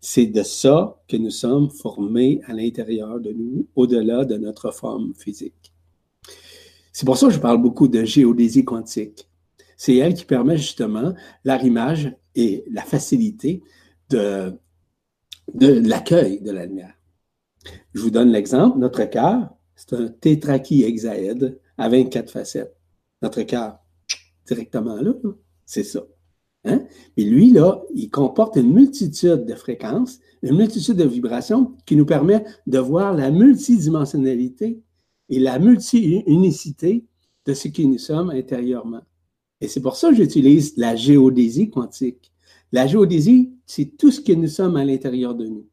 C'est 0.00 0.26
de 0.26 0.42
ça 0.42 1.00
que 1.08 1.16
nous 1.16 1.30
sommes 1.30 1.70
formés 1.70 2.40
à 2.46 2.52
l'intérieur 2.52 3.20
de 3.20 3.32
nous, 3.32 3.66
au-delà 3.74 4.24
de 4.24 4.36
notre 4.36 4.70
forme 4.70 5.14
physique. 5.14 5.72
C'est 6.92 7.06
pour 7.06 7.16
ça 7.16 7.28
que 7.28 7.32
je 7.32 7.38
parle 7.38 7.62
beaucoup 7.62 7.88
de 7.88 8.04
géodésie 8.04 8.64
quantique. 8.64 9.28
C'est 9.76 9.96
elle 9.96 10.14
qui 10.14 10.24
permet 10.24 10.58
justement 10.58 11.14
l'arrimage 11.44 12.14
et 12.34 12.64
la 12.70 12.82
facilité 12.82 13.62
de, 14.10 14.52
de 15.54 15.88
l'accueil 15.88 16.40
de 16.40 16.50
la 16.50 16.66
lumière. 16.66 16.94
Je 17.94 18.00
vous 18.00 18.10
donne 18.10 18.30
l'exemple. 18.30 18.78
Notre 18.78 19.04
cœur, 19.04 19.50
c'est 19.76 19.94
un 19.94 20.08
tétrakiehexaède 20.08 21.58
à 21.78 21.88
24 21.88 22.30
facettes. 22.30 22.76
Notre 23.22 23.42
cœur, 23.42 23.78
directement 24.46 24.96
là, 24.96 25.12
c'est 25.66 25.84
ça. 25.84 26.02
Hein? 26.64 26.82
Mais 27.16 27.24
lui, 27.24 27.52
là, 27.52 27.82
il 27.94 28.10
comporte 28.10 28.56
une 28.56 28.72
multitude 28.72 29.46
de 29.46 29.54
fréquences, 29.54 30.18
une 30.42 30.56
multitude 30.56 30.96
de 30.96 31.04
vibrations 31.04 31.76
qui 31.86 31.96
nous 31.96 32.06
permet 32.06 32.44
de 32.66 32.78
voir 32.78 33.14
la 33.14 33.30
multidimensionnalité 33.30 34.82
et 35.28 35.38
la 35.38 35.58
multi-unicité 35.58 37.06
de 37.46 37.54
ce 37.54 37.68
qui 37.68 37.86
nous 37.86 37.98
sommes 37.98 38.30
intérieurement. 38.30 39.02
Et 39.60 39.68
c'est 39.68 39.80
pour 39.80 39.96
ça 39.96 40.10
que 40.10 40.16
j'utilise 40.16 40.76
la 40.76 40.96
géodésie 40.96 41.70
quantique. 41.70 42.32
La 42.72 42.86
géodésie, 42.86 43.52
c'est 43.66 43.96
tout 43.96 44.10
ce 44.10 44.20
que 44.20 44.32
nous 44.32 44.48
sommes 44.48 44.76
à 44.76 44.84
l'intérieur 44.84 45.34
de 45.34 45.46
nous. 45.46 45.66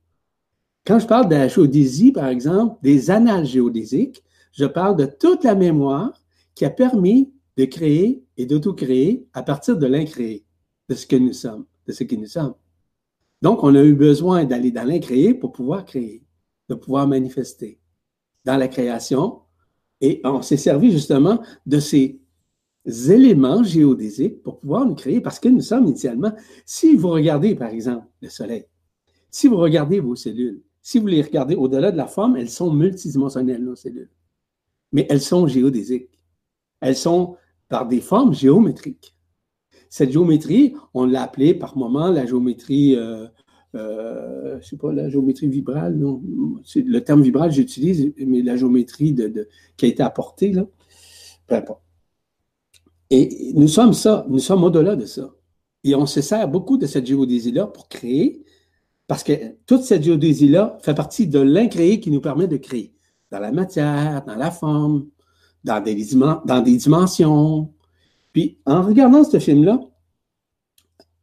Quand 0.88 1.00
je 1.00 1.06
parle 1.06 1.28
de 1.28 1.36
la 1.36 1.50
géodésie, 1.50 2.14
par 2.14 2.30
exemple, 2.30 2.78
des 2.82 3.12
annales 3.12 3.46
géodésiques, 3.46 4.24
je 4.54 4.64
parle 4.64 4.96
de 4.96 5.06
toute 5.06 5.44
la 5.44 5.54
mémoire 5.54 6.24
qui 6.56 6.64
a 6.64 6.70
permis 6.70 7.34
de 7.58 7.66
créer 7.66 8.24
et 8.38 8.46
d'auto-créer 8.46 9.28
à 9.34 9.44
partir 9.44 9.78
de 9.78 9.86
l'incréé, 9.86 10.46
de 10.88 10.96
ce 10.96 11.06
que 11.06 11.18
nous 11.18 11.34
sommes, 11.34 11.66
de 11.88 11.92
ce 11.92 12.06
que 12.06 12.16
nous 12.16 12.28
sommes. 12.28 12.56
Donc, 13.42 13.64
on 13.64 13.76
a 13.76 13.84
eu 13.84 13.96
besoin 13.96 14.46
d'aller 14.46 14.72
dans 14.72 14.86
l'incréé 14.86 15.34
pour 15.34 15.52
pouvoir 15.52 15.84
créer, 15.84 16.24
de 16.70 16.76
pouvoir 16.76 17.06
manifester 17.06 17.82
dans 18.46 18.56
la 18.56 18.70
création. 18.70 19.42
Et 20.00 20.22
on 20.24 20.42
s'est 20.42 20.56
servi 20.56 20.94
justement 20.94 21.42
de 21.66 21.82
ces 21.82 22.22
éléments 23.10 23.62
géodésiques 23.62 24.42
pour 24.42 24.62
pouvoir 24.62 24.86
nous 24.86 24.96
créer, 24.96 25.20
parce 25.20 25.42
que 25.42 25.50
nous 25.50 25.60
sommes 25.60 25.88
initialement, 25.88 26.32
si 26.66 26.96
vous 26.96 27.10
regardez 27.10 27.56
par 27.56 27.72
exemple 27.72 28.06
le 28.22 28.30
Soleil, 28.30 28.68
si 29.30 29.50
vous 29.50 29.58
regardez 29.58 30.00
vos 30.00 30.16
cellules, 30.16 30.64
si 30.88 31.00
vous 31.00 31.08
les 31.08 31.22
regardez 31.22 31.54
au-delà 31.54 31.92
de 31.92 31.98
la 31.98 32.08
forme, 32.08 32.38
elles 32.38 32.50
sont 32.50 32.72
multidimensionnelles, 32.72 33.62
nos 33.62 33.76
cellules. 33.76 34.10
Mais 34.94 35.06
elles 35.10 35.20
sont 35.20 35.46
géodésiques. 35.46 36.18
Elles 36.80 36.96
sont 36.96 37.36
par 37.68 37.90
des 37.90 38.00
formes 38.00 38.34
géométriques. 38.34 39.14
Cette 39.90 40.14
géométrie, 40.14 40.76
on 40.94 41.06
l'a 41.06 41.24
appelée 41.24 41.54
par 41.54 41.76
moment 41.76 42.08
la 42.08 42.26
géométrie, 42.26 42.96
euh, 42.96 43.28
euh, 43.76 44.62
sais 44.62 44.78
pas, 44.78 44.94
la 44.94 45.10
géométrie 45.10 45.50
vibrale, 45.50 45.98
non. 45.98 46.24
Le 46.74 47.00
terme 47.00 47.22
vibral, 47.22 47.52
j'utilise, 47.52 48.14
mais 48.26 48.42
la 48.42 48.56
géométrie 48.56 49.14
qui 49.76 49.86
a 49.86 49.90
été 49.90 50.02
apportée, 50.02 50.54
là, 50.54 50.68
peu 51.48 51.56
importe. 51.56 51.82
Et 53.10 53.52
nous 53.56 53.68
sommes 53.68 53.92
ça, 53.92 54.26
nous 54.30 54.40
sommes 54.40 54.64
au-delà 54.64 54.96
de 54.96 55.06
ça. 55.06 55.36
Et 55.84 55.96
on 55.96 56.06
se 56.06 56.22
sert 56.22 56.48
beaucoup 56.48 56.78
de 56.78 56.86
cette 56.86 57.06
géodésie-là 57.06 57.68
pour 57.68 57.90
créer 57.90 58.46
parce 59.08 59.24
que 59.24 59.56
toute 59.66 59.84
cette 59.84 60.04
géodésie-là 60.04 60.78
fait 60.82 60.94
partie 60.94 61.28
de 61.28 61.40
l'incréé 61.40 62.00
qui 62.02 62.12
nous 62.12 62.22
permet 62.22 62.48
de 62.48 62.58
créer. 62.58 62.94
Dans 63.32 63.40
la 63.40 63.52
matière, 63.52 64.24
dans 64.26 64.36
la 64.36 64.52
forme, 64.52 65.08
dans 65.64 65.82
des, 65.82 65.96
dimensions. 66.76 67.74
Puis 68.34 68.60
en 68.66 68.82
regardant 68.82 69.24
ce 69.24 69.40
film-là, 69.40 69.80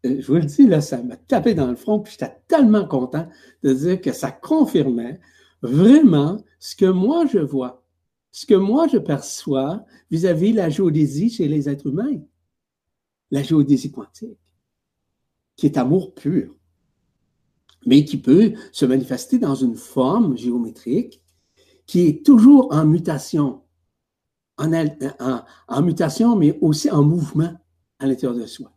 euh, 0.06 0.16
je 0.20 0.26
vous 0.26 0.34
le 0.34 0.44
dis, 0.44 0.66
là, 0.66 0.80
ça 0.80 1.02
m'a 1.02 1.16
tapé 1.16 1.54
dans 1.54 1.66
le 1.66 1.76
front, 1.76 2.00
puis 2.00 2.12
j'étais 2.12 2.34
tellement 2.48 2.86
content 2.86 3.28
de 3.62 3.72
dire 3.72 4.00
que 4.00 4.12
ça 4.12 4.30
confirmait 4.30 5.20
vraiment 5.62 6.42
ce 6.58 6.76
que 6.76 6.86
moi 6.86 7.24
je 7.26 7.38
vois, 7.38 7.82
ce 8.32 8.44
que 8.44 8.54
moi 8.54 8.86
je 8.88 8.98
perçois 8.98 9.84
vis-à-vis 10.10 10.52
-vis 10.52 10.56
la 10.56 10.68
géodésie 10.68 11.30
chez 11.30 11.48
les 11.48 11.68
êtres 11.68 11.86
humains. 11.86 12.20
La 13.30 13.42
géodésie 13.42 13.90
quantique, 13.90 14.38
qui 15.56 15.66
est 15.66 15.78
amour 15.78 16.14
pur 16.14 16.54
mais 17.86 18.04
qui 18.04 18.16
peut 18.16 18.54
se 18.72 18.84
manifester 18.86 19.38
dans 19.38 19.54
une 19.54 19.76
forme 19.76 20.36
géométrique 20.36 21.22
qui 21.86 22.06
est 22.06 22.24
toujours 22.24 22.68
en 22.72 22.84
mutation, 22.86 23.62
en, 24.56 25.82
mutation, 25.82 26.36
mais 26.36 26.58
aussi 26.60 26.90
en 26.90 27.02
mouvement 27.02 27.52
à 27.98 28.06
l'intérieur 28.06 28.38
de 28.38 28.46
soi, 28.46 28.72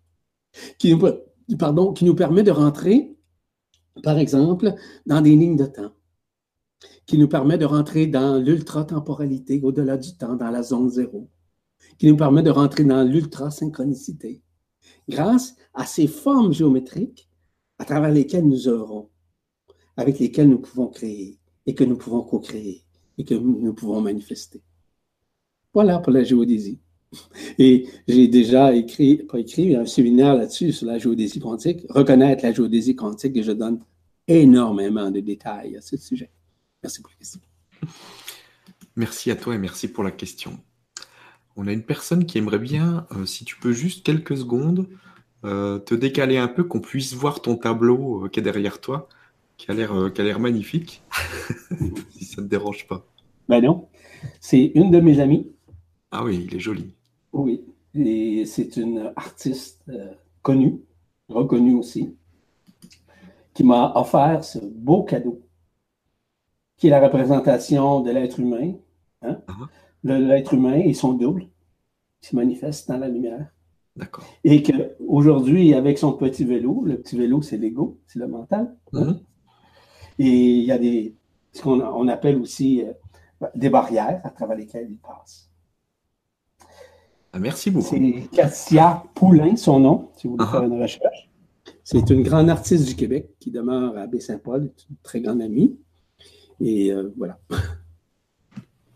qui 0.77 0.93
nous, 0.93 1.57
pardon, 1.57 1.93
qui 1.93 2.05
nous 2.05 2.15
permet 2.15 2.43
de 2.43 2.51
rentrer, 2.51 3.15
par 4.03 4.17
exemple, 4.17 4.75
dans 5.05 5.21
des 5.21 5.35
lignes 5.35 5.57
de 5.57 5.65
temps. 5.65 5.91
qui 7.07 7.17
nous 7.17 7.29
permet 7.29 7.57
de 7.57 7.65
rentrer 7.65 8.05
dans 8.05 8.37
l'ultra-temporalité, 8.37 9.61
au-delà 9.63 9.97
du 9.97 10.15
temps, 10.17 10.35
dans 10.35 10.51
la 10.51 10.61
zone 10.61 10.89
zéro, 10.89 11.29
qui 11.97 12.07
nous 12.07 12.17
permet 12.17 12.43
de 12.43 12.51
rentrer 12.51 12.83
dans 12.83 13.03
l'ultra-synchronicité, 13.03 14.43
grâce 15.07 15.55
à 15.73 15.85
ces 15.85 16.07
formes 16.07 16.53
géométriques 16.53 17.26
à 17.79 17.85
travers 17.85 18.11
lesquelles 18.11 18.47
nous 18.47 18.67
œuvrons, 18.67 19.09
avec 19.95 20.19
lesquelles 20.19 20.49
nous 20.49 20.59
pouvons 20.59 20.87
créer 20.87 21.37
et 21.65 21.75
que 21.75 21.83
nous 21.83 21.97
pouvons 21.97 22.21
co-créer 22.21 22.83
et 23.17 23.25
que 23.25 23.33
nous 23.33 23.73
pouvons 23.73 24.01
manifester. 24.01 24.61
Voilà 25.73 25.99
pour 25.99 26.11
la 26.11 26.23
géodésie. 26.23 26.79
Et 27.57 27.87
j'ai 28.07 28.27
déjà 28.27 28.75
écrit, 28.75 29.17
pas 29.17 29.39
écrit, 29.39 29.75
un 29.75 29.85
séminaire 29.85 30.35
là-dessus 30.35 30.73
sur 30.73 30.87
la 30.87 30.97
géodésie 30.97 31.39
quantique, 31.39 31.85
reconnaître 31.89 32.43
la 32.43 32.51
géodésie 32.51 32.95
quantique, 32.95 33.37
et 33.37 33.43
je 33.43 33.53
donne 33.53 33.79
énormément 34.27 35.09
de 35.09 35.21
détails 35.21 35.77
à 35.77 35.81
ce 35.81 35.95
sujet. 35.97 36.31
Merci 36.83 37.01
pour 37.01 37.11
la 37.11 37.17
question. 37.17 37.39
Merci 38.95 39.31
à 39.31 39.35
toi 39.35 39.55
et 39.55 39.57
merci 39.57 39.87
pour 39.87 40.03
la 40.03 40.11
question. 40.11 40.59
On 41.55 41.67
a 41.67 41.71
une 41.71 41.83
personne 41.83 42.25
qui 42.25 42.37
aimerait 42.37 42.59
bien, 42.59 43.07
euh, 43.11 43.25
si 43.25 43.45
tu 43.45 43.57
peux 43.57 43.71
juste 43.71 44.05
quelques 44.05 44.37
secondes, 44.37 44.87
euh, 45.45 45.79
te 45.79 45.95
décaler 45.95 46.37
un 46.37 46.47
peu, 46.47 46.63
qu'on 46.63 46.79
puisse 46.79 47.13
voir 47.13 47.41
ton 47.41 47.55
tableau 47.55 48.25
euh, 48.25 48.29
qui 48.29 48.39
est 48.39 48.43
derrière 48.43 48.81
toi, 48.81 49.07
qui 49.57 49.69
a 49.71 49.73
l'air 49.73 50.39
magnifique, 50.39 51.03
si 52.11 52.25
ça 52.25 52.41
ne 52.41 52.47
te 52.47 52.51
dérange 52.51 52.87
pas. 52.87 53.05
Ben 53.47 53.61
non, 53.61 53.87
c'est 54.39 54.71
une 54.75 54.91
de 54.91 54.99
mes 54.99 55.19
amies. 55.19 55.47
Ah 56.11 56.23
oui, 56.23 56.45
il 56.47 56.55
est 56.55 56.59
joli. 56.59 56.93
Oui, 57.33 57.63
et 57.93 58.45
c'est 58.45 58.77
une 58.77 59.11
artiste 59.15 59.83
euh, 59.89 60.11
connue, 60.41 60.79
reconnue 61.29 61.75
aussi, 61.75 62.15
qui 63.53 63.63
m'a 63.63 63.93
offert 63.95 64.43
ce 64.43 64.59
beau 64.59 65.03
cadeau, 65.03 65.41
qui 66.77 66.87
est 66.87 66.91
la 66.91 67.01
représentation 67.01 68.01
de 68.01 68.11
l'être 68.11 68.39
humain, 68.39 68.73
hein? 69.21 69.39
uh-huh. 69.47 70.17
l'être 70.27 70.53
humain 70.53 70.75
et 70.75 70.93
son 70.93 71.13
double, 71.13 71.47
qui 72.21 72.29
se 72.29 72.35
manifeste 72.35 72.87
dans 72.87 72.97
la 72.97 73.07
lumière. 73.07 73.47
D'accord. 73.95 74.25
Et 74.43 74.61
qu'aujourd'hui, 75.07 75.73
avec 75.73 75.97
son 75.97 76.13
petit 76.13 76.45
vélo, 76.45 76.83
le 76.85 76.97
petit 76.97 77.17
vélo, 77.17 77.41
c'est 77.41 77.57
l'ego, 77.57 77.99
c'est 78.07 78.19
le 78.19 78.27
mental. 78.27 78.75
Uh-huh. 78.93 79.17
Et 80.19 80.29
il 80.29 80.63
y 80.63 80.71
a 80.71 80.77
des, 80.77 81.15
ce 81.51 81.61
qu'on 81.61 81.81
on 81.81 82.07
appelle 82.07 82.37
aussi 82.37 82.83
euh, 82.83 83.47
des 83.55 83.69
barrières 83.69 84.21
à 84.23 84.29
travers 84.29 84.57
lesquelles 84.57 84.87
il 84.89 84.97
passe. 84.97 85.49
Merci 87.39 87.69
beaucoup. 87.69 87.87
C'est 87.89 88.29
Cassia 88.31 89.03
Poulain, 89.13 89.55
son 89.55 89.79
nom, 89.79 90.09
si 90.17 90.27
vous 90.27 90.35
voulez 90.35 90.49
faire 90.49 90.63
une 90.63 90.81
recherche. 90.81 91.29
C'est 91.83 92.09
une 92.09 92.23
grande 92.23 92.49
artiste 92.49 92.87
du 92.87 92.95
Québec 92.95 93.29
qui 93.39 93.51
demeure 93.51 93.97
à 93.97 94.07
Baie-Saint-Paul, 94.07 94.73
une 94.89 94.95
très 95.03 95.21
grande 95.21 95.41
amie. 95.41 95.77
Et 96.59 96.91
euh, 96.91 97.13
voilà. 97.17 97.39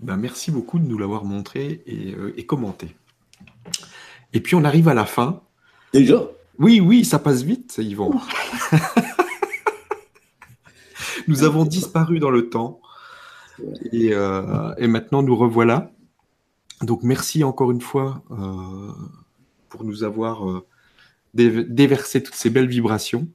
Ben, 0.02 0.18
merci 0.18 0.50
beaucoup 0.50 0.80
de 0.80 0.86
nous 0.86 0.98
l'avoir 0.98 1.26
montré 1.26 1.84
euh, 1.88 2.34
et, 2.36 2.48
commenté. 2.48 2.96
Et 4.34 4.42
puis 4.42 4.56
on 4.56 4.64
arrive 4.64 4.88
à 4.88 4.96
la 4.96 5.06
fin. 5.06 5.44
Déjà? 5.94 6.24
Oui, 6.60 6.80
oui, 6.80 7.06
ça 7.06 7.20
passe 7.20 7.44
vite, 7.44 7.78
Yvon. 7.80 8.12
nous 11.28 11.44
avons 11.44 11.66
disparu 11.66 12.20
dans 12.20 12.32
le 12.32 12.50
temps. 12.50 12.82
Et, 13.92 14.14
euh, 14.14 14.74
et 14.78 14.88
maintenant 14.88 15.22
nous 15.22 15.36
revoilà. 15.36 15.92
Donc 16.82 17.04
merci 17.04 17.44
encore 17.44 17.72
une 17.72 17.82
fois 17.82 18.24
euh, 18.32 18.92
pour 19.70 19.84
nous 19.84 20.04
avoir 20.04 20.50
euh, 20.50 20.66
déversé 21.34 22.24
toutes 22.24 22.36
ces 22.36 22.50
belles 22.50 22.68
vibrations. 22.68 23.28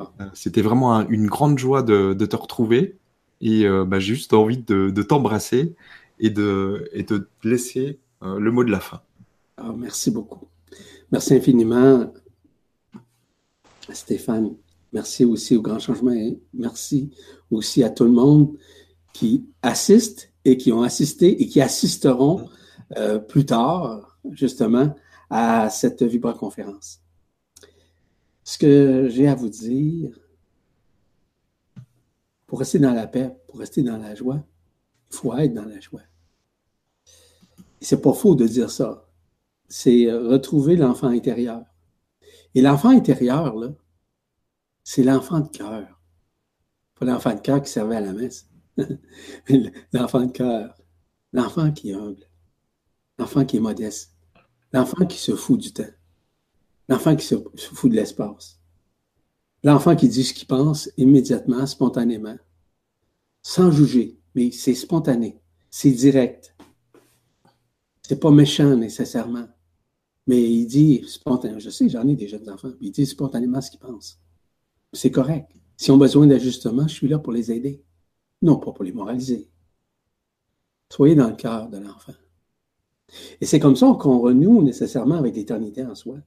Euh, 0.00 0.04
c'était 0.32 0.62
vraiment 0.62 1.06
une 1.08 1.26
grande 1.26 1.58
joie 1.58 1.82
de, 1.82 2.14
te 2.14 2.36
retrouver 2.36 2.96
et 3.40 3.66
bah, 3.86 3.98
juste 3.98 4.32
envie 4.32 4.58
de, 4.58 5.02
t'embrasser 5.02 5.74
et 6.20 6.30
de, 6.30 6.88
et 6.92 7.02
de 7.02 7.28
te 7.40 7.48
laisser 7.48 7.98
le 8.22 8.50
mot 8.52 8.62
de 8.62 8.70
la 8.70 8.80
fin. 8.80 9.00
Ah, 9.56 9.72
merci 9.76 10.10
beaucoup. 10.10 10.46
Merci 11.12 11.34
infiniment, 11.34 12.10
Stéphane. 13.92 14.56
Merci 14.94 15.26
aussi 15.26 15.54
au 15.54 15.60
Grand 15.60 15.78
Changement. 15.78 16.16
Merci 16.54 17.10
aussi 17.50 17.84
à 17.84 17.90
tout 17.90 18.04
le 18.04 18.12
monde 18.12 18.56
qui 19.12 19.44
assiste 19.60 20.32
et 20.46 20.56
qui 20.56 20.72
ont 20.72 20.82
assisté 20.82 21.42
et 21.42 21.46
qui 21.46 21.60
assisteront 21.60 22.48
euh, 22.96 23.18
plus 23.18 23.44
tard, 23.44 24.18
justement, 24.30 24.94
à 25.28 25.68
cette 25.68 26.02
vibra-conférence. 26.02 27.02
Ce 28.42 28.56
que 28.56 29.08
j'ai 29.10 29.28
à 29.28 29.34
vous 29.34 29.50
dire, 29.50 30.18
pour 32.46 32.58
rester 32.58 32.78
dans 32.78 32.94
la 32.94 33.06
paix, 33.06 33.36
pour 33.48 33.58
rester 33.58 33.82
dans 33.82 33.98
la 33.98 34.14
joie, 34.14 34.42
il 35.10 35.16
faut 35.16 35.36
être 35.36 35.52
dans 35.52 35.66
la 35.66 35.78
joie. 35.78 36.00
Et 37.82 37.84
c'est 37.84 38.00
pas 38.00 38.14
faux 38.14 38.34
de 38.34 38.46
dire 38.46 38.70
ça. 38.70 39.11
C'est 39.68 40.12
retrouver 40.12 40.76
l'enfant 40.76 41.08
intérieur. 41.08 41.64
Et 42.54 42.60
l'enfant 42.60 42.90
intérieur, 42.90 43.56
là, 43.56 43.68
c'est 44.84 45.02
l'enfant 45.02 45.40
de 45.40 45.48
cœur. 45.48 46.00
Pas 46.98 47.06
l'enfant 47.06 47.34
de 47.34 47.40
cœur 47.40 47.62
qui 47.62 47.70
servait 47.70 47.96
à 47.96 48.00
la 48.00 48.12
messe. 48.12 48.48
l'enfant 49.92 50.26
de 50.26 50.32
cœur. 50.32 50.74
L'enfant 51.32 51.72
qui 51.72 51.90
est 51.90 51.94
humble 51.94 52.26
l'enfant 53.22 53.44
qui 53.44 53.56
est 53.56 53.60
modeste, 53.60 54.12
l'enfant 54.72 55.06
qui 55.06 55.18
se 55.18 55.36
fout 55.36 55.60
du 55.60 55.72
temps, 55.72 55.94
l'enfant 56.88 57.14
qui 57.14 57.24
se 57.24 57.36
fout 57.56 57.90
de 57.90 57.96
l'espace, 57.96 58.60
l'enfant 59.62 59.94
qui 59.94 60.08
dit 60.08 60.24
ce 60.24 60.34
qu'il 60.34 60.48
pense 60.48 60.90
immédiatement, 60.96 61.64
spontanément, 61.66 62.36
sans 63.42 63.70
juger, 63.70 64.18
mais 64.34 64.50
c'est 64.50 64.74
spontané, 64.74 65.40
c'est 65.70 65.90
direct. 65.90 66.51
C'est 68.12 68.20
pas 68.20 68.30
méchant 68.30 68.76
nécessairement, 68.76 69.48
mais 70.26 70.42
il 70.42 70.66
dit 70.66 71.02
spontanément. 71.06 71.58
Je 71.58 71.70
sais, 71.70 71.88
j'en 71.88 72.06
ai 72.06 72.14
des 72.14 72.28
jeunes 72.28 72.50
enfants, 72.50 72.72
il 72.78 72.92
dit 72.92 73.06
spontanément 73.06 73.62
ce 73.62 73.70
qu'il 73.70 73.80
pense. 73.80 74.20
C'est 74.92 75.10
correct. 75.10 75.50
S'ils 75.78 75.94
ont 75.94 75.96
besoin 75.96 76.26
d'ajustement, 76.26 76.86
je 76.86 76.92
suis 76.92 77.08
là 77.08 77.18
pour 77.18 77.32
les 77.32 77.50
aider, 77.50 77.82
non 78.42 78.58
pas 78.58 78.70
pour 78.72 78.84
les 78.84 78.92
moraliser. 78.92 79.48
Soyez 80.90 81.14
dans 81.14 81.30
le 81.30 81.36
cœur 81.36 81.70
de 81.70 81.78
l'enfant. 81.78 82.12
Et 83.40 83.46
c'est 83.46 83.60
comme 83.60 83.76
ça 83.76 83.96
qu'on 83.98 84.20
renoue 84.20 84.60
nécessairement 84.62 85.16
avec 85.16 85.34
l'éternité 85.34 85.82
en 85.82 85.94
soi. 85.94 86.18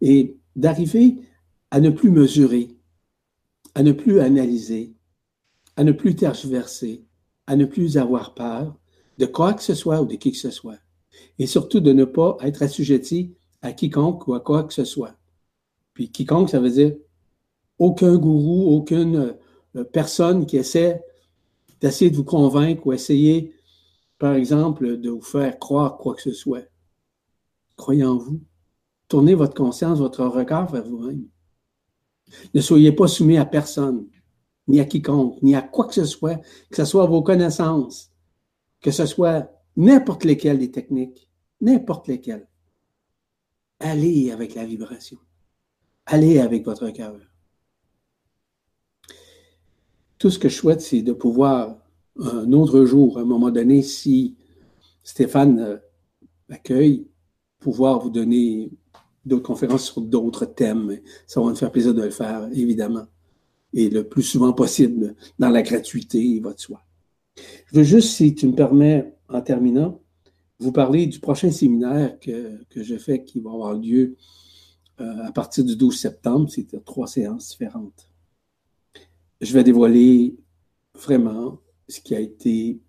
Et 0.00 0.40
d'arriver 0.56 1.22
à 1.70 1.78
ne 1.78 1.90
plus 1.90 2.10
mesurer, 2.10 2.76
à 3.76 3.84
ne 3.84 3.92
plus 3.92 4.18
analyser, 4.18 4.92
à 5.76 5.84
ne 5.84 5.92
plus 5.92 6.16
tergiverser, 6.16 7.06
à 7.46 7.54
ne 7.54 7.64
plus 7.64 7.96
avoir 7.96 8.34
peur 8.34 8.79
de 9.20 9.26
quoi 9.26 9.54
que 9.54 9.62
ce 9.62 9.74
soit 9.74 10.00
ou 10.00 10.06
de 10.06 10.16
qui 10.16 10.32
que 10.32 10.38
ce 10.38 10.50
soit. 10.50 10.78
Et 11.38 11.46
surtout 11.46 11.80
de 11.80 11.92
ne 11.92 12.04
pas 12.04 12.36
être 12.40 12.62
assujetti 12.62 13.34
à 13.62 13.72
quiconque 13.72 14.26
ou 14.26 14.34
à 14.34 14.40
quoi 14.40 14.64
que 14.64 14.74
ce 14.74 14.84
soit. 14.84 15.14
Puis 15.94 16.10
quiconque, 16.10 16.50
ça 16.50 16.58
veut 16.58 16.70
dire 16.70 16.96
aucun 17.78 18.16
gourou, 18.16 18.74
aucune 18.74 19.36
euh, 19.76 19.84
personne 19.84 20.46
qui 20.46 20.56
essaie 20.56 21.02
d'essayer 21.80 22.10
de 22.10 22.16
vous 22.16 22.24
convaincre 22.24 22.86
ou 22.86 22.92
essayer 22.92 23.54
par 24.20 24.34
exemple, 24.34 24.98
de 24.98 25.08
vous 25.08 25.22
faire 25.22 25.58
croire 25.58 25.96
quoi 25.96 26.14
que 26.14 26.20
ce 26.20 26.34
soit. 26.34 26.64
Croyez 27.76 28.04
en 28.04 28.18
vous. 28.18 28.42
Tournez 29.08 29.34
votre 29.34 29.54
conscience, 29.54 29.98
votre 29.98 30.26
regard 30.26 30.70
vers 30.70 30.84
vous-même. 30.84 31.24
Ne 32.52 32.60
soyez 32.60 32.92
pas 32.92 33.08
soumis 33.08 33.38
à 33.38 33.46
personne, 33.46 34.06
ni 34.68 34.78
à 34.78 34.84
quiconque, 34.84 35.40
ni 35.42 35.54
à 35.54 35.62
quoi 35.62 35.86
que 35.86 35.94
ce 35.94 36.04
soit, 36.04 36.36
que 36.68 36.76
ce 36.76 36.84
soit 36.84 37.06
vos 37.06 37.22
connaissances, 37.22 38.09
que 38.80 38.90
ce 38.90 39.06
soit 39.06 39.50
n'importe 39.76 40.24
lesquelles 40.24 40.58
des 40.58 40.70
techniques, 40.70 41.28
n'importe 41.60 42.08
lesquelles. 42.08 42.48
Allez 43.78 44.30
avec 44.30 44.54
la 44.54 44.64
vibration. 44.64 45.18
Allez 46.06 46.38
avec 46.38 46.64
votre 46.64 46.90
cœur. 46.90 47.16
Tout 50.18 50.30
ce 50.30 50.38
que 50.38 50.48
je 50.48 50.56
souhaite, 50.56 50.80
c'est 50.80 51.02
de 51.02 51.12
pouvoir 51.12 51.78
un 52.18 52.52
autre 52.52 52.84
jour, 52.84 53.18
à 53.18 53.22
un 53.22 53.24
moment 53.24 53.50
donné, 53.50 53.82
si 53.82 54.36
Stéphane 55.02 55.58
euh, 55.60 55.76
accueille, 56.50 57.06
pouvoir 57.58 58.00
vous 58.00 58.10
donner 58.10 58.70
d'autres 59.24 59.44
conférences 59.44 59.90
sur 59.90 60.02
d'autres 60.02 60.44
thèmes. 60.44 60.98
Ça 61.26 61.40
va 61.40 61.50
me 61.50 61.54
faire 61.54 61.72
plaisir 61.72 61.94
de 61.94 62.02
le 62.02 62.10
faire, 62.10 62.48
évidemment. 62.52 63.06
Et 63.72 63.88
le 63.88 64.06
plus 64.06 64.22
souvent 64.22 64.52
possible, 64.52 65.14
dans 65.38 65.48
la 65.48 65.62
gratuité, 65.62 66.18
il 66.18 66.42
va 66.42 66.52
de 66.52 66.58
soi. 66.58 66.82
Je 67.66 67.76
veux 67.76 67.82
juste, 67.84 68.10
si 68.10 68.34
tu 68.34 68.46
me 68.46 68.54
permets, 68.54 69.14
en 69.28 69.40
terminant, 69.40 70.00
vous 70.58 70.72
parler 70.72 71.06
du 71.06 71.20
prochain 71.20 71.50
séminaire 71.50 72.18
que, 72.20 72.64
que 72.64 72.82
je 72.82 72.96
fais 72.96 73.24
qui 73.24 73.40
va 73.40 73.50
avoir 73.50 73.74
lieu 73.74 74.16
euh, 75.00 75.24
à 75.24 75.32
partir 75.32 75.64
du 75.64 75.76
12 75.76 75.98
septembre. 75.98 76.50
C'est 76.50 76.84
trois 76.84 77.06
séances 77.06 77.50
différentes. 77.50 78.10
Je 79.40 79.52
vais 79.52 79.64
dévoiler 79.64 80.36
vraiment 80.94 81.60
ce 81.88 82.00
qui 82.00 82.14
a 82.14 82.20
été 82.20 82.80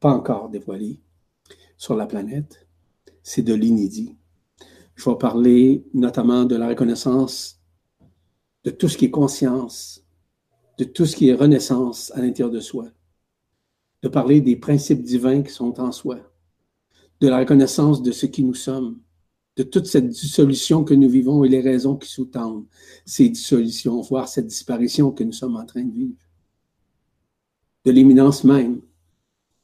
pas 0.00 0.10
encore 0.10 0.48
dévoilé 0.48 1.00
sur 1.76 1.94
la 1.94 2.06
planète, 2.06 2.66
c'est 3.22 3.42
de 3.42 3.54
l'inédit. 3.54 4.16
Je 4.96 5.08
vais 5.08 5.16
parler 5.16 5.84
notamment 5.94 6.44
de 6.44 6.56
la 6.56 6.68
reconnaissance 6.68 7.60
de 8.64 8.70
tout 8.70 8.88
ce 8.88 8.98
qui 8.98 9.06
est 9.06 9.10
conscience, 9.10 10.04
de 10.78 10.84
tout 10.84 11.06
ce 11.06 11.16
qui 11.16 11.28
est 11.28 11.34
renaissance 11.34 12.10
à 12.12 12.20
l'intérieur 12.20 12.50
de 12.50 12.60
soi, 12.60 12.88
de 14.02 14.08
parler 14.08 14.40
des 14.40 14.56
principes 14.56 15.02
divins 15.02 15.42
qui 15.42 15.52
sont 15.52 15.80
en 15.80 15.92
soi, 15.92 16.18
de 17.20 17.28
la 17.28 17.38
reconnaissance 17.38 18.02
de 18.02 18.12
ce 18.12 18.26
qui 18.26 18.42
nous 18.44 18.54
sommes, 18.54 19.00
de 19.56 19.62
toute 19.62 19.86
cette 19.86 20.08
dissolution 20.08 20.84
que 20.84 20.94
nous 20.94 21.08
vivons 21.08 21.44
et 21.44 21.48
les 21.48 21.60
raisons 21.60 21.96
qui 21.96 22.08
sous-tendent 22.08 22.66
ces 23.04 23.28
dissolutions, 23.28 24.00
voire 24.00 24.28
cette 24.28 24.46
disparition 24.46 25.12
que 25.12 25.24
nous 25.24 25.32
sommes 25.32 25.56
en 25.56 25.66
train 25.66 25.84
de 25.84 25.92
vivre, 25.92 26.16
de 27.84 27.90
l'imminence 27.90 28.44
même, 28.44 28.80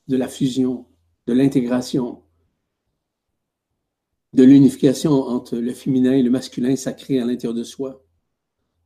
de 0.08 0.16
la 0.16 0.28
fusion, 0.28 0.86
de 1.26 1.32
l'intégration, 1.32 2.22
de 4.34 4.44
l'unification 4.44 5.12
entre 5.12 5.56
le 5.56 5.72
féminin 5.72 6.12
et 6.12 6.22
le 6.22 6.30
masculin 6.30 6.76
sacré 6.76 7.18
à 7.18 7.24
l'intérieur 7.24 7.54
de 7.54 7.64
soi, 7.64 8.04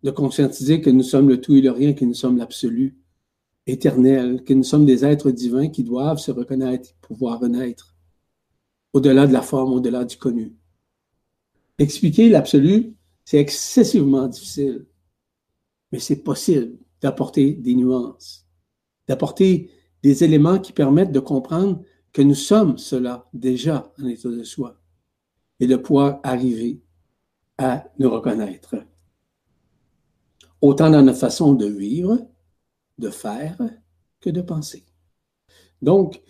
de 0.02 0.10
conscientiser 0.10 0.80
que 0.80 0.90
nous 0.90 1.02
sommes 1.02 1.28
le 1.28 1.40
tout 1.40 1.56
et 1.56 1.60
le 1.60 1.72
rien, 1.72 1.92
que 1.92 2.04
nous 2.04 2.14
sommes 2.14 2.38
l'absolu, 2.38 2.99
éternel, 3.66 4.42
que 4.44 4.54
nous 4.54 4.64
sommes 4.64 4.86
des 4.86 5.04
êtres 5.04 5.30
divins 5.30 5.68
qui 5.68 5.84
doivent 5.84 6.18
se 6.18 6.30
reconnaître, 6.30 6.94
pouvoir 7.00 7.40
renaître, 7.40 7.94
au-delà 8.92 9.26
de 9.26 9.32
la 9.32 9.42
forme, 9.42 9.72
au-delà 9.72 10.04
du 10.04 10.16
connu. 10.16 10.54
Expliquer 11.78 12.28
l'absolu, 12.28 12.94
c'est 13.24 13.38
excessivement 13.38 14.26
difficile, 14.26 14.86
mais 15.92 15.98
c'est 15.98 16.22
possible 16.22 16.78
d'apporter 17.00 17.52
des 17.52 17.74
nuances, 17.74 18.46
d'apporter 19.06 19.70
des 20.02 20.24
éléments 20.24 20.58
qui 20.58 20.72
permettent 20.72 21.12
de 21.12 21.20
comprendre 21.20 21.82
que 22.12 22.22
nous 22.22 22.34
sommes 22.34 22.78
cela 22.78 23.28
déjà 23.32 23.92
en 24.00 24.06
état 24.06 24.28
de 24.28 24.42
soi 24.42 24.80
et 25.60 25.66
de 25.66 25.76
pouvoir 25.76 26.20
arriver 26.22 26.80
à 27.58 27.84
nous 27.98 28.10
reconnaître 28.10 28.76
autant 30.60 30.90
dans 30.90 31.02
notre 31.02 31.18
façon 31.18 31.54
de 31.54 31.66
vivre, 31.66 32.18
de 33.00 33.10
faire, 33.10 33.58
que 34.20 34.30
de 34.30 34.42
penser. 34.42 34.84
Donc, 35.82 36.22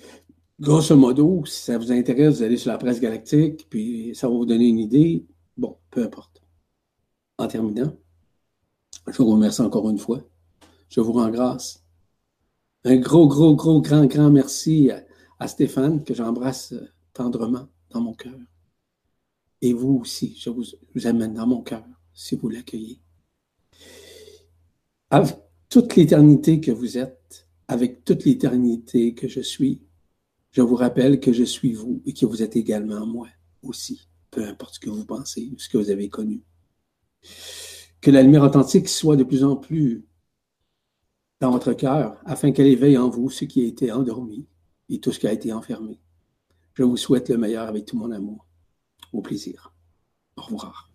grosso 0.59 0.97
modo, 0.97 1.44
si 1.44 1.62
ça 1.62 1.78
vous 1.78 1.92
intéresse, 1.92 2.36
vous 2.36 2.42
allez 2.42 2.56
sur 2.56 2.70
la 2.70 2.78
presse 2.78 3.01
galactique, 3.01 3.68
puis 3.68 4.14
ça 4.14 4.28
va 4.28 4.34
vous 4.34 4.47
donner 4.47 4.68
une 4.68 4.78
idée. 4.78 5.26
Bon, 5.56 5.76
peu 5.90 6.02
importe. 6.02 6.42
En 7.38 7.48
terminant, 7.48 7.97
je 9.06 9.16
vous 9.18 9.30
remercie 9.30 9.62
encore 9.62 9.88
une 9.90 9.98
fois. 9.98 10.22
Je 10.88 11.01
vous 11.01 11.12
rends 11.12 11.30
grâce. 11.30 11.84
Un 12.84 12.97
gros, 12.97 13.28
gros, 13.28 13.55
gros, 13.55 13.80
grand, 13.80 14.06
grand 14.06 14.30
merci 14.30 14.90
à, 15.38 15.48
Stéphane, 15.48 16.05
que 16.05 16.14
j'embrasse 16.14 16.74
tendrement 17.12 17.68
dans 17.90 18.01
mon 18.01 18.14
cœur. 18.14 18.38
Et 19.62 19.72
vous 19.72 19.98
aussi, 20.01 20.36
je 20.38 20.51
vous 20.51 21.06
amène 21.06 21.34
dans 21.34 21.47
mon 21.47 21.62
cœur 21.62 21.84
si 22.14 22.36
vous 22.36 22.48
l'accueillez 22.48 23.01
toute 25.70 25.97
l'éternité 25.97 26.60
que 26.60 26.72
vous 26.72 26.98
êtes, 26.98 27.47
avec 27.68 28.05
toute 28.05 28.24
l'éternité 28.24 29.14
que 29.14 29.28
je 29.28 29.40
suis, 29.40 29.80
je 30.51 30.62
vous 30.62 30.74
rappelle 30.74 31.20
que 31.20 31.32
je 31.32 31.44
suis 31.44 31.72
vous 31.72 32.02
et 32.05 32.12
que 32.12 32.26
vous 32.26 32.42
êtes 32.42 32.56
également 32.56 33.06
moi 33.06 33.28
aussi, 33.62 34.09
peu 34.32 34.44
importe 34.44 34.74
ce 34.74 34.80
que 34.80 34.90
vous 34.90 35.06
pensez, 35.06 35.52
ce 35.56 35.68
que 35.68 35.78
vous 35.78 35.90
avez 35.90 36.09
connu. 36.09 36.42
Que 38.01 38.10
la 38.10 38.22
lumière 38.22 38.42
authentique 38.42 38.88
soit 38.88 39.16
de 39.16 39.22
plus 39.22 39.44
en 39.44 39.56
plus 39.56 40.05
dans 41.40 41.52
votre 41.52 41.72
cœur, 41.72 42.20
afin 42.26 42.51
qu'elle 42.51 42.66
éveille 42.66 42.98
en 42.98 43.09
vous 43.09 43.30
ce 43.30 43.44
qui 43.44 43.62
a 43.62 43.66
été 43.66 43.92
endormi 43.92 44.47
et 44.88 45.01
tout 45.01 45.12
ce 45.12 45.20
qui 45.20 45.28
a 45.28 45.32
été 45.32 45.52
enfermé. 45.52 46.01
Je 46.74 46.82
vous 46.82 46.97
souhaite 46.97 47.28
le 47.28 47.38
meilleur 47.38 47.68
avec 47.68 47.86
tout 47.86 47.97
mon 47.97 48.10
amour. 48.10 48.47
Au 49.12 49.22
plaisir. 49.22 49.72
Au 50.36 50.42
revoir. 50.42 50.90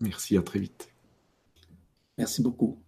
Merci, 0.00 0.36
à 0.36 0.42
très 0.42 0.58
vite. 0.58 0.88
Merci 2.18 2.42
beaucoup. 2.42 2.78